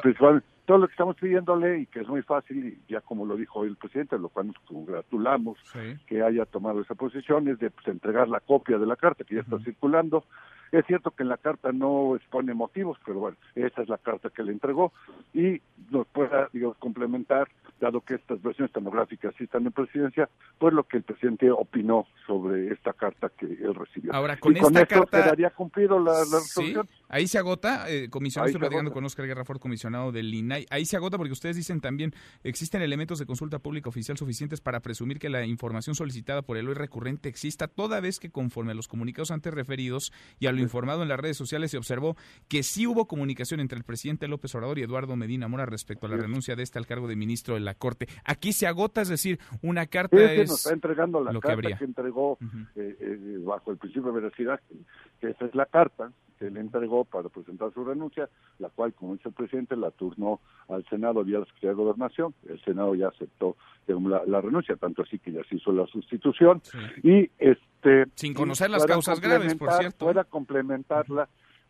Principal, 0.00 0.42
todo 0.64 0.78
lo 0.78 0.86
que 0.86 0.92
estamos 0.92 1.16
pidiéndole 1.16 1.80
y 1.80 1.86
que 1.86 2.00
es 2.00 2.08
muy 2.08 2.22
fácil, 2.22 2.68
y 2.68 2.90
ya 2.90 3.02
como 3.02 3.26
lo 3.26 3.36
dijo 3.36 3.60
hoy 3.60 3.68
el 3.68 3.76
presidente, 3.76 4.18
lo 4.18 4.30
cual 4.30 4.46
nos 4.46 4.58
congratulamos 4.60 5.58
que 6.06 6.22
haya 6.22 6.46
tomado 6.46 6.80
esa 6.80 6.94
posición, 6.94 7.48
es 7.48 7.58
de 7.58 7.68
pues, 7.68 7.86
entregar 7.88 8.28
la 8.28 8.40
copia 8.40 8.78
de 8.78 8.86
la 8.86 8.96
carta 8.96 9.24
que 9.24 9.34
ya 9.34 9.42
está 9.42 9.58
circulando. 9.58 10.24
Es 10.72 10.84
cierto 10.86 11.10
que 11.10 11.22
en 11.22 11.28
la 11.28 11.36
carta 11.36 11.72
no 11.72 12.16
expone 12.16 12.54
motivos, 12.54 12.98
pero 13.04 13.18
bueno, 13.20 13.36
esa 13.54 13.82
es 13.82 13.88
la 13.88 13.98
carta 13.98 14.30
que 14.30 14.42
le 14.42 14.52
entregó 14.52 14.92
y 15.32 15.60
nos 15.90 16.06
pueda, 16.08 16.48
digamos, 16.52 16.76
complementar, 16.78 17.48
dado 17.80 18.00
que 18.00 18.14
estas 18.14 18.42
versiones 18.42 18.72
tomográficas 18.72 19.34
sí 19.36 19.44
están 19.44 19.66
en 19.66 19.72
presidencia, 19.72 20.28
pues 20.58 20.72
lo 20.72 20.84
que 20.84 20.98
el 20.98 21.02
presidente 21.02 21.50
opinó 21.50 22.06
sobre 22.26 22.72
esta 22.72 22.92
carta 22.92 23.30
que 23.36 23.46
él 23.46 23.74
recibió. 23.74 24.14
Ahora, 24.14 24.36
con 24.38 24.52
y 24.52 24.56
esta 24.56 24.66
con 24.66 24.76
esto 24.76 24.94
carta... 25.00 25.22
quedaría 25.22 25.50
cumplido 25.50 25.98
la, 25.98 26.12
la 26.12 26.38
resolución. 26.38 26.88
Ahí 27.08 27.28
se 27.28 27.38
agota, 27.38 27.88
eh, 27.88 28.08
comisionado, 28.10 28.48
estoy 28.48 28.60
platicando 28.60 28.88
agota. 28.88 28.94
con 28.94 29.04
Oscar 29.04 29.26
Guerra 29.26 29.44
Ford, 29.44 29.58
comisionado 29.58 30.12
del 30.12 30.32
INAI. 30.32 30.66
Ahí 30.70 30.84
se 30.84 30.96
agota 30.96 31.16
porque 31.16 31.32
ustedes 31.32 31.56
dicen 31.56 31.80
también, 31.80 32.12
existen 32.42 32.82
elementos 32.82 33.18
de 33.18 33.26
consulta 33.26 33.58
pública 33.58 33.88
oficial 33.88 34.16
suficientes 34.16 34.60
para 34.60 34.80
presumir 34.80 35.18
que 35.18 35.30
la 35.30 35.44
información 35.46 35.94
solicitada 35.94 36.42
por 36.42 36.56
el 36.56 36.68
hoy 36.68 36.74
recurrente 36.74 37.28
exista, 37.28 37.68
toda 37.68 38.00
vez 38.00 38.18
que 38.18 38.30
conforme 38.30 38.72
a 38.72 38.74
los 38.74 38.88
comunicados 38.88 39.30
antes 39.30 39.54
referidos 39.54 40.12
y 40.38 40.46
a 40.46 40.52
lo 40.52 40.60
informado 40.60 41.02
en 41.02 41.08
las 41.08 41.20
redes 41.20 41.36
sociales 41.36 41.70
se 41.70 41.78
observó 41.78 42.16
que 42.48 42.62
sí 42.62 42.86
hubo 42.86 43.06
comunicación 43.06 43.60
entre 43.60 43.78
el 43.78 43.84
presidente 43.84 44.28
López 44.28 44.54
Obrador 44.54 44.78
y 44.78 44.82
Eduardo 44.82 45.16
Medina 45.16 45.48
Mora 45.48 45.66
respecto 45.66 46.06
a 46.06 46.08
la 46.08 46.16
renuncia 46.16 46.56
de 46.56 46.62
este 46.62 46.78
al 46.78 46.86
cargo 46.86 47.08
de 47.08 47.16
ministro 47.16 47.54
de 47.54 47.60
la 47.60 47.74
Corte. 47.74 48.08
Aquí 48.24 48.52
se 48.52 48.66
agota, 48.66 49.02
es 49.02 49.08
decir, 49.08 49.38
una 49.62 49.86
carta 49.86 50.16
Sí, 50.16 50.22
es 50.22 50.48
nos 50.48 50.58
está 50.58 50.72
entregando 50.72 51.22
la 51.22 51.32
lo 51.32 51.40
carta 51.40 51.76
que, 51.76 51.84
entregó 51.84 52.38
eh, 52.74 52.96
eh, 53.00 53.38
bajo 53.44 53.70
el 53.70 53.78
principio 53.78 54.12
de 54.12 54.20
veracidad, 54.20 54.60
que 55.20 55.30
esa 55.30 55.46
es 55.46 55.54
la 55.54 55.66
carta 55.66 56.10
que 56.38 56.50
le 56.50 56.60
entregó 56.60 57.04
para 57.04 57.28
presentar 57.28 57.72
su 57.72 57.84
renuncia, 57.84 58.28
la 58.58 58.68
cual, 58.68 58.92
como 58.94 59.14
dice 59.14 59.28
el 59.28 59.34
presidente, 59.34 59.76
la 59.76 59.90
turnó 59.90 60.40
al 60.68 60.84
Senado 60.88 61.24
vía 61.24 61.38
la 61.38 61.44
Secretaría 61.46 61.70
de 61.70 61.76
Gobernación. 61.76 62.34
El 62.48 62.60
Senado 62.62 62.94
ya 62.94 63.08
aceptó 63.08 63.56
digamos, 63.86 64.10
la, 64.10 64.22
la 64.26 64.40
renuncia, 64.40 64.76
tanto 64.76 65.02
así 65.02 65.18
que 65.18 65.32
ya 65.32 65.42
se 65.48 65.56
hizo 65.56 65.72
la 65.72 65.86
sustitución. 65.86 66.60
Y 67.02 67.30
este 67.38 68.06
Sin 68.14 68.34
conocer 68.34 68.70
las 68.70 68.84
causas 68.84 69.20
graves, 69.20 69.54
por 69.54 69.72
cierto. 69.72 70.04
Pueda 70.04 70.24
complementarla 70.24 71.28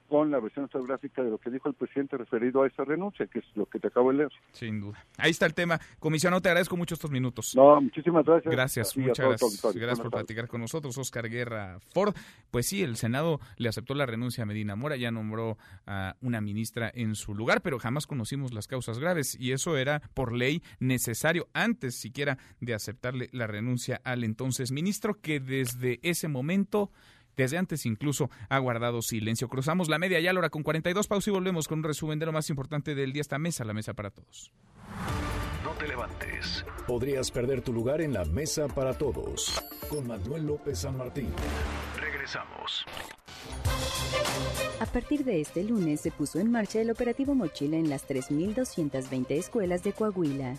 con 0.08 0.30
la 0.30 0.40
versión 0.40 0.68
geográfica 0.68 1.22
de 1.22 1.30
lo 1.30 1.38
que 1.38 1.50
dijo 1.50 1.68
el 1.68 1.74
presidente 1.74 2.16
referido 2.16 2.62
a 2.62 2.66
esa 2.66 2.84
renuncia, 2.84 3.26
que 3.26 3.40
es 3.40 3.44
lo 3.54 3.66
que 3.66 3.78
te 3.78 3.88
acabo 3.88 4.10
de 4.10 4.18
leer. 4.18 4.32
Sin 4.52 4.80
duda. 4.80 5.04
Ahí 5.18 5.30
está 5.30 5.46
el 5.46 5.54
tema. 5.54 5.78
Comisionado, 5.98 6.40
te 6.40 6.48
agradezco 6.48 6.76
mucho 6.76 6.94
estos 6.94 7.10
minutos. 7.10 7.52
No, 7.54 7.80
muchísimas 7.80 8.24
gracias. 8.24 8.52
Gracias, 8.52 8.96
muchas 8.96 9.26
gracias. 9.26 9.74
Gracias 9.74 10.00
por 10.00 10.10
platicar 10.10 10.48
con 10.48 10.60
nosotros, 10.60 10.96
Oscar 10.98 11.28
Guerra 11.28 11.78
Ford. 11.92 12.14
Pues 12.50 12.66
sí, 12.66 12.82
el 12.82 12.96
Senado 12.96 13.40
le 13.56 13.68
aceptó 13.68 13.94
la 13.94 14.06
renuncia 14.06 14.42
a 14.42 14.46
Medina 14.46 14.76
Mora, 14.76 14.96
ya 14.96 15.10
nombró 15.10 15.58
a 15.86 16.16
una 16.20 16.40
ministra 16.40 16.90
en 16.94 17.14
su 17.14 17.34
lugar, 17.34 17.62
pero 17.62 17.78
jamás 17.78 18.06
conocimos 18.06 18.52
las 18.52 18.66
causas 18.66 18.98
graves 18.98 19.36
y 19.38 19.52
eso 19.52 19.76
era 19.76 20.00
por 20.14 20.32
ley 20.32 20.62
necesario 20.78 21.48
antes 21.52 21.96
siquiera 21.96 22.38
de 22.60 22.74
aceptarle 22.74 23.28
la 23.32 23.46
renuncia 23.46 24.00
al 24.04 24.24
entonces 24.24 24.72
ministro 24.72 25.20
que 25.20 25.40
desde 25.40 26.00
ese 26.02 26.28
momento 26.28 26.90
desde 27.36 27.58
antes 27.58 27.86
incluso 27.86 28.30
ha 28.48 28.58
guardado 28.58 29.02
silencio. 29.02 29.48
Cruzamos 29.48 29.88
la 29.88 29.98
media 29.98 30.20
ya 30.20 30.30
a 30.30 30.32
la 30.32 30.40
hora 30.40 30.50
con 30.50 30.62
42 30.62 31.06
pausa 31.06 31.30
y 31.30 31.32
volvemos 31.32 31.68
con 31.68 31.78
un 31.78 31.84
resumen 31.84 32.18
de 32.18 32.26
lo 32.26 32.32
más 32.32 32.50
importante 32.50 32.94
del 32.94 33.12
día. 33.12 33.20
Esta 33.20 33.38
mesa, 33.38 33.64
la 33.64 33.74
mesa 33.74 33.94
para 33.94 34.10
todos. 34.10 34.52
No 35.62 35.72
te 35.72 35.88
levantes. 35.88 36.64
Podrías 36.86 37.30
perder 37.30 37.60
tu 37.60 37.72
lugar 37.72 38.00
en 38.00 38.12
la 38.12 38.24
mesa 38.24 38.68
para 38.68 38.94
todos. 38.94 39.62
Con 39.88 40.06
Manuel 40.06 40.46
López 40.46 40.80
San 40.80 40.96
Martín. 40.96 41.32
Regresamos. 41.98 42.84
A 44.80 44.86
partir 44.86 45.24
de 45.24 45.40
este 45.40 45.64
lunes 45.64 46.00
se 46.00 46.10
puso 46.10 46.38
en 46.38 46.50
marcha 46.50 46.80
el 46.80 46.90
operativo 46.90 47.34
Mochila 47.34 47.76
en 47.76 47.88
las 47.88 48.06
3.220 48.06 49.30
escuelas 49.30 49.82
de 49.82 49.92
Coahuila. 49.92 50.54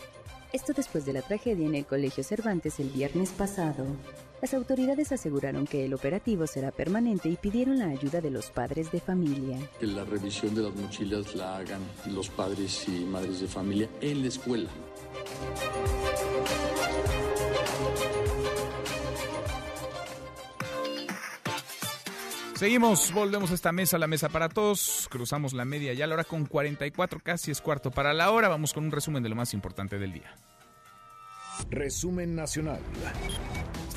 Esto 0.53 0.73
después 0.73 1.05
de 1.05 1.13
la 1.13 1.21
tragedia 1.21 1.67
en 1.67 1.75
el 1.75 1.86
Colegio 1.86 2.23
Cervantes 2.23 2.80
el 2.80 2.89
viernes 2.89 3.32
pasado. 3.32 3.86
Las 4.42 4.54
autoridades 4.54 5.12
aseguraron 5.12 5.66
que 5.66 5.86
el 5.86 5.94
operativo 5.96 6.46
será 6.46 6.72
permanente 6.72 7.28
y 7.28 7.36
pidieron 7.38 7.80
la 7.80 7.88
ayuda 7.88 8.22
de 8.22 8.30
los 8.30 8.52
padres 8.52 8.92
de 8.92 9.00
familia. 9.00 9.58
Que 9.80 9.88
la 9.88 10.04
revisión 10.04 10.54
de 10.54 10.62
las 10.62 10.76
mochilas 10.76 11.36
la 11.36 11.58
hagan 11.58 11.82
los 12.06 12.30
padres 12.30 12.88
y 12.88 13.04
madres 13.06 13.42
de 13.42 13.48
familia 13.48 13.90
en 14.00 14.22
la 14.22 14.28
escuela. 14.28 14.70
Seguimos, 22.56 23.14
volvemos 23.14 23.52
a 23.52 23.54
esta 23.54 23.72
mesa, 23.72 24.00
la 24.00 24.08
mesa 24.08 24.30
para 24.30 24.50
todos. 24.50 25.08
Cruzamos 25.12 25.54
la 25.54 25.64
media 25.64 25.94
ya 25.94 26.06
a 26.06 26.08
la 26.08 26.16
hora 26.16 26.24
con 26.24 26.46
44, 26.46 27.20
casi 27.24 27.52
es 27.52 27.62
cuarto 27.62 27.92
para 27.92 28.14
la 28.14 28.32
hora. 28.32 28.50
Vamos 28.50 28.74
con 28.74 28.86
un 28.86 28.92
resumen 28.92 29.22
de 29.22 29.30
lo 29.30 29.36
más 29.36 29.54
importante 29.54 30.00
del 30.00 30.14
día. 30.14 30.36
Resumen 31.70 32.36
nacional. 32.36 32.80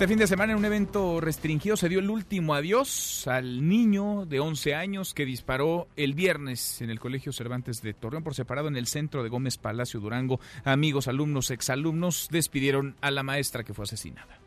Este 0.00 0.08
fin 0.08 0.18
de 0.18 0.26
semana 0.26 0.54
en 0.54 0.58
un 0.58 0.64
evento 0.64 1.20
restringido 1.20 1.76
se 1.76 1.90
dio 1.90 1.98
el 1.98 2.08
último 2.08 2.54
adiós 2.54 3.26
al 3.26 3.68
niño 3.68 4.24
de 4.24 4.40
11 4.40 4.74
años 4.74 5.12
que 5.12 5.26
disparó 5.26 5.88
el 5.94 6.14
viernes 6.14 6.80
en 6.80 6.88
el 6.88 6.98
Colegio 6.98 7.34
Cervantes 7.34 7.82
de 7.82 7.92
Torreón 7.92 8.24
por 8.24 8.34
separado 8.34 8.68
en 8.68 8.78
el 8.78 8.86
centro 8.86 9.22
de 9.22 9.28
Gómez 9.28 9.58
Palacio 9.58 10.00
Durango. 10.00 10.40
Amigos, 10.64 11.06
alumnos, 11.06 11.50
exalumnos 11.50 12.28
despidieron 12.30 12.96
a 13.02 13.10
la 13.10 13.22
maestra 13.22 13.62
que 13.62 13.74
fue 13.74 13.82
asesinada. 13.82 14.38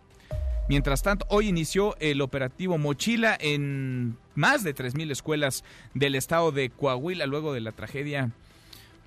Mientras 0.69 1.03
tanto, 1.03 1.27
hoy 1.29 1.49
inició 1.49 1.95
el 1.99 2.21
operativo 2.21 2.79
Mochila 2.79 3.37
en 3.39 4.17
más 4.33 4.63
de 4.63 4.73
3.000 4.73 5.11
escuelas 5.11 5.63
del 5.93 6.15
estado 6.15 6.51
de 6.51 6.71
Coahuila 6.71 7.27
luego 7.27 7.53
de 7.53 7.61
la 7.61 7.73
tragedia. 7.73 8.31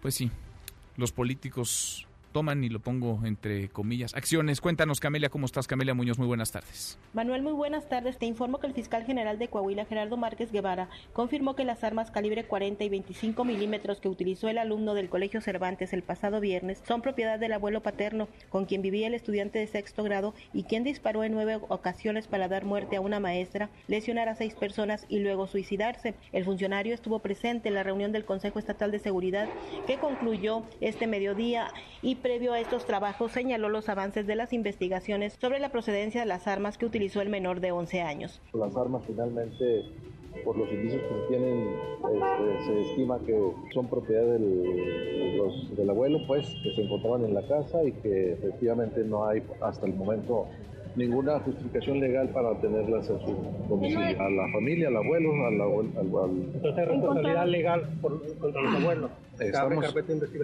Pues 0.01 0.15
sí, 0.15 0.31
los 0.97 1.11
políticos 1.11 2.06
toman, 2.37 2.63
y 2.63 2.69
lo 2.69 2.81
pongo 2.81 3.19
entre 3.25 3.71
comillas, 3.71 4.15
acciones. 4.15 4.61
Cuéntanos, 4.61 5.01
Camelia, 5.01 5.31
¿cómo 5.31 5.47
estás? 5.47 5.67
Camelia 5.67 5.95
Muñoz, 5.95 6.19
muy 6.19 6.27
buenas 6.27 6.53
tardes. 6.53 6.99
Manuel, 7.15 7.41
muy 7.41 7.55
buenas 7.55 7.89
tardes. 7.89 8.19
Te 8.19 8.27
informo 8.27 8.59
que 8.59 8.67
el 8.67 8.75
fiscal 8.75 9.07
general 9.07 9.39
de 9.39 9.49
Coahuila, 9.49 9.87
Gerardo 9.87 10.19
Márquez 10.19 10.53
Guevara, 10.53 10.91
confirmó 11.15 11.57
que 11.57 11.65
las 11.65 11.83
armas 11.83 12.11
calibre 12.11 12.45
40 12.45 12.85
y 12.85 12.91
25 12.91 13.43
milímetros 13.47 14.03
que 14.03 14.11
utilizó 14.11 14.51
el 14.51 14.59
alumno 14.59 14.93
del 14.93 15.09
Colegio 15.09 15.41
Cervantes 15.41 15.95
el 15.95 16.03
pasado 16.03 16.39
viernes 16.41 16.83
son 16.87 17.01
propiedad 17.01 17.39
del 17.39 17.55
abuelo 17.55 17.83
paterno, 17.83 18.29
con 18.51 18.67
quien 18.67 18.83
vivía 18.83 19.07
el 19.07 19.15
estudiante 19.15 19.59
de 19.59 19.67
sexto 19.67 20.03
grado 20.03 20.35
y 20.53 20.65
quien 20.65 20.85
disparó 20.85 21.25
en 21.25 21.33
nueve 21.33 21.59
ocasiones 21.69 22.27
para 22.27 22.49
dar 22.49 22.67
muerte 22.67 22.97
a 22.97 23.01
una 23.01 23.19
maestra, 23.19 23.71
lesionar 23.89 24.29
a 24.29 24.37
seis 24.37 24.55
personas 24.55 25.07
y 25.09 25.21
luego 25.21 25.47
suicidarse. 25.47 26.13
El 26.33 26.45
funcionario 26.45 26.93
estuvo 26.93 27.21
presente 27.21 27.71
en 27.71 27.77
la 27.77 27.83
reunión 27.83 28.13
del 28.13 28.27
Consejo 28.27 28.59
Estatal 28.59 28.91
de 28.91 28.99
Seguridad 28.99 29.49
que 29.87 29.97
concluyó 29.97 30.65
este 30.83 31.07
mediodía 31.07 31.73
y 32.03 32.17
previo 32.27 32.53
a 32.55 32.59
estos 32.59 32.85
trabajos 32.87 33.31
señaló 33.31 33.69
los 33.69 33.89
avances 33.89 34.27
de 34.27 34.35
las 34.35 34.53
investigaciones 34.53 35.37
sobre 35.41 35.61
la 35.61 35.69
procedencia 35.69 36.23
de 36.23 36.27
las 36.27 36.49
armas 36.49 36.77
que 36.77 36.85
utilizó 36.85 37.21
el 37.21 37.29
menor 37.29 37.61
de 37.61 37.71
11 37.71 38.01
años. 38.03 38.43
Las 38.53 38.77
armas 38.77 39.05
finalmente, 39.07 39.85
por 40.45 40.59
los 40.59 40.69
indicios 40.73 41.03
que 41.03 41.15
tienen, 41.29 41.69
este, 42.03 42.65
se 42.67 42.81
estima 42.81 43.21
que 43.25 43.39
son 43.73 43.89
propiedad 43.89 44.25
del, 44.27 45.37
los- 45.37 45.77
del 45.77 45.89
abuelo, 45.89 46.19
pues, 46.27 46.53
que 46.65 46.73
se 46.73 46.83
encontraban 46.83 47.25
en 47.27 47.33
la 47.35 47.47
casa 47.47 47.85
y 47.85 47.93
que 47.93 48.33
efectivamente 48.33 49.05
no 49.05 49.29
hay 49.29 49.45
hasta 49.61 49.87
el 49.87 49.95
momento 49.95 50.49
ninguna 50.97 51.39
justificación 51.41 52.01
legal 52.01 52.31
para 52.31 52.61
tenerlas 52.61 53.09
en 53.09 53.21
su 53.21 53.37
domicilio. 53.69 54.21
A 54.21 54.31
la 54.31 54.49
familia, 54.51 54.89
al 54.89 54.97
abuelo, 54.97 55.31
al, 55.47 55.61
abuelo- 55.61 55.91
al- 56.01 56.31
al- 56.31 56.55
Entonces, 56.57 56.89
responsabilidad 56.89 57.47
legal 57.47 57.89
por, 58.03 58.21
contra 58.41 58.63
los 58.63 58.83
abuelos. 58.83 59.11
Estamos, 59.39 59.95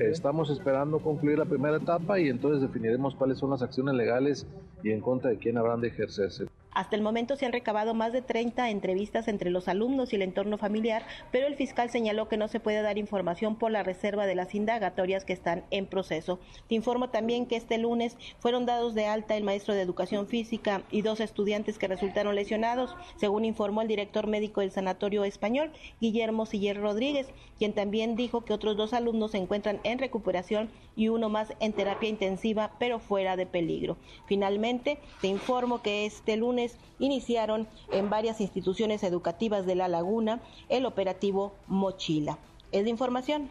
estamos 0.01 0.51
esperando 0.51 0.99
concluir 0.99 1.38
la 1.38 1.45
primera 1.45 1.76
etapa 1.76 2.20
y 2.20 2.28
entonces 2.28 2.61
definiremos 2.61 3.14
cuáles 3.14 3.38
son 3.38 3.51
las 3.51 3.62
acciones 3.62 3.95
legales 3.95 4.47
y 4.82 4.90
en 4.90 5.01
contra 5.01 5.30
de 5.30 5.38
quién 5.38 5.57
habrán 5.57 5.80
de 5.80 5.88
ejercerse. 5.88 6.47
Hasta 6.74 6.96
el 6.96 7.02
momento 7.02 7.36
se 7.36 7.44
han 7.44 7.52
recabado 7.52 7.92
más 7.92 8.12
de 8.12 8.22
30 8.22 8.70
entrevistas 8.70 9.28
entre 9.28 9.50
los 9.50 9.68
alumnos 9.68 10.12
y 10.12 10.16
el 10.16 10.22
entorno 10.22 10.56
familiar, 10.56 11.04
pero 11.30 11.46
el 11.46 11.54
fiscal 11.54 11.90
señaló 11.90 12.28
que 12.28 12.38
no 12.38 12.48
se 12.48 12.60
puede 12.60 12.80
dar 12.80 12.96
información 12.96 13.56
por 13.56 13.70
la 13.70 13.82
reserva 13.82 14.24
de 14.24 14.34
las 14.34 14.54
indagatorias 14.54 15.24
que 15.24 15.34
están 15.34 15.64
en 15.70 15.86
proceso. 15.86 16.38
Te 16.68 16.74
informo 16.74 17.10
también 17.10 17.44
que 17.44 17.56
este 17.56 17.76
lunes 17.76 18.16
fueron 18.38 18.64
dados 18.64 18.94
de 18.94 19.06
alta 19.06 19.36
el 19.36 19.44
maestro 19.44 19.74
de 19.74 19.82
educación 19.82 20.26
física 20.26 20.82
y 20.90 21.02
dos 21.02 21.20
estudiantes 21.20 21.78
que 21.78 21.88
resultaron 21.88 22.34
lesionados, 22.34 22.96
según 23.16 23.44
informó 23.44 23.82
el 23.82 23.88
director 23.88 24.26
médico 24.26 24.62
del 24.62 24.70
Sanatorio 24.70 25.24
Español, 25.24 25.72
Guillermo 26.00 26.46
Siller 26.46 26.80
Rodríguez, 26.80 27.28
quien 27.58 27.74
también 27.74 28.16
dijo 28.16 28.44
que 28.44 28.54
otros 28.54 28.76
dos 28.76 28.94
alumnos 28.94 29.32
se 29.32 29.38
encuentran 29.38 29.80
en 29.84 29.98
recuperación 29.98 30.70
y 30.96 31.08
uno 31.08 31.28
más 31.28 31.52
en 31.60 31.72
terapia 31.72 32.08
intensiva, 32.08 32.72
pero 32.78 32.98
fuera 32.98 33.36
de 33.36 33.46
peligro. 33.46 33.96
Finalmente, 34.26 34.98
te 35.20 35.28
informo 35.28 35.82
que 35.82 36.06
este 36.06 36.36
lunes 36.36 36.61
iniciaron 36.98 37.68
en 37.90 38.10
varias 38.10 38.40
instituciones 38.40 39.02
educativas 39.02 39.66
de 39.66 39.74
La 39.74 39.88
Laguna 39.88 40.40
el 40.68 40.86
operativo 40.86 41.54
Mochila. 41.66 42.38
Es 42.70 42.84
de 42.84 42.90
información. 42.90 43.50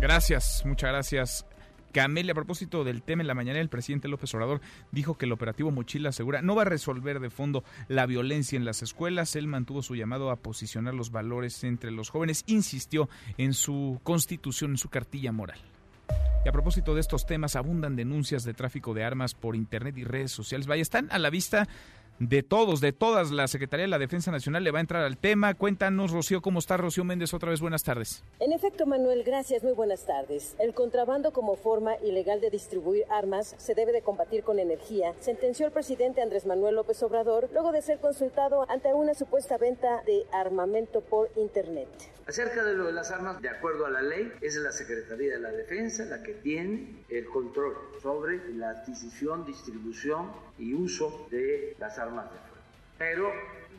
Gracias, 0.00 0.62
muchas 0.64 0.90
gracias. 0.90 1.46
Camelia, 1.92 2.32
a 2.32 2.34
propósito 2.34 2.84
del 2.84 3.02
tema 3.02 3.22
en 3.22 3.28
la 3.28 3.34
mañana, 3.34 3.60
el 3.60 3.68
presidente 3.68 4.08
López 4.08 4.34
Obrador 4.34 4.60
dijo 4.90 5.18
que 5.18 5.26
el 5.26 5.32
operativo 5.32 5.70
Mochila 5.70 6.10
Segura 6.10 6.40
no 6.40 6.54
va 6.54 6.62
a 6.62 6.64
resolver 6.64 7.20
de 7.20 7.30
fondo 7.30 7.64
la 7.88 8.06
violencia 8.06 8.56
en 8.56 8.64
las 8.64 8.82
escuelas. 8.82 9.36
Él 9.36 9.46
mantuvo 9.46 9.82
su 9.82 9.94
llamado 9.94 10.30
a 10.30 10.36
posicionar 10.36 10.94
los 10.94 11.12
valores 11.12 11.62
entre 11.64 11.90
los 11.90 12.08
jóvenes, 12.08 12.44
insistió 12.46 13.08
en 13.36 13.52
su 13.52 14.00
constitución, 14.02 14.72
en 14.72 14.78
su 14.78 14.88
cartilla 14.88 15.32
moral. 15.32 15.58
Y 16.44 16.48
a 16.48 16.52
propósito 16.52 16.94
de 16.94 17.00
estos 17.00 17.26
temas, 17.26 17.54
abundan 17.54 17.94
denuncias 17.94 18.42
de 18.42 18.54
tráfico 18.54 18.94
de 18.94 19.04
armas 19.04 19.34
por 19.34 19.54
Internet 19.54 19.96
y 19.98 20.04
redes 20.04 20.32
sociales. 20.32 20.66
Vaya, 20.66 20.82
están 20.82 21.08
a 21.12 21.18
la 21.18 21.30
vista 21.30 21.68
de 22.18 22.42
todos, 22.42 22.80
de 22.80 22.92
todas. 22.92 23.30
La 23.30 23.48
Secretaría 23.48 23.84
de 23.84 23.88
la 23.88 23.98
Defensa 23.98 24.30
Nacional 24.30 24.62
le 24.64 24.70
va 24.70 24.78
a 24.78 24.80
entrar 24.80 25.02
al 25.02 25.16
tema. 25.16 25.54
Cuéntanos, 25.54 26.10
Rocío, 26.10 26.42
¿cómo 26.42 26.58
está 26.58 26.76
Rocío 26.76 27.04
Méndez? 27.04 27.34
Otra 27.34 27.50
vez, 27.50 27.60
buenas 27.60 27.82
tardes. 27.82 28.22
En 28.38 28.52
efecto, 28.52 28.86
Manuel, 28.86 29.24
gracias, 29.24 29.62
muy 29.62 29.72
buenas 29.72 30.06
tardes. 30.06 30.54
El 30.58 30.74
contrabando 30.74 31.32
como 31.32 31.56
forma 31.56 31.96
ilegal 32.04 32.40
de 32.40 32.50
distribuir 32.50 33.04
armas 33.10 33.54
se 33.58 33.74
debe 33.74 33.92
de 33.92 34.02
combatir 34.02 34.44
con 34.44 34.58
energía, 34.58 35.14
sentenció 35.20 35.66
el 35.66 35.72
presidente 35.72 36.22
Andrés 36.22 36.46
Manuel 36.46 36.76
López 36.76 37.02
Obrador 37.02 37.48
luego 37.52 37.72
de 37.72 37.82
ser 37.82 37.98
consultado 37.98 38.70
ante 38.70 38.92
una 38.94 39.14
supuesta 39.14 39.58
venta 39.58 40.02
de 40.04 40.24
armamento 40.32 41.00
por 41.00 41.30
Internet. 41.36 41.88
Acerca 42.26 42.62
de 42.62 42.74
lo 42.74 42.84
de 42.84 42.92
las 42.92 43.10
armas, 43.10 43.42
de 43.42 43.48
acuerdo 43.48 43.84
a 43.84 43.90
la 43.90 44.00
ley, 44.00 44.32
es 44.40 44.54
la 44.56 44.70
Secretaría 44.70 45.32
de 45.32 45.40
la 45.40 45.50
Defensa 45.50 46.04
la 46.04 46.22
que 46.22 46.34
tiene 46.34 47.04
el 47.08 47.26
control 47.26 47.74
sobre 48.00 48.54
la 48.54 48.70
adquisición, 48.70 49.44
distribución 49.44 50.30
y 50.58 50.72
uso 50.72 51.26
de 51.30 51.76
las 51.80 51.98
armas 51.98 52.01
de 52.04 52.10
fuego. 52.10 52.62
Pero 52.98 53.32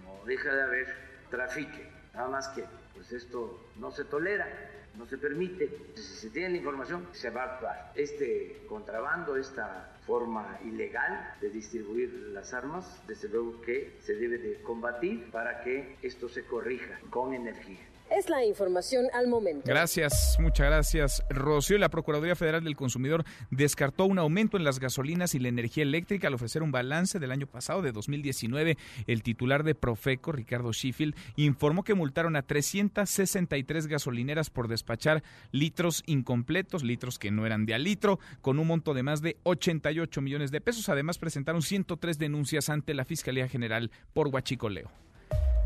no 0.04 0.26
deja 0.26 0.54
de 0.54 0.62
haber 0.64 0.88
trafique, 1.30 1.90
nada 2.14 2.30
más 2.30 2.48
que 2.50 2.64
pues 2.94 3.12
esto 3.12 3.70
no 3.78 3.92
se 3.92 4.06
tolera, 4.06 4.48
no 4.96 5.06
se 5.06 5.18
permite. 5.18 5.70
Si 5.96 6.02
se 6.02 6.30
tiene 6.30 6.50
la 6.52 6.58
información, 6.58 7.08
se 7.12 7.30
va 7.30 7.44
a 7.44 7.54
actuar. 7.56 7.92
Este 7.96 8.66
contrabando, 8.68 9.36
esta 9.36 9.98
forma 10.06 10.60
ilegal 10.64 11.36
de 11.42 11.50
distribuir 11.50 12.14
las 12.34 12.54
armas, 12.54 13.02
desde 13.08 13.30
luego 13.30 13.62
que 13.62 13.98
se 14.02 14.16
debe 14.16 14.38
de 14.38 14.62
combatir 14.62 15.32
para 15.32 15.64
que 15.64 15.98
esto 16.02 16.30
se 16.30 16.46
corrija 16.46 17.00
con 17.10 17.34
energía. 17.34 17.93
Es 18.16 18.30
la 18.30 18.46
información 18.46 19.08
al 19.12 19.28
momento. 19.28 19.64
Gracias, 19.66 20.38
muchas 20.40 20.68
gracias. 20.68 21.24
Rocío, 21.32 21.80
la 21.80 21.90
Procuraduría 21.90 22.36
Federal 22.36 22.64
del 22.64 22.76
Consumidor 22.76 23.26
descartó 23.50 24.06
un 24.06 24.20
aumento 24.20 24.56
en 24.56 24.64
las 24.64 24.80
gasolinas 24.80 25.34
y 25.34 25.40
la 25.40 25.48
energía 25.48 25.82
eléctrica 25.82 26.28
al 26.28 26.36
ofrecer 26.36 26.62
un 26.62 26.72
balance 26.72 27.18
del 27.18 27.32
año 27.32 27.48
pasado, 27.48 27.82
de 27.82 27.92
2019. 27.92 28.78
El 29.08 29.24
titular 29.24 29.64
de 29.64 29.74
Profeco, 29.74 30.32
Ricardo 30.32 30.72
Sheffield, 30.74 31.16
informó 31.38 31.84
que 31.84 31.96
multaron 31.96 32.36
a 32.36 32.44
363 32.44 33.88
gasolineras 33.88 34.52
por 34.52 34.68
despachar 34.68 35.24
litros 35.52 36.04
incompletos, 36.06 36.84
litros 36.84 37.18
que 37.18 37.32
no 37.32 37.48
eran 37.48 37.66
de 37.66 37.74
al 37.74 37.84
litro, 37.84 38.20
con 38.42 38.60
un 38.60 38.68
monto 38.68 38.94
de 38.94 39.02
más 39.02 39.24
de 39.24 39.38
88 39.42 40.22
millones 40.22 40.52
de 40.52 40.62
pesos. 40.62 40.88
Además, 40.88 41.18
presentaron 41.18 41.64
103 41.64 42.20
denuncias 42.20 42.70
ante 42.70 42.94
la 42.94 43.06
Fiscalía 43.06 43.48
General 43.48 43.90
por 44.14 44.28
huachicoleo. 44.28 44.92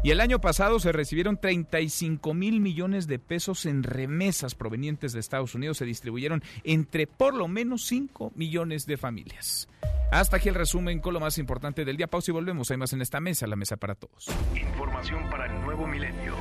Y 0.03 0.11
el 0.11 0.21
año 0.21 0.39
pasado 0.39 0.79
se 0.79 0.91
recibieron 0.91 1.37
35 1.37 2.33
mil 2.33 2.61
millones 2.61 3.07
de 3.07 3.19
pesos 3.19 3.65
en 3.65 3.83
remesas 3.83 4.53
provenientes 4.53 5.11
de 5.11 5.19
Estados 5.19 5.55
Unidos. 5.55 5.77
Se 5.77 5.85
distribuyeron 5.85 6.43
entre 6.63 7.07
por 7.07 7.33
lo 7.33 7.47
menos 7.47 7.85
5 7.85 8.31
millones 8.35 8.85
de 8.85 8.97
familias. 8.97 9.67
Hasta 10.11 10.37
aquí 10.37 10.49
el 10.49 10.55
resumen 10.55 10.99
con 10.99 11.13
lo 11.13 11.19
más 11.19 11.37
importante 11.37 11.83
del 11.83 11.97
día. 11.97 12.07
Pausa 12.07 12.31
y 12.31 12.33
volvemos. 12.33 12.69
Hay 12.71 12.77
más 12.77 12.93
en 12.93 13.01
esta 13.01 13.19
mesa, 13.19 13.47
la 13.47 13.55
mesa 13.55 13.75
para 13.75 13.95
todos. 13.95 14.27
Información 14.55 15.29
para 15.29 15.47
el 15.47 15.61
nuevo 15.61 15.87
milenio. 15.87 16.35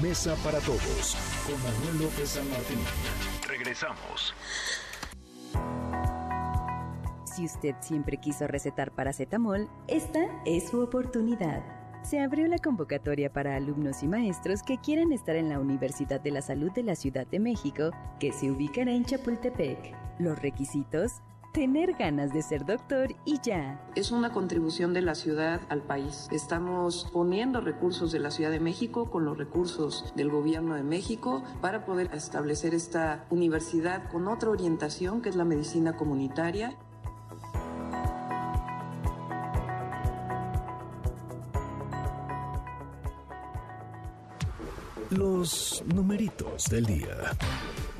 Mesa 0.00 0.34
para 0.44 0.60
todos 0.60 1.16
con 1.46 1.62
Manuel 1.62 2.04
López 2.04 2.30
San 2.30 2.48
Martín. 2.48 2.78
Regresamos. 3.48 4.34
Si 7.24 7.44
usted 7.44 7.74
siempre 7.82 8.16
quiso 8.16 8.46
recetar 8.46 8.92
paracetamol, 8.92 9.68
esta 9.88 10.20
es 10.46 10.70
su 10.70 10.80
oportunidad 10.80 11.62
se 12.06 12.20
abrió 12.20 12.46
la 12.46 12.58
convocatoria 12.58 13.32
para 13.32 13.56
alumnos 13.56 14.04
y 14.04 14.06
maestros 14.08 14.62
que 14.62 14.78
quieran 14.78 15.10
estar 15.10 15.34
en 15.34 15.48
la 15.48 15.58
Universidad 15.58 16.20
de 16.20 16.30
la 16.30 16.40
Salud 16.40 16.70
de 16.70 16.84
la 16.84 16.94
Ciudad 16.94 17.26
de 17.26 17.40
México, 17.40 17.90
que 18.20 18.30
se 18.32 18.48
ubicará 18.48 18.92
en 18.92 19.04
Chapultepec. 19.04 19.96
Los 20.20 20.40
requisitos 20.40 21.20
tener 21.56 21.94
ganas 21.94 22.34
de 22.34 22.42
ser 22.42 22.66
doctor 22.66 23.16
y 23.24 23.40
ya. 23.40 23.80
Es 23.94 24.12
una 24.12 24.30
contribución 24.30 24.92
de 24.92 25.00
la 25.00 25.14
ciudad 25.14 25.62
al 25.70 25.80
país. 25.80 26.28
Estamos 26.30 27.08
poniendo 27.14 27.62
recursos 27.62 28.12
de 28.12 28.20
la 28.20 28.30
Ciudad 28.30 28.50
de 28.50 28.60
México 28.60 29.10
con 29.10 29.24
los 29.24 29.38
recursos 29.38 30.12
del 30.14 30.28
gobierno 30.28 30.74
de 30.74 30.82
México 30.82 31.42
para 31.62 31.86
poder 31.86 32.10
establecer 32.12 32.74
esta 32.74 33.24
universidad 33.30 34.10
con 34.10 34.28
otra 34.28 34.50
orientación 34.50 35.22
que 35.22 35.30
es 35.30 35.34
la 35.34 35.46
medicina 35.46 35.96
comunitaria. 35.96 36.76
Los 45.10 45.84
numeritos 45.94 46.64
del 46.64 46.84
día. 46.86 47.16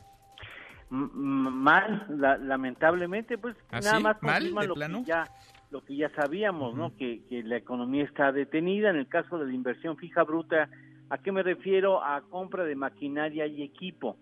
mal, 0.90 2.06
lamentablemente, 2.40 3.36
pues 3.36 3.56
¿Ah, 3.72 3.80
nada 3.80 3.96
sí? 3.96 4.02
más 4.04 4.22
¿Mal, 4.22 4.34
confirma 4.34 4.60
de 4.60 4.68
lo 4.68 4.74
plano? 4.74 4.98
que 5.00 5.06
ya 5.06 5.24
lo 5.70 5.84
que 5.84 5.96
ya 5.96 6.10
sabíamos, 6.10 6.74
¿no? 6.74 6.96
Que, 6.96 7.22
que 7.28 7.42
la 7.42 7.56
economía 7.56 8.04
está 8.04 8.32
detenida. 8.32 8.90
En 8.90 8.96
el 8.96 9.08
caso 9.08 9.38
de 9.38 9.46
la 9.46 9.52
inversión 9.52 9.96
fija 9.96 10.22
bruta, 10.22 10.68
¿a 11.10 11.18
qué 11.18 11.32
me 11.32 11.42
refiero? 11.42 12.02
A 12.02 12.22
compra 12.22 12.64
de 12.64 12.76
maquinaria 12.76 13.46
y 13.46 13.62
equipo. 13.62 14.16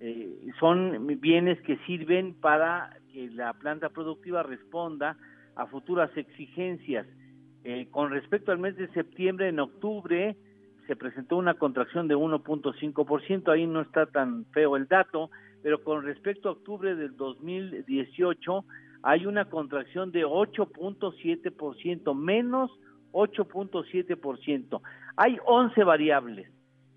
Eh, 0.00 0.52
son 0.60 1.06
bienes 1.20 1.60
que 1.62 1.76
sirven 1.78 2.34
para 2.34 2.96
que 3.12 3.28
la 3.30 3.52
planta 3.54 3.88
productiva 3.88 4.42
responda 4.42 5.16
a 5.56 5.66
futuras 5.66 6.10
exigencias. 6.16 7.06
Eh, 7.64 7.88
con 7.90 8.10
respecto 8.10 8.52
al 8.52 8.58
mes 8.58 8.76
de 8.76 8.88
septiembre, 8.88 9.48
en 9.48 9.58
octubre 9.58 10.36
se 10.86 10.96
presentó 10.96 11.36
una 11.36 11.54
contracción 11.54 12.08
de 12.08 12.16
1.5%, 12.16 13.52
ahí 13.52 13.66
no 13.66 13.82
está 13.82 14.06
tan 14.06 14.46
feo 14.46 14.76
el 14.76 14.86
dato, 14.86 15.30
pero 15.62 15.82
con 15.82 16.02
respecto 16.02 16.48
a 16.48 16.52
octubre 16.52 16.94
del 16.94 17.16
2018 17.16 18.64
hay 19.02 19.26
una 19.26 19.46
contracción 19.46 20.12
de 20.12 20.24
8.7%, 20.24 22.14
menos 22.14 22.70
8.7%. 23.12 24.80
Hay 25.16 25.38
11 25.44 25.84
variables. 25.84 26.50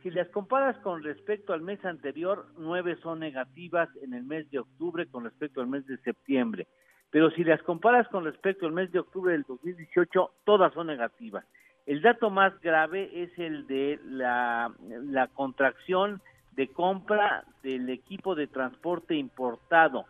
Si 0.04 0.10
las 0.10 0.28
comparas 0.30 0.78
con 0.78 1.04
respecto 1.04 1.54
al 1.54 1.62
mes 1.62 1.84
anterior, 1.86 2.48
9 2.58 2.98
son 3.04 3.20
negativas 3.20 3.90
en 4.02 4.14
el 4.14 4.24
mes 4.24 4.50
de 4.50 4.60
octubre 4.60 5.06
con 5.08 5.24
respecto 5.24 5.62
al 5.62 5.68
mes 5.68 5.86
de 5.86 5.98
septiembre. 5.98 6.68
Pero 7.12 7.30
si 7.32 7.44
las 7.44 7.62
comparas 7.62 8.08
con 8.08 8.24
respecto 8.24 8.66
al 8.66 8.72
mes 8.72 8.92
de 8.92 9.00
octubre 9.00 9.34
del 9.34 9.44
2018, 9.44 10.32
todas 10.44 10.74
son 10.74 10.88
negativas. 10.88 11.46
El 11.86 12.02
dato 12.02 12.30
más 12.30 12.60
grave 12.62 13.10
es 13.24 13.38
el 13.38 13.68
de 13.68 14.00
la, 14.06 14.74
la 14.88 15.28
contracción 15.28 16.22
de 16.56 16.68
compra 16.68 17.46
del 17.64 17.90
equipo 17.90 18.36
de 18.36 18.48
transporte 18.48 19.16
importado. 19.16 20.06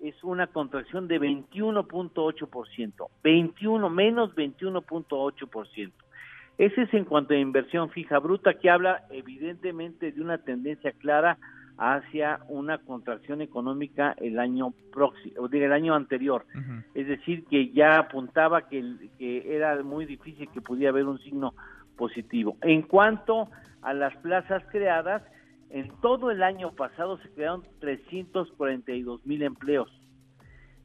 Es 0.00 0.22
una 0.24 0.46
contracción 0.46 1.08
de 1.08 1.20
21.8%, 1.20 3.08
21 3.22 3.90
menos 3.90 4.34
21.8%. 4.34 5.92
Ese 6.56 6.82
es 6.82 6.94
en 6.94 7.04
cuanto 7.04 7.34
a 7.34 7.38
inversión 7.38 7.90
fija 7.90 8.18
bruta 8.18 8.54
que 8.54 8.70
habla 8.70 9.04
evidentemente 9.10 10.12
de 10.12 10.20
una 10.20 10.38
tendencia 10.38 10.92
clara 10.92 11.36
hacia 11.76 12.38
una 12.48 12.78
contracción 12.78 13.40
económica 13.40 14.14
el 14.18 14.38
año 14.38 14.72
próximo, 14.92 15.48
el 15.50 15.72
año 15.72 15.94
anterior. 15.94 16.46
Es 16.94 17.08
decir, 17.08 17.44
que 17.46 17.70
ya 17.70 17.98
apuntaba 17.98 18.68
que, 18.68 19.10
que 19.18 19.56
era 19.56 19.82
muy 19.82 20.06
difícil 20.06 20.48
que 20.50 20.60
pudiera 20.60 20.90
haber 20.90 21.06
un 21.06 21.18
signo 21.18 21.54
positivo. 21.96 22.56
En 22.62 22.82
cuanto 22.82 23.48
a 23.82 23.92
las 23.92 24.16
plazas 24.18 24.62
creadas, 24.70 25.22
en 25.70 25.88
todo 26.00 26.30
el 26.30 26.42
año 26.42 26.72
pasado 26.72 27.18
se 27.18 27.30
crearon 27.30 27.62
342 27.80 29.26
mil 29.26 29.42
empleos. 29.42 29.90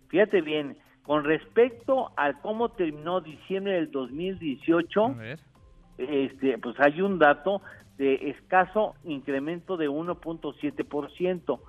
Fíjate 0.10 0.42
bien, 0.42 0.78
con 1.04 1.24
respecto 1.24 2.12
a 2.18 2.34
cómo 2.42 2.70
terminó 2.70 3.22
diciembre 3.22 3.74
del 3.74 3.92
2018, 3.92 5.16
este, 5.98 6.58
pues 6.58 6.80
hay 6.80 7.02
un 7.02 7.20
dato 7.20 7.62
de 7.98 8.30
escaso 8.30 8.96
incremento 9.04 9.76
de 9.78 9.90
1.7%. 9.90 11.60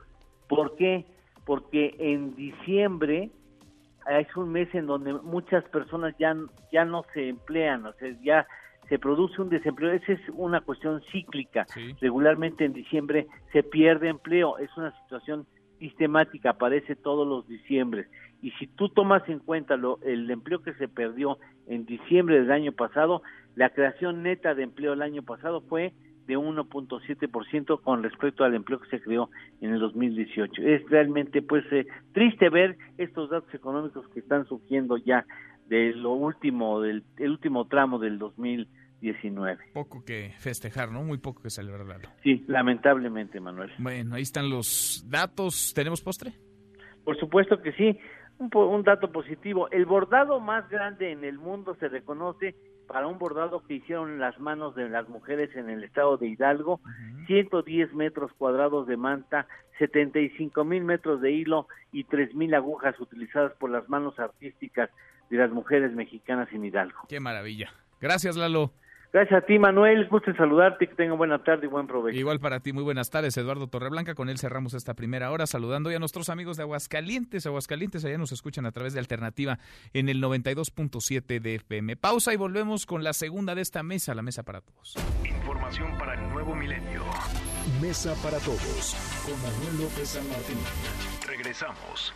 ¿Por 0.49 0.77
qué? 0.77 1.07
Porque 1.45 1.95
en 1.99 2.37
diciembre 2.37 3.31
es 4.09 4.37
un 4.37 4.53
mes 4.53 4.75
en 4.75 4.87
donde 4.87 5.13
muchas 5.13 5.65
personas 5.65 6.15
ya, 6.19 6.35
ya 6.73 6.85
no 6.85 7.05
se 7.13 7.29
emplean, 7.29 7.87
o 7.87 7.93
sea, 7.95 8.17
ya 8.23 8.47
se 8.91 8.99
produce 8.99 9.41
un 9.41 9.49
desempleo, 9.49 9.93
esa 9.93 10.13
es 10.13 10.21
una 10.35 10.61
cuestión 10.63 11.01
cíclica. 11.13 11.65
Regularmente 12.01 12.65
en 12.65 12.73
diciembre 12.73 13.29
se 13.53 13.63
pierde 13.63 14.09
empleo, 14.09 14.59
es 14.59 14.69
una 14.77 14.91
situación 15.03 15.47
sistemática, 15.79 16.51
aparece 16.51 16.97
todos 16.97 17.27
los 17.27 17.47
diciembres. 17.47 18.09
Y 18.43 18.51
si 18.53 18.67
tú 18.67 18.89
tomas 18.89 19.27
en 19.29 19.39
cuenta 19.39 19.77
lo, 19.77 20.01
el 20.03 20.29
empleo 20.29 20.61
que 20.61 20.75
se 20.75 20.89
perdió 20.89 21.39
en 21.69 21.87
diciembre 21.87 22.41
del 22.41 22.51
año 22.51 22.73
pasado, 22.73 23.23
la 23.55 23.71
creación 23.71 24.25
neta 24.25 24.57
de 24.57 24.65
empleo 24.65 24.95
el 24.95 25.03
año 25.03 25.23
pasado 25.23 25.61
fue 25.61 25.93
de 26.27 26.37
1.7% 26.37 27.81
con 27.83 28.03
respecto 28.03 28.43
al 28.43 28.55
empleo 28.55 28.81
que 28.81 28.89
se 28.89 29.01
creó 29.01 29.31
en 29.61 29.73
el 29.73 29.79
2018. 29.79 30.63
Es 30.63 30.89
realmente 30.91 31.43
pues 31.43 31.65
eh, 31.73 31.87
triste 32.13 32.49
ver 32.49 32.77
estos 32.99 33.31
datos 33.31 33.53
económicos 33.55 34.09
que 34.09 34.21
están 34.21 34.47
surgiendo 34.47 34.97
ya 34.97 35.25
de 35.71 35.95
lo 35.95 36.13
último 36.13 36.81
del 36.81 37.05
el 37.17 37.31
último 37.31 37.67
tramo 37.69 38.01
del 38.01 38.19
2019. 38.19 39.71
Poco 39.73 40.05
que 40.05 40.35
festejar, 40.39 40.91
¿no? 40.91 41.05
Muy 41.05 41.19
poco 41.19 41.43
que 41.43 41.49
celebrarlo. 41.49 42.09
Sí, 42.25 42.45
lamentablemente, 42.49 43.39
Manuel. 43.41 43.71
Bueno, 43.79 44.17
ahí 44.17 44.23
están 44.23 44.51
los 44.51 45.07
datos. 45.09 45.73
¿Tenemos 45.73 46.03
postre? 46.03 46.33
Por 47.05 47.17
supuesto 47.19 47.63
que 47.63 47.73
sí. 47.73 47.97
Un, 48.39 48.51
un 48.55 48.83
dato 48.83 49.13
positivo. 49.13 49.71
El 49.71 49.87
bordado 49.87 50.41
más 50.41 50.69
grande 50.69 51.13
en 51.13 51.23
el 51.23 51.39
mundo 51.39 51.77
se 51.79 51.89
reconoce 51.89 52.57
para 52.89 53.07
un 53.07 53.19
bordado 53.19 53.63
que 53.65 53.75
hicieron 53.75 54.19
las 54.19 54.41
manos 54.41 54.75
de 54.75 54.89
las 54.89 55.09
mujeres 55.09 55.55
en 55.55 55.71
el 55.71 55.85
estado 55.85 56.17
de 56.17 56.27
Hidalgo, 56.27 56.81
110 57.29 57.95
metros 57.95 58.33
cuadrados 58.33 58.89
de 58.89 58.97
manta, 58.97 59.47
75 59.79 60.65
mil 60.65 60.83
metros 60.83 61.21
de 61.21 61.31
hilo 61.31 61.69
y 61.93 62.03
3 62.03 62.35
mil 62.35 62.53
agujas 62.53 62.99
utilizadas 62.99 63.53
por 63.61 63.71
las 63.71 63.89
manos 63.89 64.19
artísticas 64.19 64.91
de 65.31 65.39
las 65.39 65.51
mujeres 65.51 65.93
mexicanas 65.93 66.49
en 66.53 66.65
Hidalgo. 66.65 67.01
Qué 67.09 67.21
maravilla. 67.21 67.73
Gracias, 68.01 68.37
Lalo. 68.37 68.73
Gracias 69.13 69.43
a 69.43 69.45
ti, 69.45 69.59
Manuel. 69.59 70.07
Gusto 70.09 70.31
en 70.31 70.37
saludarte. 70.37 70.87
Que 70.87 70.95
tenga 70.95 71.15
buena 71.15 71.43
tarde 71.43 71.67
y 71.67 71.69
buen 71.69 71.87
provecho. 71.89 72.17
Igual 72.17 72.39
para 72.39 72.61
ti. 72.61 72.73
Muy 72.73 72.85
buenas 72.85 73.11
tardes, 73.11 73.37
Eduardo 73.37 73.67
Torreblanca. 73.67 74.15
Con 74.15 74.29
él 74.29 74.39
cerramos 74.39 74.73
esta 74.75 74.95
primera 74.95 75.33
hora 75.33 75.47
saludando 75.47 75.91
ya 75.91 75.97
a 75.97 75.99
nuestros 75.99 76.29
amigos 76.29 76.57
de 76.57 76.63
Aguascalientes. 76.63 77.45
Aguascalientes, 77.45 78.05
allá 78.05 78.19
nos 78.19 78.31
escuchan 78.31 78.67
a 78.67 78.73
través 78.73 78.93
de 78.93 79.01
Alternativa 79.01 79.59
en 79.95 80.09
el 80.09 80.23
92.7 80.23 81.41
de 81.41 81.55
FM. 81.57 81.97
Pausa 81.97 82.33
y 82.33 82.37
volvemos 82.37 82.87
con 82.87 83.03
la 83.03 83.13
segunda 83.13 83.57
de 83.57 83.63
esta 83.63 83.83
mesa, 83.83 84.15
la 84.15 84.23
mesa 84.23 84.45
para 84.45 84.61
todos. 84.61 84.95
Información 85.25 85.99
para 85.99 86.15
el 86.15 86.31
nuevo 86.31 86.55
milenio. 86.55 87.03
Mesa 87.81 88.15
para 88.23 88.39
todos 88.39 88.95
con 89.27 89.35
Manuel 89.43 89.83
López 89.83 90.09
San 90.09 90.29
Martín. 90.29 90.59
Regresamos. 91.27 92.15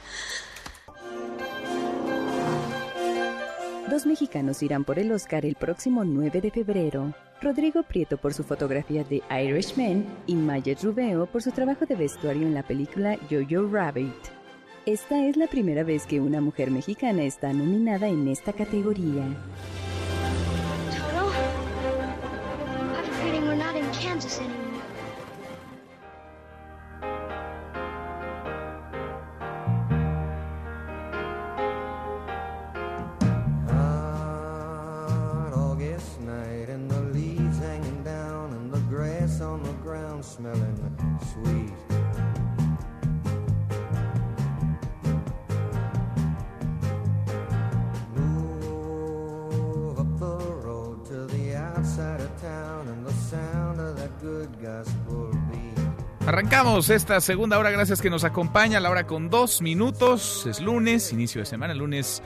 Dos 3.88 4.06
mexicanos 4.06 4.62
irán 4.62 4.82
por 4.82 4.98
el 4.98 5.12
Oscar 5.12 5.44
el 5.44 5.56
próximo 5.56 6.04
9 6.04 6.40
de 6.40 6.50
febrero. 6.50 7.14
Rodrigo 7.42 7.82
Prieto 7.82 8.16
por 8.16 8.32
su 8.32 8.42
fotografía 8.42 9.04
de 9.04 9.22
Irishman 9.30 10.06
y 10.26 10.34
Mayet 10.34 10.82
Rubeo 10.82 11.26
por 11.26 11.42
su 11.42 11.50
trabajo 11.50 11.84
de 11.84 11.94
vestuario 11.94 12.46
en 12.46 12.54
la 12.54 12.62
película 12.62 13.18
Jojo 13.30 13.70
Rabbit. 13.70 14.14
Esta 14.86 15.26
es 15.26 15.36
la 15.36 15.48
primera 15.48 15.84
vez 15.84 16.06
que 16.06 16.18
una 16.18 16.40
mujer 16.40 16.70
mexicana 16.70 17.24
está 17.24 17.52
nominada 17.52 18.08
en 18.08 18.26
esta 18.28 18.54
categoría. 18.54 19.24
Esta 56.74 57.20
segunda 57.20 57.56
hora, 57.56 57.70
gracias 57.70 58.02
que 58.02 58.10
nos 58.10 58.24
acompaña, 58.24 58.80
la 58.80 58.90
hora 58.90 59.06
con 59.06 59.30
dos 59.30 59.62
minutos, 59.62 60.44
es 60.44 60.60
lunes, 60.60 61.12
inicio 61.12 61.40
de 61.40 61.46
semana, 61.46 61.72
lunes 61.72 62.20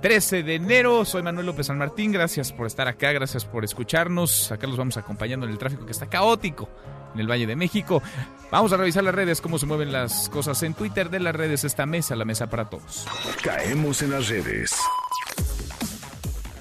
13 0.00 0.42
de 0.42 0.56
enero, 0.56 1.04
soy 1.04 1.22
Manuel 1.22 1.46
López 1.46 1.68
San 1.68 1.78
Martín, 1.78 2.10
gracias 2.10 2.52
por 2.52 2.66
estar 2.66 2.88
acá, 2.88 3.12
gracias 3.12 3.44
por 3.44 3.64
escucharnos, 3.64 4.50
acá 4.50 4.66
los 4.66 4.76
vamos 4.76 4.96
acompañando 4.96 5.46
en 5.46 5.52
el 5.52 5.58
tráfico 5.58 5.86
que 5.86 5.92
está 5.92 6.06
caótico 6.06 6.68
en 7.14 7.20
el 7.20 7.30
Valle 7.30 7.46
de 7.46 7.54
México. 7.54 8.02
Vamos 8.50 8.72
a 8.72 8.76
revisar 8.76 9.04
las 9.04 9.14
redes, 9.14 9.40
cómo 9.40 9.56
se 9.56 9.66
mueven 9.66 9.92
las 9.92 10.28
cosas 10.30 10.60
en 10.64 10.74
Twitter 10.74 11.08
de 11.08 11.20
las 11.20 11.36
redes, 11.36 11.62
esta 11.62 11.86
mesa, 11.86 12.16
la 12.16 12.24
mesa 12.24 12.50
para 12.50 12.68
todos. 12.68 13.06
Caemos 13.40 14.02
en 14.02 14.10
las 14.10 14.28
redes. 14.28 14.74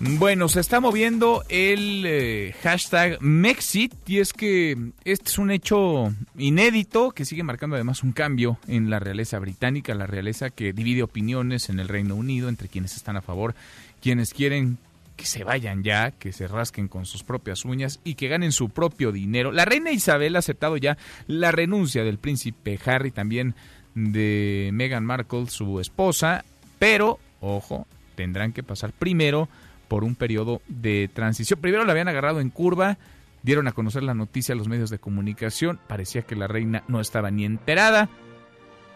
Bueno, 0.03 0.49
se 0.49 0.61
está 0.61 0.79
moviendo 0.79 1.43
el 1.47 2.03
eh, 2.07 2.55
hashtag 2.63 3.21
Mexit 3.21 3.93
y 4.07 4.17
es 4.17 4.33
que 4.33 4.75
este 5.05 5.29
es 5.29 5.37
un 5.37 5.51
hecho 5.51 6.11
inédito 6.39 7.11
que 7.11 7.23
sigue 7.23 7.43
marcando 7.43 7.75
además 7.75 8.01
un 8.01 8.11
cambio 8.11 8.57
en 8.67 8.89
la 8.89 8.97
realeza 8.97 9.37
británica, 9.37 9.93
la 9.93 10.07
realeza 10.07 10.49
que 10.49 10.73
divide 10.73 11.03
opiniones 11.03 11.69
en 11.69 11.79
el 11.79 11.87
Reino 11.87 12.15
Unido 12.15 12.49
entre 12.49 12.67
quienes 12.67 12.95
están 12.95 13.15
a 13.15 13.21
favor, 13.21 13.53
quienes 14.01 14.33
quieren 14.33 14.79
que 15.17 15.27
se 15.27 15.43
vayan 15.43 15.83
ya, 15.83 16.09
que 16.09 16.33
se 16.33 16.47
rasquen 16.47 16.87
con 16.87 17.05
sus 17.05 17.21
propias 17.23 17.63
uñas 17.63 17.99
y 18.03 18.15
que 18.15 18.27
ganen 18.27 18.53
su 18.53 18.69
propio 18.69 19.11
dinero. 19.11 19.51
La 19.51 19.65
reina 19.65 19.91
Isabel 19.91 20.35
ha 20.35 20.39
aceptado 20.39 20.77
ya 20.77 20.97
la 21.27 21.51
renuncia 21.51 22.03
del 22.03 22.17
príncipe 22.17 22.79
Harry, 22.85 23.11
también 23.11 23.53
de 23.93 24.71
Meghan 24.73 25.05
Markle, 25.05 25.45
su 25.45 25.79
esposa, 25.79 26.43
pero, 26.79 27.19
ojo, 27.39 27.85
tendrán 28.15 28.51
que 28.51 28.63
pasar 28.63 28.93
primero 28.93 29.47
por 29.91 30.05
un 30.05 30.15
periodo 30.15 30.61
de 30.69 31.09
transición. 31.13 31.59
Primero 31.59 31.83
la 31.83 31.91
habían 31.91 32.07
agarrado 32.07 32.39
en 32.39 32.49
curva, 32.49 32.97
dieron 33.43 33.67
a 33.67 33.73
conocer 33.73 34.03
la 34.03 34.13
noticia 34.13 34.55
a 34.55 34.57
los 34.57 34.69
medios 34.69 34.89
de 34.89 34.99
comunicación, 34.99 35.81
parecía 35.85 36.21
que 36.21 36.37
la 36.37 36.47
reina 36.47 36.85
no 36.87 37.01
estaba 37.01 37.29
ni 37.29 37.43
enterada, 37.43 38.07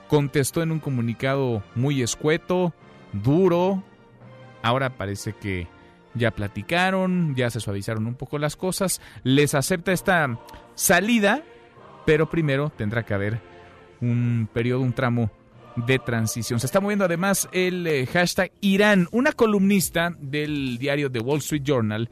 contestó 0.08 0.64
en 0.64 0.72
un 0.72 0.80
comunicado 0.80 1.64
muy 1.76 2.02
escueto, 2.02 2.74
duro, 3.12 3.84
Ahora 4.62 4.92
parece 4.92 5.34
que 5.34 5.68
ya 6.14 6.32
platicaron, 6.32 7.36
ya 7.36 7.50
se 7.50 7.60
suavizaron 7.60 8.08
un 8.08 8.16
poco 8.16 8.40
las 8.40 8.56
cosas, 8.56 9.02
les 9.24 9.54
acepta 9.54 9.92
esta 9.92 10.40
salida, 10.76 11.44
pero 12.06 12.30
primero 12.30 12.70
tendrá 12.70 13.04
que 13.04 13.14
haber 13.14 13.42
un 14.00 14.48
periodo, 14.54 14.80
un 14.80 14.94
tramo 14.94 15.30
de 15.76 16.00
transición. 16.00 16.60
Se 16.60 16.66
está 16.66 16.80
moviendo 16.80 17.06
además 17.06 17.50
el 17.52 17.86
eh, 17.88 18.06
hashtag 18.08 18.52
Irán. 18.62 19.08
Una 19.12 19.32
columnista 19.32 20.14
del 20.20 20.78
diario 20.78 21.12
The 21.12 21.20
Wall 21.20 21.40
Street 21.40 21.64
Journal 21.64 22.10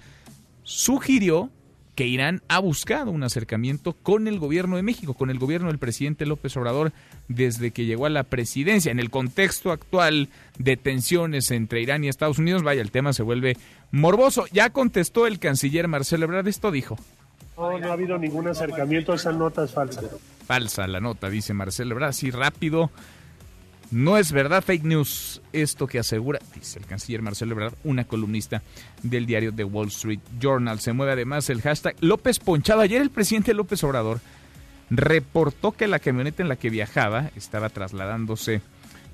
sugirió 0.64 1.50
que 1.96 2.08
Irán 2.08 2.42
ha 2.48 2.60
buscado 2.60 3.12
un 3.12 3.24
acercamiento 3.24 3.94
con 3.94 4.28
el 4.28 4.40
gobierno 4.40 4.78
de 4.78 4.84
México, 4.84 5.14
con 5.14 5.30
el 5.30 5.38
gobierno 5.38 5.68
del 5.68 5.78
presidente 5.78 6.26
López 6.26 6.58
Obrador 6.58 6.92
desde 7.28 7.72
que 7.72 7.86
llegó 7.86 8.08
a 8.08 8.10
la 8.10 8.24
presidencia. 8.24 8.92
En 8.92 9.00
el 9.00 9.12
contexto 9.12 9.72
actual 9.72 10.30
de 10.58 10.76
tensiones 10.76 11.52
entre 11.52 11.82
Irán 11.82 12.04
y 12.04 12.08
Estados 12.08 12.40
Unidos, 12.40 12.64
vaya, 12.64 12.82
el 12.82 12.92
tema 12.92 13.14
se 13.14 13.24
vuelve 13.24 13.58
morboso. 13.92 14.46
Ya 14.52 14.72
contestó 14.72 15.28
el 15.28 15.40
canciller 15.40 15.88
Marcelo 15.88 16.26
Ebrard, 16.26 16.48
esto 16.48 16.72
dijo. 16.72 16.98
No, 17.58 17.78
no 17.78 17.90
ha 17.90 17.94
habido 17.94 18.18
ningún 18.18 18.48
acercamiento, 18.48 19.14
esa 19.14 19.32
nota 19.32 19.64
es 19.64 19.72
falsa. 19.72 20.02
Falsa 20.48 20.88
la 20.88 21.00
nota, 21.00 21.30
dice 21.30 21.54
Marcelo 21.54 21.92
Ebrard, 21.92 22.10
así 22.10 22.32
rápido. 22.32 22.90
No 23.94 24.18
es 24.18 24.32
verdad, 24.32 24.64
fake 24.64 24.86
news, 24.86 25.40
esto 25.54 25.86
que 25.86 26.00
asegura, 26.00 26.40
dice 26.56 26.80
el 26.80 26.86
canciller 26.88 27.22
Marcelo 27.22 27.52
Ebrard, 27.52 27.76
una 27.84 28.06
columnista 28.06 28.64
del 29.04 29.28
diario 29.28 29.54
The 29.54 29.66
Wall 29.66 29.90
Street 29.90 30.20
Journal. 30.40 30.80
Se 30.80 30.94
mueve 30.94 31.12
además 31.12 31.48
el 31.52 31.62
hashtag 31.62 31.96
López 32.00 32.40
Ponchado. 32.40 32.82
Ayer 32.82 33.04
el 33.04 33.12
presidente 33.12 33.54
López 33.54 33.84
Obrador 33.84 34.20
reportó 34.90 35.74
que 35.74 35.86
la 35.86 36.00
camioneta 36.00 36.42
en 36.42 36.50
la 36.50 36.56
que 36.56 36.72
viajaba 36.72 37.30
estaba 37.36 37.70
trasladándose 37.70 38.62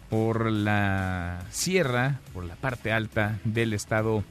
por 0.09 0.49
la 0.49 1.43
sierra, 1.51 2.21
por 2.33 2.45
la 2.45 2.55
parte 2.55 2.93
alta 2.93 3.37
del 3.43 3.73
estado 3.73 4.23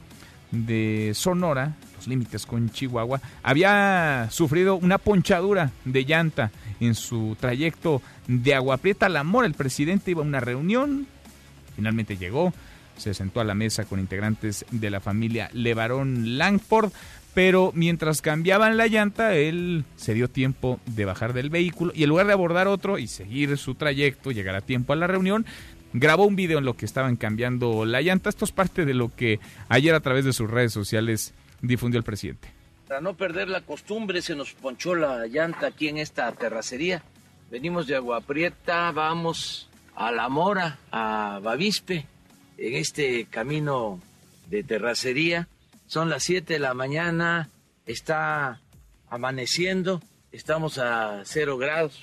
de 0.49 1.11
Sonora, 1.13 1.75
los 1.95 2.07
límites 2.07 2.47
con 2.47 2.71
Chihuahua, 2.71 3.21
había 3.43 4.27
sufrido 4.31 4.77
una 4.77 4.97
ponchadura 4.97 5.69
de 5.85 6.05
llanta 6.05 6.49
en 6.79 6.95
su 6.95 7.37
trayecto 7.39 8.01
de 8.27 8.55
Agua 8.55 8.77
Prieta 8.77 9.07
a 9.07 9.09
La. 9.09 9.25
El 9.43 9.53
presidente 9.53 10.11
iba 10.11 10.21
a 10.21 10.25
una 10.25 10.39
reunión, 10.39 11.07
finalmente 11.75 12.17
llegó, 12.17 12.53
se 12.97 13.13
sentó 13.13 13.39
a 13.39 13.45
la 13.45 13.55
mesa 13.55 13.85
con 13.85 13.99
integrantes 13.99 14.65
de 14.71 14.89
la 14.89 14.99
familia 14.99 15.49
Levarón 15.53 16.37
Langford, 16.37 16.91
pero 17.33 17.71
mientras 17.75 18.21
cambiaban 18.21 18.75
la 18.75 18.87
llanta, 18.87 19.35
él 19.35 19.85
se 19.95 20.13
dio 20.13 20.29
tiempo 20.29 20.79
de 20.85 21.05
bajar 21.05 21.33
del 21.33 21.49
vehículo 21.49 21.91
y 21.95 22.03
en 22.03 22.09
lugar 22.09 22.27
de 22.27 22.33
abordar 22.33 22.67
otro 22.67 22.97
y 22.97 23.07
seguir 23.07 23.57
su 23.57 23.75
trayecto, 23.75 24.31
llegar 24.31 24.55
a 24.55 24.61
tiempo 24.61 24.93
a 24.93 24.95
la 24.95 25.07
reunión, 25.07 25.45
grabó 25.93 26.25
un 26.25 26.35
video 26.35 26.59
en 26.59 26.65
lo 26.65 26.75
que 26.75 26.85
estaban 26.85 27.15
cambiando 27.15 27.85
la 27.85 28.01
llanta. 28.01 28.29
Esto 28.29 28.45
es 28.45 28.51
parte 28.51 28.85
de 28.85 28.93
lo 28.93 29.15
que 29.15 29.39
ayer 29.69 29.95
a 29.95 30.01
través 30.01 30.25
de 30.25 30.33
sus 30.33 30.49
redes 30.49 30.73
sociales 30.73 31.33
difundió 31.61 31.97
el 31.97 32.03
presidente. 32.03 32.58
Para 32.89 33.01
no 33.01 33.15
perder 33.15 33.49
la 33.49 33.61
costumbre, 33.61 34.23
se 34.23 34.35
nos 34.35 34.53
ponchó 34.53 34.95
la 34.95 35.27
llanta 35.27 35.67
aquí 35.67 35.89
en 35.89 35.99
esta 35.99 36.31
terracería. 36.31 37.03
Venimos 37.51 37.85
de 37.85 37.95
Agua 37.95 38.19
Prieta, 38.19 38.91
vamos 38.91 39.69
a 39.93 40.11
La 40.11 40.27
Mora, 40.27 40.79
a 40.89 41.39
Bavispe, 41.39 42.07
en 42.57 42.73
este 42.73 43.25
camino 43.25 44.01
de 44.47 44.63
terracería. 44.63 45.47
Son 45.85 46.09
las 46.09 46.23
7 46.23 46.53
de 46.53 46.57
la 46.57 46.73
mañana, 46.73 47.51
está 47.85 48.59
amaneciendo, 49.07 50.01
estamos 50.31 50.79
a 50.79 51.21
cero 51.25 51.59
grados. 51.59 52.01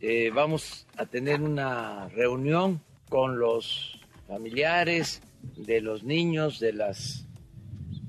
Eh, 0.00 0.30
vamos 0.32 0.86
a 0.96 1.06
tener 1.06 1.40
una 1.40 2.08
reunión 2.10 2.80
con 3.08 3.40
los 3.40 3.98
familiares 4.28 5.20
de 5.56 5.80
los 5.80 6.04
niños, 6.04 6.60
de 6.60 6.74
las 6.74 7.26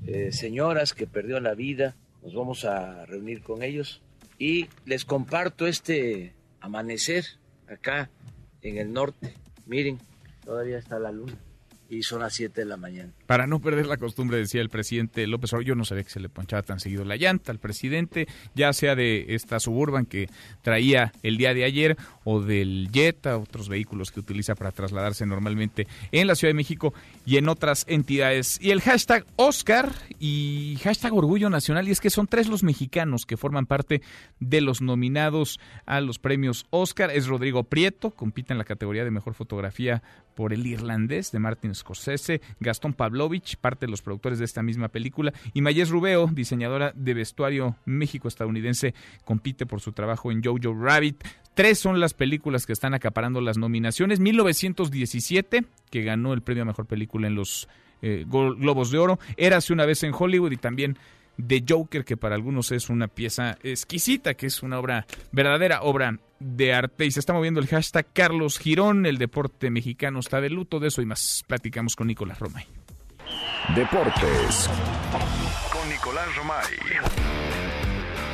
eh, 0.06 0.30
señoras 0.30 0.94
que 0.94 1.08
perdió 1.08 1.40
la 1.40 1.54
vida. 1.54 1.96
Nos 2.22 2.34
vamos 2.34 2.64
a 2.64 3.06
reunir 3.06 3.42
con 3.42 3.62
ellos 3.62 4.02
y 4.38 4.68
les 4.84 5.04
comparto 5.04 5.66
este 5.66 6.34
amanecer 6.60 7.24
acá 7.68 8.10
en 8.62 8.78
el 8.78 8.92
norte. 8.92 9.34
Miren, 9.66 9.98
todavía 10.44 10.78
está 10.78 10.98
la 10.98 11.12
luna 11.12 11.38
y 11.90 12.04
son 12.04 12.20
las 12.20 12.32
7 12.34 12.60
de 12.60 12.66
la 12.66 12.76
mañana. 12.76 13.12
Para 13.26 13.48
no 13.48 13.60
perder 13.60 13.86
la 13.86 13.96
costumbre, 13.96 14.38
decía 14.38 14.60
el 14.60 14.70
presidente 14.70 15.26
López 15.26 15.52
Obrador, 15.52 15.76
no 15.76 15.84
sabía 15.84 16.04
que 16.04 16.10
se 16.10 16.20
le 16.20 16.28
ponchaba 16.28 16.62
tan 16.62 16.78
seguido 16.78 17.04
la 17.04 17.16
llanta 17.16 17.50
al 17.50 17.58
presidente, 17.58 18.28
ya 18.54 18.72
sea 18.72 18.94
de 18.94 19.34
esta 19.34 19.58
Suburban 19.58 20.06
que 20.06 20.28
traía 20.62 21.12
el 21.24 21.36
día 21.36 21.52
de 21.52 21.64
ayer 21.64 21.96
o 22.24 22.40
del 22.40 22.90
Jetta, 22.92 23.36
otros 23.36 23.68
vehículos 23.68 24.12
que 24.12 24.20
utiliza 24.20 24.54
para 24.54 24.70
trasladarse 24.70 25.26
normalmente 25.26 25.88
en 26.12 26.28
la 26.28 26.36
Ciudad 26.36 26.50
de 26.50 26.56
México 26.56 26.94
y 27.30 27.36
en 27.36 27.48
otras 27.48 27.84
entidades. 27.86 28.58
Y 28.60 28.72
el 28.72 28.80
hashtag 28.80 29.24
Oscar 29.36 29.92
y 30.18 30.76
hashtag 30.82 31.14
Orgullo 31.14 31.48
Nacional, 31.48 31.86
y 31.86 31.92
es 31.92 32.00
que 32.00 32.10
son 32.10 32.26
tres 32.26 32.48
los 32.48 32.64
mexicanos 32.64 33.24
que 33.24 33.36
forman 33.36 33.66
parte 33.66 34.02
de 34.40 34.60
los 34.60 34.82
nominados 34.82 35.60
a 35.86 36.00
los 36.00 36.18
premios 36.18 36.66
Oscar. 36.70 37.12
Es 37.12 37.28
Rodrigo 37.28 37.62
Prieto, 37.62 38.10
compite 38.10 38.52
en 38.52 38.58
la 38.58 38.64
categoría 38.64 39.04
de 39.04 39.12
Mejor 39.12 39.34
Fotografía 39.34 40.02
por 40.34 40.52
el 40.52 40.66
irlandés 40.66 41.30
de 41.30 41.38
Martin 41.38 41.72
Scorsese, 41.72 42.40
Gastón 42.58 42.94
Pavlovich, 42.94 43.56
parte 43.58 43.86
de 43.86 43.92
los 43.92 44.02
productores 44.02 44.40
de 44.40 44.44
esta 44.44 44.64
misma 44.64 44.88
película, 44.88 45.32
y 45.54 45.60
Mayes 45.60 45.90
Rubeo, 45.90 46.28
diseñadora 46.32 46.92
de 46.96 47.14
vestuario 47.14 47.76
México-estadounidense, 47.84 48.92
compite 49.24 49.66
por 49.66 49.80
su 49.80 49.92
trabajo 49.92 50.32
en 50.32 50.42
Jojo 50.42 50.74
Rabbit. 50.74 51.22
Tres 51.54 51.78
son 51.78 52.00
las 52.00 52.14
películas 52.14 52.64
que 52.64 52.72
están 52.72 52.94
acaparando 52.94 53.40
las 53.40 53.58
nominaciones. 53.58 54.18
1917, 54.18 55.64
que 55.90 56.02
ganó 56.02 56.32
el 56.32 56.42
premio 56.42 56.62
a 56.62 56.66
Mejor 56.66 56.86
Película 56.86 57.19
en 57.24 57.34
los 57.34 57.68
eh, 58.02 58.24
Globos 58.26 58.90
de 58.90 58.98
Oro. 58.98 59.18
Érase 59.36 59.72
una 59.72 59.86
vez 59.86 60.02
en 60.02 60.12
Hollywood 60.16 60.52
y 60.52 60.56
también 60.56 60.98
de 61.36 61.64
Joker, 61.66 62.04
que 62.04 62.16
para 62.16 62.34
algunos 62.34 62.70
es 62.72 62.90
una 62.90 63.08
pieza 63.08 63.56
exquisita, 63.62 64.34
que 64.34 64.46
es 64.46 64.62
una 64.62 64.78
obra, 64.78 65.06
verdadera 65.32 65.82
obra 65.82 66.18
de 66.38 66.72
arte. 66.72 67.06
Y 67.06 67.10
se 67.10 67.20
está 67.20 67.32
moviendo 67.32 67.60
el 67.60 67.66
hashtag 67.66 68.06
Carlos 68.12 68.58
Girón, 68.58 69.06
el 69.06 69.18
deporte 69.18 69.70
mexicano 69.70 70.20
está 70.20 70.40
de 70.40 70.50
luto, 70.50 70.80
de 70.80 70.88
eso 70.88 71.02
y 71.02 71.06
más 71.06 71.44
platicamos 71.46 71.96
con 71.96 72.06
Nicolás 72.06 72.38
Romay. 72.38 72.66
Deportes 73.74 74.70
con 75.72 75.88
Nicolás 75.88 76.36
Romay. 76.36 76.66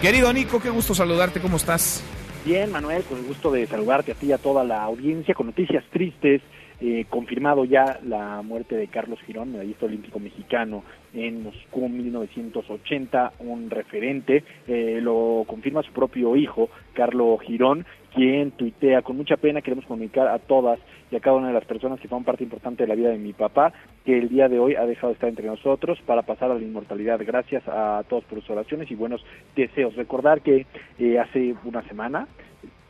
Querido 0.01 0.33
Nico, 0.33 0.61
qué 0.61 0.71
gusto 0.71 0.95
saludarte, 0.95 1.41
¿cómo 1.41 1.57
estás? 1.57 2.03
Bien, 2.45 2.71
Manuel, 2.71 3.03
con 3.03 3.19
el 3.19 3.25
gusto 3.25 3.51
de 3.51 3.67
saludarte 3.67 4.13
a 4.13 4.15
ti 4.15 4.27
y 4.27 4.33
a 4.33 4.39
toda 4.39 4.63
la 4.63 4.83
audiencia 4.85 5.35
con 5.35 5.47
noticias 5.47 5.85
tristes. 5.91 6.43
Eh, 6.79 7.07
confirmado 7.09 7.65
ya 7.65 8.01
la 8.05 8.43
muerte 8.43 8.77
de 8.77 8.89
Carlos 8.89 9.19
Girón, 9.27 9.53
medallista 9.53 9.87
olímpico 9.87 10.19
mexicano 10.19 10.85
en 11.15 11.43
Moscú 11.43 11.89
1980, 11.89 13.33
un 13.39 13.71
referente, 13.71 14.45
eh, 14.69 14.99
lo 15.01 15.45
confirma 15.47 15.83
su 15.83 15.93
propio 15.93 16.37
hijo, 16.37 16.69
Carlos 16.93 17.41
Girón, 17.41 17.87
quien 18.15 18.51
tuitea, 18.51 19.01
con 19.01 19.17
mucha 19.17 19.39
pena 19.39 19.63
queremos 19.63 19.87
comunicar 19.87 20.29
a 20.29 20.39
todas 20.39 20.79
y 21.11 21.17
a 21.17 21.21
cada 21.21 21.37
una 21.37 21.49
de 21.49 21.55
las 21.55 21.65
personas 21.65 21.99
que 21.99 22.09
son 22.09 22.25
parte 22.25 22.45
importante 22.45 22.83
de 22.83 22.89
la 22.89 22.95
vida 22.95 23.11
de 23.11 23.19
mi 23.19 23.33
papá, 23.33 23.73
que 24.05 24.19
el 24.19 24.29
día 24.29 24.49
de 24.49 24.59
hoy 24.59 24.75
ha 24.75 24.85
dejado 24.85 25.09
de 25.09 25.15
estar 25.15 25.29
entre 25.29 25.47
nosotros 25.47 25.99
para 26.05 26.23
pasar 26.23 26.51
a 26.51 26.55
la 26.55 26.63
inmortalidad. 26.63 27.21
Gracias 27.25 27.63
a 27.69 28.03
todos 28.09 28.25
por 28.25 28.41
sus 28.41 28.51
oraciones 28.51 28.91
y 28.91 28.95
buenos 28.95 29.25
deseos. 29.55 29.97
Recordar 29.97 30.43
que 30.43 30.67
eh, 30.99 31.19
hace 31.19 31.55
una 31.65 31.83
semana 31.89 32.27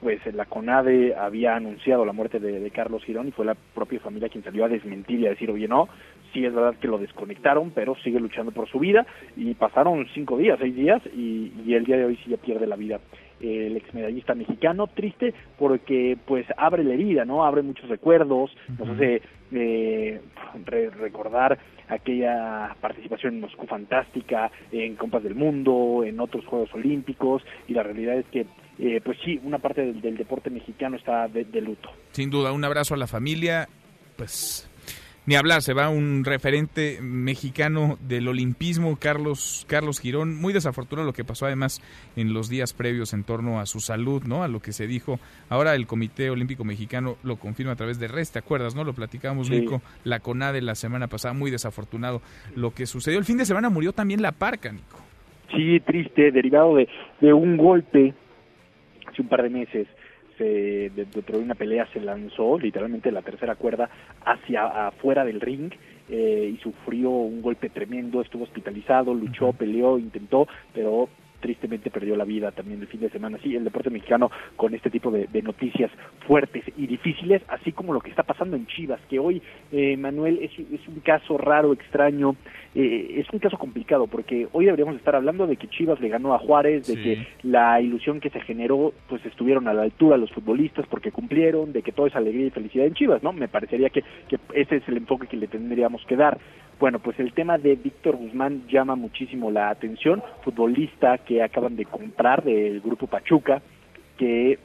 pues 0.06 0.24
la 0.36 0.44
CONADE 0.44 1.16
había 1.16 1.56
anunciado 1.56 2.04
la 2.04 2.12
muerte 2.12 2.38
de, 2.38 2.70
Carlos 2.70 3.02
Girón 3.02 3.26
y 3.26 3.32
fue 3.32 3.44
la 3.44 3.56
propia 3.56 3.98
familia 3.98 4.28
quien 4.28 4.44
salió 4.44 4.64
a 4.64 4.68
desmentir 4.68 5.18
y 5.18 5.26
a 5.26 5.30
decir, 5.30 5.50
oye, 5.50 5.66
no, 5.66 5.88
sí 6.32 6.44
es 6.44 6.54
verdad 6.54 6.76
que 6.80 6.86
lo 6.86 6.96
desconectaron, 6.96 7.72
pero 7.72 7.96
sigue 8.04 8.20
luchando 8.20 8.52
por 8.52 8.68
su 8.68 8.78
vida 8.78 9.04
y 9.36 9.54
pasaron 9.54 10.06
cinco 10.14 10.38
días, 10.38 10.60
seis 10.60 10.76
días 10.76 11.02
y, 11.06 11.74
el 11.74 11.84
día 11.84 11.96
de 11.96 12.04
hoy 12.04 12.16
sí 12.22 12.30
ya 12.30 12.36
pierde 12.36 12.68
la 12.68 12.76
vida 12.76 13.00
el 13.40 13.76
exmedallista 13.76 14.34
mexicano, 14.34 14.86
triste 14.86 15.34
porque 15.58 16.16
pues 16.26 16.46
abre 16.56 16.84
la 16.84 16.94
herida, 16.94 17.24
¿no? 17.24 17.44
Abre 17.44 17.62
muchos 17.62 17.88
recuerdos, 17.88 18.50
nos 18.78 18.88
hace 18.88 19.22
eh, 19.52 20.20
recordar 20.98 21.58
aquella 21.88 22.74
participación 22.80 23.34
en 23.34 23.40
Moscú 23.40 23.66
fantástica, 23.66 24.50
en 24.72 24.96
Compas 24.96 25.22
del 25.22 25.34
Mundo, 25.34 26.02
en 26.04 26.18
otros 26.20 26.44
Juegos 26.46 26.72
Olímpicos, 26.74 27.42
y 27.68 27.74
la 27.74 27.82
realidad 27.82 28.18
es 28.18 28.26
que 28.26 28.46
eh, 28.78 29.00
pues 29.02 29.16
sí, 29.24 29.40
una 29.42 29.58
parte 29.58 29.92
del, 29.92 30.16
deporte 30.16 30.50
mexicano 30.50 30.96
está 30.96 31.28
de, 31.28 31.44
luto. 31.60 31.90
Sin 32.12 32.28
duda, 32.28 32.52
un 32.52 32.64
abrazo 32.64 32.94
a 32.94 32.98
la 32.98 33.06
familia, 33.06 33.68
pues 34.16 34.68
ni 35.26 35.34
hablar, 35.34 35.60
se 35.62 35.74
va 35.74 35.88
un 35.88 36.24
referente 36.24 37.00
mexicano 37.02 37.98
del 38.00 38.28
olimpismo, 38.28 38.96
Carlos, 38.96 39.66
Carlos 39.68 39.98
Girón. 39.98 40.40
Muy 40.40 40.52
desafortunado 40.52 41.04
lo 41.04 41.12
que 41.12 41.24
pasó 41.24 41.46
además 41.46 41.82
en 42.14 42.32
los 42.32 42.48
días 42.48 42.72
previos 42.72 43.12
en 43.12 43.24
torno 43.24 43.58
a 43.58 43.66
su 43.66 43.80
salud, 43.80 44.22
¿no? 44.24 44.44
A 44.44 44.48
lo 44.48 44.60
que 44.60 44.70
se 44.70 44.86
dijo. 44.86 45.18
Ahora 45.48 45.74
el 45.74 45.88
Comité 45.88 46.30
Olímpico 46.30 46.64
Mexicano 46.64 47.16
lo 47.24 47.36
confirma 47.36 47.72
a 47.72 47.76
través 47.76 47.98
de 47.98 48.06
RES, 48.06 48.30
¿te 48.30 48.38
acuerdas, 48.38 48.76
no? 48.76 48.84
Lo 48.84 48.92
platicábamos, 48.92 49.50
Nico, 49.50 49.82
la 50.04 50.20
CONADE 50.20 50.62
la 50.62 50.76
semana 50.76 51.08
pasada, 51.08 51.34
muy 51.34 51.50
desafortunado 51.50 52.22
lo 52.54 52.72
que 52.72 52.86
sucedió. 52.86 53.18
El 53.18 53.24
fin 53.24 53.38
de 53.38 53.46
semana 53.46 53.68
murió 53.68 53.92
también 53.92 54.22
la 54.22 54.30
Parca, 54.30 54.70
Nico. 54.70 55.00
Sí, 55.56 55.80
triste, 55.80 56.30
derivado 56.30 56.76
de, 56.76 56.88
de 57.20 57.32
un 57.32 57.56
golpe 57.56 58.14
hace 59.08 59.22
un 59.22 59.28
par 59.28 59.42
de 59.42 59.50
meses 59.50 59.88
se, 60.38 60.90
dentro 60.94 61.38
de 61.38 61.44
una 61.44 61.54
pelea 61.54 61.86
se 61.92 62.00
lanzó 62.00 62.58
literalmente 62.58 63.10
la 63.10 63.22
tercera 63.22 63.54
cuerda 63.54 63.88
hacia 64.24 64.88
afuera 64.88 65.24
del 65.24 65.40
ring 65.40 65.72
eh, 66.08 66.52
y 66.54 66.56
sufrió 66.62 67.10
un 67.10 67.42
golpe 67.42 67.68
tremendo, 67.68 68.20
estuvo 68.20 68.44
hospitalizado, 68.44 69.12
luchó, 69.14 69.52
peleó, 69.52 69.98
intentó, 69.98 70.46
pero 70.72 71.08
tristemente 71.40 71.90
perdió 71.90 72.16
la 72.16 72.24
vida 72.24 72.50
también 72.50 72.80
el 72.80 72.86
fin 72.86 73.00
de 73.00 73.10
semana. 73.10 73.38
Sí, 73.42 73.54
el 73.54 73.64
deporte 73.64 73.90
mexicano 73.90 74.30
con 74.56 74.74
este 74.74 74.90
tipo 74.90 75.10
de, 75.10 75.26
noticias 75.42 75.90
fuertes 76.26 76.64
y 76.76 76.86
difíciles, 76.86 77.42
así 77.48 77.70
como 77.70 77.92
lo 77.92 78.00
que 78.00 78.10
está 78.10 78.22
pasando 78.22 78.56
en 78.56 78.66
Chivas, 78.66 79.00
que 79.08 79.18
hoy, 79.18 79.40
eh, 79.70 79.96
Manuel, 79.96 80.40
es, 80.42 80.50
es, 80.58 80.88
un 80.88 81.00
caso 81.00 81.38
raro, 81.38 81.72
extraño, 81.72 82.34
eh, 82.74 83.16
es 83.18 83.30
un 83.32 83.38
caso 83.38 83.56
complicado, 83.58 84.06
porque 84.06 84.48
hoy 84.52 84.64
deberíamos 84.64 84.96
estar 84.96 85.14
hablando 85.14 85.46
de 85.46 85.56
que 85.56 85.68
Chivas 85.68 86.00
le 86.00 86.08
ganó 86.08 86.34
a 86.34 86.38
Juárez, 86.38 86.86
de 86.86 86.94
que 86.96 87.26
la 87.42 87.80
ilusión 87.80 88.18
que 88.18 88.30
se 88.30 88.40
generó, 88.40 88.92
pues 89.08 89.24
estuvieron 89.24 89.68
a 89.68 89.74
la 89.74 89.82
altura 89.82 90.16
los 90.16 90.32
futbolistas 90.32 90.86
porque 90.86 91.12
cumplieron, 91.12 91.72
de 91.72 91.82
que 91.82 91.92
todo 91.92 92.06
es 92.06 92.16
alegría 92.16 92.46
y 92.46 92.50
felicidad 92.50 92.86
en 92.86 92.94
Chivas, 92.94 93.22
¿no? 93.22 93.32
Me 93.32 93.48
parecería 93.48 93.90
que, 93.90 94.02
que 94.28 94.38
ese 94.54 94.76
es 94.76 94.88
el 94.88 94.96
enfoque 94.96 95.26
que 95.26 95.36
le 95.36 95.46
tendríamos 95.46 96.04
que 96.06 96.16
dar. 96.16 96.38
Bueno, 96.78 96.98
pues 96.98 97.18
el 97.18 97.32
tema 97.32 97.56
de 97.56 97.74
Víctor 97.74 98.16
Guzmán 98.16 98.66
llama 98.68 98.96
muchísimo 98.96 99.50
la 99.50 99.70
atención, 99.70 100.22
futbolista 100.42 101.16
que 101.18 101.42
acaban 101.42 101.74
de 101.74 101.86
comprar 101.86 102.44
del 102.44 102.82
grupo 102.82 103.06
Pachuca, 103.06 103.62
que 104.18 104.58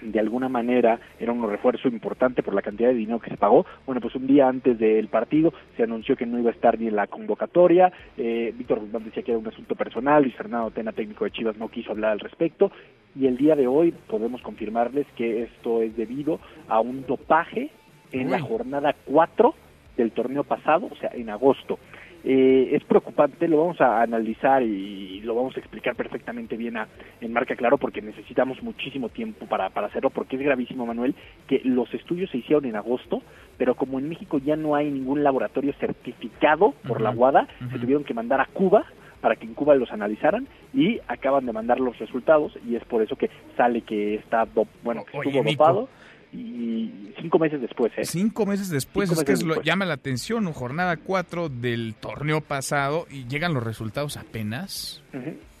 de 0.00 0.18
alguna 0.18 0.48
manera 0.48 0.98
era 1.18 1.30
un 1.30 1.46
refuerzo 1.46 1.88
importante 1.88 2.42
por 2.42 2.54
la 2.54 2.62
cantidad 2.62 2.88
de 2.88 2.94
dinero 2.94 3.20
que 3.20 3.28
se 3.28 3.36
pagó. 3.36 3.66
Bueno, 3.84 4.00
pues 4.00 4.14
un 4.14 4.26
día 4.26 4.48
antes 4.48 4.78
del 4.78 5.08
partido 5.08 5.52
se 5.76 5.82
anunció 5.82 6.16
que 6.16 6.24
no 6.24 6.38
iba 6.38 6.48
a 6.48 6.54
estar 6.54 6.80
ni 6.80 6.88
en 6.88 6.96
la 6.96 7.06
convocatoria. 7.06 7.92
Eh, 8.16 8.54
Víctor 8.56 8.80
Guzmán 8.80 9.04
decía 9.04 9.22
que 9.22 9.32
era 9.32 9.38
un 9.38 9.46
asunto 9.46 9.74
personal. 9.74 10.26
y 10.26 10.30
Fernando 10.30 10.70
Tena, 10.70 10.92
técnico 10.92 11.26
de 11.26 11.32
Chivas, 11.32 11.58
no 11.58 11.68
quiso 11.68 11.90
hablar 11.90 12.12
al 12.12 12.20
respecto. 12.20 12.72
Y 13.14 13.26
el 13.26 13.36
día 13.36 13.56
de 13.56 13.66
hoy 13.66 13.92
podemos 13.92 14.40
confirmarles 14.40 15.06
que 15.16 15.42
esto 15.42 15.82
es 15.82 15.94
debido 15.98 16.40
a 16.66 16.80
un 16.80 17.04
dopaje 17.04 17.68
en 18.10 18.30
la 18.30 18.40
jornada 18.40 18.94
4 19.04 19.54
del 20.00 20.12
torneo 20.12 20.44
pasado, 20.44 20.88
o 20.90 20.96
sea, 20.96 21.10
en 21.14 21.30
agosto. 21.30 21.78
Eh, 22.22 22.70
es 22.72 22.84
preocupante, 22.84 23.48
lo 23.48 23.58
vamos 23.58 23.80
a 23.80 24.02
analizar 24.02 24.62
y 24.62 25.20
lo 25.22 25.34
vamos 25.34 25.56
a 25.56 25.60
explicar 25.60 25.94
perfectamente 25.96 26.56
bien 26.56 26.76
a, 26.76 26.86
en 27.20 27.32
Marca 27.32 27.56
Claro 27.56 27.78
porque 27.78 28.02
necesitamos 28.02 28.62
muchísimo 28.62 29.08
tiempo 29.08 29.46
para, 29.46 29.70
para 29.70 29.86
hacerlo, 29.86 30.10
porque 30.10 30.36
es 30.36 30.42
gravísimo, 30.42 30.84
Manuel, 30.84 31.14
que 31.46 31.62
los 31.64 31.92
estudios 31.94 32.30
se 32.30 32.38
hicieron 32.38 32.66
en 32.66 32.76
agosto, 32.76 33.22
pero 33.56 33.74
como 33.74 33.98
en 33.98 34.08
México 34.08 34.38
ya 34.38 34.56
no 34.56 34.74
hay 34.74 34.90
ningún 34.90 35.22
laboratorio 35.22 35.72
certificado 35.80 36.74
por 36.86 37.00
la 37.00 37.10
WADA, 37.10 37.48
se 37.72 37.78
tuvieron 37.78 38.04
que 38.04 38.14
mandar 38.14 38.40
a 38.40 38.46
Cuba 38.46 38.84
para 39.22 39.36
que 39.36 39.46
en 39.46 39.54
Cuba 39.54 39.74
los 39.74 39.92
analizaran 39.92 40.46
y 40.74 40.98
acaban 41.08 41.46
de 41.46 41.52
mandar 41.52 41.80
los 41.80 41.98
resultados 41.98 42.58
y 42.66 42.76
es 42.76 42.84
por 42.84 43.02
eso 43.02 43.16
que 43.16 43.30
sale 43.56 43.82
que 43.82 44.16
está, 44.16 44.46
bueno, 44.82 45.04
que 45.04 45.18
estuvo 45.18 45.42
dopado 45.42 45.88
y 46.32 47.12
cinco 47.20 47.38
meses 47.38 47.60
después. 47.60 47.92
¿eh? 47.96 48.04
Cinco 48.04 48.46
meses 48.46 48.70
después, 48.70 49.10
es 49.10 49.24
que 49.24 49.32
es 49.32 49.42
lo, 49.42 49.62
llama 49.62 49.84
la 49.84 49.94
atención, 49.94 50.50
jornada 50.52 50.96
cuatro 50.96 51.48
del 51.48 51.94
torneo 51.94 52.40
pasado 52.40 53.06
y 53.10 53.26
llegan 53.26 53.54
los 53.54 53.64
resultados 53.64 54.16
apenas. 54.16 55.02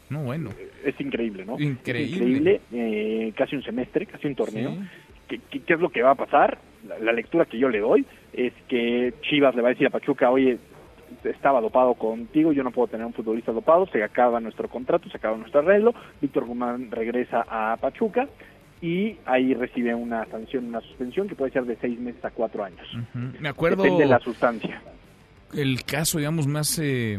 No, 0.08 0.24
bueno. 0.24 0.50
Es 0.84 1.00
increíble, 1.00 1.44
¿no? 1.44 1.58
Increíble. 1.58 2.16
increíble, 2.16 2.60
eh, 2.72 3.32
casi 3.36 3.56
un 3.56 3.62
semestre, 3.62 4.06
casi 4.06 4.26
un 4.26 4.34
torneo. 4.34 4.76
¿Qué, 5.28 5.38
¿Qué, 5.38 5.74
es 5.74 5.80
lo 5.80 5.90
que 5.90 6.02
va 6.02 6.12
a 6.12 6.16
pasar? 6.16 6.58
La, 7.00 7.12
lectura 7.12 7.44
que 7.44 7.58
yo 7.58 7.68
le 7.68 7.78
doy 7.78 8.04
es 8.32 8.52
que 8.68 9.14
Chivas 9.22 9.54
le 9.54 9.62
va 9.62 9.68
a 9.68 9.72
decir 9.72 9.86
a 9.86 9.90
Pachuca, 9.90 10.30
oye, 10.30 10.58
estaba 11.24 11.60
dopado 11.60 11.94
contigo, 11.94 12.52
yo 12.52 12.62
no 12.64 12.70
puedo 12.70 12.88
tener 12.88 13.06
un 13.06 13.12
futbolista 13.12 13.52
dopado, 13.52 13.86
se 13.86 14.02
acaba 14.02 14.40
nuestro 14.40 14.68
contrato, 14.68 15.08
se 15.08 15.16
acaba 15.16 15.36
nuestro 15.36 15.60
arreglo, 15.60 15.94
Víctor 16.20 16.46
Guzmán 16.46 16.90
regresa 16.90 17.44
a 17.48 17.76
Pachuca, 17.76 18.28
y 18.82 19.16
ahí 19.26 19.54
recibe 19.54 19.94
una 19.94 20.24
sanción, 20.26 20.66
una 20.66 20.80
suspensión 20.80 21.28
que 21.28 21.34
puede 21.34 21.52
ser 21.52 21.64
de 21.64 21.76
seis 21.80 21.98
meses 21.98 22.24
a 22.24 22.30
cuatro 22.30 22.64
años. 22.64 22.86
Me 23.14 23.48
acuerdo. 23.48 23.82
Depende 23.82 24.04
de 24.04 24.10
la 24.10 24.20
sustancia. 24.20 24.80
El 25.54 25.84
caso, 25.84 26.18
digamos, 26.18 26.46
más. 26.46 26.78
Eh, 26.82 27.18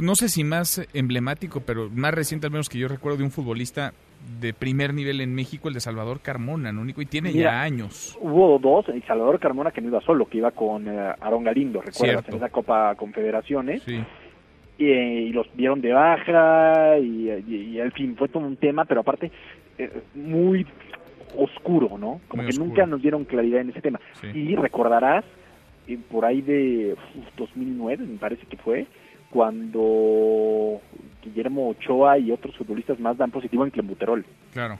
no 0.00 0.14
sé 0.14 0.28
si 0.28 0.44
más 0.44 0.86
emblemático, 0.92 1.60
pero 1.60 1.88
más 1.90 2.12
reciente 2.12 2.46
al 2.46 2.52
menos 2.52 2.68
que 2.68 2.78
yo 2.78 2.88
recuerdo 2.88 3.18
de 3.18 3.24
un 3.24 3.30
futbolista 3.30 3.92
de 4.40 4.52
primer 4.52 4.92
nivel 4.92 5.20
en 5.20 5.34
México, 5.34 5.68
el 5.68 5.74
de 5.74 5.80
Salvador 5.80 6.20
Carmona, 6.20 6.72
¿no? 6.72 6.82
único 6.82 7.00
y 7.00 7.06
tiene 7.06 7.32
ya 7.32 7.62
años. 7.62 8.18
Hubo 8.20 8.58
dos, 8.58 8.86
y 8.94 9.00
Salvador 9.02 9.38
Carmona 9.38 9.70
que 9.70 9.80
no 9.80 9.88
iba 9.88 10.00
solo, 10.00 10.26
que 10.26 10.38
iba 10.38 10.50
con 10.50 10.88
eh, 10.88 11.14
Aarón 11.20 11.44
Galindo, 11.44 11.80
recuerdas, 11.80 12.28
en 12.28 12.34
esa 12.34 12.48
Copa 12.48 12.94
Confederaciones. 12.96 13.82
Sí. 13.84 14.02
Y, 14.78 15.30
los 15.30 15.46
dieron 15.54 15.80
de 15.80 15.92
baja 15.92 16.98
y, 16.98 17.30
y, 17.48 17.80
al 17.80 17.92
fin 17.92 18.14
fue 18.16 18.28
todo 18.28 18.44
un 18.44 18.56
tema, 18.56 18.84
pero 18.84 19.00
aparte 19.00 19.26
eh, 19.26 19.30
muy 20.14 20.66
oscuro, 21.36 21.98
¿no? 21.98 22.20
Como 22.28 22.44
que 22.44 22.56
nunca 22.56 22.86
nos 22.86 23.02
dieron 23.02 23.24
claridad 23.24 23.60
en 23.60 23.70
ese 23.70 23.80
tema. 23.80 24.00
Y 24.34 24.54
recordarás, 24.56 25.24
eh, 25.86 25.98
por 26.10 26.24
ahí 26.24 26.40
de 26.40 26.96
2009, 27.36 28.04
me 28.06 28.18
parece 28.18 28.46
que 28.46 28.56
fue, 28.56 28.86
cuando 29.30 30.80
Guillermo 31.22 31.68
Ochoa 31.70 32.18
y 32.18 32.30
otros 32.30 32.56
futbolistas 32.56 32.98
más 33.00 33.16
dan 33.16 33.30
positivo 33.30 33.64
en 33.64 33.70
clembuterol. 33.70 34.24
Claro. 34.52 34.78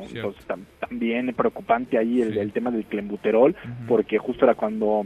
Entonces 0.00 0.44
también 0.80 1.34
preocupante 1.34 1.98
ahí 1.98 2.22
el, 2.22 2.52
tema 2.52 2.70
del 2.70 2.84
clembuterol, 2.84 3.54
porque 3.86 4.18
justo 4.18 4.44
era 4.44 4.54
cuando 4.54 5.04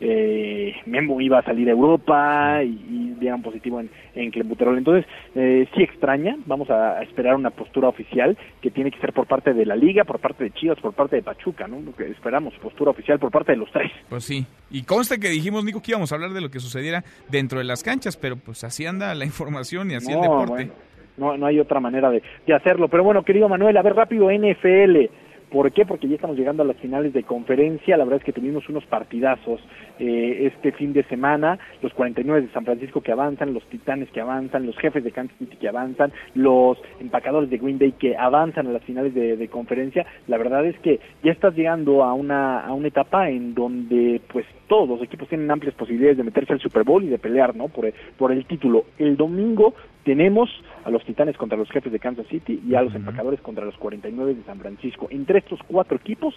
eh, 0.00 0.74
Memo 0.86 1.20
iba 1.20 1.38
a 1.38 1.42
salir 1.42 1.68
a 1.68 1.72
Europa 1.72 2.62
y, 2.62 2.68
y 2.88 3.16
dieron 3.18 3.42
positivo 3.42 3.80
en, 3.80 3.90
en 4.14 4.30
Clembuterol. 4.30 4.76
Entonces, 4.76 5.06
eh, 5.34 5.66
sí 5.74 5.82
extraña, 5.82 6.36
vamos 6.46 6.70
a, 6.70 7.02
esperar 7.02 7.34
una 7.36 7.50
postura 7.50 7.88
oficial 7.88 8.36
que 8.60 8.70
tiene 8.70 8.90
que 8.90 8.98
ser 8.98 9.12
por 9.12 9.26
parte 9.26 9.54
de 9.54 9.66
la 9.66 9.76
Liga, 9.76 10.04
por 10.04 10.18
parte 10.18 10.44
de 10.44 10.50
Chivas, 10.50 10.78
por 10.80 10.92
parte 10.92 11.16
de 11.16 11.22
Pachuca, 11.22 11.66
¿no? 11.66 11.80
Lo 11.80 11.94
que 11.94 12.10
esperamos, 12.10 12.54
postura 12.54 12.90
oficial 12.90 13.18
por 13.18 13.30
parte 13.30 13.52
de 13.52 13.58
los 13.58 13.70
tres. 13.70 13.92
Pues 14.08 14.24
sí, 14.24 14.46
y 14.70 14.82
consta 14.82 15.18
que 15.18 15.28
dijimos, 15.28 15.64
Nico, 15.64 15.80
que 15.80 15.92
íbamos 15.92 16.12
a 16.12 16.14
hablar 16.16 16.32
de 16.32 16.40
lo 16.40 16.50
que 16.50 16.60
sucediera 16.60 17.04
dentro 17.28 17.58
de 17.58 17.64
las 17.64 17.82
canchas, 17.82 18.16
pero 18.16 18.36
pues 18.36 18.64
así 18.64 18.86
anda 18.86 19.14
la 19.14 19.24
información 19.26 19.90
y 19.90 19.94
así 19.94 20.12
el 20.12 20.20
deporte. 20.20 20.70
no, 21.16 21.36
no 21.36 21.46
hay 21.46 21.58
otra 21.58 21.80
manera 21.80 22.10
de, 22.10 22.22
de 22.46 22.54
hacerlo. 22.54 22.88
Pero 22.88 23.04
bueno, 23.04 23.22
querido 23.22 23.48
Manuel, 23.48 23.76
a 23.76 23.82
ver 23.82 23.94
rápido, 23.94 24.30
NFL. 24.30 25.10
¿Por 25.50 25.70
qué? 25.70 25.86
Porque 25.86 26.08
ya 26.08 26.16
estamos 26.16 26.36
llegando 26.36 26.64
a 26.64 26.66
las 26.66 26.76
finales 26.78 27.12
de 27.12 27.22
conferencia. 27.22 27.96
La 27.96 28.04
verdad 28.04 28.18
es 28.18 28.24
que 28.24 28.32
tuvimos 28.32 28.68
unos 28.68 28.84
partidazos 28.86 29.60
eh, 30.00 30.50
este 30.52 30.72
fin 30.72 30.92
de 30.92 31.04
semana. 31.04 31.58
Los 31.82 31.94
49 31.94 32.42
de 32.42 32.52
San 32.52 32.64
Francisco 32.64 33.00
que 33.00 33.12
avanzan, 33.12 33.54
los 33.54 33.64
Titanes 33.68 34.10
que 34.10 34.20
avanzan, 34.20 34.66
los 34.66 34.76
jefes 34.78 35.04
de 35.04 35.12
Kansas 35.12 35.36
City 35.38 35.56
que 35.56 35.68
avanzan, 35.68 36.12
los 36.34 36.78
empacadores 37.00 37.48
de 37.48 37.58
Green 37.58 37.78
Bay 37.78 37.92
que 37.92 38.16
avanzan 38.16 38.66
a 38.66 38.72
las 38.72 38.82
finales 38.82 39.14
de, 39.14 39.46
conferencia. 39.48 40.04
La 40.26 40.38
verdad 40.38 40.66
es 40.66 40.76
que 40.80 40.98
ya 41.22 41.30
estás 41.30 41.54
llegando 41.54 42.02
a 42.02 42.12
una, 42.12 42.60
a 42.60 42.72
una 42.72 42.88
etapa 42.88 43.30
en 43.30 43.54
donde 43.54 44.20
pues 44.32 44.44
todos 44.68 44.88
los 44.88 45.02
equipos 45.02 45.28
tienen 45.28 45.50
amplias 45.50 45.74
posibilidades 45.74 46.16
de 46.16 46.24
meterse 46.24 46.52
al 46.52 46.60
Super 46.60 46.84
Bowl 46.84 47.02
y 47.04 47.08
de 47.08 47.18
pelear, 47.18 47.54
¿no? 47.54 47.68
Por, 47.68 47.92
por 48.18 48.32
el 48.32 48.44
título. 48.46 48.84
El 48.98 49.16
domingo 49.16 49.74
tenemos 50.04 50.50
a 50.84 50.90
los 50.90 51.04
Titanes 51.04 51.36
contra 51.36 51.58
los 51.58 51.70
jefes 51.70 51.92
de 51.92 51.98
Kansas 51.98 52.26
City 52.28 52.62
y 52.66 52.74
a 52.74 52.82
los 52.82 52.94
empacadores 52.94 53.40
contra 53.40 53.64
los 53.64 53.76
49 53.76 54.34
de 54.34 54.42
San 54.44 54.58
Francisco. 54.58 55.08
Entre 55.10 55.38
estos 55.38 55.60
cuatro 55.66 55.96
equipos 55.96 56.34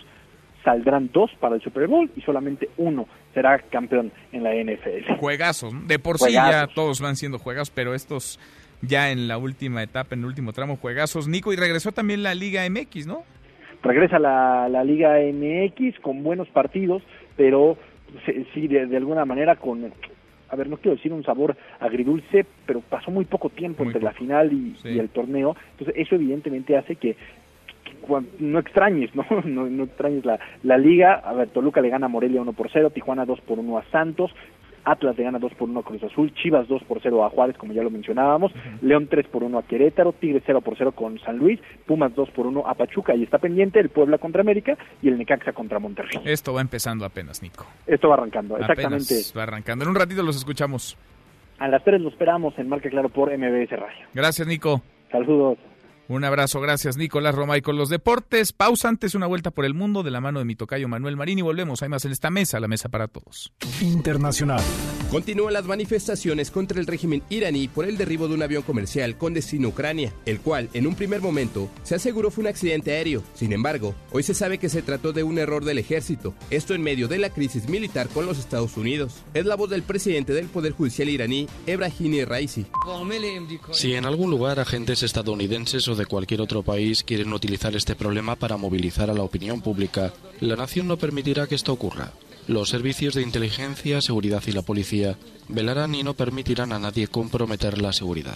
saldrán 0.63 1.09
dos 1.13 1.31
para 1.39 1.55
el 1.55 1.61
Super 1.61 1.87
Bowl 1.87 2.09
y 2.15 2.21
solamente 2.21 2.69
uno 2.77 3.07
será 3.33 3.59
campeón 3.59 4.11
en 4.31 4.43
la 4.43 4.53
NFL. 4.53 5.17
Juegazos, 5.19 5.87
de 5.87 5.99
por 5.99 6.17
sí 6.17 6.33
ya 6.33 6.67
todos 6.67 7.01
van 7.01 7.15
siendo 7.15 7.39
juegazos, 7.39 7.71
pero 7.71 7.93
estos 7.93 8.39
ya 8.81 9.11
en 9.11 9.27
la 9.27 9.37
última 9.37 9.83
etapa, 9.83 10.15
en 10.15 10.21
el 10.21 10.25
último 10.25 10.53
tramo, 10.53 10.77
juegazos. 10.77 11.27
Nico, 11.27 11.53
y 11.53 11.55
regresó 11.55 11.91
también 11.91 12.23
la 12.23 12.33
Liga 12.35 12.67
MX, 12.69 13.07
¿no? 13.07 13.23
Regresa 13.81 14.19
la, 14.19 14.67
la 14.69 14.83
Liga 14.83 15.17
MX 15.19 15.99
con 16.01 16.23
buenos 16.23 16.49
partidos, 16.49 17.01
pero 17.37 17.77
sí, 18.53 18.67
de, 18.67 18.97
alguna 18.97 19.25
manera 19.25 19.55
con, 19.55 19.91
a 20.49 20.55
ver, 20.55 20.67
no 20.67 20.77
quiero 20.77 20.95
decir 20.95 21.13
un 21.13 21.23
sabor 21.23 21.55
agridulce, 21.79 22.45
pero 22.65 22.81
pasó 22.81 23.11
muy 23.11 23.25
poco 23.25 23.49
tiempo 23.49 23.83
entre 23.83 24.01
la 24.01 24.11
final 24.11 24.51
y, 24.53 24.75
el 24.83 25.09
torneo, 25.09 25.55
entonces 25.71 25.95
eso 25.97 26.15
evidentemente 26.15 26.77
hace 26.77 26.95
que, 26.95 27.15
no 28.39 28.59
extrañes, 28.59 29.13
¿no? 29.15 29.25
¿no? 29.43 29.83
extrañes 29.83 30.25
la, 30.25 30.39
la 30.63 30.77
liga, 30.77 31.15
a 31.15 31.33
ver, 31.33 31.49
Toluca 31.49 31.81
le 31.81 31.89
gana 31.89 32.07
a 32.07 32.09
Morelia 32.09 32.41
1 32.41 32.53
por 32.53 32.69
0, 32.71 32.91
Tijuana 32.91 33.25
2 33.25 33.41
por 33.41 33.59
1 33.59 33.77
a 33.77 33.83
Santos, 33.91 34.31
Atlas 34.83 35.17
le 35.17 35.23
gana 35.23 35.39
2 35.39 35.53
por 35.55 35.69
1 35.69 35.79
a 35.79 35.83
Cruz 35.83 36.03
Azul, 36.03 36.33
Chivas 36.33 36.67
2 36.67 36.83
por 36.83 36.99
0 37.01 37.23
a 37.25 37.29
Juárez, 37.29 37.57
como 37.57 37.73
ya 37.73 37.83
lo 37.83 37.89
mencionábamos, 37.89 38.51
León 38.81 39.07
3 39.09 39.27
por 39.27 39.43
1 39.43 39.57
a 39.57 39.63
Querétaro, 39.63 40.13
Tigres 40.13 40.43
0 40.45 40.61
por 40.61 40.77
0 40.77 40.91
con 40.93 41.19
San 41.19 41.37
Luis, 41.37 41.59
Pumas 41.85 42.13
2 42.15 42.29
por 42.31 42.47
1 42.47 42.67
a 42.67 42.73
Pachuca 42.73 43.15
y 43.15 43.23
está 43.23 43.37
pendiente 43.37 43.79
el 43.79 43.89
Puebla 43.89 44.17
contra 44.17 44.41
América 44.41 44.77
y 45.01 45.09
el 45.09 45.17
Necaxa 45.17 45.53
contra 45.53 45.79
Monterrey. 45.79 46.21
Esto 46.25 46.53
va 46.53 46.61
empezando 46.61 47.05
apenas, 47.05 47.41
Nico. 47.41 47.65
Esto 47.85 48.09
va 48.09 48.15
arrancando, 48.15 48.57
exactamente. 48.57 49.15
va 49.37 49.43
arrancando. 49.43 49.83
En 49.83 49.89
un 49.89 49.95
ratito 49.95 50.23
los 50.23 50.35
escuchamos. 50.35 50.97
A 51.59 51.67
las 51.67 51.83
3 51.83 52.01
lo 52.01 52.09
esperamos 52.09 52.57
en 52.57 52.69
Marca 52.69 52.89
Claro 52.89 53.09
por 53.09 53.29
MBS 53.37 53.71
Radio. 53.71 54.07
Gracias, 54.13 54.47
Nico. 54.47 54.81
Saludos. 55.11 55.57
Un 56.09 56.23
abrazo, 56.23 56.59
gracias 56.59 56.97
Nicolás 56.97 57.35
Romay 57.35 57.61
con 57.61 57.77
los 57.77 57.87
deportes. 57.87 58.51
Pausa 58.51 58.89
antes, 58.89 59.13
una 59.13 59.27
vuelta 59.27 59.51
por 59.51 59.63
el 59.63 59.75
mundo 59.75 60.01
de 60.01 60.09
la 60.09 60.19
mano 60.19 60.39
de 60.39 60.45
mi 60.45 60.55
tocayo 60.55 60.87
Manuel 60.87 61.15
Marín 61.15 61.37
y 61.37 61.43
volvemos. 61.43 61.83
Hay 61.83 61.89
más 61.89 62.03
en 62.03 62.11
esta 62.11 62.31
mesa, 62.31 62.59
la 62.59 62.67
mesa 62.67 62.89
para 62.89 63.07
todos. 63.07 63.53
Internacional. 63.79 64.59
Continúan 65.11 65.53
las 65.53 65.65
manifestaciones 65.65 66.49
contra 66.49 66.79
el 66.79 66.87
régimen 66.87 67.21
iraní 67.29 67.67
por 67.67 67.85
el 67.85 67.95
derribo 67.95 68.27
de 68.27 68.33
un 68.33 68.41
avión 68.41 68.63
comercial 68.63 69.19
con 69.19 69.35
destino 69.35 69.67
a 69.67 69.71
Ucrania, 69.71 70.11
el 70.25 70.39
cual 70.39 70.69
en 70.73 70.87
un 70.87 70.95
primer 70.95 71.21
momento 71.21 71.69
se 71.83 71.93
aseguró 71.93 72.31
fue 72.31 72.41
un 72.41 72.47
accidente 72.47 72.91
aéreo. 72.91 73.23
Sin 73.35 73.53
embargo, 73.53 73.93
hoy 74.11 74.23
se 74.23 74.33
sabe 74.33 74.57
que 74.57 74.69
se 74.69 74.81
trató 74.81 75.13
de 75.13 75.21
un 75.21 75.37
error 75.37 75.63
del 75.63 75.77
ejército, 75.77 76.33
esto 76.49 76.73
en 76.73 76.81
medio 76.81 77.07
de 77.07 77.19
la 77.19 77.29
crisis 77.29 77.69
militar 77.69 78.09
con 78.09 78.25
los 78.25 78.39
Estados 78.39 78.77
Unidos. 78.77 79.23
Es 79.35 79.45
la 79.45 79.55
voz 79.55 79.69
del 79.69 79.83
presidente 79.83 80.33
del 80.33 80.47
Poder 80.47 80.71
Judicial 80.71 81.07
iraní, 81.07 81.47
Ebrahim 81.67 82.25
Raisi. 82.25 82.65
Si 83.73 83.93
en 83.93 84.05
algún 84.05 84.31
lugar 84.31 84.59
agentes 84.59 85.03
estadounidenses 85.03 85.87
o 85.87 85.98
de 85.99 86.07
cualquier 86.07 86.41
otro 86.41 86.63
país 86.63 87.03
quieren 87.03 87.31
utilizar 87.33 87.75
este 87.75 87.95
problema 87.95 88.35
para 88.35 88.57
movilizar 88.57 89.11
a 89.11 89.13
la 89.13 89.21
opinión 89.21 89.61
pública, 89.61 90.11
la 90.39 90.55
nación 90.55 90.87
no 90.87 90.97
permitirá 90.97 91.45
que 91.45 91.53
esto 91.53 91.71
ocurra. 91.71 92.11
Los 92.47 92.69
servicios 92.69 93.13
de 93.13 93.21
inteligencia, 93.21 94.01
seguridad 94.01 94.41
y 94.47 94.53
la 94.53 94.63
policía 94.63 95.17
velarán 95.49 95.93
y 95.93 96.01
no 96.01 96.15
permitirán 96.15 96.73
a 96.73 96.79
nadie 96.79 97.07
comprometer 97.07 97.79
la 97.79 97.93
seguridad. 97.93 98.35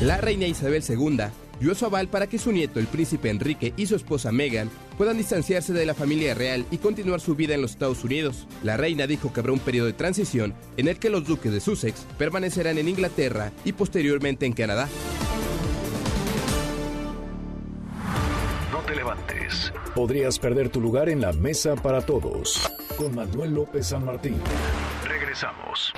La 0.00 0.16
reina 0.16 0.46
Isabel 0.46 0.82
II 0.88 1.43
dio 1.60 1.74
su 1.74 1.86
aval 1.86 2.08
para 2.08 2.26
que 2.26 2.38
su 2.38 2.52
nieto, 2.52 2.80
el 2.80 2.86
príncipe 2.86 3.30
Enrique, 3.30 3.72
y 3.76 3.86
su 3.86 3.96
esposa 3.96 4.32
Meghan 4.32 4.70
puedan 4.96 5.16
distanciarse 5.16 5.72
de 5.72 5.86
la 5.86 5.94
familia 5.94 6.34
real 6.34 6.64
y 6.70 6.78
continuar 6.78 7.20
su 7.20 7.34
vida 7.34 7.54
en 7.54 7.62
los 7.62 7.72
Estados 7.72 8.04
Unidos. 8.04 8.46
La 8.62 8.76
reina 8.76 9.06
dijo 9.06 9.32
que 9.32 9.40
habrá 9.40 9.52
un 9.52 9.58
periodo 9.58 9.86
de 9.86 9.92
transición 9.92 10.54
en 10.76 10.88
el 10.88 10.98
que 10.98 11.10
los 11.10 11.26
duques 11.26 11.52
de 11.52 11.60
Sussex 11.60 12.06
permanecerán 12.18 12.78
en 12.78 12.88
Inglaterra 12.88 13.52
y 13.64 13.72
posteriormente 13.72 14.46
en 14.46 14.52
Canadá. 14.52 14.88
No 18.70 18.80
te 18.80 18.94
levantes. 18.94 19.72
Podrías 19.94 20.38
perder 20.38 20.68
tu 20.68 20.80
lugar 20.80 21.08
en 21.08 21.20
la 21.20 21.32
mesa 21.32 21.76
para 21.76 22.00
todos. 22.00 22.70
Con 22.96 23.14
Manuel 23.14 23.54
López 23.54 23.88
San 23.88 24.04
Martín. 24.04 24.36
Regresamos. 25.06 25.92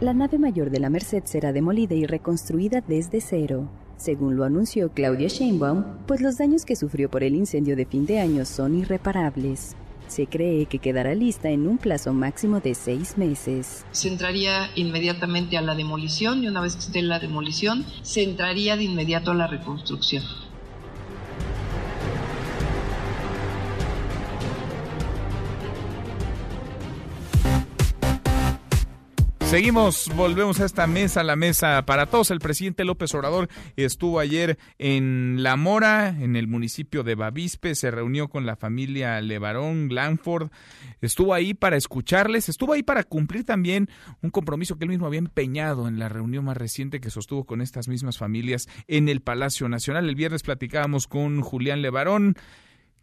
La 0.00 0.14
nave 0.14 0.38
mayor 0.38 0.70
de 0.70 0.80
la 0.80 0.88
Merced 0.88 1.24
será 1.26 1.52
demolida 1.52 1.94
y 1.94 2.06
reconstruida 2.06 2.80
desde 2.80 3.20
cero, 3.20 3.68
según 3.98 4.34
lo 4.34 4.44
anunció 4.44 4.90
Claudia 4.92 5.28
Sheinbaum, 5.28 5.84
pues 6.06 6.22
los 6.22 6.38
daños 6.38 6.64
que 6.64 6.74
sufrió 6.74 7.10
por 7.10 7.22
el 7.22 7.34
incendio 7.34 7.76
de 7.76 7.84
fin 7.84 8.06
de 8.06 8.18
año 8.18 8.46
son 8.46 8.78
irreparables. 8.78 9.76
Se 10.08 10.26
cree 10.26 10.64
que 10.64 10.78
quedará 10.78 11.14
lista 11.14 11.50
en 11.50 11.68
un 11.68 11.76
plazo 11.76 12.14
máximo 12.14 12.60
de 12.60 12.74
seis 12.74 13.18
meses. 13.18 13.84
Se 13.90 14.08
entraría 14.08 14.70
inmediatamente 14.74 15.58
a 15.58 15.60
la 15.60 15.74
demolición 15.74 16.42
y 16.42 16.48
una 16.48 16.62
vez 16.62 16.76
que 16.76 16.80
esté 16.80 17.02
la 17.02 17.18
demolición, 17.18 17.84
se 18.00 18.22
entraría 18.22 18.78
de 18.78 18.84
inmediato 18.84 19.32
a 19.32 19.34
la 19.34 19.48
reconstrucción. 19.48 20.22
Seguimos, 29.50 30.08
volvemos 30.14 30.60
a 30.60 30.64
esta 30.64 30.86
mesa, 30.86 31.24
la 31.24 31.34
mesa 31.34 31.84
para 31.84 32.06
todos. 32.06 32.30
El 32.30 32.38
presidente 32.38 32.84
López 32.84 33.12
Obrador 33.16 33.48
estuvo 33.74 34.20
ayer 34.20 34.58
en 34.78 35.42
La 35.42 35.56
Mora, 35.56 36.10
en 36.10 36.36
el 36.36 36.46
municipio 36.46 37.02
de 37.02 37.16
Bavispe, 37.16 37.74
se 37.74 37.90
reunió 37.90 38.28
con 38.28 38.46
la 38.46 38.54
familia 38.54 39.20
Levarón, 39.20 39.88
Glanford, 39.88 40.50
estuvo 41.00 41.34
ahí 41.34 41.52
para 41.52 41.76
escucharles, 41.76 42.48
estuvo 42.48 42.74
ahí 42.74 42.84
para 42.84 43.02
cumplir 43.02 43.42
también 43.42 43.88
un 44.22 44.30
compromiso 44.30 44.78
que 44.78 44.84
él 44.84 44.90
mismo 44.90 45.06
había 45.06 45.18
empeñado 45.18 45.88
en 45.88 45.98
la 45.98 46.08
reunión 46.08 46.44
más 46.44 46.56
reciente 46.56 47.00
que 47.00 47.10
sostuvo 47.10 47.42
con 47.42 47.60
estas 47.60 47.88
mismas 47.88 48.18
familias 48.18 48.68
en 48.86 49.08
el 49.08 49.20
Palacio 49.20 49.68
Nacional. 49.68 50.08
El 50.08 50.14
viernes 50.14 50.44
platicábamos 50.44 51.08
con 51.08 51.40
Julián 51.40 51.82
Levarón 51.82 52.36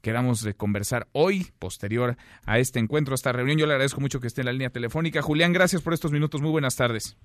quedamos 0.07 0.41
de 0.41 0.53
conversar 0.53 1.07
hoy, 1.11 1.47
posterior 1.59 2.15
a 2.45 2.59
este 2.59 2.79
encuentro, 2.79 3.13
a 3.13 3.15
esta 3.15 3.33
reunión. 3.33 3.57
Yo 3.57 3.65
le 3.65 3.73
agradezco 3.73 3.99
mucho 3.99 4.21
que 4.21 4.27
esté 4.27 4.39
en 4.39 4.45
la 4.45 4.53
línea 4.53 4.69
telefónica. 4.69 5.21
Julián, 5.21 5.51
gracias 5.51 5.81
por 5.81 5.91
estos 5.91 6.13
minutos. 6.13 6.41
Muy 6.41 6.49
buenas 6.49 6.77
tardes. 6.77 7.17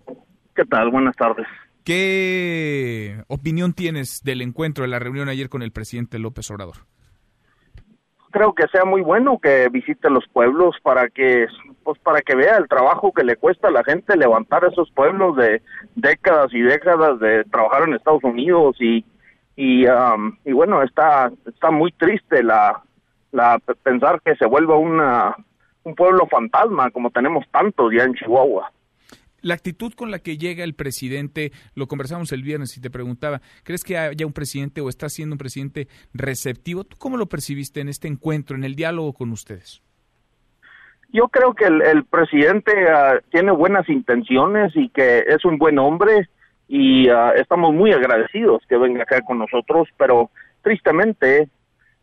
¿Qué 0.57 0.65
tal? 0.65 0.91
Buenas 0.91 1.15
tardes. 1.15 1.47
¿Qué 1.85 3.23
opinión 3.29 3.73
tienes 3.73 4.25
del 4.25 4.43
encuentro, 4.43 4.83
de 4.83 4.89
la 4.89 4.99
reunión 4.99 5.29
ayer 5.29 5.49
con 5.49 5.63
el 5.63 5.71
presidente 5.71 6.19
López 6.19 6.51
Obrador? 6.51 6.79
Creo 8.33 8.53
que 8.53 8.67
sea 8.73 8.85
muy 8.85 9.03
bueno 9.03 9.39
que 9.41 9.69
visite 9.69 10.11
los 10.11 10.27
pueblos 10.33 10.75
para 10.83 11.09
que 11.09 11.47
pues 11.85 12.01
para 12.01 12.21
que 12.21 12.35
vea 12.35 12.57
el 12.57 12.67
trabajo 12.67 13.13
que 13.13 13.23
le 13.23 13.37
cuesta 13.37 13.69
a 13.69 13.73
la 13.73 13.85
gente 13.85 14.17
levantar 14.17 14.65
esos 14.65 14.91
pueblos 14.91 15.37
de 15.37 15.63
décadas 15.95 16.53
y 16.53 16.63
décadas 16.63 17.21
de 17.21 17.45
trabajar 17.45 17.85
en 17.85 17.95
Estados 17.95 18.25
Unidos 18.25 18.75
y 18.81 19.05
y, 19.57 19.87
um, 19.87 20.37
y 20.45 20.53
bueno, 20.53 20.83
está, 20.83 21.31
está 21.47 21.71
muy 21.71 21.93
triste 21.93 22.43
la, 22.43 22.83
la 23.33 23.59
pensar 23.83 24.21
que 24.23 24.35
se 24.37 24.47
vuelva 24.47 24.77
una, 24.77 25.37
un 25.85 25.95
pueblo 25.95 26.27
fantasma 26.27 26.91
como 26.91 27.11
tenemos 27.11 27.45
tantos 27.51 27.93
ya 27.97 28.05
en 28.05 28.15
Chihuahua. 28.15 28.73
La 29.43 29.55
actitud 29.55 29.93
con 29.95 30.13
la 30.13 30.21
que 30.21 30.39
llega 30.39 30.63
el 30.63 30.75
presidente, 30.75 31.51
lo 31.75 31.89
conversamos 31.89 32.31
el 32.31 32.45
viernes 32.45 32.77
y 32.77 32.81
te 32.81 32.91
preguntaba, 32.91 33.41
¿crees 33.65 33.83
que 33.83 33.99
haya 33.99 34.25
un 34.25 34.33
presidente 34.33 34.81
o 34.81 34.89
está 34.89 35.09
siendo 35.09 35.35
un 35.35 35.39
presidente 35.39 35.89
receptivo? 36.15 36.85
¿Tú 36.85 36.97
cómo 36.97 37.17
lo 37.17 37.27
percibiste 37.27 37.81
en 37.81 37.89
este 37.89 38.07
encuentro, 38.07 38.57
en 38.57 38.63
el 38.63 38.77
diálogo 38.77 39.13
con 39.13 39.33
ustedes? 39.33 39.83
Yo 41.13 41.29
creo 41.29 41.55
que 41.55 41.65
el, 41.65 41.83
el 41.83 42.05
presidente 42.05 42.73
uh, 42.73 43.19
tiene 43.31 43.51
buenas 43.51 43.89
intenciones 43.89 44.73
y 44.77 44.89
que 44.91 45.25
es 45.27 45.45
un 45.45 45.59
buen 45.59 45.79
hombre 45.79 46.29
y 46.75 47.07
uh, 47.11 47.33
estamos 47.37 47.75
muy 47.75 47.93
agradecidos 47.93 48.63
que 48.67 48.79
venga 48.79 49.03
acá 49.03 49.21
con 49.21 49.39
nosotros, 49.39 49.89
pero 49.99 50.31
tristemente 50.63 51.51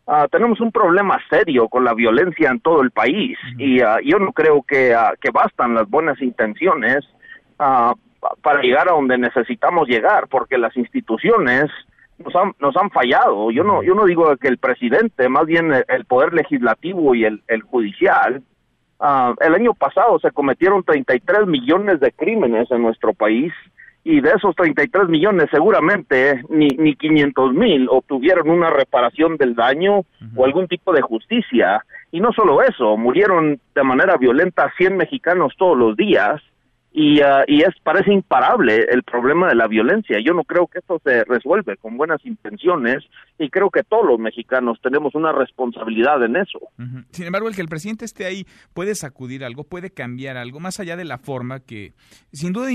uh, 0.06 0.28
tenemos 0.30 0.62
un 0.62 0.72
problema 0.72 1.18
serio 1.28 1.68
con 1.68 1.84
la 1.84 1.96
violencia 1.96 2.52
en 2.52 2.60
todo 2.60 2.84
el 2.84 2.92
país 2.92 3.36
y 3.58 3.82
uh, 3.82 3.98
yo 4.04 4.20
no 4.20 4.32
creo 4.32 4.62
que, 4.62 4.96
que 5.20 5.32
bastan 5.32 5.74
las 5.74 5.90
buenas 5.90 6.22
intenciones 6.22 7.00
para 7.58 8.62
llegar 8.62 8.88
a 8.88 8.94
donde 8.94 9.18
necesitamos 9.18 9.88
llegar, 9.88 10.28
porque 10.28 10.60
las 10.60 10.78
instituciones 10.78 11.66
nos 12.20 12.36
han, 12.36 12.54
nos 12.60 12.78
han 12.78 12.92
fallado. 12.92 13.50
Yo 13.50 13.64
no, 13.64 13.82
yo 13.82 13.96
no 13.96 14.06
digo 14.06 14.38
que 14.38 14.50
el 14.50 14.60
presidente, 14.60 15.30
más 15.30 15.48
bien 15.48 15.74
el, 15.88 16.06
poder 16.06 16.32
legislativo 16.32 17.16
y 17.16 17.26
el, 17.26 17.42
el 17.48 17.64
judicial, 17.64 18.44
el 19.42 19.56
año 19.56 19.74
pasado 19.74 20.20
se 20.20 20.30
cometieron 20.30 20.84
33 20.84 21.48
millones 21.48 22.00
de 22.00 22.12
crímenes 22.12 22.70
en 22.70 22.84
nuestro 22.84 23.14
país 23.14 23.52
y 24.10 24.22
de 24.22 24.32
esos 24.32 24.56
33 24.56 25.08
millones 25.08 25.50
seguramente 25.52 26.42
ni, 26.50 26.68
ni 26.80 26.96
500 26.96 27.54
mil 27.54 27.88
obtuvieron 27.92 28.50
una 28.50 28.72
reparación 28.72 29.38
del 29.38 29.54
daño 29.54 30.02
o 30.36 30.46
algún 30.46 30.68
tipo 30.68 30.92
de 30.94 31.02
justicia. 31.02 31.86
Y 32.12 32.20
no 32.20 32.34
solo 32.34 32.64
eso, 32.64 32.98
murieron 32.98 33.60
de 33.76 33.84
manera 33.84 34.18
violenta 34.18 34.74
100 34.80 34.98
mexicanos 34.98 35.54
todos 35.60 35.78
los 35.78 35.96
días 35.96 36.42
y, 36.92 37.22
ah, 37.22 37.44
y 37.48 37.62
es 37.62 37.70
parece 37.84 38.12
imparable 38.12 38.88
el 38.90 39.04
problema 39.04 39.48
de 39.48 39.54
la 39.54 39.68
violencia. 39.68 40.18
Yo 40.26 40.34
no 40.34 40.44
creo 40.44 40.66
que 40.66 40.80
esto 40.80 41.00
se 41.04 41.24
resuelve 41.26 41.78
con 41.78 41.96
buenas 41.96 42.26
intenciones 42.26 43.04
y 43.38 43.52
creo 43.52 43.70
que 43.70 43.84
todos 43.84 44.08
los 44.08 44.18
mexicanos 44.18 44.80
tenemos 44.82 45.14
una 45.14 45.32
responsabilidad 45.32 46.24
en 46.24 46.36
eso. 46.36 46.60
Sin 47.12 47.28
embargo, 47.28 47.48
el 47.48 47.56
que 47.56 47.62
el 47.62 47.68
presidente 47.68 48.06
esté 48.06 48.26
ahí 48.26 48.48
puede 48.74 48.96
sacudir 48.96 49.46
algo, 49.46 49.66
puede 49.66 49.92
cambiar 49.92 50.36
algo, 50.36 50.60
más 50.60 50.80
allá 50.80 50.98
de 50.98 51.06
la 51.06 51.20
forma 51.20 51.60
que 51.60 51.94
sin 52.32 52.54
duda 52.54 52.72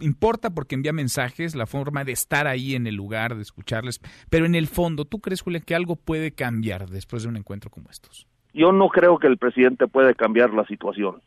importa 0.00 0.50
porque 0.50 0.74
envía 0.74 0.92
mensajes, 0.92 1.54
la 1.54 1.66
forma 1.66 2.04
de 2.04 2.12
estar 2.12 2.46
ahí 2.46 2.74
en 2.74 2.86
el 2.86 2.94
lugar, 2.94 3.34
de 3.36 3.42
escucharles, 3.42 4.00
pero 4.28 4.46
en 4.46 4.54
el 4.54 4.66
fondo, 4.66 5.04
¿tú 5.04 5.20
crees, 5.20 5.42
Julián, 5.42 5.62
que 5.66 5.74
algo 5.74 5.96
puede 5.96 6.32
cambiar 6.32 6.88
después 6.88 7.22
de 7.22 7.28
un 7.28 7.36
encuentro 7.36 7.70
como 7.70 7.90
estos? 7.90 8.26
Yo 8.52 8.72
no 8.72 8.88
creo 8.88 9.18
que 9.18 9.26
el 9.26 9.38
presidente 9.38 9.86
puede 9.86 10.14
cambiar 10.14 10.52
la 10.52 10.64
situación. 10.66 11.20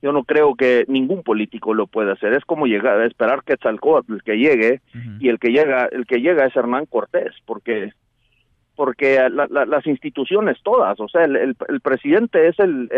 Yo 0.00 0.12
no 0.12 0.24
creo 0.24 0.54
que 0.54 0.84
ningún 0.86 1.22
político 1.22 1.74
lo 1.74 1.86
pueda 1.86 2.12
hacer. 2.12 2.32
Es 2.32 2.44
como 2.44 2.66
llegar, 2.66 3.00
esperar 3.02 3.42
que 3.44 3.54
el 3.54 4.22
que 4.22 4.36
llegue 4.36 4.80
y 5.18 5.28
el 5.28 5.38
que 5.38 5.48
llega, 5.48 5.88
el 5.90 6.06
que 6.06 6.20
llega 6.20 6.46
es 6.46 6.54
Hernán 6.54 6.86
Cortés, 6.86 7.34
porque 7.44 7.92
porque 8.78 9.28
las 9.28 9.86
instituciones 9.88 10.56
todas, 10.62 11.00
o 11.00 11.08
sea, 11.08 11.24
el, 11.24 11.56
presidente 11.82 12.46
es 12.46 12.60
el, 12.60 12.88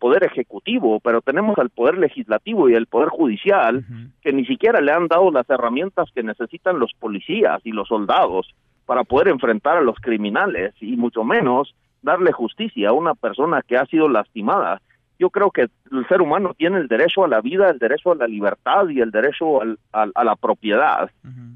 poder 0.00 0.24
ejecutivo, 0.24 0.98
pero 0.98 1.20
tenemos 1.20 1.56
al 1.58 1.70
poder 1.70 1.96
legislativo 1.96 2.68
y 2.68 2.74
el 2.74 2.88
poder 2.88 3.08
judicial 3.10 3.84
que 4.20 4.32
ni 4.32 4.44
siquiera 4.46 4.80
le 4.80 4.90
han 4.90 5.06
dado 5.06 5.30
las 5.30 5.48
herramientas 5.48 6.10
que 6.12 6.24
necesitan 6.24 6.80
los 6.80 6.92
policías 6.94 7.60
y 7.62 7.70
los 7.70 7.86
soldados 7.86 8.52
para 8.84 9.04
poder 9.04 9.28
enfrentar 9.28 9.76
a 9.76 9.82
los 9.82 9.94
criminales 10.00 10.74
y 10.80 10.96
mucho 10.96 11.22
menos 11.22 11.72
darle 12.02 12.32
justicia 12.32 12.88
a 12.88 12.94
una 12.94 13.14
persona 13.14 13.62
que 13.62 13.76
ha 13.76 13.86
sido 13.86 14.08
lastimada. 14.08 14.82
Yo 15.20 15.30
creo 15.30 15.52
que 15.52 15.68
el 15.92 16.08
ser 16.08 16.20
humano 16.20 16.54
tiene 16.58 16.78
el 16.78 16.88
derecho 16.88 17.22
a 17.22 17.28
la 17.28 17.40
vida, 17.40 17.70
el 17.70 17.78
derecho 17.78 18.10
a 18.10 18.16
la 18.16 18.26
libertad 18.26 18.88
y 18.88 19.00
el 19.00 19.12
derecho 19.12 19.60
a 19.92 20.24
la 20.24 20.34
propiedad. 20.34 21.08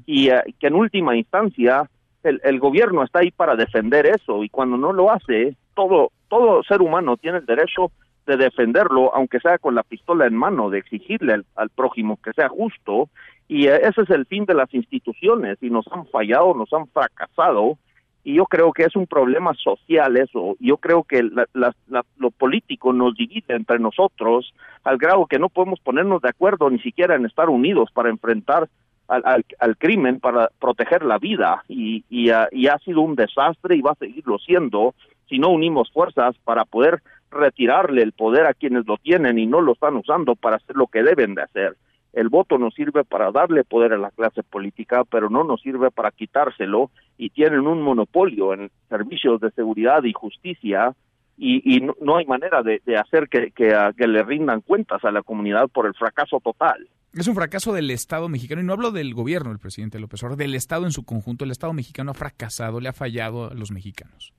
Y 0.05 0.29
eh, 0.29 0.41
que 0.57 0.67
en 0.67 0.75
última 0.75 1.17
instancia 1.17 1.89
el, 2.23 2.59
gobierno 2.59 3.03
está 3.03 3.19
ahí 3.19 3.31
para 3.31 3.55
defender 3.55 4.05
eso 4.05 4.43
y 4.43 4.49
cuando 4.49 4.77
no 4.77 4.93
lo 4.93 5.11
hace, 5.11 5.55
todo, 5.75 6.11
todo 6.29 6.63
ser 6.63 6.81
humano 6.81 7.17
tiene 7.17 7.39
el 7.39 7.45
derecho 7.45 7.91
de 8.25 8.37
defenderlo, 8.37 9.13
aunque 9.13 9.39
sea 9.39 9.57
con 9.57 9.75
la 9.75 9.83
pistola 9.83 10.25
en 10.25 10.35
mano, 10.35 10.69
de 10.69 10.79
exigirle 10.79 11.41
al, 11.55 11.69
prójimo 11.69 12.17
que 12.23 12.31
sea 12.31 12.47
justo 12.47 13.09
Y 13.49 13.67
eh, 13.67 13.81
ese 13.83 14.01
es 14.01 14.09
el 14.09 14.25
fin 14.25 14.45
de 14.45 14.53
las 14.53 14.73
instituciones 14.73 15.57
y 15.61 15.69
nos 15.69 15.85
han 15.91 16.07
fallado, 16.07 16.53
nos 16.53 16.71
han 16.71 16.87
fracasado 16.87 17.77
y 18.23 18.35
yo 18.35 18.45
creo 18.45 18.71
que 18.71 18.83
es 18.83 18.95
un 18.95 19.05
problema 19.05 19.53
social 19.55 20.15
eso. 20.15 20.55
Yo 20.59 20.77
creo 20.77 21.03
que 21.03 21.23
la, 21.23 21.45
la, 21.53 22.05
lo 22.17 22.31
político 22.31 22.93
nos 22.93 23.15
divide 23.15 23.53
entre 23.53 23.79
nosotros 23.79 24.53
al 24.85 24.97
grado 24.97 25.25
que 25.25 25.39
no 25.39 25.49
podemos 25.49 25.81
ponernos 25.81 26.21
de 26.21 26.29
acuerdo 26.29 26.69
ni 26.69 26.79
siquiera 26.79 27.15
en 27.15 27.25
estar 27.25 27.49
unidos 27.49 27.89
para 27.93 28.09
enfrentar 28.09 28.69
al, 29.07 29.45
al, 29.59 29.77
crimen, 29.77 30.19
para 30.19 30.49
proteger 30.59 31.03
la 31.03 31.17
vida. 31.17 31.63
Y, 31.67 32.03
y, 32.09 32.31
uh, 32.31 32.47
y 32.51 32.67
ha 32.67 32.77
sido 32.79 33.01
un 33.01 33.15
desastre 33.15 33.75
y 33.75 33.81
va 33.81 33.91
a 33.91 33.95
seguirlo 33.95 34.37
siendo 34.39 34.95
si 35.29 35.39
no 35.39 35.49
unimos 35.49 35.91
fuerzas 35.91 36.35
para 36.43 36.65
poder 36.65 37.01
retirarle 37.31 38.03
el 38.03 38.11
poder 38.11 38.45
a 38.45 38.53
quienes 38.53 38.85
lo 38.85 38.97
tienen 38.97 39.39
y 39.39 39.45
no 39.45 39.61
lo 39.61 39.73
están 39.73 39.95
usando 39.95 40.35
para 40.35 40.57
hacer 40.57 40.75
lo 40.75 40.87
que 40.87 41.03
deben 41.03 41.35
de 41.35 41.43
hacer 41.43 41.75
el 42.13 42.29
voto 42.29 42.59
nos 42.59 42.75
sirve 42.75 43.03
para 43.03 43.31
darle 43.31 43.63
poder 43.63 43.93
a 43.93 43.97
la 43.97 44.11
clase 44.11 44.43
política, 44.43 45.03
pero 45.03 45.29
no 45.29 45.43
nos 45.43 45.61
sirve 45.61 45.89
para 45.89 46.11
quitárselo 46.11 46.91
y 47.17 47.31
tienen 47.31 47.67
un 47.67 47.81
monopolio 47.81 48.53
en 48.53 48.69
servicios 48.87 49.41
de 49.41 49.51
seguridad 49.51 50.03
y 50.03 50.13
justicia 50.13 50.93
y, 51.35 51.75
y 51.75 51.81
no, 51.81 52.17
hay 52.17 52.25
manera 52.25 52.61
de, 52.61 52.79
hacer 52.95 53.27
que, 53.27 53.49
que, 53.51 53.75
que, 53.97 54.07
le 54.07 54.21
rindan 54.21 54.61
cuentas 54.61 55.03
a 55.03 55.11
la 55.11 55.23
comunidad 55.23 55.67
por 55.69 55.87
el 55.87 55.95
fracaso 55.95 56.39
total. 56.39 56.87
Es 57.15 57.27
un 57.27 57.35
fracaso 57.35 57.73
del 57.73 57.91
Estado 57.91 58.27
mexicano, 58.27 58.61
y 58.61 58.63
no 58.65 58.73
hablo 58.73 58.89
del 58.89 59.13
gobierno 59.13 59.49
del 59.49 59.59
presidente 59.59 59.99
López 59.99 60.23
Obrador, 60.23 60.39
del 60.39 60.55
Estado 60.55 60.85
en 60.85 60.91
su 60.91 61.05
conjunto. 61.05 61.45
El 61.45 61.51
Estado 61.51 61.71
mexicano 61.71 62.09
ha 62.09 62.15
fracasado, 62.15 62.79
le 62.79 62.89
ha 62.89 62.93
fallado 62.93 63.51
a 63.51 63.53
los 63.53 63.71
mexicanos. 63.71 64.33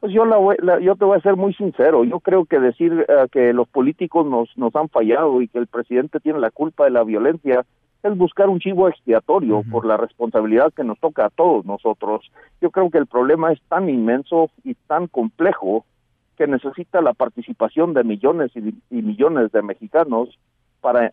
Pues 0.00 0.10
yo, 0.14 0.24
la, 0.24 0.80
yo 0.80 0.96
te 0.96 1.04
voy 1.04 1.18
a 1.18 1.20
ser 1.20 1.36
muy 1.36 1.52
sincero. 1.52 2.04
Yo 2.04 2.20
creo 2.20 2.46
que 2.46 2.58
decir 2.58 2.92
uh, 2.92 3.28
que 3.28 3.52
los 3.52 3.68
políticos 3.68 4.26
nos, 4.26 4.48
nos 4.56 4.74
han 4.74 4.88
fallado 4.88 5.42
y 5.42 5.48
que 5.48 5.58
el 5.58 5.66
presidente 5.66 6.20
tiene 6.20 6.38
la 6.38 6.50
culpa 6.50 6.84
de 6.84 6.90
la 6.90 7.04
violencia 7.04 7.66
es 8.02 8.16
buscar 8.16 8.48
un 8.48 8.60
chivo 8.60 8.88
expiatorio 8.88 9.58
uh 9.58 9.62
-huh. 9.62 9.70
por 9.70 9.84
la 9.84 9.98
responsabilidad 9.98 10.72
que 10.72 10.84
nos 10.84 10.98
toca 10.98 11.26
a 11.26 11.30
todos 11.30 11.66
nosotros. 11.66 12.30
Yo 12.62 12.70
creo 12.70 12.90
que 12.90 12.98
el 12.98 13.06
problema 13.06 13.52
es 13.52 13.60
tan 13.68 13.90
inmenso 13.90 14.48
y 14.62 14.74
tan 14.74 15.06
complejo 15.06 15.84
que 16.38 16.46
necesita 16.46 17.02
la 17.02 17.12
participación 17.12 17.92
de 17.92 18.04
millones 18.04 18.52
y, 18.54 18.74
y 18.90 19.02
millones 19.02 19.52
de 19.52 19.62
mexicanos 19.62 20.38
para, 20.84 21.06
eh, 21.06 21.12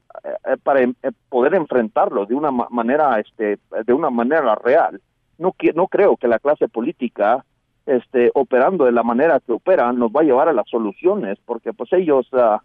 para 0.61 0.81
eh, 0.81 0.93
poder 1.29 1.55
enfrentarlo 1.55 2.25
de 2.25 2.35
una 2.35 2.51
manera 2.51 3.17
este 3.21 3.57
de 3.85 3.93
una 3.93 4.09
manera 4.09 4.53
real. 4.55 5.01
No 5.37 5.55
no 5.75 5.87
creo 5.87 6.17
que 6.17 6.27
la 6.27 6.39
clase 6.39 6.67
política 6.67 7.45
este, 7.85 8.31
operando 8.33 8.83
de 8.83 8.91
la 8.91 9.01
manera 9.01 9.39
que 9.39 9.53
operan 9.53 9.97
nos 9.97 10.11
va 10.11 10.21
a 10.21 10.25
llevar 10.25 10.49
a 10.49 10.53
las 10.53 10.67
soluciones, 10.67 11.39
porque 11.45 11.71
pues 11.71 11.93
ellos, 11.93 12.27
uh, 12.33 12.57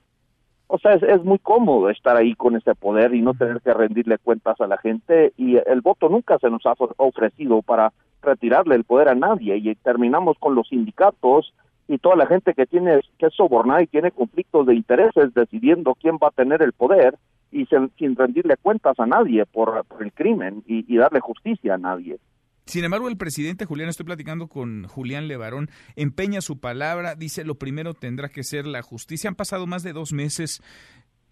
o 0.66 0.78
sea, 0.78 0.95
es, 0.95 1.05
es, 1.05 1.23
muy 1.23 1.39
cómodo 1.39 1.91
estar 1.91 2.16
ahí 2.16 2.35
con 2.35 2.57
ese 2.57 2.74
poder 2.74 3.15
y 3.15 3.23
no 3.23 3.35
tener 3.35 3.61
que 3.61 3.73
rendirle 3.73 4.19
cuentas 4.19 4.61
a 4.61 4.66
la 4.66 4.77
gente 4.77 5.33
y 5.37 5.59
el 5.59 5.83
voto 5.83 6.09
nunca 6.09 6.39
se 6.41 6.51
nos 6.51 6.66
ha 6.66 6.74
ofrecido 6.97 7.62
para 7.62 7.93
retirarle 8.20 8.74
el 8.74 8.83
poder 8.83 9.09
a 9.11 9.15
nadie 9.15 9.57
y 9.59 9.73
terminamos 9.77 10.37
con 10.41 10.57
los 10.57 10.69
sindicatos 10.69 11.55
y 11.88 11.98
toda 11.98 12.16
la 12.16 12.26
gente 12.26 12.54
que 12.54 12.66
tiene 12.66 13.00
que 13.18 13.30
sobornar 13.30 13.82
y 13.82 13.86
tiene 13.86 14.10
conflictos 14.10 14.66
de 14.66 14.74
intereses 14.74 15.32
decidiendo 15.34 15.94
quién 15.94 16.16
va 16.16 16.28
a 16.28 16.32
tener 16.32 16.62
el 16.62 16.72
poder 16.72 17.16
y 17.52 17.66
sin, 17.66 18.16
rendirle 18.16 18.56
cuentas 18.56 18.98
a 18.98 19.06
nadie 19.06 19.46
por, 19.46 19.84
por 19.86 20.02
el 20.02 20.12
crimen 20.12 20.62
y, 20.66 20.92
y 20.92 20.98
darle 20.98 21.20
justicia 21.20 21.74
a 21.74 21.78
nadie. 21.78 22.18
Sin 22.66 22.84
embargo, 22.84 23.08
el 23.08 23.16
presidente 23.16 23.64
Julián, 23.64 23.88
estoy 23.88 24.06
platicando 24.06 24.48
con 24.48 24.88
Julián 24.88 25.28
Levarón, 25.28 25.70
empeña 25.94 26.40
su 26.40 26.58
palabra, 26.58 27.14
dice 27.14 27.44
lo 27.44 27.54
primero 27.54 27.94
tendrá 27.94 28.28
que 28.28 28.42
ser 28.42 28.66
la 28.66 28.82
justicia. 28.82 29.28
Han 29.28 29.36
pasado 29.36 29.68
más 29.68 29.84
de 29.84 29.92
dos 29.92 30.12
meses, 30.12 30.60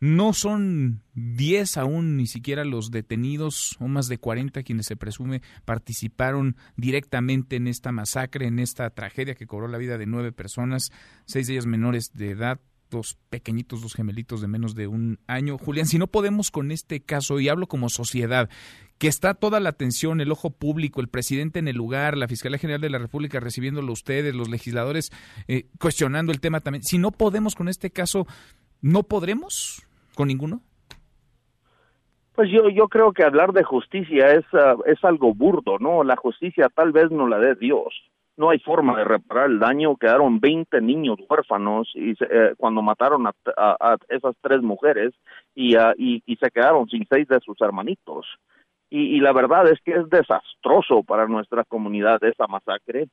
no 0.05 0.35
son 0.35 1.01
diez 1.15 1.79
aún 1.79 2.19
ni 2.19 2.27
siquiera 2.27 2.67
los 2.67 2.91
detenidos, 2.91 3.75
o 3.81 3.89
más 3.89 4.07
de 4.07 4.19
cuarenta 4.19 4.63
quienes 4.63 4.85
se 4.85 4.97
presume 4.97 5.41
participaron 5.65 6.57
directamente 6.77 7.57
en 7.57 7.69
esta 7.69 7.91
masacre, 7.91 8.47
en 8.47 8.59
esta 8.59 8.91
tragedia 8.91 9.35
que 9.35 9.47
cobró 9.47 9.67
la 9.67 9.79
vida 9.79 9.97
de 9.97 10.05
nueve 10.05 10.31
personas, 10.31 10.93
seis 11.25 11.47
de 11.47 11.55
ellas 11.55 11.65
menores 11.65 12.13
de 12.13 12.33
edad, 12.33 12.61
dos 12.91 13.17
pequeñitos, 13.31 13.81
dos 13.81 13.95
gemelitos 13.95 14.43
de 14.43 14.47
menos 14.47 14.75
de 14.75 14.89
un 14.89 15.21
año. 15.27 15.57
Julián, 15.57 15.87
si 15.87 15.97
no 15.97 16.07
podemos 16.07 16.51
con 16.51 16.71
este 16.71 17.01
caso, 17.01 17.41
y 17.41 17.49
hablo 17.49 17.67
como 17.67 17.89
sociedad, 17.89 18.51
que 18.99 19.09
está 19.09 19.33
toda 19.33 19.59
la 19.59 19.71
atención, 19.71 20.21
el 20.21 20.33
ojo 20.33 20.51
público, 20.51 21.01
el 21.01 21.09
presidente 21.09 21.61
en 21.61 21.67
el 21.67 21.77
lugar, 21.77 22.19
la 22.19 22.29
Fiscalía 22.29 22.59
General 22.59 22.83
de 22.83 22.91
la 22.91 22.99
República 22.99 23.41
recibiéndolo 23.41 23.91
ustedes, 23.91 24.35
los 24.35 24.51
legisladores 24.51 25.13
eh, 25.49 25.67
cuestionando 25.81 26.31
el 26.31 26.41
tema 26.41 26.61
también. 26.61 26.83
Si 26.85 26.99
no 26.99 27.11
podemos 27.11 27.55
con 27.55 27.71
este 27.71 27.91
caso, 27.91 28.27
¿no 28.83 29.05
podremos 29.05 29.87
con 30.15 30.29
ninguno? 30.29 30.61
Pues 32.35 32.51
yo, 32.51 32.69
yo 32.69 32.89
creo 32.89 33.13
que 33.13 33.23
hablar 33.23 33.53
de 33.53 33.63
justicia 33.63 34.33
es, 34.33 34.45
uh, 34.53 34.83
es 34.87 35.03
algo 35.05 35.35
burdo, 35.35 35.79
¿no? 35.79 36.03
La 36.03 36.17
justicia 36.17 36.69
tal 36.75 36.91
vez 36.91 37.11
no 37.11 37.29
la 37.29 37.39
dé 37.39 37.55
Dios. 37.55 37.95
No 38.37 38.51
hay 38.51 38.59
forma 38.59 38.97
de 38.99 39.05
reparar 39.05 39.49
el 39.49 39.61
daño. 39.61 39.97
Quedaron 39.97 40.41
20 40.41 40.81
niños 40.81 41.19
huérfanos 41.31 41.93
y 41.95 42.11
eh, 42.11 42.55
cuando 42.57 42.83
mataron 42.83 43.29
a, 43.29 43.33
a, 43.57 43.97
esas 44.09 44.35
tres 44.41 44.61
mujeres 44.63 45.15
y, 45.55 45.77
uh, 45.77 45.93
y, 45.97 46.25
y 46.27 46.35
se 46.37 46.51
quedaron 46.51 46.89
sin 46.89 47.07
seis 47.09 47.29
de 47.29 47.39
sus 47.39 47.61
hermanitos. 47.61 48.27
Y, 48.91 49.17
y, 49.17 49.21
la 49.21 49.33
verdad 49.33 49.69
es 49.69 49.81
que 49.85 49.93
es 49.93 50.09
desastroso 50.11 51.05
para 51.05 51.29
nuestra 51.29 51.63
comunidad 51.63 52.23
esa 52.25 52.49
masacre. 52.49 53.09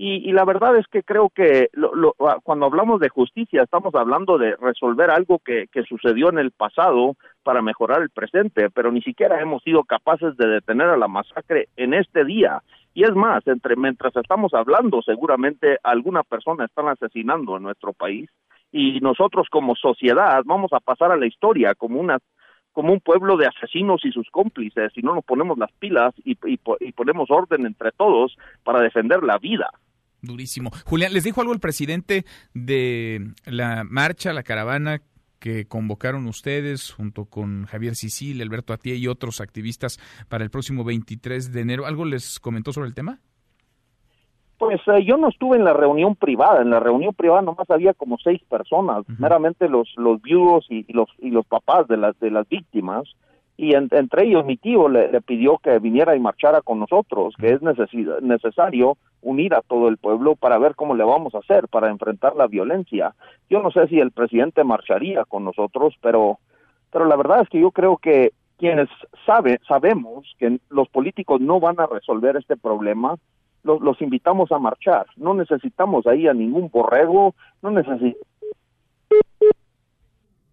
Y, 0.00 0.30
y 0.30 0.32
la 0.32 0.44
verdad 0.44 0.76
es 0.76 0.86
que 0.86 1.02
creo 1.02 1.28
que 1.28 1.70
lo, 1.72 1.92
lo, 1.92 2.14
cuando 2.44 2.66
hablamos 2.66 3.00
de 3.00 3.08
justicia 3.08 3.64
estamos 3.64 3.92
hablando 3.96 4.38
de 4.38 4.54
resolver 4.54 5.10
algo 5.10 5.40
que, 5.40 5.66
que, 5.72 5.82
sucedió 5.82 6.28
en 6.28 6.38
el 6.38 6.52
pasado 6.52 7.16
para 7.42 7.62
mejorar 7.62 8.02
el 8.02 8.10
presente, 8.10 8.70
pero 8.70 8.92
ni 8.92 9.02
siquiera 9.02 9.40
hemos 9.40 9.60
sido 9.64 9.82
capaces 9.82 10.36
de 10.36 10.46
detener 10.46 10.86
a 10.86 10.96
la 10.96 11.08
masacre 11.08 11.66
en 11.76 11.94
este 11.94 12.24
día. 12.24 12.62
Y 12.94 13.02
es 13.02 13.12
más, 13.16 13.44
entre 13.48 13.74
mientras 13.74 14.14
estamos 14.14 14.54
hablando, 14.54 15.02
seguramente 15.02 15.78
alguna 15.82 16.22
persona 16.22 16.66
están 16.66 16.86
asesinando 16.86 17.56
en 17.56 17.64
nuestro 17.64 17.92
país 17.92 18.30
y 18.70 19.00
nosotros 19.00 19.48
como 19.50 19.74
sociedad 19.74 20.42
vamos 20.44 20.72
a 20.72 20.78
pasar 20.78 21.10
a 21.10 21.16
la 21.16 21.26
historia 21.26 21.74
como 21.74 21.98
una 21.98 22.18
como 22.70 22.92
un 22.92 23.00
pueblo 23.00 23.36
de 23.36 23.46
asesinos 23.46 24.04
y 24.04 24.12
sus 24.12 24.30
cómplices 24.30 24.92
si 24.94 25.02
no 25.02 25.12
nos 25.12 25.24
ponemos 25.24 25.58
las 25.58 25.72
pilas 25.72 26.14
y, 26.24 26.38
y, 26.46 26.60
y 26.78 26.92
ponemos 26.92 27.28
orden 27.32 27.66
entre 27.66 27.90
todos 27.90 28.38
para 28.62 28.80
defender 28.80 29.24
la 29.24 29.38
vida. 29.38 29.68
Durísimo. 30.22 30.70
Julián, 30.84 31.12
¿les 31.12 31.24
dijo 31.24 31.40
algo 31.40 31.52
el 31.52 31.60
presidente 31.60 32.24
de 32.54 33.32
la 33.46 33.84
marcha, 33.84 34.32
la 34.32 34.42
caravana 34.42 35.00
que 35.38 35.66
convocaron 35.66 36.26
ustedes 36.26 36.92
junto 36.92 37.26
con 37.26 37.66
Javier 37.66 37.94
Sicil, 37.94 38.42
Alberto 38.42 38.72
Atié 38.72 38.96
y 38.96 39.06
otros 39.06 39.40
activistas 39.40 39.98
para 40.28 40.42
el 40.42 40.50
próximo 40.50 40.82
23 40.84 41.52
de 41.52 41.60
enero? 41.60 41.86
¿Algo 41.86 42.04
les 42.04 42.40
comentó 42.40 42.72
sobre 42.72 42.88
el 42.88 42.94
tema? 42.94 43.20
Pues 44.58 44.80
eh, 44.88 45.04
yo 45.04 45.16
no 45.16 45.28
estuve 45.28 45.56
en 45.56 45.64
la 45.64 45.72
reunión 45.72 46.16
privada, 46.16 46.62
en 46.62 46.70
la 46.70 46.80
reunión 46.80 47.14
privada 47.14 47.42
nomás 47.42 47.70
había 47.70 47.94
como 47.94 48.18
seis 48.18 48.42
personas, 48.50 49.00
uh 49.08 49.12
-huh. 49.12 49.18
meramente 49.20 49.68
los 49.68 49.88
los 49.96 50.20
viudos 50.20 50.66
y, 50.68 50.84
y, 50.88 50.92
los 50.92 51.08
y 51.18 51.30
los 51.30 51.46
papás 51.46 51.86
de 51.86 51.96
las 51.96 52.18
de 52.18 52.32
las 52.32 52.48
víctimas 52.48 53.04
y 53.58 53.74
en, 53.74 53.88
entre 53.90 54.24
ellos 54.24 54.46
mi 54.46 54.56
tío 54.56 54.88
le, 54.88 55.20
pidió 55.20 55.58
que 55.58 55.80
viniera 55.80 56.14
y 56.14 56.20
marchara 56.20 56.62
con 56.62 56.78
nosotros, 56.78 57.34
que 57.38 57.50
es 57.50 57.60
necesario 57.60 58.96
unir 59.20 59.52
a 59.52 59.62
todo 59.62 59.88
el 59.88 59.98
pueblo 59.98 60.36
para 60.36 60.58
ver 60.58 60.76
cómo 60.76 60.94
le 60.94 61.02
vamos 61.02 61.34
a 61.34 61.38
hacer 61.38 61.66
para 61.66 61.90
enfrentar 61.90 62.36
la 62.36 62.46
violencia. 62.46 63.14
Yo 63.50 63.60
no 63.60 63.72
sé 63.72 63.88
si 63.88 63.98
el 63.98 64.12
presidente 64.12 64.62
marcharía 64.62 65.24
con 65.24 65.44
nosotros, 65.44 65.94
pero 66.00 66.38
pero 66.92 67.04
la 67.06 67.16
verdad 67.16 67.42
es 67.42 67.48
que 67.48 67.60
yo 67.60 67.72
creo 67.72 67.96
que 67.96 68.32
quienes 68.58 68.88
sabe, 69.26 69.60
sabemos 69.66 70.24
que 70.38 70.60
los 70.70 70.88
políticos 70.88 71.40
no 71.40 71.58
van 71.60 71.80
a 71.80 71.86
resolver 71.86 72.36
este 72.36 72.56
problema, 72.56 73.16
los, 73.64 73.80
los 73.80 74.00
invitamos 74.00 74.52
a 74.52 74.58
marchar. 74.58 75.06
No 75.16 75.34
necesitamos 75.34 76.06
ahí 76.06 76.28
a 76.28 76.32
ningún 76.32 76.70
borrego, 76.70 77.34
no 77.60 77.72
necesitamos 77.72 78.27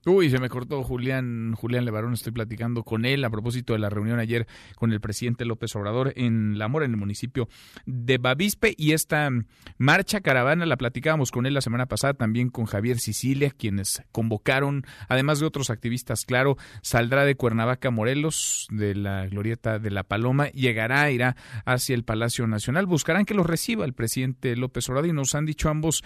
Uy, 0.07 0.29
se 0.29 0.37
me 0.37 0.49
cortó 0.49 0.83
Julián, 0.83 1.53
Julián 1.55 1.83
Levarón, 1.83 2.13
estoy 2.13 2.31
platicando 2.31 2.83
con 2.83 3.05
él 3.05 3.25
a 3.25 3.29
propósito 3.31 3.73
de 3.73 3.79
la 3.79 3.89
reunión 3.89 4.19
ayer 4.19 4.45
con 4.75 4.93
el 4.93 5.01
presidente 5.01 5.45
López 5.45 5.75
Obrador 5.75 6.13
en 6.15 6.59
La 6.59 6.67
Mora, 6.67 6.85
en 6.85 6.91
el 6.91 6.97
municipio 6.97 7.49
de 7.87 8.19
Bavispe, 8.19 8.75
y 8.77 8.91
esta 8.91 9.31
marcha 9.79 10.21
caravana 10.21 10.67
la 10.67 10.77
platicábamos 10.77 11.31
con 11.31 11.47
él 11.47 11.55
la 11.55 11.61
semana 11.61 11.87
pasada, 11.87 12.13
también 12.13 12.49
con 12.49 12.65
Javier 12.65 12.99
Sicilia, 12.99 13.49
quienes 13.49 14.03
convocaron, 14.11 14.85
además 15.09 15.39
de 15.39 15.47
otros 15.47 15.71
activistas, 15.71 16.25
claro, 16.25 16.55
saldrá 16.83 17.25
de 17.25 17.33
Cuernavaca, 17.33 17.89
Morelos, 17.89 18.67
de 18.69 18.93
la 18.93 19.25
glorieta 19.25 19.79
de 19.79 19.89
La 19.89 20.03
Paloma, 20.03 20.49
llegará, 20.49 21.09
irá 21.09 21.35
hacia 21.65 21.95
el 21.95 22.03
Palacio 22.03 22.45
Nacional, 22.45 22.85
buscarán 22.85 23.25
que 23.25 23.33
los 23.33 23.47
reciba 23.47 23.85
el 23.85 23.93
presidente 23.93 24.55
López 24.55 24.87
Obrador, 24.87 25.09
y 25.09 25.13
nos 25.13 25.33
han 25.33 25.47
dicho 25.47 25.67
ambos 25.67 26.03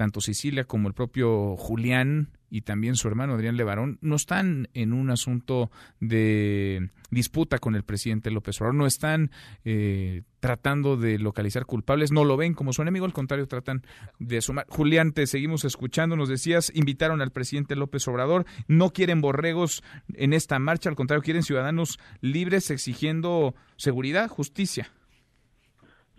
tanto 0.00 0.22
Cecilia 0.22 0.64
como 0.64 0.88
el 0.88 0.94
propio 0.94 1.58
Julián 1.58 2.30
y 2.48 2.62
también 2.62 2.96
su 2.96 3.06
hermano 3.06 3.34
Adrián 3.34 3.58
Levarón 3.58 3.98
no 4.00 4.16
están 4.16 4.70
en 4.72 4.94
un 4.94 5.10
asunto 5.10 5.70
de 6.00 6.88
disputa 7.10 7.58
con 7.58 7.74
el 7.74 7.82
presidente 7.82 8.30
López 8.30 8.58
Obrador, 8.62 8.76
no 8.76 8.86
están 8.86 9.30
eh, 9.66 10.22
tratando 10.40 10.96
de 10.96 11.18
localizar 11.18 11.66
culpables, 11.66 12.12
no 12.12 12.24
lo 12.24 12.38
ven 12.38 12.54
como 12.54 12.72
su 12.72 12.80
enemigo, 12.80 13.04
al 13.04 13.12
contrario, 13.12 13.46
tratan 13.46 13.82
de 14.18 14.40
sumar. 14.40 14.64
Julián, 14.70 15.12
te 15.12 15.26
seguimos 15.26 15.66
escuchando, 15.66 16.16
nos 16.16 16.30
decías, 16.30 16.72
invitaron 16.74 17.20
al 17.20 17.30
presidente 17.30 17.76
López 17.76 18.08
Obrador, 18.08 18.46
no 18.68 18.94
quieren 18.94 19.20
borregos 19.20 19.82
en 20.14 20.32
esta 20.32 20.58
marcha, 20.58 20.88
al 20.88 20.96
contrario, 20.96 21.22
quieren 21.22 21.42
ciudadanos 21.42 21.98
libres 22.22 22.70
exigiendo 22.70 23.54
seguridad, 23.76 24.30
justicia. 24.30 24.90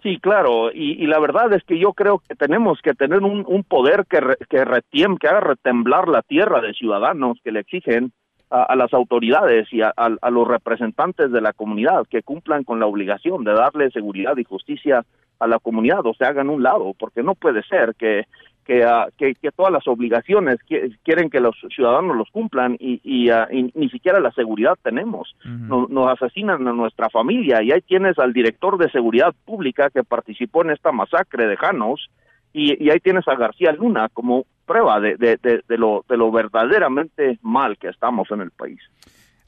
Sí, 0.02 0.18
claro, 0.20 0.72
y, 0.74 1.06
la 1.06 1.20
verdad 1.20 1.54
es 1.54 1.64
que 1.64 1.78
yo 1.78 1.94
creo 1.94 2.24
que 2.28 2.36
tenemos 2.36 2.82
que 2.82 2.96
tener 2.96 3.20
un, 3.20 3.46
un 3.48 3.64
poder 3.64 4.08
que, 4.10 4.20
que, 4.50 4.66
retiem, 4.66 5.18
que 5.18 5.28
haga 5.28 5.42
retemblar 5.42 6.08
la 6.08 6.24
tierra 6.24 6.60
de 6.60 6.74
ciudadanos 6.74 7.38
que 7.44 7.52
le 7.52 7.60
exigen 7.60 8.12
a, 8.52 8.76
las 8.76 8.94
autoridades 8.94 9.72
y 9.72 9.82
a, 9.82 9.94
los 10.30 10.48
representantes 10.48 11.32
de 11.32 11.40
la 11.40 11.54
comunidad 11.54 12.06
que 12.10 12.22
cumplan 12.22 12.64
con 12.64 12.80
la 12.80 12.86
obligación 12.86 13.44
de 13.44 13.54
darle 13.54 13.92
seguridad 13.92 14.36
y 14.38 14.44
justicia 14.44 15.06
a 15.40 15.48
la 15.48 15.58
comunidad 15.60 16.06
o 16.06 16.14
se 16.14 16.26
hagan 16.26 16.50
un 16.50 16.62
lado, 16.62 16.94
porque 17.00 17.24
no 17.24 17.34
puede 17.34 17.64
ser 17.64 17.96
que 17.96 18.26
que, 18.72 18.86
ah, 18.86 19.10
que, 19.18 19.52
todas 19.54 19.74
las 19.74 19.86
obligaciones 19.86 20.58
quieren 21.04 21.30
que 21.30 21.42
los 21.42 21.56
ciudadanos 21.76 22.16
los 22.16 22.30
cumplan 22.32 22.78
y, 22.80 23.30
ah, 23.30 23.50
ni 23.52 23.90
siquiera 23.90 24.22
la 24.22 24.32
seguridad 24.32 24.78
tenemos. 24.82 25.36
nos, 25.44 26.08
asesinan 26.08 26.66
a 26.66 26.72
nuestra 26.72 27.10
familia 27.10 27.62
y 27.62 27.72
ahí 27.72 27.82
tienes 27.82 28.18
al 28.18 28.32
director 28.32 28.78
de 28.78 28.90
seguridad 28.90 29.36
pública 29.46 29.90
que 29.90 30.06
participó 30.06 30.64
en 30.64 30.72
esta 30.72 30.94
masacre 30.94 31.48
de 31.48 31.58
Janos 31.58 32.10
y, 32.54 32.90
ahí 32.90 33.00
tienes 33.00 33.28
a 33.28 33.36
García 33.36 33.74
Luna 33.74 34.08
como 34.08 34.46
prueba 34.66 35.02
de, 35.02 35.18
de, 35.18 35.38
de, 35.38 35.78
lo, 35.78 36.06
de 36.08 36.16
lo 36.16 36.32
verdaderamente 36.32 37.40
mal 37.42 37.78
que 37.78 37.90
estamos 37.90 38.32
en 38.32 38.40
el 38.40 38.52
país. 38.52 38.80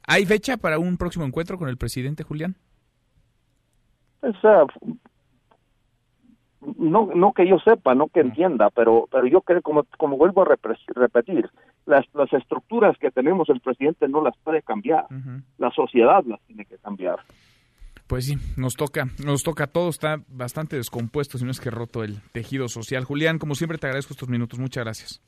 ¿Hay 0.05 0.25
fecha 0.25 0.57
para 0.57 0.79
un 0.79 0.97
próximo 0.97 1.23
encuentro 1.23 1.57
con 1.57 1.69
el 1.69 1.77
presidente 1.77 2.23
Julián? 2.23 2.55
Pues, 4.19 4.35
ah, 4.43 4.65
no 6.77 7.09
no 7.13 7.33
que 7.33 7.47
yo 7.47 7.57
sepa, 7.59 7.95
no 7.95 8.07
que 8.07 8.21
entienda, 8.21 8.69
pero 8.69 9.07
pero 9.11 9.27
yo 9.27 9.41
creo 9.41 9.61
como 9.61 9.85
como 9.97 10.17
vuelvo 10.17 10.41
a 10.41 10.45
repetir, 10.45 11.49
las 11.85 12.05
las 12.13 12.31
estructuras 12.33 12.97
que 12.97 13.11
tenemos 13.11 13.49
el 13.49 13.61
presidente 13.61 14.07
no 14.07 14.21
las 14.21 14.37
puede 14.37 14.61
cambiar. 14.61 15.05
La 15.57 15.71
sociedad 15.71 16.23
las 16.25 16.41
tiene 16.41 16.65
que 16.65 16.77
cambiar. 16.77 17.19
Pues 18.07 18.25
sí, 18.25 18.35
nos 18.57 18.75
toca, 18.75 19.05
nos 19.25 19.43
toca 19.43 19.67
todo, 19.67 19.89
está 19.89 20.17
bastante 20.27 20.75
descompuesto, 20.75 21.37
si 21.37 21.45
no 21.45 21.51
es 21.51 21.59
que 21.59 21.71
roto 21.71 22.03
el 22.03 22.21
tejido 22.31 22.67
social. 22.67 23.05
Julián, 23.05 23.39
como 23.39 23.55
siempre 23.55 23.77
te 23.77 23.87
agradezco 23.87 24.13
estos 24.13 24.29
minutos, 24.29 24.59
muchas 24.59 24.83
gracias. 24.83 25.21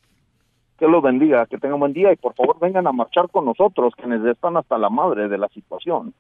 Que 0.77 0.87
lo 0.87 1.01
bendiga, 1.01 1.45
que 1.45 1.57
tengan 1.57 1.79
buen 1.79 1.93
día 1.93 2.11
y 2.11 2.17
por 2.17 2.35
favor 2.35 2.59
vengan 2.59 2.85
a 2.85 2.91
marchar 2.91 3.29
con 3.31 3.45
nosotros, 3.45 3.93
quienes 3.95 4.23
están 4.25 4.57
hasta 4.57 4.77
la 4.77 4.89
madre 4.89 5.29
de 5.29 5.37
la 5.37 5.47
situación. 5.47 6.13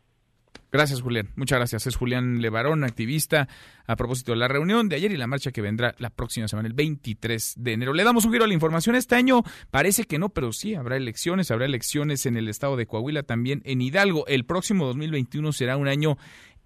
Gracias, 0.71 1.01
Julián. 1.01 1.29
Muchas 1.35 1.57
gracias. 1.57 1.87
Es 1.87 1.95
Julián 1.95 2.41
Levarón, 2.41 2.83
activista, 2.83 3.47
a 3.87 3.95
propósito 3.95 4.33
de 4.33 4.37
la 4.37 4.47
reunión 4.47 4.89
de 4.89 4.97
ayer 4.97 5.11
y 5.11 5.17
la 5.17 5.27
marcha 5.27 5.51
que 5.51 5.61
vendrá 5.61 5.95
la 5.99 6.09
próxima 6.09 6.47
semana, 6.47 6.67
el 6.67 6.73
23 6.73 7.53
de 7.57 7.73
enero. 7.73 7.93
Le 7.93 8.03
damos 8.03 8.25
un 8.25 8.31
giro 8.33 8.43
a 8.43 8.47
la 8.47 8.53
información. 8.53 8.95
Este 8.95 9.15
año 9.15 9.43
parece 9.71 10.03
que 10.03 10.19
no, 10.19 10.29
pero 10.29 10.51
sí, 10.51 10.75
habrá 10.75 10.97
elecciones. 10.97 11.51
Habrá 11.51 11.65
elecciones 11.65 12.25
en 12.25 12.35
el 12.35 12.49
estado 12.49 12.75
de 12.75 12.87
Coahuila, 12.87 13.23
también 13.23 13.61
en 13.65 13.81
Hidalgo. 13.81 14.27
El 14.27 14.45
próximo 14.45 14.85
2021 14.85 15.53
será 15.53 15.77
un 15.77 15.87
año 15.87 16.17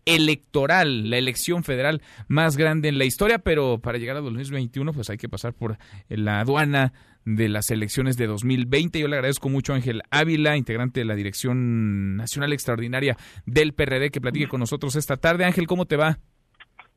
electoral, 0.05 1.09
la 1.09 1.17
elección 1.17 1.63
federal 1.63 2.01
más 2.27 2.57
grande 2.57 2.89
en 2.89 2.97
la 2.97 3.05
historia, 3.05 3.39
pero 3.39 3.79
para 3.79 3.97
llegar 3.97 4.17
a 4.17 4.21
2021 4.21 4.93
pues 4.93 5.09
hay 5.09 5.17
que 5.17 5.29
pasar 5.29 5.53
por 5.53 5.77
la 6.09 6.39
aduana 6.39 6.93
de 7.25 7.49
las 7.49 7.69
elecciones 7.69 8.17
de 8.17 8.27
2020. 8.27 8.99
Yo 8.99 9.07
le 9.07 9.15
agradezco 9.15 9.49
mucho 9.49 9.73
a 9.73 9.75
Ángel 9.75 10.01
Ávila, 10.09 10.57
integrante 10.57 11.01
de 11.01 11.05
la 11.05 11.15
Dirección 11.15 12.15
Nacional 12.15 12.53
Extraordinaria 12.53 13.17
del 13.45 13.73
PRD, 13.73 14.09
que 14.09 14.21
platique 14.21 14.47
con 14.47 14.59
nosotros 14.59 14.95
esta 14.95 15.17
tarde. 15.17 15.45
Ángel, 15.45 15.67
¿cómo 15.67 15.85
te 15.85 15.97
va? 15.97 16.17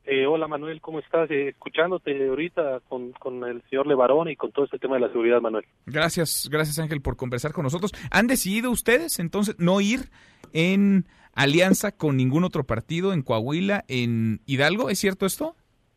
Eh, 0.05 0.25
hola 0.25 0.47
Manuel, 0.49 0.81
¿cómo 0.81 0.99
estás? 0.99 1.31
Eh, 1.31 1.49
escuchándote 1.49 2.27
ahorita 2.27 2.81
con, 2.89 3.13
con 3.13 3.41
el 3.45 3.61
señor 3.69 3.87
Levarón 3.87 4.29
y 4.29 4.35
con 4.35 4.51
todo 4.51 4.65
este 4.65 4.77
tema 4.77 4.95
de 4.95 5.01
la 5.01 5.07
seguridad, 5.07 5.39
Manuel. 5.39 5.65
Gracias, 5.85 6.49
gracias 6.51 6.77
Ángel 6.79 7.01
por 7.01 7.15
conversar 7.15 7.53
con 7.53 7.63
nosotros. 7.63 7.91
¿Han 8.11 8.27
decidido 8.27 8.69
ustedes 8.69 9.19
entonces 9.19 9.55
no 9.59 9.79
ir 9.79 10.09
en 10.51 11.05
alianza 11.35 11.91
con 11.91 12.17
ningún 12.17 12.43
otro 12.43 12.63
partido 12.63 13.13
en 13.13 13.21
Coahuila, 13.21 13.83
en 13.87 14.39
Hidalgo. 14.45 14.89
¿Es 14.89 14.99
cierto 14.99 15.25
esto? 15.25 15.55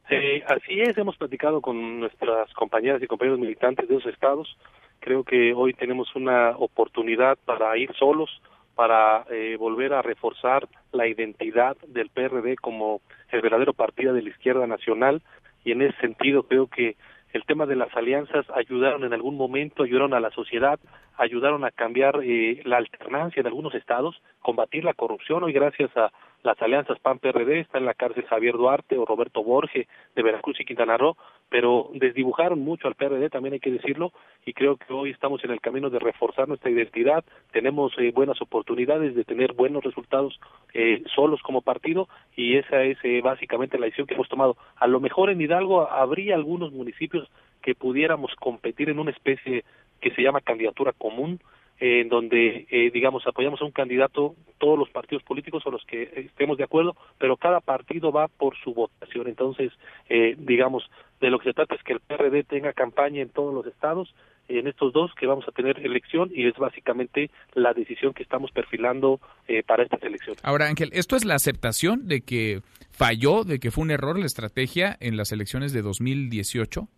Eh, 0.09 0.43
así 0.47 0.81
es, 0.81 0.97
hemos 0.99 1.17
platicado 1.17 1.61
con 1.61 2.01
nuestras 2.01 2.53
compañeras 2.55 3.03
y 3.03 3.07
compañeros 3.07 3.41
militantes 3.41 3.89
de 3.89 3.97
esos 3.97 4.13
estados. 4.13 4.57
Creo 5.01 5.25
que 5.25 5.53
hoy 5.53 5.75
tenemos 5.75 6.15
una 6.15 6.51
oportunidad 6.51 7.39
para 7.45 7.77
ir 7.77 7.93
solos, 7.99 8.31
para 8.75 9.25
eh, 9.31 9.57
volver 9.59 9.95
a 9.95 10.03
reforzar 10.03 10.69
la 10.93 11.09
identidad 11.09 11.77
del 11.89 12.11
PRD 12.11 12.57
como 12.57 13.01
el 13.31 13.41
verdadero 13.41 13.73
partido 13.73 14.15
de 14.15 14.23
la 14.23 14.29
izquierda 14.31 14.67
nacional 14.67 15.23
y 15.65 15.73
en 15.73 15.83
ese 15.83 15.99
sentido 15.99 16.45
creo 16.45 16.69
que 16.69 16.97
el 17.37 17.45
tema 17.45 17.67
de 17.67 17.77
las 17.77 17.95
alianzas 17.95 18.47
ayudaron 18.55 19.05
en 19.05 19.13
algún 19.13 19.37
momento, 19.37 19.83
ayudaron 19.83 20.15
a 20.15 20.21
la 20.21 20.31
sociedad, 20.31 20.81
ayudaron 21.17 21.65
a 21.65 21.71
cambiar 21.71 22.21
eh, 22.23 22.63
la 22.65 22.79
alternancia 22.79 23.41
en 23.41 23.47
algunos 23.47 23.75
estados, 23.75 24.21
combatir 24.41 24.85
la 24.85 24.95
corrupción. 24.95 25.45
Hoy 25.45 25.53
gracias 25.53 25.95
a 25.97 26.11
las 26.43 26.61
alianzas 26.63 26.99
PAN-PRD 27.01 27.61
está 27.61 27.79
en 27.79 27.87
la 27.87 27.95
cárcel 27.95 28.25
Javier 28.27 28.55
Duarte 28.55 28.97
o 28.97 29.05
Roberto 29.05 29.43
Borge 29.43 29.89
de 30.15 30.23
Veracruz 30.23 30.61
y 30.61 30.65
Quintana 30.65 30.97
Roo, 30.97 31.17
pero 31.49 31.91
desdibujaron 31.95 32.61
mucho 32.61 32.89
al 32.89 32.95
PRD, 32.95 33.31
también 33.31 33.55
hay 33.55 33.61
que 33.61 33.71
decirlo, 33.71 34.13
y 34.45 34.53
creo 34.53 34.77
que 34.77 34.93
hoy 34.93 35.11
estamos 35.11 35.43
en 35.45 35.51
el 35.51 35.61
camino 35.61 35.91
de 35.91 35.99
reforzar 35.99 36.49
nuestra 36.49 36.71
identidad, 36.71 37.25
tenemos 37.53 37.93
eh, 37.99 38.13
buenas 38.15 38.41
oportunidades 38.43 39.15
de 39.15 39.25
tener 39.25 39.53
buenos 39.53 39.85
resultados 39.85 40.39
eh, 40.75 41.03
solos 41.15 41.41
como 41.43 41.63
partido 41.63 42.09
y 42.37 42.57
esa 42.57 42.83
es 42.83 42.99
eh, 43.03 43.21
básicamente 43.23 43.79
la 43.79 43.87
decisión 43.87 44.07
que 44.07 44.15
hemos 44.15 44.29
tomado. 44.29 44.57
A 44.77 44.87
lo 44.87 45.01
mejor 45.01 45.31
en 45.31 45.41
Hidalgo 45.41 45.91
habría 45.91 46.35
algunos 46.35 46.73
municipios 46.73 47.29
que 47.63 47.75
pudiéramos 47.75 48.35
competir 48.37 48.91
en 48.91 48.99
una 48.99 49.11
especie 49.11 49.65
que 50.01 50.11
se 50.11 50.23
llama 50.23 50.41
candidatura 50.41 50.93
común, 50.93 51.41
en 51.79 52.09
donde, 52.09 52.67
eh, 52.71 52.91
digamos, 52.93 53.27
apoyamos 53.27 53.61
a 53.61 53.65
un 53.65 53.73
candidato, 53.73 54.35
todos 54.59 54.79
los 54.79 54.89
partidos 54.91 55.23
políticos 55.23 55.63
o 55.67 55.71
los 55.71 55.85
que 55.85 56.11
estemos 56.17 56.57
de 56.57 56.65
acuerdo, 56.65 56.97
pero 57.19 57.37
cada 57.37 57.61
partido 57.61 58.13
va 58.13 58.29
por 58.29 58.57
su 58.59 58.73
votación. 58.73 59.29
Entonces, 59.29 59.73
eh, 60.09 60.35
digamos, 60.39 60.85
de 61.21 61.31
lo 61.31 61.39
que 61.39 61.51
se 61.51 61.55
trata 61.55 61.75
es 61.75 61.83
que 61.83 61.93
el 61.93 62.01
PRD 62.01 62.45
tenga 62.45 62.73
campaña 62.73 63.23
en 63.23 63.29
todos 63.29 63.53
los 63.53 63.67
estados, 63.67 64.15
en 64.49 64.67
estos 64.69 64.93
dos 64.93 65.13
que 65.19 65.27
vamos 65.27 65.47
a 65.49 65.53
tener 65.53 65.85
elección 65.85 66.31
y 66.33 66.47
es 66.47 66.57
básicamente 66.57 67.31
la 67.55 67.73
decisión 67.73 68.15
que 68.15 68.23
estamos 68.23 68.51
perfilando 68.53 69.21
eh, 69.49 69.63
para 69.63 69.83
estas 69.83 70.03
elecciones. 70.03 70.41
Ahora, 70.45 70.69
Ángel, 70.69 70.91
¿esto 70.93 71.17
es 71.17 71.25
la 71.25 71.35
aceptación 71.35 72.07
de 72.07 72.21
que 72.21 72.61
falló, 72.91 73.45
de 73.45 73.59
que 73.59 73.71
fue 73.71 73.85
un 73.85 73.91
error 73.91 74.19
la 74.19 74.27
estrategia 74.27 74.97
en 75.01 75.17
las 75.17 75.33
elecciones 75.33 75.73
de 75.73 75.83
2018? 75.83 76.89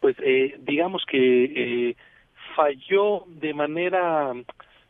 Pues 0.00 0.16
eh, 0.20 0.56
digamos 0.60 1.02
que 1.10 1.88
eh, 1.90 1.96
falló 2.58 3.22
de 3.28 3.54
manera 3.54 4.32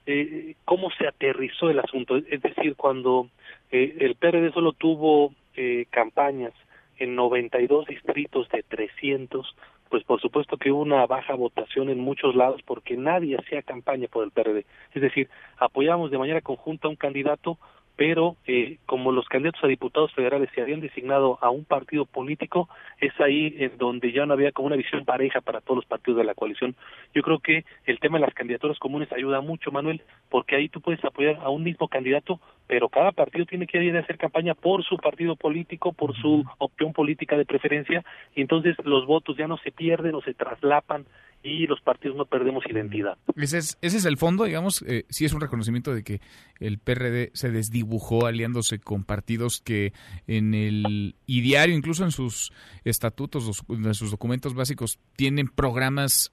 eh, 0.07 0.55
cómo 0.65 0.91
se 0.93 1.07
aterrizó 1.07 1.69
el 1.69 1.81
asunto, 1.81 2.17
es 2.17 2.41
decir, 2.41 2.77
cuando 2.77 3.29
eh, 3.71 3.95
el 4.01 4.15
PRD 4.15 4.53
solo 4.53 4.73
tuvo 4.73 5.35
eh, 5.55 5.85
campañas 5.91 6.55
en 6.97 7.15
92 7.15 7.87
distritos 7.89 8.49
de 8.49 8.63
300, 8.63 9.55
pues 9.91 10.03
por 10.05 10.19
supuesto 10.19 10.57
que 10.57 10.73
hubo 10.73 10.81
una 10.81 11.05
baja 11.05 11.35
votación 11.35 11.91
en 11.91 12.01
muchos 12.01 12.35
lados 12.35 12.63
porque 12.65 12.97
nadie 12.97 13.37
hacía 13.37 13.61
campaña 13.61 14.09
por 14.09 14.25
el 14.25 14.31
PRD. 14.31 14.65
Es 14.95 15.03
decir, 15.03 15.29
apoyamos 15.59 16.11
de 16.11 16.17
manera 16.17 16.41
conjunta 16.41 16.89
a 16.89 16.91
un 16.91 16.97
candidato 16.97 17.59
pero 17.99 18.37
eh, 18.47 18.79
como 18.87 19.11
los 19.11 19.27
candidatos 19.27 19.65
a 19.65 19.67
diputados 19.67 20.15
federales 20.15 20.49
se 20.55 20.63
habían 20.63 20.79
designado 20.79 21.37
a 21.43 21.51
un 21.51 21.65
partido 21.65 22.07
político, 22.07 22.69
es 23.01 23.13
ahí 23.21 23.57
en 23.59 23.77
donde 23.77 24.13
ya 24.13 24.25
no 24.25 24.35
había 24.35 24.53
como 24.53 24.69
una 24.69 24.77
visión 24.77 25.05
pareja 25.05 25.41
para 25.41 25.61
todos 25.61 25.79
los 25.79 25.85
partidos 25.85 26.19
de 26.19 26.25
la 26.25 26.37
coalición. 26.37 26.77
Yo 27.13 27.23
creo 27.23 27.41
que 27.41 27.65
el 27.87 27.99
tema 27.99 28.19
de 28.19 28.27
las 28.27 28.35
candidaturas 28.35 28.79
comunes 28.79 29.11
ayuda 29.11 29.41
mucho, 29.41 29.73
Manuel, 29.73 30.01
porque 30.31 30.55
ahí 30.55 30.69
tú 30.69 30.81
puedes 30.81 31.05
apoyar 31.05 31.41
a 31.43 31.49
un 31.49 31.65
mismo 31.65 31.89
candidato, 31.89 32.39
pero 32.69 32.89
cada 32.89 33.11
partido 33.11 33.47
tiene 33.47 33.67
que 33.67 33.83
ir 33.83 33.97
a 33.97 34.01
hacer 34.01 34.17
campaña 34.17 34.55
por 34.55 34.85
su 34.85 34.97
partido 34.97 35.35
político, 35.35 35.93
por 35.93 36.15
su 36.15 36.45
opción 36.59 36.93
política 36.93 37.37
de 37.37 37.47
preferencia, 37.47 38.05
y 38.37 38.43
entonces 38.43 38.77
los 38.85 39.07
votos 39.07 39.37
ya 39.37 39.49
no 39.49 39.57
se 39.59 39.73
pierden 39.73 40.15
o 40.15 40.23
se 40.23 40.35
traslapan 40.35 41.05
y 41.43 41.67
los 41.67 41.81
partidos 41.81 42.17
no 42.17 42.27
perdemos 42.27 42.65
identidad. 42.69 43.17
Ese 43.37 43.59
es, 43.59 43.79
ese 43.81 43.99
es 43.99 44.05
el 44.05 44.17
fondo, 44.17 44.45
digamos, 44.45 44.83
eh, 44.83 45.05
sí 45.09 45.25
es 45.25 45.33
un 45.33 45.41
reconocimiento 45.41 45.95
de 45.95 46.03
que 46.03 46.21
el 46.59 46.79
PRD 46.79 47.31
se 47.35 47.51
desdibujó 47.51 48.27
aliándose 48.27 48.79
con 48.79 49.05
partidos 49.05 49.61
que 49.61 49.93
en 50.27 50.55
el 50.55 51.15
diario, 51.27 51.77
incluso 51.77 52.05
en 52.05 52.11
sus 52.11 52.53
estatutos, 52.85 53.63
en 53.69 53.95
sus 53.95 54.11
documentos 54.11 54.55
básicos, 54.55 54.99
tienen 55.17 55.49
programas 55.49 56.33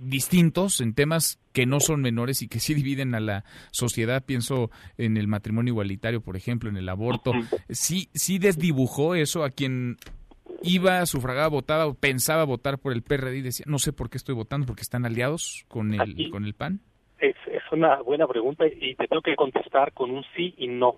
distintos 0.00 0.80
en 0.80 0.94
temas 0.94 1.38
que 1.52 1.66
no 1.66 1.80
son 1.80 2.00
menores 2.00 2.42
y 2.42 2.48
que 2.48 2.60
sí 2.60 2.74
dividen 2.74 3.14
a 3.14 3.20
la 3.20 3.44
sociedad. 3.70 4.24
Pienso 4.24 4.70
en 4.98 5.16
el 5.16 5.28
matrimonio 5.28 5.72
igualitario, 5.72 6.20
por 6.20 6.36
ejemplo, 6.36 6.70
en 6.70 6.76
el 6.76 6.88
aborto. 6.88 7.32
Sí, 7.68 8.08
sí 8.14 8.38
desdibujó 8.38 9.14
eso 9.14 9.44
a 9.44 9.50
quien 9.50 9.96
iba, 10.62 11.04
sufragaba, 11.06 11.48
votaba, 11.48 11.92
pensaba 11.94 12.44
votar 12.44 12.78
por 12.78 12.92
el 12.92 13.02
PRD 13.02 13.38
y 13.38 13.42
decía, 13.42 13.66
no 13.68 13.78
sé 13.78 13.92
por 13.92 14.10
qué 14.10 14.16
estoy 14.16 14.34
votando, 14.34 14.66
porque 14.66 14.82
están 14.82 15.04
aliados 15.04 15.64
con 15.68 15.94
el, 15.94 16.30
con 16.30 16.44
el 16.44 16.54
PAN? 16.54 16.80
Es, 17.18 17.36
es 17.46 17.62
una 17.72 18.00
buena 18.02 18.26
pregunta 18.26 18.66
y 18.66 18.94
te 18.94 19.06
tengo 19.06 19.22
que 19.22 19.36
contestar 19.36 19.92
con 19.92 20.10
un 20.10 20.24
sí 20.34 20.54
y 20.58 20.68
no. 20.68 20.96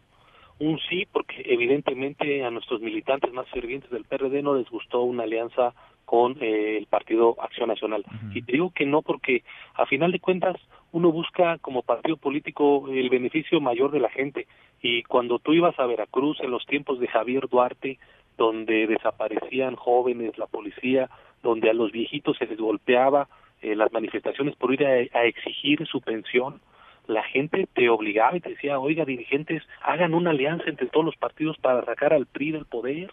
Un 0.58 0.78
sí 0.88 1.06
porque 1.10 1.42
evidentemente 1.44 2.44
a 2.44 2.50
nuestros 2.50 2.80
militantes 2.80 3.32
más 3.32 3.48
fervientes 3.50 3.90
del 3.90 4.04
PRD 4.04 4.42
no 4.42 4.54
les 4.54 4.68
gustó 4.68 5.02
una 5.02 5.24
alianza 5.24 5.74
con 6.04 6.36
eh, 6.42 6.76
el 6.76 6.86
Partido 6.86 7.36
Acción 7.40 7.68
Nacional. 7.68 8.04
Y 8.34 8.42
te 8.42 8.52
digo 8.52 8.70
que 8.74 8.84
no 8.84 9.02
porque 9.02 9.44
a 9.74 9.86
final 9.86 10.12
de 10.12 10.20
cuentas 10.20 10.56
uno 10.92 11.10
busca 11.10 11.58
como 11.58 11.82
partido 11.82 12.16
político 12.16 12.86
el 12.90 13.08
beneficio 13.08 13.60
mayor 13.60 13.90
de 13.90 14.00
la 14.00 14.10
gente. 14.10 14.46
Y 14.82 15.04
cuando 15.04 15.38
tú 15.38 15.54
ibas 15.54 15.78
a 15.78 15.86
Veracruz 15.86 16.38
en 16.40 16.50
los 16.50 16.66
tiempos 16.66 17.00
de 17.00 17.08
Javier 17.08 17.48
Duarte, 17.48 17.98
donde 18.36 18.86
desaparecían 18.86 19.76
jóvenes, 19.76 20.36
la 20.38 20.46
policía, 20.46 21.10
donde 21.42 21.70
a 21.70 21.74
los 21.74 21.92
viejitos 21.92 22.36
se 22.38 22.46
les 22.46 22.58
golpeaba, 22.58 23.28
eh, 23.62 23.76
las 23.76 23.92
manifestaciones 23.92 24.56
por 24.56 24.72
ir 24.72 24.84
a, 24.84 25.24
exigir 25.24 25.86
su 25.86 26.00
pensión, 26.00 26.60
la 27.06 27.22
gente 27.22 27.68
te 27.74 27.88
obligaba 27.88 28.36
y 28.36 28.40
te 28.40 28.50
decía, 28.50 28.78
oiga, 28.78 29.04
dirigentes, 29.04 29.62
hagan 29.82 30.14
una 30.14 30.30
alianza 30.30 30.64
entre 30.68 30.86
todos 30.86 31.06
los 31.06 31.16
partidos 31.16 31.56
para 31.58 31.84
sacar 31.84 32.12
al 32.12 32.26
PRI 32.26 32.52
del 32.52 32.64
poder, 32.64 33.10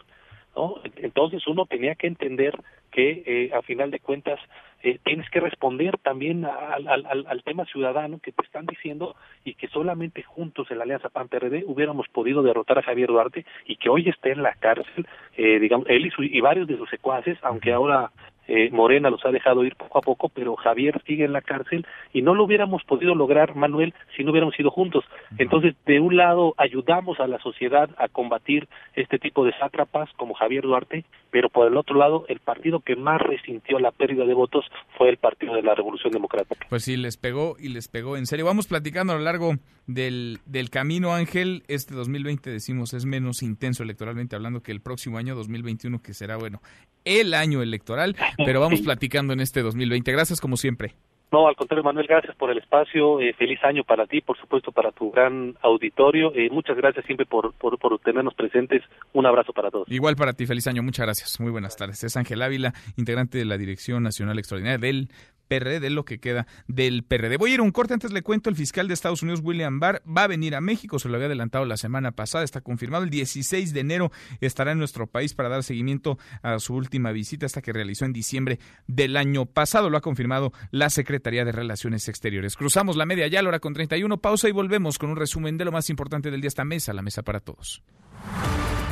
¿no? 0.55 0.75
Entonces 0.97 1.45
uno 1.47 1.65
tenía 1.65 1.95
que 1.95 2.07
entender 2.07 2.55
que 2.91 3.23
eh, 3.25 3.51
a 3.53 3.61
final 3.61 3.91
de 3.91 3.99
cuentas 3.99 4.39
eh, 4.81 4.99
tienes 5.03 5.29
que 5.29 5.39
responder 5.39 5.97
también 5.97 6.45
al, 6.45 6.87
al, 6.87 7.25
al, 7.27 7.43
tema 7.43 7.65
ciudadano 7.65 8.19
que 8.19 8.31
te 8.31 8.45
están 8.45 8.65
diciendo 8.65 9.15
y 9.43 9.55
que 9.55 9.67
solamente 9.67 10.23
juntos 10.23 10.71
en 10.71 10.77
la 10.77 10.85
Alianza 10.85 11.09
PAN-PRD 11.09 11.63
hubiéramos 11.65 12.07
podido 12.07 12.41
derrotar 12.43 12.79
a 12.79 12.83
Javier 12.83 13.09
Duarte 13.09 13.45
y 13.65 13.75
que 13.75 13.89
hoy 13.89 14.07
esté 14.07 14.31
en 14.31 14.43
la 14.43 14.53
cárcel, 14.55 15.05
eh, 15.35 15.59
digamos, 15.59 15.85
él 15.89 16.05
y, 16.05 16.11
su, 16.11 16.23
y 16.23 16.39
varios 16.39 16.67
de 16.67 16.77
sus 16.77 16.89
secuaces, 16.89 17.37
aunque 17.41 17.73
ahora 17.73 18.11
eh, 18.49 18.71
Morena 18.71 19.11
los 19.11 19.23
ha 19.25 19.29
dejado 19.29 19.63
ir 19.63 19.75
poco 19.75 19.99
a 19.99 20.01
poco, 20.01 20.29
pero 20.29 20.55
Javier 20.55 20.99
sigue 21.05 21.23
en 21.23 21.33
la 21.33 21.41
cárcel 21.41 21.85
y 22.13 22.23
no 22.23 22.33
lo 22.33 22.45
hubiéramos 22.45 22.83
podido 22.83 23.13
lograr, 23.13 23.55
Manuel, 23.55 23.93
si 24.17 24.23
no 24.23 24.31
hubiéramos 24.31 24.59
ido 24.59 24.71
juntos. 24.71 25.05
Entonces, 25.37 25.75
de 25.85 25.99
un 25.99 26.17
lado, 26.17 26.55
ayudamos 26.57 27.19
a 27.19 27.27
la 27.27 27.37
sociedad 27.39 27.91
a 27.99 28.07
combatir 28.07 28.67
este 28.95 29.19
tipo 29.19 29.45
de 29.45 29.53
sátrapas 29.59 30.09
como 30.17 30.33
Javier 30.33 30.63
Duarte, 30.63 31.05
pero 31.29 31.49
por 31.49 31.67
el 31.67 31.77
otro 31.77 31.95
lado, 31.95 32.25
el 32.27 32.39
partido 32.39 32.79
que 32.79 32.95
más 32.95 33.21
resintió 33.21 33.77
la 33.77 33.91
pérdida 33.91 34.25
de 34.25 34.33
votos 34.33 34.65
fue 34.97 35.09
el 35.09 35.17
Partido 35.17 35.53
de 35.53 35.61
la 35.61 35.75
Revolución 35.75 36.11
Democrática. 36.11 36.65
Pues 36.69 36.83
sí, 36.83 36.97
les 36.97 37.17
pegó 37.17 37.55
y 37.59 37.69
les 37.69 37.87
pegó 37.87 38.17
en 38.17 38.25
serio. 38.25 38.45
Vamos 38.45 38.65
platicando 38.65 39.13
a 39.13 39.17
lo 39.17 39.21
largo 39.21 39.53
del, 39.85 40.39
del 40.45 40.71
camino, 40.71 41.13
Ángel. 41.13 41.63
Este 41.67 41.93
2020, 41.93 42.49
decimos, 42.49 42.93
es 42.93 43.05
menos 43.05 43.43
intenso 43.43 43.83
electoralmente 43.83 44.35
hablando 44.35 44.61
que 44.61 44.71
el 44.71 44.81
próximo 44.81 45.19
año 45.19 45.35
2021, 45.35 46.01
que 46.01 46.13
será, 46.13 46.37
bueno, 46.37 46.61
el 47.05 47.33
año 47.33 47.61
electoral. 47.61 48.15
Pero 48.45 48.59
vamos 48.59 48.81
platicando 48.81 49.33
en 49.33 49.39
este 49.39 49.61
2020. 49.61 50.11
Gracias 50.11 50.41
como 50.41 50.57
siempre. 50.57 50.95
No, 51.31 51.47
al 51.47 51.55
contrario, 51.55 51.83
Manuel, 51.83 52.07
gracias 52.07 52.35
por 52.35 52.49
el 52.49 52.57
espacio. 52.57 53.19
Eh, 53.19 53.33
feliz 53.33 53.63
año 53.63 53.83
para 53.83 54.07
ti, 54.07 54.19
por 54.21 54.35
supuesto, 54.39 54.71
para 54.71 54.91
tu 54.91 55.11
gran 55.11 55.55
auditorio. 55.61 56.33
Eh, 56.33 56.49
muchas 56.49 56.75
gracias 56.75 57.05
siempre 57.05 57.27
por, 57.27 57.53
por, 57.53 57.77
por, 57.77 57.99
tenernos 57.99 58.33
presentes. 58.33 58.81
Un 59.13 59.27
abrazo 59.27 59.53
para 59.53 59.69
todos. 59.69 59.87
Igual 59.91 60.15
para 60.15 60.33
ti, 60.33 60.47
feliz 60.47 60.65
año. 60.65 60.81
Muchas 60.81 61.05
gracias. 61.05 61.39
Muy 61.39 61.51
buenas 61.51 61.75
tardes. 61.77 62.03
Es 62.03 62.17
Ángel 62.17 62.41
Ávila, 62.41 62.73
integrante 62.97 63.37
de 63.37 63.45
la 63.45 63.59
Dirección 63.59 64.01
Nacional 64.01 64.39
Extraordinaria 64.39 64.79
del 64.79 65.09
PRD, 65.49 65.89
lo 65.89 66.05
que 66.05 66.19
queda 66.19 66.47
del 66.67 67.03
PRD. 67.03 67.37
Voy 67.37 67.51
a 67.51 67.53
ir 67.55 67.59
a 67.59 67.63
un 67.63 67.71
corte, 67.71 67.93
antes 67.93 68.13
le 68.13 68.21
cuento, 68.21 68.49
el 68.49 68.55
fiscal 68.55 68.87
de 68.87 68.93
Estados 68.93 69.23
Unidos, 69.23 69.41
William 69.43 69.79
Barr, 69.79 70.01
va 70.05 70.23
a 70.23 70.27
venir 70.27 70.55
a 70.55 70.61
México, 70.61 70.99
se 70.99 71.09
lo 71.09 71.15
había 71.15 71.25
adelantado 71.25 71.65
la 71.65 71.75
semana 71.75 72.11
pasada, 72.11 72.43
está 72.43 72.61
confirmado, 72.61 73.03
el 73.03 73.09
16 73.09 73.73
de 73.73 73.79
enero 73.79 74.11
estará 74.39 74.71
en 74.71 74.77
nuestro 74.77 75.07
país 75.07 75.33
para 75.33 75.49
dar 75.49 75.63
seguimiento 75.63 76.17
a 76.43 76.59
su 76.59 76.75
última 76.75 77.11
visita, 77.11 77.47
hasta 77.47 77.61
que 77.61 77.73
realizó 77.73 78.05
en 78.05 78.13
diciembre 78.13 78.59
del 78.87 79.17
año 79.17 79.45
pasado, 79.47 79.89
lo 79.89 79.97
ha 79.97 80.01
confirmado 80.01 80.53
la 80.71 80.89
Secretaría 80.89 81.43
de 81.43 81.51
Relaciones 81.51 82.07
Exteriores. 82.07 82.55
Cruzamos 82.55 82.95
la 82.95 83.05
media 83.05 83.27
ya, 83.27 83.41
la 83.41 83.49
hora 83.49 83.59
con 83.59 83.73
31, 83.73 84.17
pausa 84.17 84.47
y 84.47 84.51
volvemos 84.51 84.97
con 84.97 85.09
un 85.09 85.15
resumen 85.15 85.57
de 85.57 85.65
lo 85.65 85.71
más 85.71 85.89
importante 85.89 86.31
del 86.31 86.41
día, 86.41 86.49
esta 86.49 86.65
mesa, 86.65 86.93
la 86.93 87.01
mesa 87.01 87.23
para 87.23 87.39
todos. 87.39 87.81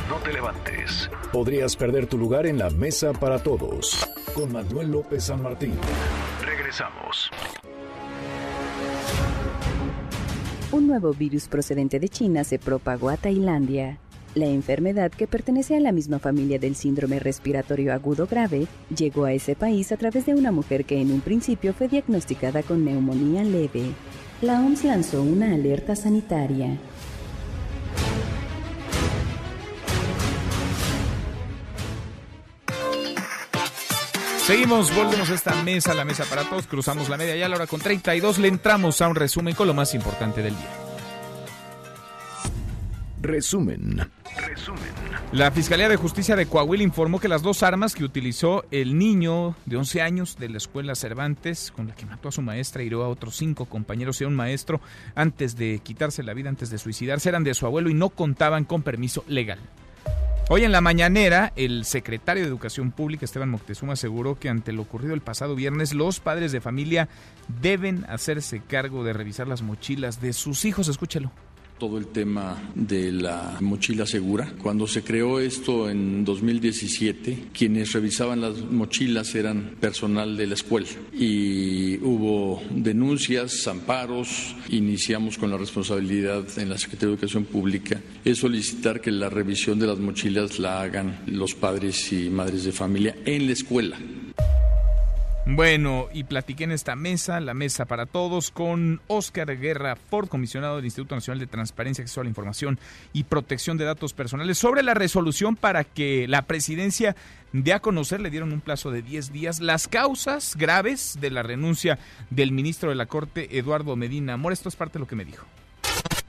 No 0.08 0.16
te 0.16 0.32
levantes. 0.32 1.10
Podrías 1.32 1.76
perder 1.76 2.06
tu 2.06 2.16
lugar 2.16 2.46
en 2.46 2.56
la 2.56 2.70
mesa 2.70 3.12
para 3.12 3.38
todos. 3.42 4.08
Con 4.34 4.50
Manuel 4.50 4.90
López 4.90 5.24
San 5.24 5.42
Martín. 5.42 5.74
Regresamos. 6.42 7.30
Un 10.72 10.86
nuevo 10.86 11.12
virus 11.12 11.46
procedente 11.48 12.00
de 12.00 12.08
China 12.08 12.42
se 12.44 12.58
propagó 12.58 13.10
a 13.10 13.18
Tailandia. 13.18 13.98
La 14.34 14.46
enfermedad, 14.46 15.10
que 15.10 15.26
pertenece 15.26 15.76
a 15.76 15.80
la 15.80 15.92
misma 15.92 16.18
familia 16.18 16.58
del 16.58 16.74
síndrome 16.74 17.18
respiratorio 17.18 17.92
agudo 17.92 18.26
grave, 18.26 18.66
llegó 18.94 19.24
a 19.24 19.32
ese 19.34 19.56
país 19.56 19.92
a 19.92 19.98
través 19.98 20.24
de 20.24 20.34
una 20.34 20.52
mujer 20.52 20.86
que 20.86 21.00
en 21.02 21.12
un 21.12 21.20
principio 21.20 21.74
fue 21.74 21.86
diagnosticada 21.88 22.62
con 22.62 22.82
neumonía 22.82 23.44
leve. 23.44 23.92
La 24.40 24.60
OMS 24.60 24.84
lanzó 24.84 25.22
una 25.22 25.52
alerta 25.52 25.96
sanitaria. 25.96 26.78
Seguimos, 34.48 34.96
volvemos 34.96 35.28
a 35.28 35.34
esta 35.34 35.62
mesa, 35.62 35.92
la 35.92 36.06
mesa 36.06 36.24
para 36.24 36.42
todos, 36.42 36.66
cruzamos 36.66 37.10
la 37.10 37.18
media 37.18 37.36
ya 37.36 37.44
a 37.44 37.48
la 37.50 37.56
hora 37.56 37.66
con 37.66 37.80
32, 37.80 38.38
le 38.38 38.48
entramos 38.48 39.02
a 39.02 39.08
un 39.08 39.14
resumen 39.14 39.54
con 39.54 39.66
lo 39.66 39.74
más 39.74 39.92
importante 39.92 40.42
del 40.42 40.56
día. 40.56 40.70
Resumen. 43.20 44.10
Resumen. 44.38 44.90
La 45.32 45.50
Fiscalía 45.50 45.90
de 45.90 45.96
Justicia 45.96 46.34
de 46.34 46.46
Coahuila 46.46 46.82
informó 46.82 47.20
que 47.20 47.28
las 47.28 47.42
dos 47.42 47.62
armas 47.62 47.94
que 47.94 48.04
utilizó 48.04 48.64
el 48.70 48.96
niño 48.96 49.54
de 49.66 49.76
11 49.76 50.00
años 50.00 50.38
de 50.38 50.48
la 50.48 50.56
escuela 50.56 50.94
Cervantes, 50.94 51.70
con 51.70 51.88
la 51.88 51.94
que 51.94 52.06
mató 52.06 52.30
a 52.30 52.32
su 52.32 52.40
maestra 52.40 52.82
y 52.82 52.86
hirió 52.86 53.04
a 53.04 53.08
otros 53.10 53.36
cinco 53.36 53.66
compañeros 53.66 54.18
y 54.22 54.24
a 54.24 54.28
un 54.28 54.34
maestro 54.34 54.80
antes 55.14 55.56
de 55.56 55.82
quitarse 55.84 56.22
la 56.22 56.32
vida, 56.32 56.48
antes 56.48 56.70
de 56.70 56.78
suicidarse, 56.78 57.28
eran 57.28 57.44
de 57.44 57.52
su 57.52 57.66
abuelo 57.66 57.90
y 57.90 57.94
no 57.94 58.08
contaban 58.08 58.64
con 58.64 58.80
permiso 58.80 59.24
legal. 59.28 59.58
Hoy 60.50 60.64
en 60.64 60.72
la 60.72 60.80
mañanera, 60.80 61.52
el 61.56 61.84
secretario 61.84 62.42
de 62.42 62.48
Educación 62.48 62.90
Pública, 62.90 63.26
Esteban 63.26 63.50
Moctezuma, 63.50 63.92
aseguró 63.92 64.38
que 64.38 64.48
ante 64.48 64.72
lo 64.72 64.80
ocurrido 64.80 65.12
el 65.12 65.20
pasado 65.20 65.54
viernes, 65.54 65.92
los 65.92 66.20
padres 66.20 66.52
de 66.52 66.62
familia 66.62 67.10
deben 67.60 68.06
hacerse 68.08 68.62
cargo 68.66 69.04
de 69.04 69.12
revisar 69.12 69.46
las 69.46 69.60
mochilas 69.60 70.22
de 70.22 70.32
sus 70.32 70.64
hijos. 70.64 70.88
Escúchelo 70.88 71.32
todo 71.78 71.98
el 71.98 72.08
tema 72.08 72.70
de 72.74 73.12
la 73.12 73.56
mochila 73.60 74.06
segura. 74.06 74.52
Cuando 74.62 74.86
se 74.86 75.02
creó 75.02 75.40
esto 75.40 75.88
en 75.88 76.24
2017, 76.24 77.48
quienes 77.52 77.92
revisaban 77.92 78.40
las 78.40 78.58
mochilas 78.58 79.34
eran 79.34 79.76
personal 79.80 80.36
de 80.36 80.46
la 80.46 80.54
escuela 80.54 80.88
y 81.12 81.98
hubo 81.98 82.62
denuncias, 82.70 83.66
amparos, 83.66 84.54
iniciamos 84.68 85.38
con 85.38 85.50
la 85.50 85.56
responsabilidad 85.56 86.44
en 86.58 86.68
la 86.68 86.78
Secretaría 86.78 87.08
de 87.08 87.14
Educación 87.14 87.44
Pública 87.44 88.00
es 88.24 88.38
solicitar 88.38 89.00
que 89.00 89.10
la 89.10 89.28
revisión 89.28 89.78
de 89.78 89.86
las 89.86 89.98
mochilas 89.98 90.58
la 90.58 90.82
hagan 90.82 91.20
los 91.26 91.54
padres 91.54 92.12
y 92.12 92.28
madres 92.30 92.64
de 92.64 92.72
familia 92.72 93.16
en 93.24 93.46
la 93.46 93.52
escuela. 93.52 93.98
Bueno, 95.50 96.08
y 96.12 96.24
platiqué 96.24 96.64
en 96.64 96.72
esta 96.72 96.94
mesa, 96.94 97.40
la 97.40 97.54
mesa 97.54 97.86
para 97.86 98.04
todos, 98.04 98.50
con 98.50 99.00
Oscar 99.06 99.58
Guerra 99.58 99.96
Ford, 99.96 100.28
comisionado 100.28 100.76
del 100.76 100.84
Instituto 100.84 101.14
Nacional 101.14 101.40
de 101.40 101.46
Transparencia, 101.46 102.02
Acceso 102.02 102.20
a 102.20 102.24
la 102.24 102.28
Información 102.28 102.78
y 103.14 103.24
Protección 103.24 103.78
de 103.78 103.86
Datos 103.86 104.12
Personales, 104.12 104.58
sobre 104.58 104.82
la 104.82 104.92
resolución 104.92 105.56
para 105.56 105.84
que 105.84 106.28
la 106.28 106.42
presidencia 106.42 107.16
dé 107.54 107.72
a 107.72 107.80
conocer, 107.80 108.20
le 108.20 108.28
dieron 108.28 108.52
un 108.52 108.60
plazo 108.60 108.90
de 108.90 109.00
10 109.00 109.32
días, 109.32 109.60
las 109.60 109.88
causas 109.88 110.54
graves 110.54 111.16
de 111.18 111.30
la 111.30 111.42
renuncia 111.42 111.98
del 112.28 112.52
ministro 112.52 112.90
de 112.90 112.96
la 112.96 113.06
Corte, 113.06 113.56
Eduardo 113.56 113.96
Medina 113.96 114.34
Amor. 114.34 114.52
Esto 114.52 114.68
es 114.68 114.76
parte 114.76 114.98
de 114.98 115.00
lo 115.00 115.08
que 115.08 115.16
me 115.16 115.24
dijo 115.24 115.46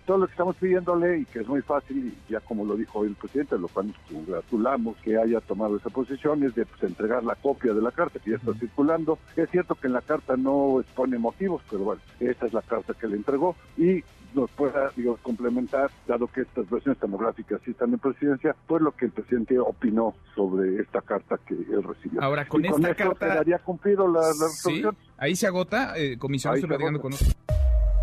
todo 0.09 0.17
lo 0.17 0.25
que 0.25 0.31
estamos 0.31 0.55
pidiéndole 0.55 1.19
y 1.19 1.25
que 1.25 1.41
es 1.41 1.47
muy 1.47 1.61
fácil, 1.61 2.07
y 2.07 2.31
ya 2.31 2.39
como 2.39 2.65
lo 2.65 2.75
dijo 2.75 3.05
el 3.05 3.13
presidente, 3.13 3.59
lo 3.59 3.67
cual 3.67 3.89
nos 3.89 3.97
congratulamos 4.11 4.97
que 5.03 5.15
haya 5.15 5.39
tomado 5.39 5.77
esa 5.77 5.91
posición, 5.91 6.43
es 6.43 6.55
de 6.55 6.65
pues, 6.65 6.81
entregar 6.81 7.23
la 7.23 7.35
copia 7.35 7.75
de 7.75 7.81
la 7.83 7.91
carta 7.91 8.17
que 8.17 8.31
ya 8.31 8.37
está 8.37 8.55
circulando. 8.55 9.19
Es 9.35 9.47
cierto 9.51 9.75
que 9.75 9.85
en 9.85 9.93
la 9.93 10.01
carta 10.01 10.35
no 10.35 10.79
expone 10.81 11.19
motivos, 11.19 11.61
pero 11.69 11.83
bueno, 11.83 12.01
esa 12.19 12.47
es 12.47 12.53
la 12.53 12.63
carta 12.63 12.95
que 12.95 13.05
le 13.05 13.17
entregó 13.17 13.55
y 13.77 14.03
nos 14.33 14.49
pueda 14.49 14.89
digamos, 14.95 15.19
complementar, 15.19 15.91
dado 16.07 16.25
que 16.25 16.41
estas 16.41 16.67
versiones 16.67 16.99
tomográficas 16.99 17.61
sí 17.63 17.69
están 17.69 17.93
en 17.93 17.99
presidencia, 17.99 18.55
pues 18.65 18.81
lo 18.81 18.93
que 18.93 19.05
el 19.05 19.11
presidente 19.11 19.59
opinó 19.59 20.15
sobre 20.33 20.81
esta 20.81 21.01
carta 21.01 21.37
que 21.45 21.53
él 21.53 21.83
recibió. 21.83 22.19
Ahora, 22.23 22.47
con 22.47 22.65
esta 22.65 22.95
carta... 22.95 23.27
quedaría 23.27 23.59
cumplido 23.59 24.07
la, 24.07 24.21
resolución. 24.21 24.97
ahí 25.19 25.35
se 25.35 25.45
agota, 25.45 25.95
eh, 25.99 26.17
comisión, 26.17 26.55
estoy 26.55 26.67
platicando 26.67 26.99
con 26.99 27.11
nosotros. 27.11 27.37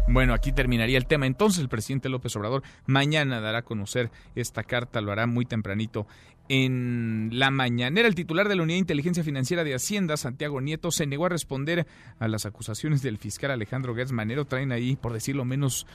Bueno, 0.09 0.35
aquí 0.35 0.53
terminaría 0.53 0.99
el 0.99 1.07
tema. 1.07 1.27
Entonces 1.27 1.61
el 1.61 1.69
presidente 1.69 2.09
López 2.09 2.35
Obrador 2.37 2.63
mañana 2.87 3.41
dará 3.41 3.59
a 3.59 3.63
conocer 3.63 4.11
esta 4.35 4.63
carta, 4.63 5.01
lo 5.01 5.13
hará 5.13 5.27
muy 5.27 5.45
tempranito. 5.45 6.07
En 6.49 7.31
la 7.33 7.51
mañanera, 7.51 8.07
el 8.07 8.15
titular 8.15 8.49
de 8.49 8.55
la 8.55 8.63
Unidad 8.63 8.77
de 8.77 8.81
Inteligencia 8.81 9.25
Financiera 9.25 9.65
de 9.65 9.75
Hacienda, 9.75 10.17
Santiago 10.17 10.61
Nieto, 10.61 10.93
se 10.93 11.07
negó 11.07 11.27
a 11.27 11.29
responder 11.29 11.89
a 12.21 12.29
las 12.29 12.47
acusaciones 12.47 13.03
del 13.03 13.19
fiscal 13.19 13.51
Alejandro 13.51 13.97
Gertz 13.97 14.13
Manero. 14.13 14.45
Traen 14.45 14.71
ahí, 14.71 14.95
por 14.95 15.13
decirlo 15.13 15.45
menos, 15.45 15.89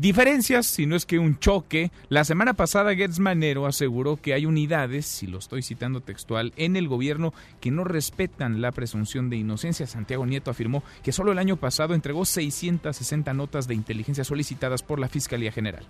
diferencias, 0.00 0.66
si 0.66 0.86
no 0.86 0.96
es 0.96 1.04
que 1.04 1.18
un 1.18 1.38
choque. 1.38 1.90
La 2.08 2.24
semana 2.24 2.54
pasada 2.54 2.94
Gertz 2.94 3.18
Manero 3.18 3.66
aseguró 3.66 4.16
que 4.16 4.34
hay 4.34 4.46
unidades, 4.46 5.06
si 5.06 5.26
lo 5.26 5.38
estoy 5.38 5.62
citando 5.62 6.00
textual, 6.00 6.52
en 6.56 6.76
el 6.76 6.88
gobierno 6.88 7.34
que 7.60 7.70
no 7.70 7.84
respetan 7.84 8.60
la 8.60 8.72
presunción 8.72 9.28
de 9.28 9.36
inocencia. 9.36 9.86
Santiago 9.86 10.26
Nieto 10.26 10.50
afirmó 10.50 10.82
que 11.02 11.12
solo 11.12 11.32
el 11.32 11.38
año 11.38 11.56
pasado 11.56 11.94
entregó 11.94 12.24
660 12.24 13.34
notas 13.34 13.68
de 13.68 13.74
inteligencia 13.74 14.24
solicitadas 14.24 14.82
por 14.82 14.98
la 14.98 15.08
Fiscalía 15.08 15.52
General. 15.52 15.84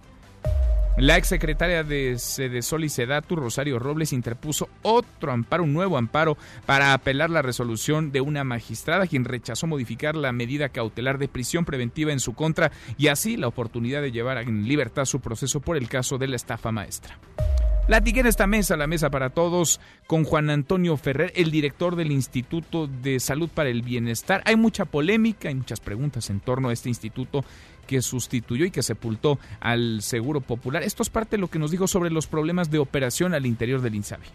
La 1.01 1.17
exsecretaria 1.17 1.83
de 1.83 2.19
Sedesol 2.19 2.85
y 2.85 2.91
Sedatu, 2.91 3.35
Rosario 3.35 3.79
Robles, 3.79 4.13
interpuso 4.13 4.69
otro 4.83 5.33
amparo, 5.33 5.63
un 5.63 5.73
nuevo 5.73 5.97
amparo, 5.97 6.37
para 6.67 6.93
apelar 6.93 7.31
la 7.31 7.41
resolución 7.41 8.13
de 8.13 8.21
una 8.21 8.45
magistrada 8.45 9.07
quien 9.07 9.25
rechazó 9.25 9.67
modificar 9.67 10.15
la 10.15 10.31
medida 10.33 10.69
cautelar 10.69 11.17
de 11.17 11.29
prisión 11.29 11.65
preventiva 11.65 12.13
en 12.13 12.21
su 12.21 12.35
contra 12.35 12.71
y 12.99 13.09
así 13.09 13.39
la 13.39 13.49
oportunidad 13.49 14.03
de 14.03 14.13
llevar 14.13 14.37
en 14.43 14.69
libertad 14.69 15.07
su 15.07 15.21
proceso 15.21 15.61
por 15.61 15.79
el 15.79 15.89
caso 15.89 16.19
de 16.19 16.29
la 16.29 16.37
estafa 16.37 16.71
maestra. 16.71 17.19
Platiqué 17.87 18.21
en 18.21 18.27
esta 18.27 18.47
mesa, 18.47 18.77
la 18.77 18.87
mesa 18.87 19.11
para 19.11 19.31
todos, 19.31 19.81
con 20.07 20.25
Juan 20.25 20.49
Antonio 20.49 20.97
Ferrer, 20.97 21.33
el 21.35 21.51
director 21.51 21.97
del 21.97 22.13
Instituto 22.13 22.87
de 22.87 23.19
Salud 23.19 23.49
para 23.53 23.69
el 23.69 23.83
Bienestar. 23.83 24.43
Hay 24.45 24.55
mucha 24.55 24.85
polémica, 24.85 25.49
hay 25.49 25.57
muchas 25.57 25.81
preguntas 25.81 26.31
en 26.31 26.39
torno 26.39 26.69
a 26.69 26.73
este 26.73 26.89
instituto 26.89 27.45
que 27.91 28.03
sustituyó 28.03 28.65
y 28.67 28.71
que 28.71 28.85
sepultó 28.85 29.41
al 29.59 30.01
Seguro 30.03 30.41
Popular. 30.41 30.85
Esto 30.85 31.03
es 31.03 31.11
parte 31.11 31.35
de 31.35 31.41
lo 31.41 31.49
que 31.49 31.59
nos 31.59 31.73
dijo 31.73 31.89
sobre 31.89 32.11
los 32.11 32.29
problemas 32.29 32.71
de 32.71 32.79
operación 32.79 33.35
al 33.35 33.47
interior 33.47 33.81
del 33.81 33.97
INSABI. 33.97 34.29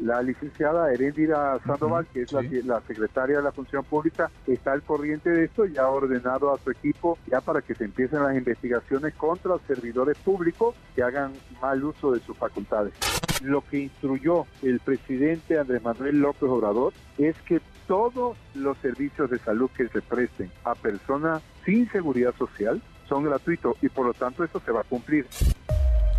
La 0.00 0.22
licenciada 0.22 0.92
Herendira 0.92 1.58
Sandoval, 1.64 2.06
que 2.12 2.22
es 2.22 2.32
la, 2.32 2.42
la, 2.64 2.80
secretaria 2.82 3.36
de 3.36 3.42
la 3.42 3.52
Función 3.52 3.84
Pública, 3.84 4.30
está 4.46 4.72
al 4.72 4.82
corriente 4.82 5.30
de 5.30 5.44
esto 5.44 5.66
y 5.66 5.76
ha 5.76 5.88
ordenado 5.88 6.52
a 6.52 6.58
su 6.58 6.70
equipo 6.70 7.18
ya 7.26 7.40
para 7.40 7.62
que 7.62 7.74
se 7.74 7.84
empiecen 7.84 8.22
las 8.22 8.36
investigaciones 8.36 9.14
contra 9.14 9.52
los 9.52 9.62
servidores 9.62 10.16
públicos 10.18 10.74
que 10.94 11.02
hagan 11.02 11.32
mal 11.60 11.84
uso 11.84 12.12
de 12.12 12.20
sus 12.20 12.36
facultades. 12.36 12.94
Lo 13.42 13.62
que 13.62 13.80
instruyó 13.80 14.46
el 14.62 14.80
presidente 14.80 15.58
Andrés 15.58 15.82
Manuel 15.82 16.20
López 16.20 16.48
Obrador 16.48 16.92
es 17.18 17.36
que 17.42 17.60
todos 17.86 18.36
los 18.54 18.78
servicios 18.78 19.30
de 19.30 19.38
salud 19.38 19.70
que 19.76 19.88
se 19.88 20.00
presten 20.00 20.50
a 20.64 20.74
personas 20.74 21.42
sin 21.64 21.90
seguridad 21.90 22.34
social 22.38 22.80
son 23.08 23.24
gratuitos 23.24 23.76
y 23.82 23.88
por 23.88 24.06
lo 24.06 24.14
tanto 24.14 24.44
eso 24.44 24.60
se 24.64 24.72
va 24.72 24.80
a 24.80 24.84
cumplir. 24.84 25.26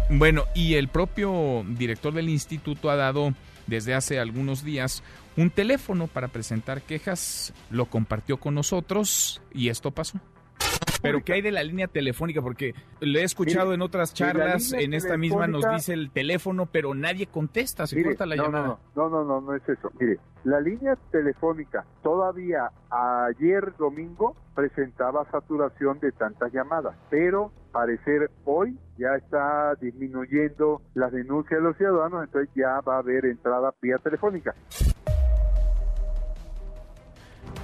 Bueno, 0.10 0.44
y 0.54 0.76
el 0.76 0.90
propio 0.90 1.64
director 1.68 2.14
del 2.14 2.30
instituto 2.30 2.90
ha 2.90 2.96
dado 2.96 3.34
desde 3.68 3.94
hace 3.94 4.20
algunos 4.20 4.64
días 4.64 5.04
un 5.36 5.50
teléfono 5.50 6.08
para 6.08 6.28
presentar 6.28 6.82
quejas, 6.82 7.54
lo 7.70 7.86
compartió 7.86 8.38
con 8.38 8.56
nosotros 8.56 9.42
y 9.54 9.70
esto 9.70 9.92
pasó. 9.92 10.20
Pero 11.04 11.22
¿qué 11.22 11.34
hay 11.34 11.42
de 11.42 11.52
la 11.52 11.64
línea 11.64 11.88
telefónica? 11.88 12.42
Porque 12.42 12.74
lo 13.02 13.20
he 13.20 13.24
escuchado 13.24 13.66
Mire, 13.66 13.76
en 13.76 13.82
otras 13.82 14.14
charlas, 14.14 14.72
en 14.72 14.94
esta 14.94 15.18
misma 15.18 15.48
nos 15.48 15.70
dice 15.70 15.92
el 15.92 16.12
teléfono, 16.12 16.66
pero 16.66 16.96
nadie 16.96 17.28
contesta, 17.28 17.86
se 17.86 17.98
Mire, 17.98 18.12
corta 18.12 18.26
la 18.26 18.38
no, 18.38 18.44
llamada. 18.44 18.78
No, 18.96 19.10
no, 19.10 19.10
no, 19.10 19.24
no, 19.26 19.42
no 19.42 19.54
es 19.54 19.68
eso. 19.68 19.92
Mire, 20.00 20.18
la 20.46 20.62
línea 20.62 20.98
telefónica 21.12 21.86
todavía 22.02 22.72
ayer 22.90 23.74
domingo 23.78 24.38
presentaba 24.56 25.30
saturación 25.30 26.00
de 26.00 26.14
tantas 26.14 26.54
llamadas, 26.54 26.96
pero 27.10 27.52
parecer 27.74 28.32
hoy 28.46 28.78
ya 28.98 29.16
está 29.18 29.76
disminuyendo 29.82 30.82
las 30.94 31.12
denuncias 31.12 31.60
de 31.60 31.68
los 31.68 31.76
ciudadanos, 31.76 32.24
entonces 32.24 32.50
ya 32.56 32.80
va 32.80 32.96
a 32.96 33.00
haber 33.00 33.26
entrada 33.26 33.74
vía 33.82 33.98
telefónica. 33.98 34.56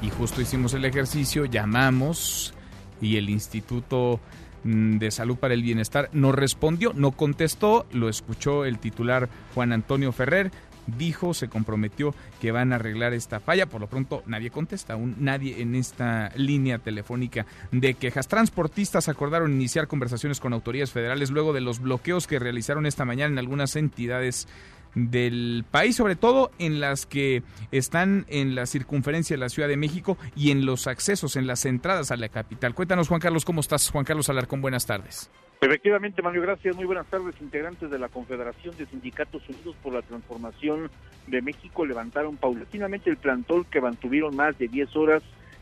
Y 0.01 0.09
justo 0.09 0.41
hicimos 0.41 0.73
el 0.73 0.83
ejercicio, 0.83 1.45
llamamos 1.45 2.53
y 3.01 3.17
el 3.17 3.29
Instituto 3.29 4.19
mm, 4.63 4.97
de 4.97 5.11
Salud 5.11 5.37
para 5.37 5.53
el 5.53 5.63
Bienestar 5.63 6.09
no 6.13 6.31
respondió, 6.31 6.93
no 6.93 7.11
contestó, 7.11 7.85
lo 7.91 8.09
escuchó 8.09 8.65
el 8.65 8.79
titular 8.79 9.29
Juan 9.53 9.73
Antonio 9.73 10.11
Ferrer, 10.11 10.51
dijo, 10.97 11.33
se 11.33 11.49
comprometió 11.49 12.13
que 12.41 12.51
van 12.51 12.71
a 12.71 12.75
arreglar 12.75 13.13
esta 13.13 13.39
falla, 13.39 13.67
por 13.67 13.81
lo 13.81 13.87
pronto 13.87 14.23
nadie 14.25 14.49
contesta, 14.49 14.93
aún 14.93 15.15
nadie 15.19 15.61
en 15.61 15.75
esta 15.75 16.31
línea 16.35 16.79
telefónica 16.79 17.45
de 17.71 17.93
quejas. 17.93 18.27
Transportistas 18.27 19.09
acordaron 19.09 19.53
iniciar 19.53 19.87
conversaciones 19.87 20.39
con 20.39 20.53
autoridades 20.53 20.91
federales 20.91 21.31
luego 21.31 21.53
de 21.53 21.61
los 21.61 21.79
bloqueos 21.79 22.27
que 22.27 22.39
realizaron 22.39 22.85
esta 22.85 23.05
mañana 23.05 23.33
en 23.33 23.39
algunas 23.39 23.75
entidades 23.75 24.47
del 24.95 25.65
país, 25.69 25.95
sobre 25.95 26.15
todo 26.15 26.51
en 26.59 26.79
las 26.79 27.05
que 27.05 27.43
están 27.71 28.25
en 28.29 28.55
la 28.55 28.65
circunferencia 28.65 29.35
de 29.35 29.39
la 29.39 29.49
Ciudad 29.49 29.69
de 29.69 29.77
México 29.77 30.17
y 30.35 30.51
en 30.51 30.65
los 30.65 30.87
accesos, 30.87 31.35
en 31.35 31.47
las 31.47 31.65
entradas 31.65 32.11
a 32.11 32.17
la 32.17 32.29
capital. 32.29 32.73
Cuéntanos, 32.73 33.07
Juan 33.07 33.21
Carlos, 33.21 33.45
¿cómo 33.45 33.61
estás? 33.61 33.89
Juan 33.89 34.05
Carlos 34.05 34.29
Alarcón, 34.29 34.61
buenas 34.61 34.85
tardes. 34.85 35.29
Efectivamente, 35.61 36.21
Mario, 36.21 36.41
gracias. 36.41 36.75
Muy 36.75 36.85
buenas 36.85 37.07
tardes. 37.07 37.35
Integrantes 37.41 37.91
de 37.91 37.99
la 37.99 38.07
Confederación 38.07 38.77
de 38.77 38.85
Sindicatos 38.85 39.47
Unidos 39.49 39.75
por 39.83 39.93
la 39.93 40.01
Transformación 40.01 40.89
de 41.27 41.41
México 41.41 41.85
levantaron 41.85 42.37
paulatinamente 42.37 43.09
el 43.09 43.17
plantón 43.17 43.65
que 43.65 43.81
mantuvieron 43.81 44.35
más 44.35 44.57
de 44.57 44.69
10 44.69 44.95
horas 44.95 45.21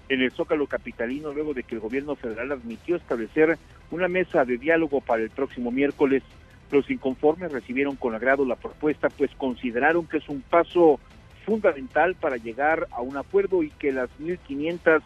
en 0.09 0.21
el 0.21 0.31
Zócalo 0.31 0.67
Capitalino 0.67 1.33
luego 1.33 1.53
de 1.53 1.63
que 1.63 1.75
el 1.75 1.81
gobierno 1.81 2.15
federal 2.15 2.51
admitió 2.51 2.95
establecer 2.95 3.57
una 3.89 4.07
mesa 4.07 4.45
de 4.45 4.57
diálogo 4.57 5.01
para 5.01 5.23
el 5.23 5.31
próximo 5.31 5.71
miércoles. 5.71 6.23
Los 6.71 6.89
inconformes 6.89 7.51
recibieron 7.51 7.95
con 7.95 8.13
agrado 8.13 8.45
la 8.45 8.55
propuesta, 8.55 9.09
pues 9.09 9.31
consideraron 9.37 10.07
que 10.07 10.17
es 10.17 10.27
un 10.29 10.41
paso 10.41 10.99
fundamental 11.45 12.15
para 12.15 12.37
llegar 12.37 12.87
a 12.91 13.01
un 13.01 13.15
acuerdo 13.15 13.63
y 13.63 13.69
que 13.71 13.93
las 13.93 14.09
1.500 14.19 15.01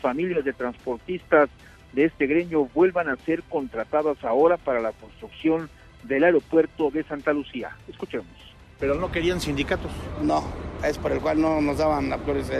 familias 0.00 0.44
de 0.44 0.52
transportistas 0.52 1.48
de 1.92 2.04
este 2.04 2.26
gremio 2.26 2.68
vuelvan 2.74 3.08
a 3.08 3.16
ser 3.16 3.42
contratadas 3.44 4.22
ahora 4.22 4.58
para 4.58 4.80
la 4.80 4.92
construcción 4.92 5.70
del 6.02 6.24
aeropuerto 6.24 6.90
de 6.90 7.02
Santa 7.04 7.32
Lucía. 7.32 7.70
Escuchemos. 7.88 8.45
Pero 8.78 8.94
no 8.94 9.10
querían 9.10 9.40
sindicatos. 9.40 9.90
No, 10.22 10.44
es 10.84 10.98
por 10.98 11.12
el 11.12 11.20
cual 11.20 11.40
no 11.40 11.60
nos 11.60 11.78
daban 11.78 12.10
las 12.10 12.20
flores. 12.20 12.50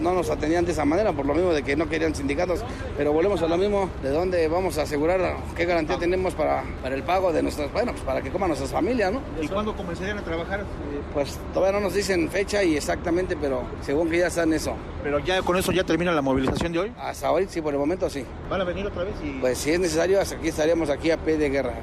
No 0.00 0.14
nos 0.14 0.30
atendían 0.30 0.64
de 0.64 0.72
esa 0.72 0.84
manera, 0.84 1.12
por 1.12 1.26
lo 1.26 1.34
mismo 1.34 1.52
de 1.52 1.62
que 1.62 1.74
no 1.74 1.88
querían 1.88 2.14
sindicatos. 2.14 2.64
Pero 2.96 3.12
volvemos 3.12 3.42
a 3.42 3.48
lo 3.48 3.56
mismo, 3.56 3.90
¿de 4.02 4.10
dónde 4.10 4.46
vamos 4.48 4.78
a 4.78 4.82
asegurar 4.82 5.36
qué 5.56 5.64
garantía 5.64 5.98
tenemos 5.98 6.34
para, 6.34 6.62
para 6.82 6.94
el 6.94 7.02
pago 7.02 7.32
de 7.32 7.42
nuestras, 7.42 7.72
bueno, 7.72 7.92
pues 7.92 8.04
para 8.04 8.22
que 8.22 8.30
coman 8.30 8.48
nuestras 8.48 8.70
familias, 8.70 9.12
¿no? 9.12 9.20
¿Y 9.40 9.48
cuándo 9.48 9.76
comenzarían 9.76 10.18
a 10.18 10.22
trabajar? 10.22 10.64
Pues 11.12 11.38
todavía 11.52 11.78
no 11.78 11.86
nos 11.86 11.94
dicen 11.94 12.28
fecha 12.28 12.62
y 12.62 12.76
exactamente, 12.76 13.36
pero 13.36 13.62
según 13.82 14.08
que 14.08 14.18
ya 14.18 14.28
está 14.28 14.44
en 14.44 14.52
eso. 14.52 14.74
Pero 15.02 15.18
ya 15.18 15.42
con 15.42 15.56
eso 15.56 15.72
ya 15.72 15.84
termina 15.84 16.12
la 16.12 16.22
movilización 16.22 16.72
de 16.72 16.78
hoy. 16.78 16.92
Hasta 16.98 17.30
hoy, 17.30 17.46
sí, 17.48 17.60
por 17.60 17.72
el 17.72 17.80
momento 17.80 18.08
sí. 18.08 18.24
¿Van 18.48 18.60
a 18.60 18.64
venir 18.64 18.86
otra 18.86 19.04
vez? 19.04 19.14
Y... 19.22 19.40
Pues 19.40 19.58
si 19.58 19.72
es 19.72 19.80
necesario, 19.80 20.20
hasta 20.20 20.36
aquí 20.36 20.48
estaríamos 20.48 20.88
aquí 20.88 21.10
a 21.10 21.16
pie 21.16 21.36
de 21.36 21.50
guerra. 21.50 21.74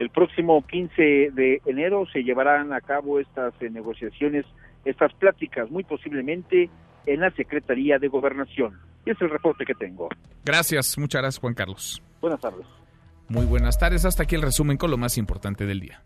El 0.00 0.08
próximo 0.08 0.66
15 0.66 1.30
de 1.32 1.60
enero 1.66 2.06
se 2.10 2.24
llevarán 2.24 2.72
a 2.72 2.80
cabo 2.80 3.20
estas 3.20 3.52
eh, 3.60 3.68
negociaciones, 3.68 4.46
estas 4.86 5.12
pláticas, 5.12 5.70
muy 5.70 5.84
posiblemente 5.84 6.70
en 7.04 7.20
la 7.20 7.30
Secretaría 7.32 7.98
de 7.98 8.08
Gobernación. 8.08 8.80
Y 9.04 9.10
es 9.10 9.20
el 9.20 9.28
reporte 9.28 9.66
que 9.66 9.74
tengo. 9.74 10.08
Gracias, 10.42 10.96
muchas 10.96 11.20
gracias, 11.20 11.40
Juan 11.40 11.52
Carlos. 11.52 12.02
Buenas 12.22 12.40
tardes. 12.40 12.66
Muy 13.28 13.44
buenas 13.44 13.78
tardes, 13.78 14.06
hasta 14.06 14.22
aquí 14.22 14.36
el 14.36 14.42
resumen 14.42 14.78
con 14.78 14.90
lo 14.90 14.96
más 14.96 15.18
importante 15.18 15.66
del 15.66 15.80
día. 15.80 16.02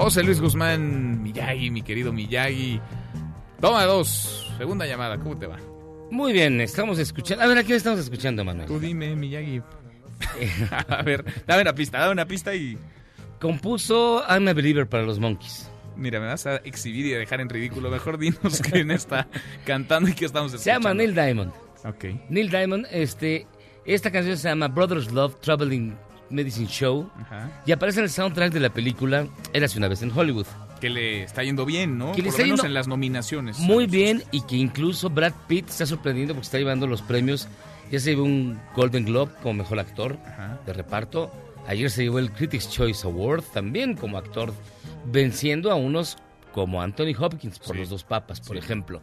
José 0.00 0.22
Luis 0.22 0.40
Guzmán, 0.40 1.22
Miyagi, 1.22 1.70
mi 1.70 1.82
querido 1.82 2.10
Miyagi. 2.10 2.80
Toma 3.60 3.84
dos, 3.84 4.50
segunda 4.56 4.86
llamada, 4.86 5.18
¿cómo 5.18 5.36
te 5.36 5.46
va? 5.46 5.58
Muy 6.10 6.32
bien, 6.32 6.58
estamos 6.62 6.98
escuchando. 6.98 7.44
A 7.44 7.46
ver, 7.46 7.58
¿a 7.58 7.62
quién 7.62 7.76
estamos 7.76 8.00
escuchando, 8.00 8.42
Manuel? 8.42 8.66
Tú 8.66 8.80
dime, 8.80 9.14
Miyagi. 9.14 9.60
a 10.88 11.02
ver, 11.02 11.22
dame 11.46 11.60
una 11.60 11.74
pista, 11.74 11.98
dame 11.98 12.12
una 12.12 12.24
pista 12.24 12.54
y... 12.54 12.78
Compuso 13.38 14.22
I'm 14.26 14.48
a 14.48 14.54
Believer 14.54 14.88
para 14.88 15.02
los 15.02 15.18
Monkeys. 15.18 15.70
Mira, 15.96 16.18
me 16.18 16.28
vas 16.28 16.46
a 16.46 16.56
exhibir 16.56 17.04
y 17.04 17.14
a 17.14 17.18
dejar 17.18 17.42
en 17.42 17.50
ridículo. 17.50 17.90
Mejor 17.90 18.16
dinos 18.16 18.62
quién 18.62 18.90
está 18.90 19.28
cantando 19.66 20.08
y 20.08 20.14
qué 20.14 20.24
estamos 20.24 20.52
Se 20.52 20.56
escuchando. 20.56 20.88
llama 20.88 20.94
Neil 20.94 21.14
Diamond. 21.14 21.52
Ok. 21.84 22.04
Neil 22.30 22.48
Diamond, 22.48 22.86
este, 22.90 23.46
esta 23.84 24.10
canción 24.10 24.38
se 24.38 24.48
llama 24.48 24.68
Brothers 24.68 25.12
Love 25.12 25.38
Traveling 25.40 25.94
Medicine 26.30 26.66
Show 26.68 27.10
Ajá. 27.20 27.62
y 27.66 27.72
aparece 27.72 27.98
en 28.00 28.04
el 28.04 28.10
soundtrack 28.10 28.52
de 28.52 28.60
la 28.60 28.70
película 28.70 29.26
Érase 29.52 29.78
una 29.78 29.88
vez 29.88 30.02
en 30.02 30.10
Hollywood. 30.16 30.46
Que 30.80 30.88
le 30.88 31.24
está 31.24 31.42
yendo 31.42 31.66
bien, 31.66 31.98
¿no? 31.98 32.12
Que 32.12 32.16
Por 32.16 32.18
le 32.18 32.24
lo 32.24 32.30
está 32.30 32.42
menos 32.42 32.56
yendo 32.58 32.66
en 32.66 32.74
las 32.74 32.88
nominaciones. 32.88 33.58
Muy 33.58 33.86
bien 33.86 34.22
y 34.30 34.40
que 34.42 34.56
incluso 34.56 35.10
Brad 35.10 35.34
Pitt 35.46 35.68
está 35.68 35.84
sorprendiendo 35.84 36.32
porque 36.34 36.46
está 36.46 36.58
llevando 36.58 36.86
los 36.86 37.02
premios. 37.02 37.48
Ya 37.90 38.00
se 38.00 38.10
llevó 38.10 38.22
un 38.24 38.58
Golden 38.74 39.04
Globe 39.04 39.32
como 39.42 39.54
mejor 39.54 39.78
actor 39.80 40.16
de 40.64 40.72
reparto. 40.72 41.30
Ayer 41.66 41.90
se 41.90 42.04
llevó 42.04 42.18
el 42.18 42.30
Critics 42.30 42.70
Choice 42.70 43.06
Award 43.06 43.42
también 43.52 43.94
como 43.94 44.16
actor, 44.16 44.54
venciendo 45.04 45.70
a 45.70 45.74
unos 45.74 46.16
como 46.52 46.80
Anthony 46.82 47.14
Hopkins 47.18 47.58
por 47.58 47.76
los 47.76 47.90
dos 47.90 48.04
papas, 48.04 48.40
por 48.40 48.56
ejemplo. 48.56 49.02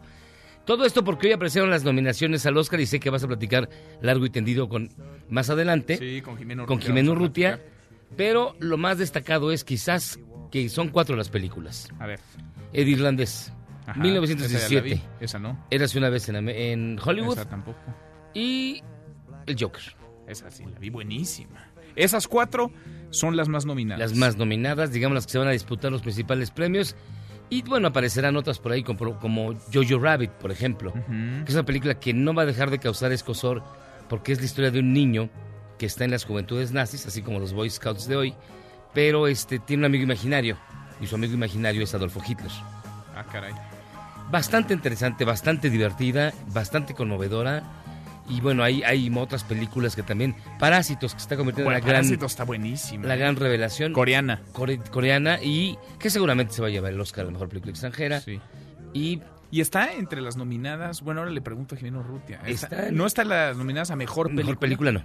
Todo 0.67 0.85
esto 0.85 1.03
porque 1.05 1.27
hoy 1.27 1.33
aparecieron 1.33 1.69
las 1.69 1.85
nominaciones 1.85 2.45
al 2.45 2.57
Oscar 2.57 2.81
y 2.81 2.85
sé 2.85 2.99
que 2.99 3.09
vas 3.09 3.23
a 3.23 3.27
platicar 3.27 3.69
largo 4.01 4.25
y 4.25 4.29
tendido 4.29 4.67
con 4.67 4.89
más 5.29 5.49
adelante. 5.49 5.95
Sí, 5.97 6.21
con 6.21 6.37
Jimeno 6.37 6.65
Con 6.65 6.75
Urrutia 6.75 6.87
Jimeno 6.87 7.11
a 7.11 7.15
Urrutia. 7.15 7.61
Pero 8.17 8.55
lo 8.59 8.77
más 8.77 8.97
destacado 8.97 9.53
es 9.53 9.63
quizás 9.63 10.19
que 10.51 10.67
son 10.67 10.89
cuatro 10.89 11.15
las 11.15 11.29
películas. 11.29 11.87
A 11.99 12.05
ver. 12.05 12.19
El 12.73 12.89
irlandés, 12.89 13.53
Ajá, 13.85 13.97
1917. 13.97 15.01
Esa, 15.21 15.37
vi, 15.37 15.43
no. 15.43 15.65
Érase 15.71 15.97
una 15.97 16.09
vez 16.09 16.27
en, 16.27 16.49
en 16.49 16.99
Hollywood. 17.03 17.37
Esa 17.37 17.49
tampoco. 17.49 17.79
Y 18.33 18.83
el 19.45 19.55
Joker. 19.57 19.95
Esa 20.27 20.51
sí, 20.51 20.65
la 20.65 20.77
vi 20.79 20.89
buenísima. 20.89 21.71
Esas 21.95 22.27
cuatro 22.27 22.71
son 23.09 23.37
las 23.37 23.47
más 23.47 23.65
nominadas. 23.65 23.99
Las 24.11 24.17
más 24.17 24.35
nominadas, 24.35 24.91
digamos 24.91 25.15
las 25.15 25.25
que 25.25 25.31
se 25.31 25.37
van 25.37 25.47
a 25.47 25.51
disputar 25.51 25.91
los 25.91 26.01
principales 26.01 26.51
premios. 26.51 26.95
Y 27.49 27.61
bueno, 27.61 27.87
aparecerán 27.87 28.35
otras 28.35 28.59
por 28.59 28.71
ahí 28.73 28.83
como, 28.83 29.19
como 29.19 29.53
Jojo 29.73 29.99
Rabbit, 29.99 30.31
por 30.31 30.51
ejemplo. 30.51 30.93
Que 30.93 31.45
es 31.47 31.53
una 31.53 31.63
película 31.63 31.99
que 31.99 32.13
no 32.13 32.33
va 32.33 32.43
a 32.43 32.45
dejar 32.45 32.69
de 32.69 32.79
causar 32.79 33.11
escosor 33.11 33.63
porque 34.09 34.33
es 34.33 34.39
la 34.39 34.45
historia 34.45 34.71
de 34.71 34.79
un 34.79 34.93
niño 34.93 35.29
que 35.77 35.85
está 35.85 36.03
en 36.03 36.11
las 36.11 36.25
juventudes 36.25 36.71
nazis, 36.71 37.05
así 37.05 37.21
como 37.21 37.39
los 37.39 37.53
Boy 37.53 37.69
Scouts 37.69 38.07
de 38.07 38.15
hoy, 38.15 38.33
pero 38.93 39.27
este 39.27 39.59
tiene 39.59 39.81
un 39.81 39.85
amigo 39.85 40.03
imaginario 40.03 40.57
y 40.99 41.07
su 41.07 41.15
amigo 41.15 41.33
imaginario 41.33 41.83
es 41.83 41.93
Adolfo 41.93 42.21
Hitler. 42.27 42.51
Ah, 43.15 43.23
caray. 43.31 43.53
Bastante 44.31 44.73
interesante, 44.73 45.23
bastante 45.23 45.69
divertida, 45.69 46.33
bastante 46.47 46.93
conmovedora. 46.93 47.63
Y 48.29 48.41
bueno, 48.41 48.63
hay, 48.63 48.83
hay 48.83 49.09
otras 49.15 49.43
películas 49.43 49.95
que 49.95 50.03
también. 50.03 50.35
Parásitos, 50.59 51.13
que 51.13 51.19
se 51.19 51.23
está 51.23 51.37
convirtiendo 51.37 51.67
Bueno, 51.67 51.77
en 51.77 51.83
la 51.83 51.87
gran. 51.89 52.01
Parásitos 52.03 52.31
está 52.31 52.43
buenísima. 52.43 53.07
La 53.07 53.15
gran 53.15 53.35
revelación. 53.35 53.93
Coreana. 53.93 54.41
Core- 54.53 54.81
coreana 54.91 55.39
y 55.41 55.77
que 55.99 56.09
seguramente 56.09 56.53
se 56.53 56.61
va 56.61 56.67
a 56.67 56.71
llevar 56.71 56.91
el 56.91 56.99
Oscar 56.99 57.21
a 57.23 57.25
la 57.27 57.31
mejor 57.31 57.47
película 57.49 57.71
extranjera. 57.71 58.19
Sí. 58.21 58.39
Y 58.93 59.21
Y 59.49 59.61
está 59.61 59.93
entre 59.93 60.19
las 60.19 60.35
nominadas. 60.35 61.01
Bueno, 61.01 61.21
ahora 61.21 61.31
le 61.31 61.39
pregunto 61.41 61.75
a 61.75 61.77
Jimeno 61.77 62.03
Rutia. 62.03 62.41
Está- 62.45 62.67
Está 62.67 62.91
no 62.91 63.05
está 63.05 63.21
en 63.21 63.29
las 63.29 63.55
nominadas 63.55 63.91
a 63.91 63.95
mejor 63.95 64.27
película. 64.27 64.43
mejor 64.45 64.59
película 64.59 64.91
no. 64.91 65.03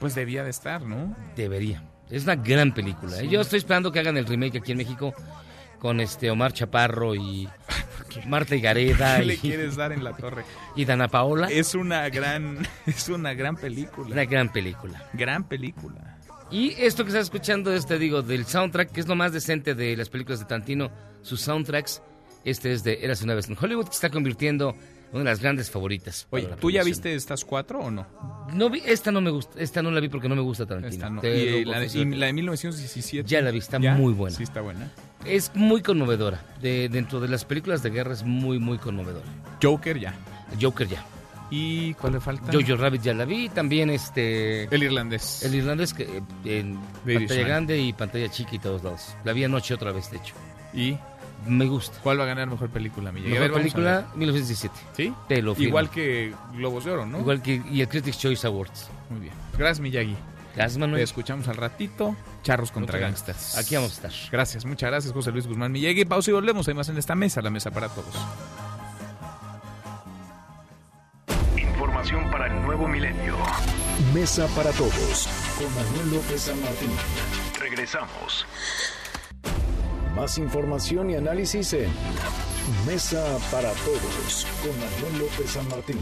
Pues 0.00 0.14
debía 0.14 0.42
de 0.44 0.50
estar, 0.50 0.82
¿no? 0.82 1.14
Debería. 1.36 1.82
Es 2.10 2.24
una 2.24 2.34
gran 2.36 2.74
película. 2.74 3.20
¿eh? 3.20 3.28
Yo 3.28 3.40
estoy 3.40 3.58
esperando 3.58 3.90
que 3.92 4.00
hagan 4.00 4.16
el 4.16 4.26
remake 4.26 4.58
aquí 4.58 4.72
en 4.72 4.78
México 4.78 5.14
con 5.78 6.00
este 6.00 6.30
Omar 6.30 6.52
Chaparro 6.52 7.14
y 7.14 7.48
Marta 8.26 8.54
Higareda 8.54 9.18
¿Qué 9.18 9.24
le 9.24 9.34
y, 9.34 9.38
quieres 9.38 9.76
dar 9.76 9.92
en 9.92 10.04
la 10.04 10.16
torre? 10.16 10.44
y 10.76 10.84
Dana 10.84 11.08
Paola. 11.08 11.48
Es 11.50 11.74
una 11.74 12.08
gran, 12.08 12.66
es 12.86 13.08
una 13.08 13.34
gran 13.34 13.56
película. 13.56 14.08
Una 14.12 14.24
gran 14.24 14.52
película. 14.52 15.08
Gran 15.12 15.44
película. 15.44 16.18
Y 16.50 16.70
esto 16.78 17.04
que 17.04 17.08
estás 17.08 17.24
escuchando 17.24 17.72
es, 17.72 17.86
te 17.86 17.98
digo, 17.98 18.22
del 18.22 18.44
soundtrack, 18.46 18.92
que 18.92 19.00
es 19.00 19.08
lo 19.08 19.16
más 19.16 19.32
decente 19.32 19.74
de 19.74 19.96
las 19.96 20.08
películas 20.08 20.40
de 20.40 20.46
Tantino, 20.46 20.90
sus 21.22 21.40
soundtracks. 21.40 22.02
Este 22.44 22.72
es 22.72 22.84
de 22.84 22.98
Eras 23.02 23.22
una 23.22 23.34
vez 23.34 23.48
en 23.48 23.56
Hollywood, 23.60 23.86
que 23.86 23.92
se 23.92 23.96
está 24.06 24.10
convirtiendo 24.10 24.76
en 25.10 25.14
una 25.20 25.20
de 25.20 25.30
las 25.30 25.40
grandes 25.40 25.70
favoritas. 25.70 26.26
Oye, 26.30 26.48
¿tú 26.60 26.70
ya 26.70 26.84
viste 26.84 27.14
estas 27.14 27.44
cuatro 27.44 27.80
o 27.80 27.90
no? 27.90 28.06
No 28.52 28.68
vi, 28.68 28.82
esta 28.84 29.10
no 29.10 29.20
me 29.22 29.30
gusta, 29.30 29.58
esta 29.58 29.82
no 29.82 29.90
la 29.90 30.00
vi 30.00 30.08
porque 30.08 30.28
no 30.28 30.36
me 30.36 30.42
gusta 30.42 30.66
Tarantino. 30.66 30.92
Esta 30.92 31.08
no. 31.10 31.24
Y 31.24 31.64
la, 31.64 31.84
y 31.84 32.04
la 32.14 32.26
de 32.26 32.32
1917. 32.34 33.28
Ya 33.28 33.40
la 33.40 33.50
vi, 33.50 33.58
está 33.58 33.78
¿Ya? 33.80 33.94
muy 33.94 34.12
buena. 34.12 34.36
Sí, 34.36 34.42
está 34.42 34.60
buena. 34.60 34.92
Es 35.24 35.50
muy 35.54 35.82
conmovedora. 35.82 36.40
De, 36.60 36.88
dentro 36.88 37.20
de 37.20 37.28
las 37.28 37.44
películas 37.44 37.82
de 37.82 37.90
guerra 37.90 38.12
es 38.14 38.22
muy, 38.24 38.58
muy 38.58 38.78
conmovedora. 38.78 39.24
Joker 39.62 39.98
ya. 39.98 40.14
Joker 40.60 40.86
ya. 40.88 41.04
¿Y 41.50 41.94
cuál 41.94 42.14
le 42.14 42.20
falta? 42.20 42.50
Jojo 42.52 42.76
Rabbit 42.76 43.02
ya 43.02 43.14
la 43.14 43.24
vi. 43.24 43.48
También 43.48 43.90
este... 43.90 44.64
El 44.74 44.82
irlandés. 44.82 45.42
El 45.44 45.54
irlandés 45.54 45.94
que 45.94 46.02
eh, 46.04 46.22
en 46.44 46.78
The 47.04 47.14
pantalla 47.20 47.42
grande 47.46 47.78
y 47.78 47.92
pantalla 47.92 48.28
chica 48.30 48.50
y 48.54 48.58
todos 48.58 48.82
lados. 48.82 49.14
La 49.24 49.32
vi 49.32 49.44
anoche 49.44 49.74
otra 49.74 49.92
vez, 49.92 50.10
de 50.10 50.16
hecho. 50.16 50.34
¿Y 50.72 50.96
Me 51.46 51.66
gusta. 51.66 51.98
cuál 52.02 52.18
va 52.18 52.24
a 52.24 52.26
ganar 52.26 52.48
mejor 52.48 52.70
película? 52.70 53.10
A 53.10 53.12
Mejor 53.12 53.30
ver, 53.30 53.40
vamos 53.40 53.56
a 53.56 53.58
película, 53.60 53.96
ver. 53.98 54.16
1917. 54.16 54.74
¿Sí? 54.96 55.12
Te 55.28 55.42
lo 55.42 55.54
firmo. 55.54 55.68
Igual 55.68 55.90
que 55.90 56.34
Globos 56.54 56.84
de 56.86 56.90
Oro, 56.90 57.06
¿no? 57.06 57.20
Igual 57.20 57.42
que 57.42 57.62
y 57.70 57.80
el 57.82 57.88
Critics 57.88 58.18
Choice 58.18 58.46
Awards. 58.46 58.88
Muy 59.10 59.20
bien. 59.20 59.34
Gracias, 59.56 59.80
Miyagi. 59.80 60.16
Gracias, 60.54 60.74
Te 60.74 60.80
Manuel. 60.80 61.02
escuchamos 61.02 61.48
al 61.48 61.56
ratito. 61.56 62.14
Charros 62.42 62.70
contra 62.70 62.98
Contra 62.98 63.08
gangsters. 63.08 63.56
Aquí 63.58 63.74
vamos 63.74 63.90
a 63.90 63.94
estar. 63.94 64.12
Gracias, 64.30 64.64
muchas 64.64 64.90
gracias, 64.90 65.12
José 65.12 65.32
Luis 65.32 65.46
Guzmán 65.46 65.72
Miyagi. 65.72 66.04
Pausa 66.04 66.30
y 66.30 66.34
volvemos. 66.34 66.68
Hay 66.68 66.74
más 66.74 66.88
en 66.88 66.96
esta 66.98 67.14
mesa, 67.14 67.42
la 67.42 67.50
mesa 67.50 67.70
para 67.70 67.88
todos. 67.88 68.14
Información 71.56 72.30
para 72.30 72.46
el 72.46 72.62
nuevo 72.62 72.86
milenio. 72.86 73.36
Mesa 74.12 74.46
para 74.54 74.70
todos. 74.72 75.28
Con 75.58 75.74
Manuel 75.74 76.14
López 76.16 76.42
San 76.42 76.60
Martín. 76.60 76.90
Regresamos. 77.58 78.46
Más 80.14 80.38
información 80.38 81.10
y 81.10 81.16
análisis 81.16 81.72
en 81.72 81.88
Mesa 82.86 83.24
para 83.50 83.70
todos. 83.72 84.46
Con 84.62 84.70
Manuel 84.78 85.18
López 85.28 85.50
San 85.50 85.68
Martín. 85.68 85.98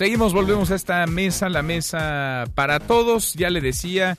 Seguimos, 0.00 0.32
volvemos 0.32 0.70
a 0.70 0.76
esta 0.76 1.06
mesa, 1.06 1.50
la 1.50 1.60
mesa 1.60 2.46
para 2.54 2.80
todos. 2.80 3.34
Ya 3.34 3.50
le 3.50 3.60
decía, 3.60 4.16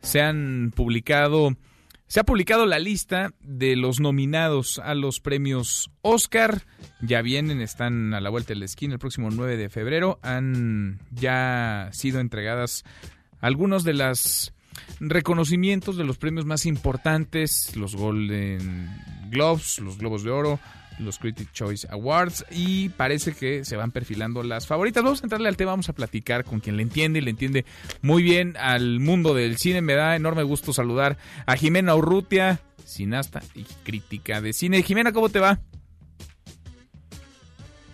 se 0.00 0.22
han 0.22 0.72
publicado, 0.74 1.54
se 2.06 2.20
ha 2.20 2.24
publicado 2.24 2.64
la 2.64 2.78
lista 2.78 3.34
de 3.42 3.76
los 3.76 4.00
nominados 4.00 4.78
a 4.78 4.94
los 4.94 5.20
premios 5.20 5.90
Oscar. 6.00 6.62
Ya 7.02 7.20
vienen, 7.20 7.60
están 7.60 8.14
a 8.14 8.22
la 8.22 8.30
vuelta 8.30 8.54
de 8.54 8.60
la 8.60 8.64
esquina 8.64 8.94
el 8.94 8.98
próximo 8.98 9.28
9 9.30 9.58
de 9.58 9.68
febrero. 9.68 10.18
Han 10.22 11.00
ya 11.10 11.90
sido 11.92 12.18
entregadas 12.18 12.82
algunos 13.42 13.84
de 13.84 13.92
los 13.92 14.54
reconocimientos 15.00 15.98
de 15.98 16.04
los 16.04 16.16
premios 16.16 16.46
más 16.46 16.64
importantes, 16.64 17.76
los 17.76 17.94
Golden 17.94 18.88
Globes, 19.28 19.80
los 19.80 19.98
Globos 19.98 20.24
de 20.24 20.30
Oro, 20.30 20.60
los 20.98 21.18
Critic 21.18 21.52
Choice 21.52 21.86
Awards 21.90 22.44
y 22.50 22.88
parece 22.90 23.32
que 23.32 23.64
se 23.64 23.76
van 23.76 23.90
perfilando 23.90 24.42
las 24.42 24.66
favoritas. 24.66 25.02
Vamos 25.02 25.22
a 25.22 25.26
entrarle 25.26 25.48
al 25.48 25.56
tema, 25.56 25.72
vamos 25.72 25.88
a 25.88 25.92
platicar 25.92 26.44
con 26.44 26.60
quien 26.60 26.76
le 26.76 26.82
entiende 26.82 27.18
y 27.18 27.22
le 27.22 27.30
entiende 27.30 27.64
muy 28.02 28.22
bien 28.22 28.56
al 28.58 29.00
mundo 29.00 29.34
del 29.34 29.58
cine. 29.58 29.80
Me 29.80 29.94
da 29.94 30.16
enorme 30.16 30.42
gusto 30.42 30.72
saludar 30.72 31.18
a 31.46 31.56
Jimena 31.56 31.94
Urrutia, 31.94 32.60
cineasta 32.84 33.42
y 33.54 33.64
crítica 33.84 34.40
de 34.40 34.52
cine. 34.52 34.82
Jimena, 34.82 35.12
¿cómo 35.12 35.28
te 35.28 35.40
va? 35.40 35.60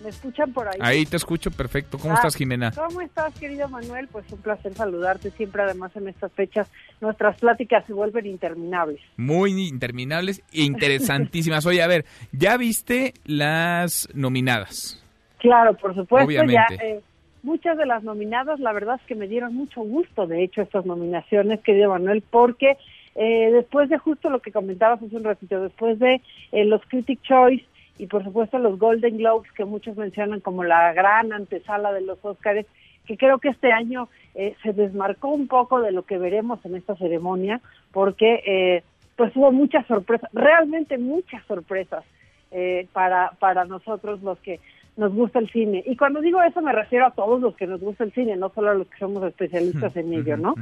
¿Me 0.02 0.08
escuchan 0.08 0.52
por 0.52 0.66
ahí? 0.66 0.78
Ahí 0.80 1.04
te 1.06 1.16
escucho 1.16 1.50
perfecto. 1.50 1.98
¿Cómo 1.98 2.14
Ah, 2.14 2.16
estás, 2.16 2.34
Jimena? 2.36 2.72
¿Cómo 2.72 3.00
estás, 3.02 3.34
querido 3.38 3.68
Manuel? 3.68 4.08
Pues 4.08 4.30
un 4.32 4.40
placer 4.40 4.72
saludarte 4.74 5.30
siempre. 5.32 5.62
Además, 5.62 5.94
en 5.96 6.08
estas 6.08 6.32
fechas 6.32 6.70
nuestras 7.00 7.38
pláticas 7.38 7.84
se 7.86 7.92
vuelven 7.92 8.26
interminables. 8.26 9.00
Muy 9.16 9.50
interminables 9.68 10.42
e 10.52 10.62
interesantísimas. 10.62 11.66
Oye, 11.66 11.82
a 11.82 11.86
ver, 11.86 12.06
¿ya 12.32 12.56
viste 12.56 13.12
las 13.26 14.08
nominadas? 14.14 15.04
Claro, 15.38 15.74
por 15.76 15.94
supuesto. 15.94 16.26
Obviamente. 16.26 16.76
Ya, 16.78 16.84
eh, 16.84 17.00
muchas 17.42 17.76
de 17.76 17.86
las 17.86 18.02
nominadas, 18.02 18.58
la 18.60 18.72
verdad 18.72 18.96
es 19.00 19.06
que 19.06 19.14
me 19.14 19.26
dieron 19.28 19.54
mucho 19.54 19.80
gusto, 19.82 20.26
de 20.26 20.44
hecho, 20.44 20.62
estas 20.62 20.86
nominaciones, 20.86 21.60
querido 21.60 21.90
Manuel, 21.90 22.22
porque 22.30 22.76
eh, 23.16 23.50
después 23.52 23.88
de 23.88 23.98
justo 23.98 24.30
lo 24.30 24.40
que 24.40 24.52
comentabas 24.52 25.02
hace 25.02 25.16
un 25.16 25.24
ratito, 25.24 25.60
después 25.62 25.98
de 25.98 26.20
eh, 26.52 26.64
los 26.64 26.80
Critic 26.86 27.20
Choice 27.22 27.64
y 28.00 28.06
por 28.06 28.24
supuesto 28.24 28.58
los 28.58 28.78
Golden 28.78 29.18
Globes, 29.18 29.52
que 29.52 29.64
muchos 29.64 29.96
mencionan 29.96 30.40
como 30.40 30.64
la 30.64 30.92
gran 30.92 31.32
antesala 31.32 31.92
de 31.92 32.00
los 32.00 32.18
Óscares, 32.24 32.66
que 33.06 33.16
creo 33.16 33.38
que 33.38 33.48
este 33.48 33.72
año 33.72 34.08
eh, 34.34 34.54
se 34.62 34.72
desmarcó 34.72 35.28
un 35.28 35.48
poco 35.48 35.80
de 35.80 35.92
lo 35.92 36.04
que 36.04 36.16
veremos 36.16 36.64
en 36.64 36.76
esta 36.76 36.96
ceremonia, 36.96 37.60
porque 37.92 38.42
eh, 38.46 38.82
pues 39.16 39.36
hubo 39.36 39.52
muchas 39.52 39.86
sorpresas, 39.86 40.30
realmente 40.32 40.96
muchas 40.96 41.44
sorpresas 41.46 42.04
eh, 42.52 42.88
para, 42.92 43.32
para 43.38 43.66
nosotros 43.66 44.22
los 44.22 44.38
que 44.38 44.60
nos 44.96 45.12
gusta 45.14 45.38
el 45.38 45.50
cine. 45.50 45.82
Y 45.86 45.96
cuando 45.96 46.20
digo 46.20 46.42
eso 46.42 46.60
me 46.62 46.72
refiero 46.72 47.06
a 47.06 47.10
todos 47.10 47.40
los 47.40 47.56
que 47.56 47.66
nos 47.66 47.80
gusta 47.80 48.04
el 48.04 48.12
cine, 48.12 48.36
no 48.36 48.50
solo 48.50 48.70
a 48.70 48.74
los 48.74 48.86
que 48.86 48.98
somos 48.98 49.22
especialistas 49.24 49.96
en 49.96 50.12
ello, 50.12 50.36
¿no? 50.36 50.54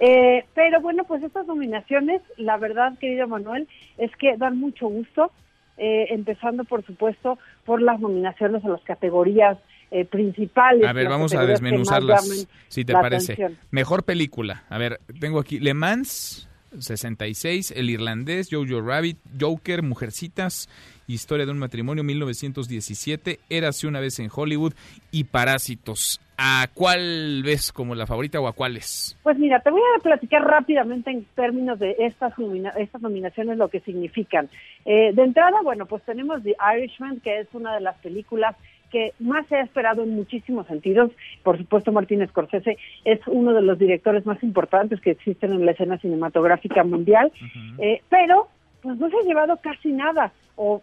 Eh, 0.00 0.44
pero 0.54 0.80
bueno, 0.80 1.04
pues 1.04 1.22
estas 1.22 1.46
nominaciones, 1.46 2.22
la 2.36 2.58
verdad, 2.58 2.98
querido 2.98 3.28
Manuel, 3.28 3.68
es 3.98 4.14
que 4.16 4.36
dan 4.36 4.58
mucho 4.58 4.88
gusto, 4.88 5.30
eh, 5.76 6.06
empezando 6.10 6.64
por 6.64 6.84
supuesto 6.84 7.38
por 7.64 7.82
las 7.82 8.00
nominaciones 8.00 8.64
a 8.64 8.68
las 8.68 8.82
categorías 8.82 9.58
eh, 9.90 10.04
principales. 10.04 10.84
A 10.84 10.92
ver, 10.92 11.08
vamos 11.08 11.34
a 11.34 11.46
desmenuzarlas, 11.46 12.48
si 12.68 12.84
te 12.84 12.92
parece. 12.92 13.34
atención. 13.34 13.58
Mejor 13.70 14.04
película. 14.04 14.64
A 14.68 14.78
ver, 14.78 15.00
tengo 15.20 15.38
aquí 15.38 15.60
Le 15.60 15.74
Mans, 15.74 16.48
66, 16.78 17.72
El 17.76 17.90
Irlandés, 17.90 18.48
Jojo 18.50 18.80
Rabbit, 18.80 19.18
Joker, 19.40 19.82
Mujercitas, 19.82 20.68
Historia 21.06 21.46
de 21.46 21.52
un 21.52 21.58
matrimonio, 21.58 22.02
1917, 22.02 23.38
Érase 23.48 23.86
una 23.86 24.00
vez 24.00 24.18
en 24.18 24.28
Hollywood 24.34 24.74
y 25.12 25.24
Parásitos. 25.24 26.20
¿A 26.38 26.66
cuál 26.74 27.42
ves 27.44 27.72
como 27.72 27.94
la 27.94 28.06
favorita 28.06 28.38
o 28.40 28.46
a 28.46 28.52
cuáles? 28.52 29.18
Pues 29.22 29.38
mira, 29.38 29.60
te 29.60 29.70
voy 29.70 29.80
a 29.96 30.02
platicar 30.02 30.42
rápidamente 30.44 31.10
en 31.10 31.24
términos 31.34 31.78
de 31.78 31.96
estas, 31.98 32.36
nomina- 32.38 32.74
estas 32.76 33.00
nominaciones 33.00 33.56
lo 33.56 33.68
que 33.68 33.80
significan. 33.80 34.50
Eh, 34.84 35.12
de 35.14 35.22
entrada, 35.22 35.62
bueno, 35.62 35.86
pues 35.86 36.02
tenemos 36.02 36.42
The 36.42 36.54
Irishman, 36.76 37.20
que 37.20 37.40
es 37.40 37.48
una 37.54 37.74
de 37.74 37.80
las 37.80 37.96
películas 37.98 38.54
que 38.92 39.14
más 39.18 39.46
se 39.48 39.56
ha 39.56 39.62
esperado 39.62 40.02
en 40.02 40.10
muchísimos 40.14 40.66
sentidos. 40.66 41.10
Por 41.42 41.56
supuesto, 41.58 41.90
Martín 41.90 42.24
Scorsese 42.28 42.76
es 43.04 43.18
uno 43.26 43.52
de 43.54 43.62
los 43.62 43.78
directores 43.78 44.26
más 44.26 44.40
importantes 44.42 45.00
que 45.00 45.10
existen 45.12 45.52
en 45.52 45.64
la 45.64 45.72
escena 45.72 45.98
cinematográfica 45.98 46.84
mundial. 46.84 47.32
Eh, 47.78 48.02
pero 48.10 48.48
pues 48.82 48.98
no 48.98 49.08
se 49.10 49.16
ha 49.16 49.22
llevado 49.26 49.56
casi 49.62 49.90
nada, 49.90 50.32
o 50.54 50.82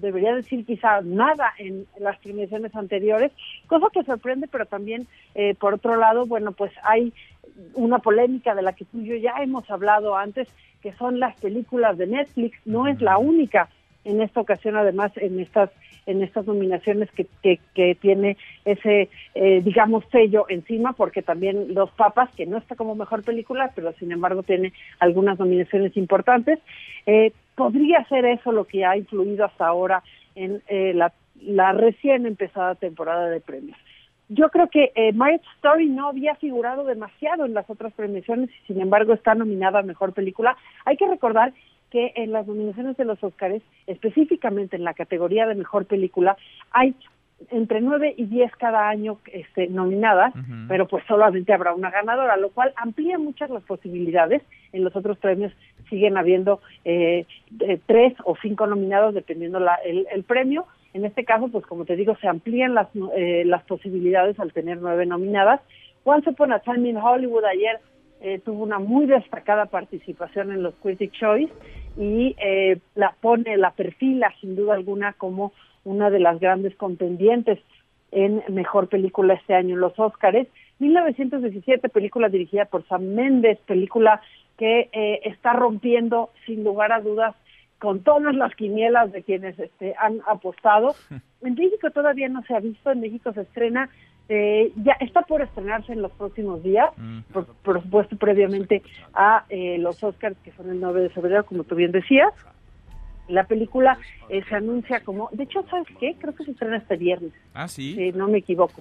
debería 0.00 0.34
decir 0.34 0.64
quizá 0.64 1.00
nada 1.02 1.52
en 1.58 1.86
las 1.98 2.18
premiaciones 2.18 2.74
anteriores, 2.74 3.32
cosa 3.66 3.86
que 3.92 4.04
sorprende, 4.04 4.48
pero 4.48 4.66
también, 4.66 5.06
eh, 5.34 5.54
por 5.54 5.74
otro 5.74 5.96
lado, 5.96 6.26
bueno, 6.26 6.52
pues 6.52 6.72
hay 6.82 7.12
una 7.74 7.98
polémica 7.98 8.54
de 8.54 8.62
la 8.62 8.72
que 8.72 8.84
tú 8.84 9.00
y 9.00 9.06
yo 9.06 9.16
ya 9.16 9.34
hemos 9.42 9.70
hablado 9.70 10.16
antes, 10.16 10.48
que 10.82 10.92
son 10.92 11.20
las 11.20 11.38
películas 11.40 11.98
de 11.98 12.06
Netflix, 12.06 12.58
no 12.64 12.86
es 12.86 13.00
la 13.00 13.18
única 13.18 13.68
en 14.04 14.22
esta 14.22 14.40
ocasión, 14.40 14.76
además, 14.76 15.12
en 15.16 15.40
estas 15.40 15.70
en 16.10 16.22
estas 16.22 16.46
nominaciones 16.46 17.10
que, 17.12 17.26
que, 17.42 17.94
tiene 17.94 18.36
ese, 18.64 19.08
eh, 19.34 19.60
digamos, 19.62 20.04
sello 20.10 20.46
encima, 20.48 20.92
porque 20.92 21.22
también 21.22 21.74
Los 21.74 21.90
Papas, 21.92 22.30
que 22.36 22.46
no 22.46 22.58
está 22.58 22.76
como 22.76 22.94
mejor 22.94 23.22
película, 23.22 23.72
pero 23.74 23.92
sin 23.94 24.12
embargo 24.12 24.42
tiene 24.42 24.72
algunas 24.98 25.38
nominaciones 25.38 25.96
importantes, 25.96 26.58
eh, 27.06 27.32
podría 27.54 28.04
ser 28.08 28.24
eso 28.24 28.52
lo 28.52 28.64
que 28.64 28.84
ha 28.84 28.96
influido 28.96 29.44
hasta 29.44 29.66
ahora 29.66 30.02
en 30.34 30.62
eh, 30.68 30.92
la, 30.94 31.12
la 31.40 31.72
recién 31.72 32.26
empezada 32.26 32.74
temporada 32.74 33.28
de 33.28 33.40
premios. 33.40 33.76
Yo 34.32 34.48
creo 34.50 34.68
que 34.68 34.92
eh, 34.94 35.12
Marriage 35.12 35.44
Story 35.56 35.88
no 35.88 36.08
había 36.08 36.36
figurado 36.36 36.84
demasiado 36.84 37.44
en 37.44 37.52
las 37.52 37.68
otras 37.68 37.92
premiaciones 37.94 38.48
y 38.48 38.66
sin 38.68 38.80
embargo 38.80 39.12
está 39.12 39.34
nominada 39.34 39.80
a 39.80 39.82
Mejor 39.82 40.12
Película. 40.12 40.56
Hay 40.84 40.96
que 40.96 41.08
recordar 41.08 41.52
que 41.90 42.12
en 42.16 42.32
las 42.32 42.46
nominaciones 42.46 42.96
de 42.96 43.04
los 43.04 43.22
Oscars, 43.22 43.62
específicamente 43.86 44.76
en 44.76 44.84
la 44.84 44.94
categoría 44.94 45.46
de 45.46 45.54
Mejor 45.54 45.86
Película, 45.86 46.36
hay 46.70 46.94
entre 47.50 47.80
nueve 47.80 48.12
y 48.18 48.26
diez 48.26 48.54
cada 48.56 48.90
año 48.90 49.18
este, 49.32 49.66
nominadas, 49.68 50.34
pero 50.68 50.86
pues 50.86 51.02
solamente 51.08 51.54
habrá 51.54 51.72
una 51.72 51.90
ganadora, 51.90 52.36
lo 52.36 52.50
cual 52.50 52.74
amplía 52.76 53.18
muchas 53.18 53.48
las 53.48 53.62
posibilidades. 53.62 54.42
En 54.74 54.84
los 54.84 54.94
otros 54.94 55.16
premios 55.16 55.50
siguen 55.88 56.18
habiendo 56.18 56.60
eh, 56.84 57.24
de 57.50 57.80
tres 57.86 58.12
o 58.24 58.36
cinco 58.42 58.66
nominados 58.66 59.14
dependiendo 59.14 59.58
la, 59.58 59.76
el, 59.76 60.06
el 60.12 60.22
premio. 60.22 60.66
En 60.92 61.06
este 61.06 61.24
caso, 61.24 61.48
pues 61.48 61.64
como 61.64 61.86
te 61.86 61.96
digo, 61.96 62.14
se 62.20 62.28
amplían 62.28 62.74
las, 62.74 62.88
eh, 63.16 63.44
las 63.46 63.62
posibilidades 63.64 64.38
al 64.38 64.52
tener 64.52 64.78
nueve 64.78 65.06
nominadas. 65.06 65.62
Once 66.04 66.28
Upon 66.28 66.52
a 66.52 66.58
Time 66.58 66.90
in 66.90 66.98
Hollywood 66.98 67.44
ayer 67.44 67.80
eh, 68.20 68.38
tuvo 68.44 68.64
una 68.64 68.78
muy 68.78 69.06
destacada 69.06 69.64
participación 69.64 70.52
en 70.52 70.62
los 70.62 70.74
Critic 70.82 71.12
Choice 71.12 71.52
y 71.96 72.36
eh, 72.38 72.78
la 72.94 73.14
pone, 73.20 73.56
la 73.56 73.72
perfila 73.72 74.32
sin 74.40 74.56
duda 74.56 74.74
alguna 74.74 75.12
como 75.14 75.52
una 75.84 76.10
de 76.10 76.20
las 76.20 76.40
grandes 76.40 76.74
contendientes 76.76 77.58
en 78.12 78.42
mejor 78.48 78.88
película 78.88 79.34
este 79.34 79.54
año 79.54 79.74
en 79.74 79.80
los 79.80 79.98
Óscares. 79.98 80.48
1917, 80.78 81.88
película 81.88 82.28
dirigida 82.28 82.64
por 82.64 82.86
Sam 82.86 83.14
Mendes, 83.14 83.58
película 83.66 84.20
que 84.58 84.90
eh, 84.92 85.20
está 85.24 85.52
rompiendo 85.52 86.30
sin 86.46 86.64
lugar 86.64 86.92
a 86.92 87.00
dudas 87.00 87.34
con 87.78 88.00
todas 88.00 88.34
las 88.34 88.54
quinielas 88.54 89.10
de 89.10 89.22
quienes 89.22 89.58
este, 89.58 89.94
han 89.98 90.20
apostado. 90.26 90.94
En 91.42 91.54
México 91.54 91.90
todavía 91.90 92.28
no 92.28 92.42
se 92.42 92.54
ha 92.54 92.60
visto, 92.60 92.90
en 92.90 93.00
México 93.00 93.32
se 93.32 93.40
estrena, 93.40 93.88
eh, 94.32 94.72
ya 94.76 94.92
está 95.00 95.22
por 95.22 95.42
estrenarse 95.42 95.92
en 95.92 96.02
los 96.02 96.12
próximos 96.12 96.62
días, 96.62 96.88
por, 97.32 97.46
por 97.46 97.82
supuesto 97.82 98.16
previamente 98.16 98.80
a 99.12 99.44
eh, 99.48 99.76
los 99.78 100.02
Oscars 100.04 100.36
que 100.44 100.52
son 100.52 100.70
el 100.70 100.80
9 100.80 101.02
de 101.02 101.08
febrero, 101.10 101.44
como 101.44 101.64
tú 101.64 101.74
bien 101.74 101.90
decías. 101.90 102.32
La 103.26 103.44
película 103.44 103.98
eh, 104.28 104.42
se 104.48 104.54
anuncia 104.54 105.00
como, 105.00 105.28
de 105.32 105.42
hecho, 105.42 105.64
¿sabes 105.68 105.88
qué? 105.98 106.14
Creo 106.16 106.32
que 106.34 106.44
se 106.44 106.52
estrena 106.52 106.76
este 106.76 106.96
viernes. 106.96 107.32
Ah, 107.54 107.66
sí. 107.66 107.94
Si 107.96 108.12
no 108.12 108.28
me 108.28 108.38
equivoco. 108.38 108.80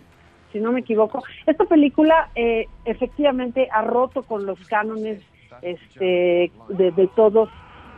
Si 0.51 0.59
no 0.59 0.71
me 0.71 0.81
equivoco. 0.81 1.23
Esta 1.47 1.65
película 1.65 2.29
eh, 2.35 2.67
efectivamente 2.85 3.67
ha 3.71 3.81
roto 3.81 4.21
con 4.21 4.45
los 4.45 4.59
cánones 4.67 5.19
este, 5.63 6.51
de, 6.69 6.91
de 6.91 7.07
todos 7.15 7.49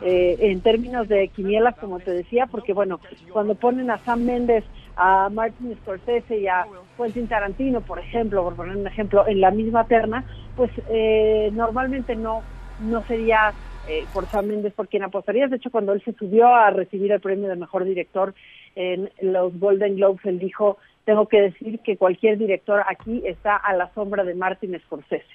eh, 0.04 0.36
en 0.50 0.60
términos 0.62 1.06
de 1.06 1.28
quinielas, 1.28 1.76
como 1.78 2.00
te 2.00 2.10
decía, 2.10 2.46
porque 2.46 2.72
bueno, 2.72 2.98
cuando 3.30 3.54
ponen 3.54 3.88
a 3.90 3.98
Sam 3.98 4.24
Mendes, 4.24 4.64
a 4.96 5.28
Martin 5.30 5.76
Scorsese 5.82 6.38
y 6.38 6.46
a 6.46 6.66
Quentin 6.96 7.28
Tarantino, 7.28 7.80
por 7.80 7.98
ejemplo, 7.98 8.42
por 8.44 8.56
poner 8.56 8.76
un 8.76 8.86
ejemplo, 8.86 9.26
en 9.26 9.40
la 9.40 9.50
misma 9.50 9.84
terna, 9.84 10.24
pues 10.56 10.70
eh, 10.90 11.50
normalmente 11.52 12.14
no, 12.16 12.42
no 12.80 13.02
sería 13.04 13.52
eh, 13.88 14.04
por 14.12 14.26
Sam 14.26 14.46
Mendes 14.46 14.72
por 14.74 14.88
quien 14.88 15.02
apostarías. 15.02 15.50
De 15.50 15.56
hecho, 15.56 15.70
cuando 15.70 15.92
él 15.92 16.02
se 16.04 16.12
subió 16.12 16.54
a 16.54 16.70
recibir 16.70 17.12
el 17.12 17.20
premio 17.20 17.48
de 17.48 17.56
mejor 17.56 17.84
director 17.84 18.34
en 18.74 19.10
los 19.20 19.58
Golden 19.58 19.96
Globes, 19.96 20.24
él 20.24 20.38
dijo, 20.38 20.78
tengo 21.04 21.26
que 21.26 21.40
decir 21.40 21.80
que 21.80 21.96
cualquier 21.96 22.38
director 22.38 22.82
aquí 22.88 23.22
está 23.26 23.56
a 23.56 23.74
la 23.74 23.92
sombra 23.92 24.24
de 24.24 24.34
Martin 24.34 24.78
Scorsese. 24.84 25.26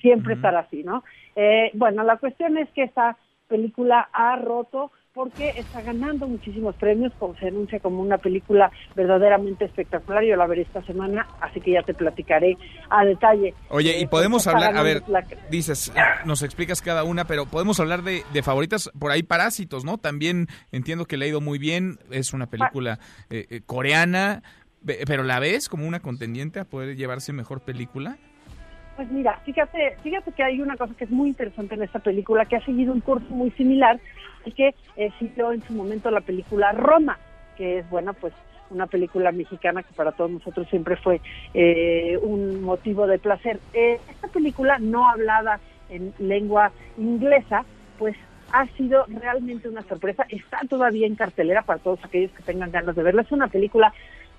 Siempre 0.00 0.34
estará 0.34 0.60
así, 0.60 0.82
¿no? 0.82 1.04
Eh, 1.34 1.70
bueno, 1.74 2.02
la 2.04 2.18
cuestión 2.18 2.58
es 2.58 2.68
que 2.70 2.82
esta 2.82 3.16
película 3.48 4.08
ha 4.12 4.36
roto 4.36 4.90
porque 5.16 5.48
está 5.56 5.80
ganando 5.80 6.28
muchísimos 6.28 6.74
premios, 6.76 7.10
como 7.18 7.34
se 7.36 7.48
anuncia 7.48 7.80
como 7.80 8.02
una 8.02 8.18
película 8.18 8.70
verdaderamente 8.94 9.64
espectacular. 9.64 10.22
Yo 10.22 10.36
la 10.36 10.46
veré 10.46 10.60
esta 10.60 10.82
semana, 10.82 11.26
así 11.40 11.58
que 11.62 11.70
ya 11.72 11.82
te 11.82 11.94
platicaré 11.94 12.58
a 12.90 13.02
detalle. 13.02 13.54
Oye, 13.70 13.98
y 13.98 14.02
Eh, 14.02 14.08
podemos 14.08 14.46
hablar, 14.46 14.76
a 14.76 14.82
ver, 14.82 15.02
la- 15.08 15.24
dices, 15.50 15.90
nos 16.26 16.42
explicas 16.42 16.82
cada 16.82 17.02
una, 17.02 17.24
pero 17.24 17.46
podemos 17.46 17.80
hablar 17.80 18.02
de, 18.02 18.24
de 18.34 18.42
favoritas, 18.42 18.90
por 18.98 19.10
ahí 19.10 19.22
Parásitos, 19.22 19.86
¿no? 19.86 19.96
También 19.96 20.48
entiendo 20.70 21.06
que 21.06 21.16
le 21.16 21.24
ha 21.24 21.28
ido 21.28 21.40
muy 21.40 21.58
bien, 21.58 21.98
es 22.10 22.34
una 22.34 22.48
película 22.48 22.98
eh, 23.30 23.46
eh, 23.48 23.60
coreana, 23.64 24.42
pero 24.84 25.22
¿la 25.22 25.40
ves 25.40 25.70
como 25.70 25.88
una 25.88 26.00
contendiente 26.00 26.60
a 26.60 26.66
poder 26.66 26.94
llevarse 26.94 27.32
mejor 27.32 27.62
película? 27.62 28.18
Pues 28.96 29.10
mira, 29.10 29.40
fíjate, 29.46 29.96
fíjate 30.02 30.32
que 30.32 30.42
hay 30.42 30.60
una 30.60 30.76
cosa 30.76 30.94
que 30.94 31.04
es 31.04 31.10
muy 31.10 31.28
interesante 31.28 31.74
en 31.74 31.82
esta 31.82 32.00
película, 32.00 32.44
que 32.44 32.56
ha 32.56 32.64
seguido 32.66 32.92
un 32.92 33.00
curso 33.00 33.26
muy 33.30 33.50
similar 33.52 33.98
y 34.46 34.52
que 34.52 34.74
eh, 34.96 35.10
en 35.20 35.62
su 35.64 35.74
momento 35.74 36.10
la 36.10 36.22
película 36.22 36.72
Roma, 36.72 37.18
que 37.56 37.80
es, 37.80 37.90
bueno, 37.90 38.14
pues 38.14 38.32
una 38.70 38.86
película 38.86 39.32
mexicana 39.32 39.82
que 39.82 39.92
para 39.94 40.12
todos 40.12 40.30
nosotros 40.30 40.66
siempre 40.68 40.96
fue 40.96 41.20
eh, 41.52 42.18
un 42.22 42.62
motivo 42.62 43.06
de 43.06 43.18
placer. 43.18 43.60
Eh, 43.74 44.00
esta 44.08 44.28
película 44.28 44.78
no 44.78 45.08
hablada 45.08 45.60
en 45.90 46.14
lengua 46.18 46.72
inglesa, 46.96 47.64
pues 47.98 48.16
ha 48.52 48.66
sido 48.68 49.04
realmente 49.08 49.68
una 49.68 49.82
sorpresa. 49.82 50.24
Está 50.28 50.60
todavía 50.68 51.06
en 51.06 51.16
cartelera 51.16 51.62
para 51.62 51.80
todos 51.80 52.04
aquellos 52.04 52.32
que 52.32 52.42
tengan 52.42 52.70
ganas 52.70 52.96
de 52.96 53.02
verla. 53.02 53.22
Es 53.22 53.32
una 53.32 53.48
película 53.48 53.92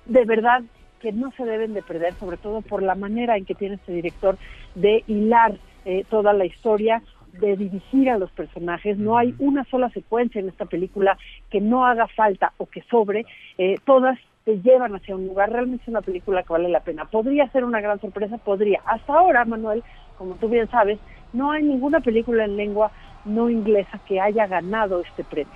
de 0.06 0.24
verdad 0.24 0.62
que 1.00 1.12
no 1.12 1.30
se 1.36 1.44
deben 1.44 1.74
de 1.74 1.82
perder, 1.82 2.14
sobre 2.14 2.38
todo 2.38 2.60
por 2.60 2.82
la 2.82 2.94
manera 2.94 3.36
en 3.36 3.44
que 3.44 3.54
tiene 3.54 3.76
este 3.76 3.92
director 3.92 4.36
de 4.74 5.04
hilar 5.06 5.54
eh, 5.84 6.04
toda 6.10 6.32
la 6.32 6.44
historia, 6.44 7.02
de 7.40 7.56
dirigir 7.56 8.10
a 8.10 8.18
los 8.18 8.30
personajes. 8.32 8.98
No 8.98 9.16
hay 9.16 9.34
una 9.38 9.64
sola 9.64 9.90
secuencia 9.90 10.40
en 10.40 10.48
esta 10.48 10.64
película 10.64 11.18
que 11.50 11.60
no 11.60 11.86
haga 11.86 12.06
falta 12.08 12.52
o 12.58 12.66
que 12.66 12.82
sobre. 12.82 13.26
Eh, 13.58 13.76
todas 13.84 14.18
te 14.44 14.60
llevan 14.60 14.94
hacia 14.94 15.16
un 15.16 15.26
lugar. 15.26 15.50
Realmente 15.50 15.82
es 15.82 15.88
una 15.88 16.02
película 16.02 16.42
que 16.42 16.52
vale 16.52 16.68
la 16.68 16.80
pena. 16.80 17.04
Podría 17.04 17.48
ser 17.50 17.64
una 17.64 17.80
gran 17.80 18.00
sorpresa, 18.00 18.38
podría. 18.38 18.80
Hasta 18.84 19.14
ahora, 19.14 19.44
Manuel, 19.44 19.82
como 20.16 20.34
tú 20.34 20.48
bien 20.48 20.68
sabes, 20.70 20.98
no 21.32 21.52
hay 21.52 21.62
ninguna 21.62 22.00
película 22.00 22.44
en 22.44 22.56
lengua 22.56 22.90
no 23.24 23.50
inglesa 23.50 24.00
que 24.06 24.20
haya 24.20 24.46
ganado 24.46 25.00
este 25.00 25.24
premio. 25.24 25.52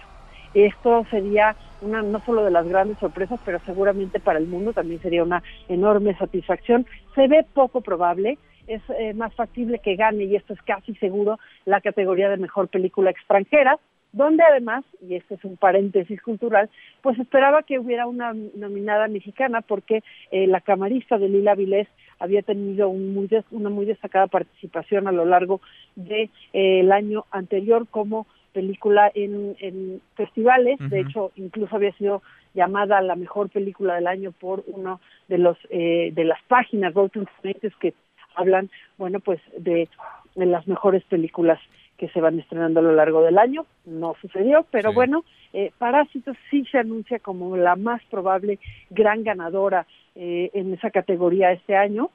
Esto 0.55 1.07
sería 1.11 1.57
una 1.81 2.03
no 2.03 2.21
solo 2.25 2.45
de 2.45 2.51
las 2.51 2.69
grandes 2.69 2.99
sorpresas, 2.99 3.41
pero 3.45 3.59
seguramente 3.65 4.21
para 4.21 4.39
el 4.39 4.47
mundo 4.47 4.73
también 4.73 5.01
sería 5.01 5.23
una 5.23 5.43
enorme 5.69 6.15
satisfacción. 6.17 6.87
Se 7.15 7.27
ve 7.27 7.47
poco 7.55 7.81
probable, 7.81 8.39
es 8.67 8.83
eh, 8.99 9.15
más 9.15 9.35
factible 9.35 9.79
que 9.81 9.97
gane, 9.97 10.25
y 10.25 10.37
esto 10.37 10.53
es 10.55 10.63
casi 10.63 10.95
seguro, 10.97 11.39
la 11.65 11.81
categoría 11.81 12.29
de 12.29 12.37
mejor 12.37 12.69
película 12.69 13.11
extranjera, 13.11 13.79
donde 14.13 14.43
además, 14.43 14.85
y 15.01 15.15
este 15.15 15.37
es 15.37 15.45
un 15.45 15.57
paréntesis 15.57 16.21
cultural, 16.21 16.69
pues 17.01 17.19
esperaba 17.19 17.63
que 17.63 17.79
hubiera 17.79 18.07
una 18.07 18.35
nominada 18.55 19.09
mexicana 19.09 19.63
porque 19.63 20.03
eh, 20.31 20.47
la 20.47 20.61
camarista 20.61 21.17
de 21.17 21.31
Lila 21.31 21.55
Vilés 21.55 21.89
había 22.19 22.43
tenido 22.43 22.91
un 22.91 23.15
muy 23.15 23.27
des- 23.27 23.51
una 23.51 23.71
muy 23.71 23.87
destacada 23.87 24.27
participación 24.27 25.09
a 25.09 25.13
lo 25.13 25.25
largo 25.25 25.61
del 25.97 26.07
de, 26.09 26.23
eh, 26.53 26.81
el 26.81 26.93
año 26.93 27.25
anterior 27.31 27.87
como 27.91 28.27
película 28.53 29.11
en, 29.15 29.57
en 29.61 30.03
festivales, 30.15 30.79
de 30.91 31.01
hecho 31.01 31.33
incluso 31.37 31.75
había 31.75 31.93
sido 31.93 32.23
llamada 32.53 33.01
la 33.01 33.17
mejor 33.17 33.49
película 33.49 33.95
del 33.95 34.07
año 34.07 34.31
por 34.33 34.63
uno 34.67 35.01
de 35.29 35.39
los 35.39 35.57
eh, 35.71 36.11
de 36.13 36.25
las 36.25 36.39
páginas 36.49 36.93
Rotten 36.93 37.27
Tomatoes 37.41 37.75
que 37.77 37.95
hablan, 38.35 38.71
bueno, 38.99 39.21
pues 39.21 39.41
de, 39.59 39.89
de 40.35 40.47
las 40.47 40.67
mejores 40.67 41.05
películas 41.05 41.59
que 41.99 42.09
se 42.09 42.21
van 42.21 42.39
estrenando 42.41 42.81
a 42.81 42.83
lo 42.83 42.93
largo 42.93 43.23
del 43.23 43.39
año. 43.39 43.65
No 43.85 44.17
sucedió, 44.21 44.67
pero 44.71 44.91
Sí. 44.91 44.95
bueno, 44.97 45.25
eh, 45.53 45.71
Parásitos 45.79 46.37
sí 46.51 46.65
se 46.71 46.79
anuncia 46.79 47.19
como 47.21 47.57
la 47.57 47.77
más 47.77 48.03
probable 48.11 48.59
gran 48.91 49.23
ganadora 49.23 49.87
eh, 50.17 50.51
en 50.55 50.75
esa 50.75 50.91
categoría 50.91 51.53
este 51.53 51.77
año. 51.77 52.11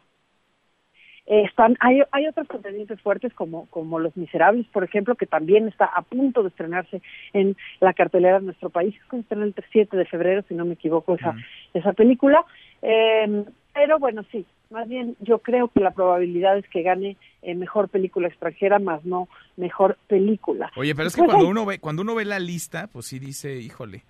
Eh, 1.30 1.44
están, 1.44 1.76
hay, 1.82 2.02
hay 2.12 2.28
otros 2.28 2.48
contendientes 2.48 3.02
fuertes 3.02 3.34
como, 3.34 3.66
como 3.68 4.00
Los 4.00 4.16
Miserables, 4.16 4.66
por 4.68 4.84
ejemplo, 4.86 5.16
que 5.16 5.26
también 5.26 5.68
está 5.68 5.86
a 5.86 6.02
punto 6.02 6.42
de 6.42 6.50
estrenarse 6.50 7.02
en 7.34 7.56
la 7.82 7.94
cartelera 7.94 8.40
de 8.40 8.46
nuestro 8.46 8.70
país. 8.70 8.96
Se 9.10 9.18
estrena 9.20 9.44
el 9.46 9.54
7 9.72 9.96
de 9.98 10.06
febrero, 10.06 10.44
si 10.48 10.54
no 10.54 10.64
me 10.66 10.74
equivoco, 10.76 11.16
esa, 11.16 11.36
esa 11.74 11.92
película. 11.94 12.46
Eh, 12.82 13.44
pero 13.74 14.00
bueno, 14.00 14.24
sí, 14.32 14.46
más 14.70 14.88
bien 14.88 15.16
yo 15.20 15.40
creo 15.40 15.70
que 15.70 15.80
la 15.80 15.92
probabilidad 15.92 16.58
es 16.58 16.68
que 16.70 16.82
gane 16.82 17.18
eh, 17.42 17.56
mejor 17.56 17.90
película 17.90 18.28
extranjera, 18.28 18.80
más 18.80 19.06
no 19.06 19.28
mejor 19.56 19.98
película. 20.08 20.72
Oye, 20.76 20.96
pero 20.96 21.08
es 21.08 21.16
que 21.16 21.22
Pues, 21.22 21.32
cuando 21.32 21.50
uno 21.50 21.66
ve 21.66 21.80
cuando 21.80 22.02
uno 22.02 22.16
ve 22.16 22.26
la 22.26 22.40
lista, 22.40 22.88
pues 22.88 23.06
sí 23.06 23.20
dice, 23.20 23.58
híjole, 23.58 24.04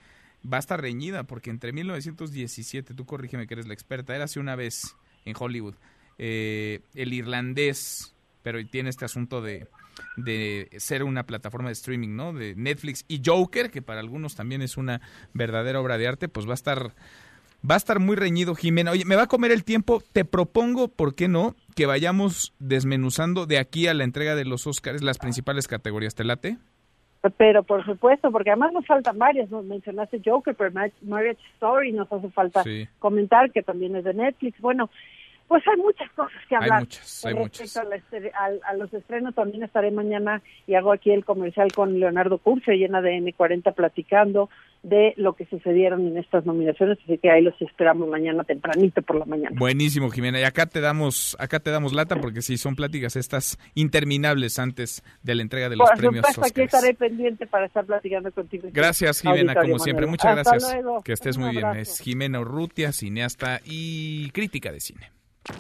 va 0.52 0.58
a 0.58 0.60
estar 0.60 0.82
reñida 0.82 1.24
porque 1.24 1.50
entre 1.50 1.74
1917, 1.74 2.94
tú 2.94 3.06
corrígeme 3.06 3.48
que 3.48 3.56
eres 3.56 3.68
la 3.68 3.74
experta, 3.74 4.16
era 4.16 4.26
hace 4.26 4.40
una 4.40 4.56
vez 4.56 4.96
en 5.26 5.36
Hollywood, 5.38 5.76
eh, 6.18 6.82
el 6.96 7.14
irlandés, 7.14 8.16
pero 8.44 8.66
tiene 8.68 8.90
este 8.90 9.06
asunto 9.06 9.42
de 9.42 9.68
de 10.16 10.70
ser 10.78 11.04
una 11.04 11.24
plataforma 11.24 11.70
de 11.70 11.74
streaming, 11.74 12.16
¿no? 12.16 12.34
De 12.34 12.56
Netflix 12.56 13.06
y 13.08 13.22
Joker, 13.26 13.72
que 13.72 13.82
para 13.82 14.00
algunos 14.00 14.36
también 14.36 14.62
es 14.62 14.78
una 14.78 15.02
verdadera 15.34 15.80
obra 15.82 15.98
de 15.98 16.08
arte, 16.08 16.30
pues 16.30 16.48
va 16.48 16.52
a 16.52 16.56
estar 16.56 16.94
va 17.70 17.76
a 17.76 17.78
estar 17.78 18.00
muy 18.00 18.16
reñido, 18.16 18.56
Jimena. 18.56 18.92
Oye, 18.92 19.06
me 19.06 19.16
va 19.16 19.24
a 19.24 19.28
comer 19.28 19.52
el 19.52 19.64
tiempo. 19.64 20.02
Te 20.14 20.26
propongo, 20.26 20.88
¿por 20.88 21.16
qué 21.16 21.28
no? 21.28 21.56
Que 21.76 21.86
vayamos 21.86 22.54
desmenuzando 22.60 23.46
de 23.46 23.58
aquí 23.60 23.88
a 23.88 23.94
la 23.94 24.04
entrega 24.04 24.36
de 24.36 24.46
los 24.46 24.68
Oscars 24.68 25.04
las 25.04 25.18
principales 25.18 25.68
categorías. 25.68 26.16
¿Te 26.16 26.24
late? 26.24 26.58
Pero 27.38 27.64
por 27.64 27.84
supuesto, 27.86 28.32
porque 28.32 28.52
además 28.52 28.72
nos 28.74 28.86
faltan 28.86 29.18
varias, 29.18 29.50
nos 29.50 29.66
mencionaste 29.66 30.22
Joker, 30.24 30.56
pero 30.56 30.72
Mar- 30.72 30.92
Marriage 31.02 31.42
Story 31.56 31.92
nos 31.92 32.12
hace 32.12 32.30
falta 32.30 32.64
Sí. 32.64 32.88
comentar 33.00 33.52
que 33.52 33.64
también 33.64 33.96
es 33.96 34.04
de 34.06 34.14
Netflix. 34.14 34.62
Bueno, 34.62 34.90
pues 35.48 35.64
hay 35.68 35.78
muchas 35.78 36.10
cosas 36.12 36.38
que 36.48 36.56
Hay 36.56 36.64
hablar. 36.64 36.82
muchas, 36.82 37.22
con 37.24 37.30
hay 37.38 37.44
respecto 37.44 37.80
A, 37.80 37.84
la 37.86 38.40
al- 38.40 38.62
a 38.66 38.74
los 38.76 38.94
estrenos 38.94 39.34
también 39.36 39.64
estaré 39.64 39.92
mañana 39.92 40.42
y 40.68 40.76
hago 40.76 40.92
aquí 40.94 41.12
el 41.12 41.26
comercial 41.26 41.72
con 41.74 42.00
Leonardo 42.00 42.38
Curcio 42.38 42.74
y 42.74 42.84
en 42.86 42.96
ADN 42.96 43.34
40 43.34 43.72
platicando 43.72 44.50
de 44.84 45.14
lo 45.18 45.34
que 45.34 45.46
sucedieron 45.46 46.08
en 46.08 46.18
estas 46.18 46.46
nominaciones, 46.46 46.98
así 47.04 47.18
que 47.18 47.30
ahí 47.30 47.42
los 47.42 47.60
esperamos 47.62 48.08
mañana 48.08 48.44
tempranito 48.44 49.02
por 49.02 49.18
la 49.18 49.26
mañana. 49.26 49.56
Buenísimo, 49.58 50.10
Jimena. 50.10 50.40
Y 50.40 50.44
acá 50.44 50.66
te 50.66 50.82
damos, 50.82 51.36
acá 51.40 51.60
te 51.60 51.72
damos 51.72 51.94
lata 51.94 52.16
porque 52.18 52.42
sí 52.42 52.58
son 52.58 52.76
pláticas 52.76 53.16
estas 53.16 53.58
interminables 53.76 54.60
antes 54.60 55.04
de 55.24 55.36
la 55.36 55.42
entrega 55.42 55.70
de 55.70 55.76
los 55.76 55.90
por 55.90 55.98
premios 55.98 56.26
supuesto, 56.28 56.46
aquí 56.46 56.62
estaré 56.62 56.94
pendiente 56.94 57.48
para 57.48 57.66
estar 57.66 57.86
platicando 57.86 58.32
contigo. 58.32 58.70
Gracias, 58.72 59.22
Jimena, 59.22 59.56
como 59.56 59.80
siempre. 59.80 60.06
Muchas 60.06 60.38
Hasta 60.38 60.52
gracias. 60.52 60.74
luego. 60.74 61.04
Que 61.04 61.14
estés 61.14 61.38
Un 61.38 61.44
muy 61.44 61.52
bien. 61.56 61.68
Es 61.76 62.00
Jimena 62.00 62.40
Urrutia, 62.40 62.92
cineasta 62.92 63.62
y 63.66 64.30
crítica 64.32 64.72
de 64.72 64.80
cine. 64.80 65.12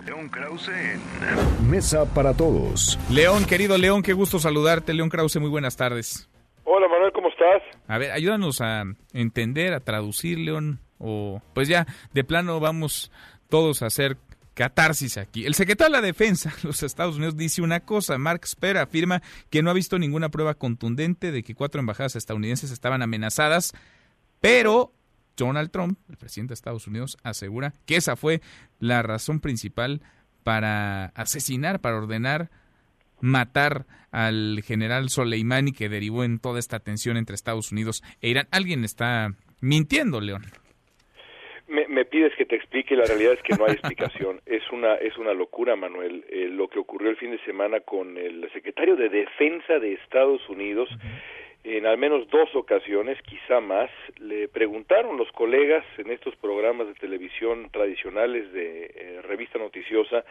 León 0.05 0.29
Krause 0.29 0.69
en 0.69 1.69
Mesa 1.69 2.05
para 2.13 2.33
Todos. 2.33 2.99
León, 3.09 3.45
querido 3.45 3.77
León, 3.77 4.01
qué 4.03 4.13
gusto 4.13 4.39
saludarte. 4.39 4.93
León 4.93 5.09
Krause, 5.09 5.37
muy 5.39 5.49
buenas 5.49 5.77
tardes. 5.77 6.29
Hola 6.69 6.89
Manuel, 6.89 7.13
¿cómo 7.13 7.29
estás? 7.29 7.63
A 7.87 7.97
ver, 7.97 8.11
ayúdanos 8.11 8.59
a 8.59 8.83
entender, 9.13 9.73
a 9.73 9.79
traducir, 9.79 10.37
León, 10.37 10.81
o 10.99 11.41
pues 11.53 11.69
ya, 11.69 11.87
de 12.13 12.25
plano 12.25 12.59
vamos 12.59 13.09
todos 13.47 13.81
a 13.81 13.85
hacer 13.85 14.17
catarsis 14.53 15.17
aquí. 15.17 15.45
El 15.45 15.53
secretario 15.53 15.95
de 15.95 16.01
la 16.01 16.05
Defensa 16.05 16.53
de 16.61 16.67
los 16.67 16.83
Estados 16.83 17.15
Unidos 17.15 17.37
dice 17.37 17.61
una 17.61 17.79
cosa, 17.79 18.17
Mark 18.17 18.45
Spera 18.45 18.81
afirma 18.81 19.21
que 19.49 19.63
no 19.63 19.69
ha 19.69 19.73
visto 19.73 19.97
ninguna 19.97 20.27
prueba 20.27 20.55
contundente 20.55 21.31
de 21.31 21.41
que 21.41 21.55
cuatro 21.55 21.79
embajadas 21.79 22.17
estadounidenses 22.17 22.69
estaban 22.71 23.01
amenazadas, 23.01 23.73
pero 24.41 24.91
Donald 25.37 25.71
Trump, 25.71 25.97
el 26.09 26.17
presidente 26.17 26.49
de 26.49 26.55
Estados 26.55 26.85
Unidos, 26.85 27.17
asegura 27.23 27.75
que 27.85 27.95
esa 27.95 28.17
fue 28.17 28.41
la 28.79 29.01
razón 29.03 29.39
principal 29.39 30.01
para 30.43 31.13
asesinar, 31.15 31.79
para 31.79 31.95
ordenar 31.95 32.49
matar 33.21 33.85
al 34.11 34.61
general 34.63 35.09
Soleimani 35.09 35.71
que 35.71 35.89
derivó 35.89 36.23
en 36.23 36.39
toda 36.39 36.59
esta 36.59 36.79
tensión 36.79 37.17
entre 37.17 37.35
Estados 37.35 37.71
Unidos 37.71 38.03
e 38.21 38.29
Irán. 38.29 38.47
Alguien 38.51 38.83
está 38.83 39.29
mintiendo, 39.61 40.21
León. 40.21 40.43
Me, 41.67 41.85
me 41.87 42.05
pides 42.05 42.33
que 42.37 42.45
te 42.45 42.55
explique, 42.55 42.95
la 42.95 43.03
realidad 43.03 43.33
es 43.33 43.41
que 43.43 43.55
no 43.55 43.65
hay 43.65 43.73
explicación. 43.73 44.41
Es 44.45 44.63
una, 44.71 44.95
es 44.95 45.17
una 45.17 45.33
locura, 45.33 45.75
Manuel, 45.75 46.25
eh, 46.29 46.47
lo 46.49 46.67
que 46.67 46.79
ocurrió 46.79 47.09
el 47.09 47.17
fin 47.17 47.31
de 47.31 47.39
semana 47.45 47.79
con 47.79 48.17
el 48.17 48.49
secretario 48.53 48.95
de 48.95 49.09
Defensa 49.09 49.79
de 49.79 49.93
Estados 49.93 50.41
Unidos. 50.49 50.89
En 51.63 51.85
al 51.85 51.97
menos 51.97 52.29
dos 52.29 52.53
ocasiones, 52.55 53.17
quizá 53.23 53.59
más, 53.59 53.89
le 54.19 54.47
preguntaron 54.47 55.17
los 55.17 55.31
colegas 55.31 55.85
en 55.97 56.11
estos 56.11 56.35
programas 56.37 56.87
de 56.87 56.93
televisión 56.95 57.69
tradicionales 57.71 58.51
de 58.53 58.85
eh, 58.85 59.21
revista 59.23 59.59
noticiosa 59.59 60.23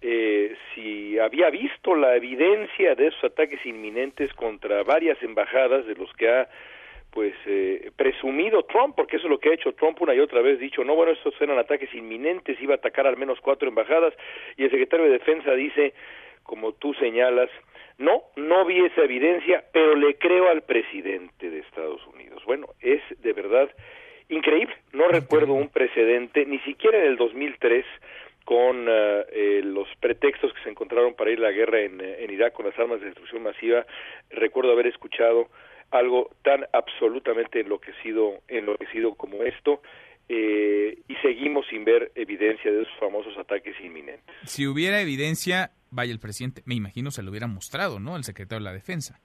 eh, 0.00 0.54
si 0.74 1.18
había 1.18 1.50
visto 1.50 1.94
la 1.94 2.16
evidencia 2.16 2.94
de 2.94 3.08
esos 3.08 3.24
ataques 3.24 3.64
inminentes 3.64 4.32
contra 4.34 4.82
varias 4.82 5.22
embajadas 5.22 5.86
de 5.86 5.94
los 5.94 6.12
que 6.14 6.28
ha 6.28 6.48
pues 7.10 7.34
eh, 7.46 7.90
presumido 7.96 8.64
Trump, 8.64 8.94
porque 8.94 9.16
eso 9.16 9.24
es 9.26 9.30
lo 9.30 9.38
que 9.38 9.48
ha 9.48 9.54
hecho 9.54 9.72
Trump 9.72 10.02
una 10.02 10.14
y 10.14 10.20
otra 10.20 10.42
vez, 10.42 10.60
dicho, 10.60 10.84
no, 10.84 10.94
bueno, 10.94 11.12
estos 11.12 11.32
eran 11.40 11.58
ataques 11.58 11.94
inminentes, 11.94 12.60
iba 12.60 12.74
a 12.74 12.76
atacar 12.76 13.06
al 13.06 13.16
menos 13.16 13.40
cuatro 13.40 13.68
embajadas, 13.68 14.12
y 14.58 14.64
el 14.64 14.70
secretario 14.70 15.06
de 15.06 15.12
Defensa 15.12 15.52
dice, 15.52 15.94
como 16.42 16.72
tú 16.72 16.92
señalas, 16.92 17.48
no, 17.96 18.24
no 18.36 18.66
vi 18.66 18.84
esa 18.84 19.04
evidencia, 19.04 19.64
pero 19.72 19.94
le 19.94 20.16
creo 20.16 20.50
al 20.50 20.60
presidente 20.62 21.48
de 21.48 21.60
Estados 21.60 22.06
Unidos. 22.06 22.42
Bueno, 22.44 22.66
es 22.80 23.00
de 23.22 23.32
verdad 23.32 23.70
increíble, 24.28 24.74
no 24.92 25.08
recuerdo 25.08 25.54
un 25.54 25.70
precedente, 25.70 26.44
ni 26.44 26.58
siquiera 26.60 26.98
en 26.98 27.06
el 27.06 27.16
2003, 27.16 27.86
con 28.46 28.86
eh, 28.88 29.26
eh, 29.32 29.60
los 29.64 29.88
pretextos 29.98 30.52
que 30.54 30.62
se 30.62 30.70
encontraron 30.70 31.14
para 31.14 31.32
ir 31.32 31.38
a 31.40 31.42
la 31.42 31.50
guerra 31.50 31.80
en, 31.80 32.00
eh, 32.00 32.22
en 32.22 32.30
Irak 32.30 32.52
con 32.52 32.64
las 32.64 32.78
armas 32.78 33.00
de 33.00 33.06
destrucción 33.06 33.42
masiva, 33.42 33.84
recuerdo 34.30 34.70
haber 34.70 34.86
escuchado 34.86 35.48
algo 35.90 36.30
tan 36.42 36.64
absolutamente 36.72 37.60
enloquecido, 37.60 38.34
enloquecido 38.46 39.16
como 39.16 39.42
esto, 39.42 39.82
eh, 40.28 40.96
y 41.08 41.14
seguimos 41.16 41.66
sin 41.68 41.84
ver 41.84 42.12
evidencia 42.14 42.70
de 42.70 42.82
esos 42.82 42.96
famosos 43.00 43.36
ataques 43.36 43.74
inminentes. 43.80 44.34
Si 44.44 44.64
hubiera 44.68 45.00
evidencia, 45.00 45.72
vaya 45.90 46.12
el 46.12 46.20
presidente, 46.20 46.62
me 46.66 46.76
imagino 46.76 47.10
se 47.10 47.24
lo 47.24 47.30
hubiera 47.30 47.48
mostrado, 47.48 47.98
¿no? 47.98 48.14
Al 48.14 48.22
secretario 48.22 48.60
de 48.60 48.70
la 48.70 48.72
Defensa. 48.72 49.20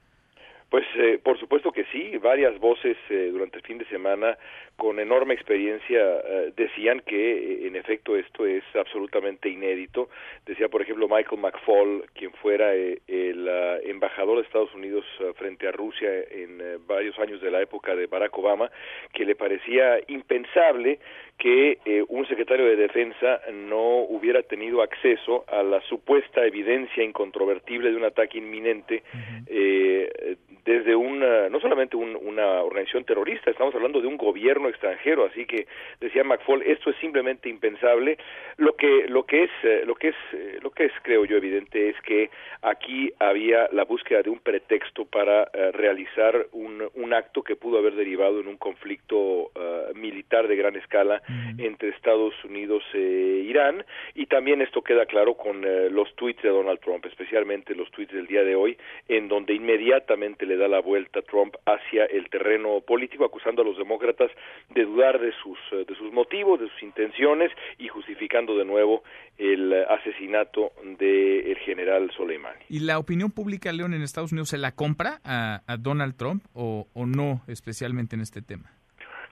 Pues 0.71 0.85
eh, 0.95 1.19
por 1.21 1.37
supuesto 1.37 1.73
que 1.73 1.83
sí, 1.91 2.17
varias 2.17 2.57
voces 2.57 2.95
eh, 3.09 3.29
durante 3.29 3.57
el 3.57 3.63
fin 3.63 3.77
de 3.77 3.85
semana 3.87 4.37
con 4.81 4.99
enorme 4.99 5.35
experiencia 5.35 5.99
eh, 6.25 6.53
decían 6.57 7.01
que 7.05 7.21
eh, 7.37 7.67
en 7.67 7.75
efecto 7.75 8.15
esto 8.17 8.47
es 8.47 8.63
absolutamente 8.73 9.47
inédito. 9.47 10.09
Decía 10.47 10.69
por 10.69 10.81
ejemplo 10.81 11.07
Michael 11.07 11.39
McFaul, 11.39 12.05
quien 12.15 12.31
fuera 12.41 12.73
eh, 12.75 12.97
el 13.07 13.47
ah, 13.47 13.77
embajador 13.83 14.37
de 14.37 14.43
Estados 14.43 14.73
Unidos 14.73 15.05
ah, 15.19 15.33
frente 15.35 15.67
a 15.67 15.71
Rusia 15.71 16.09
en 16.31 16.59
eh, 16.59 16.77
varios 16.87 17.15
años 17.19 17.39
de 17.41 17.51
la 17.51 17.61
época 17.61 17.95
de 17.95 18.07
Barack 18.07 18.35
Obama, 18.35 18.71
que 19.13 19.23
le 19.23 19.35
parecía 19.35 19.99
impensable 20.07 20.97
que 21.37 21.77
eh, 21.85 22.03
un 22.07 22.25
secretario 22.27 22.65
de 22.65 22.75
defensa 22.75 23.39
no 23.53 23.99
hubiera 24.15 24.41
tenido 24.41 24.81
acceso 24.81 25.45
a 25.47 25.61
la 25.61 25.79
supuesta 25.81 26.43
evidencia 26.43 27.03
incontrovertible 27.03 27.91
de 27.91 27.97
un 27.97 28.03
ataque 28.05 28.39
inminente 28.39 29.03
eh, 29.45 30.37
desde 30.65 30.95
una, 30.95 31.49
no 31.49 31.59
solamente 31.59 31.97
un- 31.97 32.15
una 32.15 32.61
organización 32.63 33.03
terrorista, 33.05 33.49
estamos 33.51 33.73
hablando 33.75 34.01
de 34.01 34.07
un 34.07 34.17
gobierno 34.17 34.70
extranjero, 34.71 35.25
así 35.25 35.45
que 35.45 35.67
decía 35.99 36.23
McFaul, 36.23 36.63
esto 36.63 36.89
es 36.89 36.95
simplemente 36.97 37.49
impensable. 37.49 38.17
Lo 38.57 38.75
que 38.75 39.05
lo 39.07 39.23
que 39.25 39.43
es 39.43 39.51
eh, 39.63 39.83
lo 39.85 39.95
que 39.95 40.09
es 40.09 40.15
eh, 40.33 40.59
lo 40.61 40.71
que 40.71 40.85
es 40.85 40.91
creo 41.03 41.25
yo 41.25 41.37
evidente 41.37 41.89
es 41.89 41.95
que 42.01 42.29
aquí 42.61 43.11
había 43.19 43.67
la 43.71 43.85
búsqueda 43.85 44.21
de 44.21 44.29
un 44.29 44.39
pretexto 44.39 45.05
para 45.05 45.43
eh, 45.53 45.71
realizar 45.71 46.47
un, 46.51 46.89
un 46.95 47.13
acto 47.13 47.43
que 47.43 47.55
pudo 47.55 47.77
haber 47.77 47.95
derivado 47.95 48.39
en 48.39 48.47
un 48.47 48.57
conflicto 48.57 49.51
eh, 49.55 49.91
militar 49.95 50.47
de 50.47 50.55
gran 50.55 50.75
escala 50.75 51.21
entre 51.57 51.89
Estados 51.89 52.33
Unidos 52.43 52.83
e 52.93 53.43
Irán 53.45 53.85
y 54.15 54.25
también 54.25 54.61
esto 54.61 54.81
queda 54.81 55.05
claro 55.05 55.35
con 55.35 55.63
eh, 55.63 55.89
los 55.89 56.13
tweets 56.15 56.41
de 56.41 56.49
Donald 56.49 56.79
Trump, 56.79 57.05
especialmente 57.05 57.75
los 57.75 57.89
tweets 57.91 58.13
del 58.13 58.27
día 58.27 58.43
de 58.43 58.55
hoy, 58.55 58.77
en 59.07 59.27
donde 59.27 59.53
inmediatamente 59.53 60.45
le 60.45 60.57
da 60.57 60.67
la 60.67 60.79
vuelta 60.79 61.21
Trump 61.21 61.55
hacia 61.65 62.05
el 62.05 62.29
terreno 62.29 62.81
político, 62.81 63.25
acusando 63.25 63.61
a 63.61 63.65
los 63.65 63.77
demócratas 63.77 64.31
de 64.69 64.85
dudar 64.85 65.19
de 65.19 65.31
sus 65.43 65.57
eh, 65.71 65.85
de 65.87 65.95
sus 65.95 66.11
motivos, 66.11 66.59
de 66.59 66.67
sus 66.69 66.83
intenciones 66.83 67.51
y 67.77 67.87
justificando 67.87 68.57
de 68.57 68.65
nuevo 68.65 69.03
el 69.37 69.73
asesinato 69.89 70.71
del 70.97 71.57
general 71.59 72.11
Soleimani. 72.15 72.63
¿Y 72.69 72.79
la 72.79 72.99
opinión 72.99 73.31
pública, 73.31 73.71
León, 73.71 73.93
en 73.93 74.01
Estados 74.01 74.31
Unidos 74.31 74.49
se 74.49 74.57
la 74.57 74.71
compra 74.73 75.19
a, 75.23 75.61
a 75.67 75.77
Donald 75.77 76.15
Trump 76.15 76.43
o, 76.53 76.87
o 76.93 77.05
no, 77.05 77.41
especialmente 77.47 78.15
en 78.15 78.21
este 78.21 78.41
tema? 78.41 78.71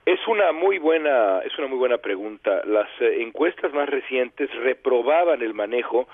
Es 0.06 0.18
una 0.26 0.52
muy 0.52 0.78
buena, 0.78 1.40
es 1.40 1.56
una 1.58 1.68
muy 1.68 1.78
buena 1.78 1.98
pregunta. 1.98 2.62
Las 2.64 2.88
eh, 3.00 3.22
encuestas 3.22 3.72
más 3.72 3.88
recientes 3.88 4.50
reprobaban 4.56 5.42
el 5.42 5.54
manejo 5.54 6.08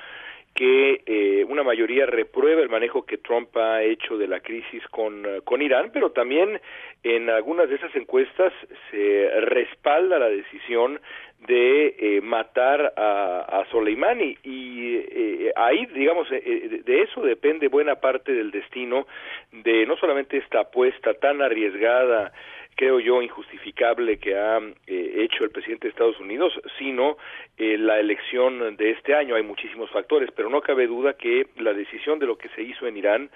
que 0.57 1.03
eh, 1.05 1.45
una 1.45 1.63
mayoría 1.63 2.07
reprueba 2.07 2.63
el 2.63 2.71
manejo 2.71 3.05
que 3.05 3.19
Trump 3.19 3.55
ha 3.57 3.83
hecho 3.83 4.17
de 4.17 4.27
la 4.27 4.41
crisis 4.41 4.83
con, 4.91 5.25
eh, 5.25 5.41
con 5.45 5.61
Irán, 5.61 5.91
pero 5.93 6.11
también 6.11 6.59
en 7.03 7.29
algunas 7.29 7.69
de 7.69 7.77
esas 7.77 7.95
encuestas 7.95 8.53
se 8.91 9.31
respalda 9.43 10.19
la 10.19 10.31
decisión 10.31 10.99
de 11.47 11.95
eh, 11.99 12.21
matar 12.23 12.95
a, 12.97 13.61
a 13.61 13.67
Soleimani. 13.71 14.39
Y 14.43 14.97
eh, 14.97 15.53
ahí 15.57 15.87
digamos 15.95 16.31
eh, 16.33 16.43
eh, 16.45 16.83
de 16.85 17.03
eso 17.03 17.21
depende 17.21 17.69
buena 17.69 17.97
parte 17.97 18.33
del 18.33 18.51
destino 18.51 19.07
de 19.53 19.87
no 19.87 19.97
solamente 19.97 20.39
esta 20.39 20.61
apuesta 20.61 21.15
tan 21.15 21.43
arriesgada 21.43 22.33
creo 22.77 23.01
yo, 23.01 23.23
injustificable 23.23 24.19
que 24.19 24.37
ha 24.37 24.59
eh, 24.87 25.13
hecho 25.17 25.45
el 25.45 25.51
presidente 25.51 25.89
de 25.89 25.91
Estados 25.93 26.21
Unidos, 26.21 26.53
sino 26.79 27.17
eh, 27.57 27.77
la 27.79 27.99
elección 27.99 28.77
de 28.77 28.91
este 28.91 29.15
año. 29.15 29.35
Hay 29.35 29.43
muchísimos 29.43 29.91
factores, 29.91 30.31
pero 30.37 30.51
no 30.51 30.61
cabe 30.61 30.87
duda 30.87 31.15
que 31.15 31.49
la 31.57 31.73
decisión 31.73 32.19
de 32.19 32.27
lo 32.27 32.37
que 32.37 32.49
se 32.51 32.63
hizo 32.63 32.87
en 32.87 32.97
Irán 32.97 33.31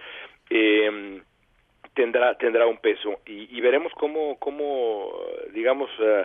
eh, 0.50 1.22
tendrá 1.94 2.36
tendrá 2.38 2.66
un 2.66 2.78
peso 2.78 3.20
y, 3.26 3.56
y 3.56 3.60
veremos 3.60 3.92
cómo 3.98 4.36
cómo 4.38 5.10
digamos 5.52 5.90
eh, 6.00 6.24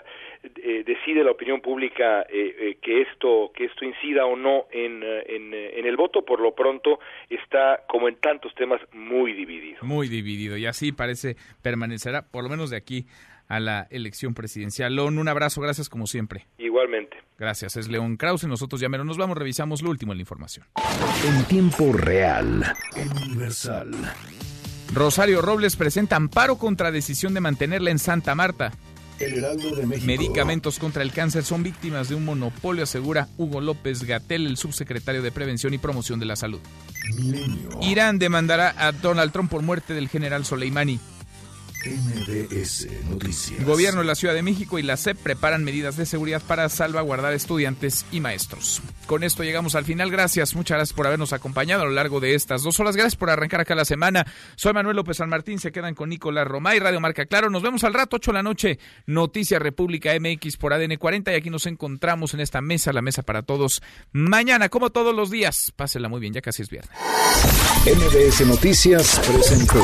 eh, 0.57 0.83
decide 0.85 1.23
la 1.23 1.31
opinión 1.31 1.61
pública 1.61 2.21
eh, 2.23 2.55
eh, 2.59 2.77
que 2.81 3.01
esto 3.01 3.51
que 3.53 3.65
esto 3.65 3.83
incida 3.83 4.25
o 4.25 4.35
no 4.35 4.67
en, 4.71 5.01
eh, 5.03 5.23
en, 5.27 5.53
eh, 5.53 5.79
en 5.79 5.85
el 5.85 5.97
voto 5.97 6.23
por 6.23 6.39
lo 6.39 6.53
pronto 6.53 6.99
está 7.29 7.83
como 7.87 8.07
en 8.07 8.15
tantos 8.17 8.53
temas 8.55 8.79
muy 8.93 9.33
dividido 9.33 9.79
Muy 9.81 10.07
dividido 10.07 10.55
y 10.57 10.65
así 10.65 10.91
parece 10.91 11.35
permanecerá 11.61 12.21
por 12.21 12.43
lo 12.43 12.49
menos 12.49 12.69
de 12.69 12.77
aquí 12.77 13.05
a 13.47 13.59
la 13.59 13.85
elección 13.91 14.33
presidencial. 14.33 14.95
León, 14.95 15.19
un 15.19 15.27
abrazo, 15.27 15.61
gracias 15.61 15.87
como 15.87 16.07
siempre. 16.07 16.47
igualmente 16.57 17.17
Gracias, 17.37 17.75
es 17.75 17.89
León 17.89 18.15
Krause. 18.15 18.47
Nosotros 18.47 18.79
ya 18.79 18.87
mero 18.87 19.03
nos 19.03 19.17
vamos, 19.17 19.37
revisamos 19.37 19.81
lo 19.81 19.89
último 19.89 20.13
en 20.13 20.19
la 20.19 20.21
información. 20.21 20.65
En 21.27 21.45
tiempo 21.45 21.91
real. 21.91 22.63
Universal. 22.95 23.91
Rosario 24.93 25.41
Robles 25.41 25.75
presenta 25.75 26.15
amparo 26.15 26.57
contra 26.57 26.91
decisión 26.91 27.33
de 27.33 27.41
mantenerla 27.41 27.91
en 27.91 27.99
Santa 27.99 28.35
Marta. 28.35 28.71
El 29.19 29.37
Heraldo 29.37 29.75
de 29.75 29.85
México. 29.85 30.07
Medicamentos 30.07 30.77
contra 30.77 31.01
el 31.01 31.13
cáncer 31.13 31.43
son 31.45 31.63
víctimas 31.63 32.09
de 32.09 32.15
un 32.15 32.25
monopolio, 32.25 32.83
asegura 32.83 33.29
Hugo 33.37 33.61
López 33.61 34.03
Gatel, 34.03 34.45
el 34.45 34.57
subsecretario 34.57 35.21
de 35.21 35.31
Prevención 35.31 35.73
y 35.73 35.77
Promoción 35.77 36.19
de 36.19 36.25
la 36.25 36.35
Salud. 36.35 36.59
Milenio. 37.15 37.69
Irán 37.81 38.19
demandará 38.19 38.75
a 38.77 38.91
Donald 38.91 39.31
Trump 39.31 39.49
por 39.49 39.61
muerte 39.61 39.93
del 39.93 40.09
general 40.09 40.43
Soleimani. 40.45 40.99
MBS 41.85 42.87
Noticias. 43.09 43.63
Gobierno 43.63 44.01
de 44.01 44.07
la 44.07 44.15
Ciudad 44.15 44.33
de 44.33 44.41
México 44.41 44.79
y 44.79 44.83
la 44.83 44.97
SEP 44.97 45.17
preparan 45.17 45.63
medidas 45.63 45.97
de 45.97 46.05
seguridad 46.05 46.41
para 46.41 46.67
salvaguardar 46.69 47.33
estudiantes 47.33 48.05
y 48.11 48.21
maestros. 48.21 48.81
Con 49.05 49.23
esto 49.23 49.43
llegamos 49.43 49.75
al 49.75 49.85
final. 49.85 50.09
Gracias, 50.09 50.55
muchas 50.55 50.77
gracias 50.77 50.95
por 50.95 51.05
habernos 51.05 51.33
acompañado 51.33 51.83
a 51.83 51.85
lo 51.85 51.91
largo 51.91 52.19
de 52.19 52.33
estas 52.33 52.63
dos 52.63 52.79
horas. 52.79 52.95
Gracias 52.95 53.15
por 53.15 53.29
arrancar 53.29 53.61
acá 53.61 53.75
la 53.75 53.85
semana. 53.85 54.25
Soy 54.55 54.73
Manuel 54.73 54.95
López 54.95 55.17
San 55.17 55.29
Martín. 55.29 55.59
Se 55.59 55.71
quedan 55.71 55.93
con 55.93 56.09
Nicolás 56.09 56.47
Romay, 56.47 56.79
Radio 56.79 56.99
Marca 56.99 57.25
Claro. 57.25 57.49
Nos 57.49 57.61
vemos 57.61 57.83
al 57.83 57.93
rato, 57.93 58.15
8 58.15 58.31
de 58.31 58.35
la 58.35 58.43
noche. 58.43 58.79
Noticias 59.05 59.61
República 59.61 60.11
MX 60.19 60.57
por 60.57 60.73
ADN 60.73 60.97
40. 60.97 61.33
Y 61.33 61.35
aquí 61.35 61.49
nos 61.49 61.67
encontramos 61.67 62.33
en 62.33 62.39
esta 62.39 62.61
mesa, 62.61 62.93
la 62.93 63.01
mesa 63.01 63.21
para 63.21 63.43
todos. 63.43 63.81
Mañana, 64.11 64.69
como 64.69 64.89
todos 64.89 65.15
los 65.15 65.29
días. 65.29 65.71
Pásenla 65.75 66.09
muy 66.09 66.19
bien, 66.19 66.33
ya 66.33 66.41
casi 66.41 66.63
es 66.63 66.69
viernes. 66.69 66.91
MBS 67.85 68.47
Noticias 68.47 69.21
presentó 69.27 69.83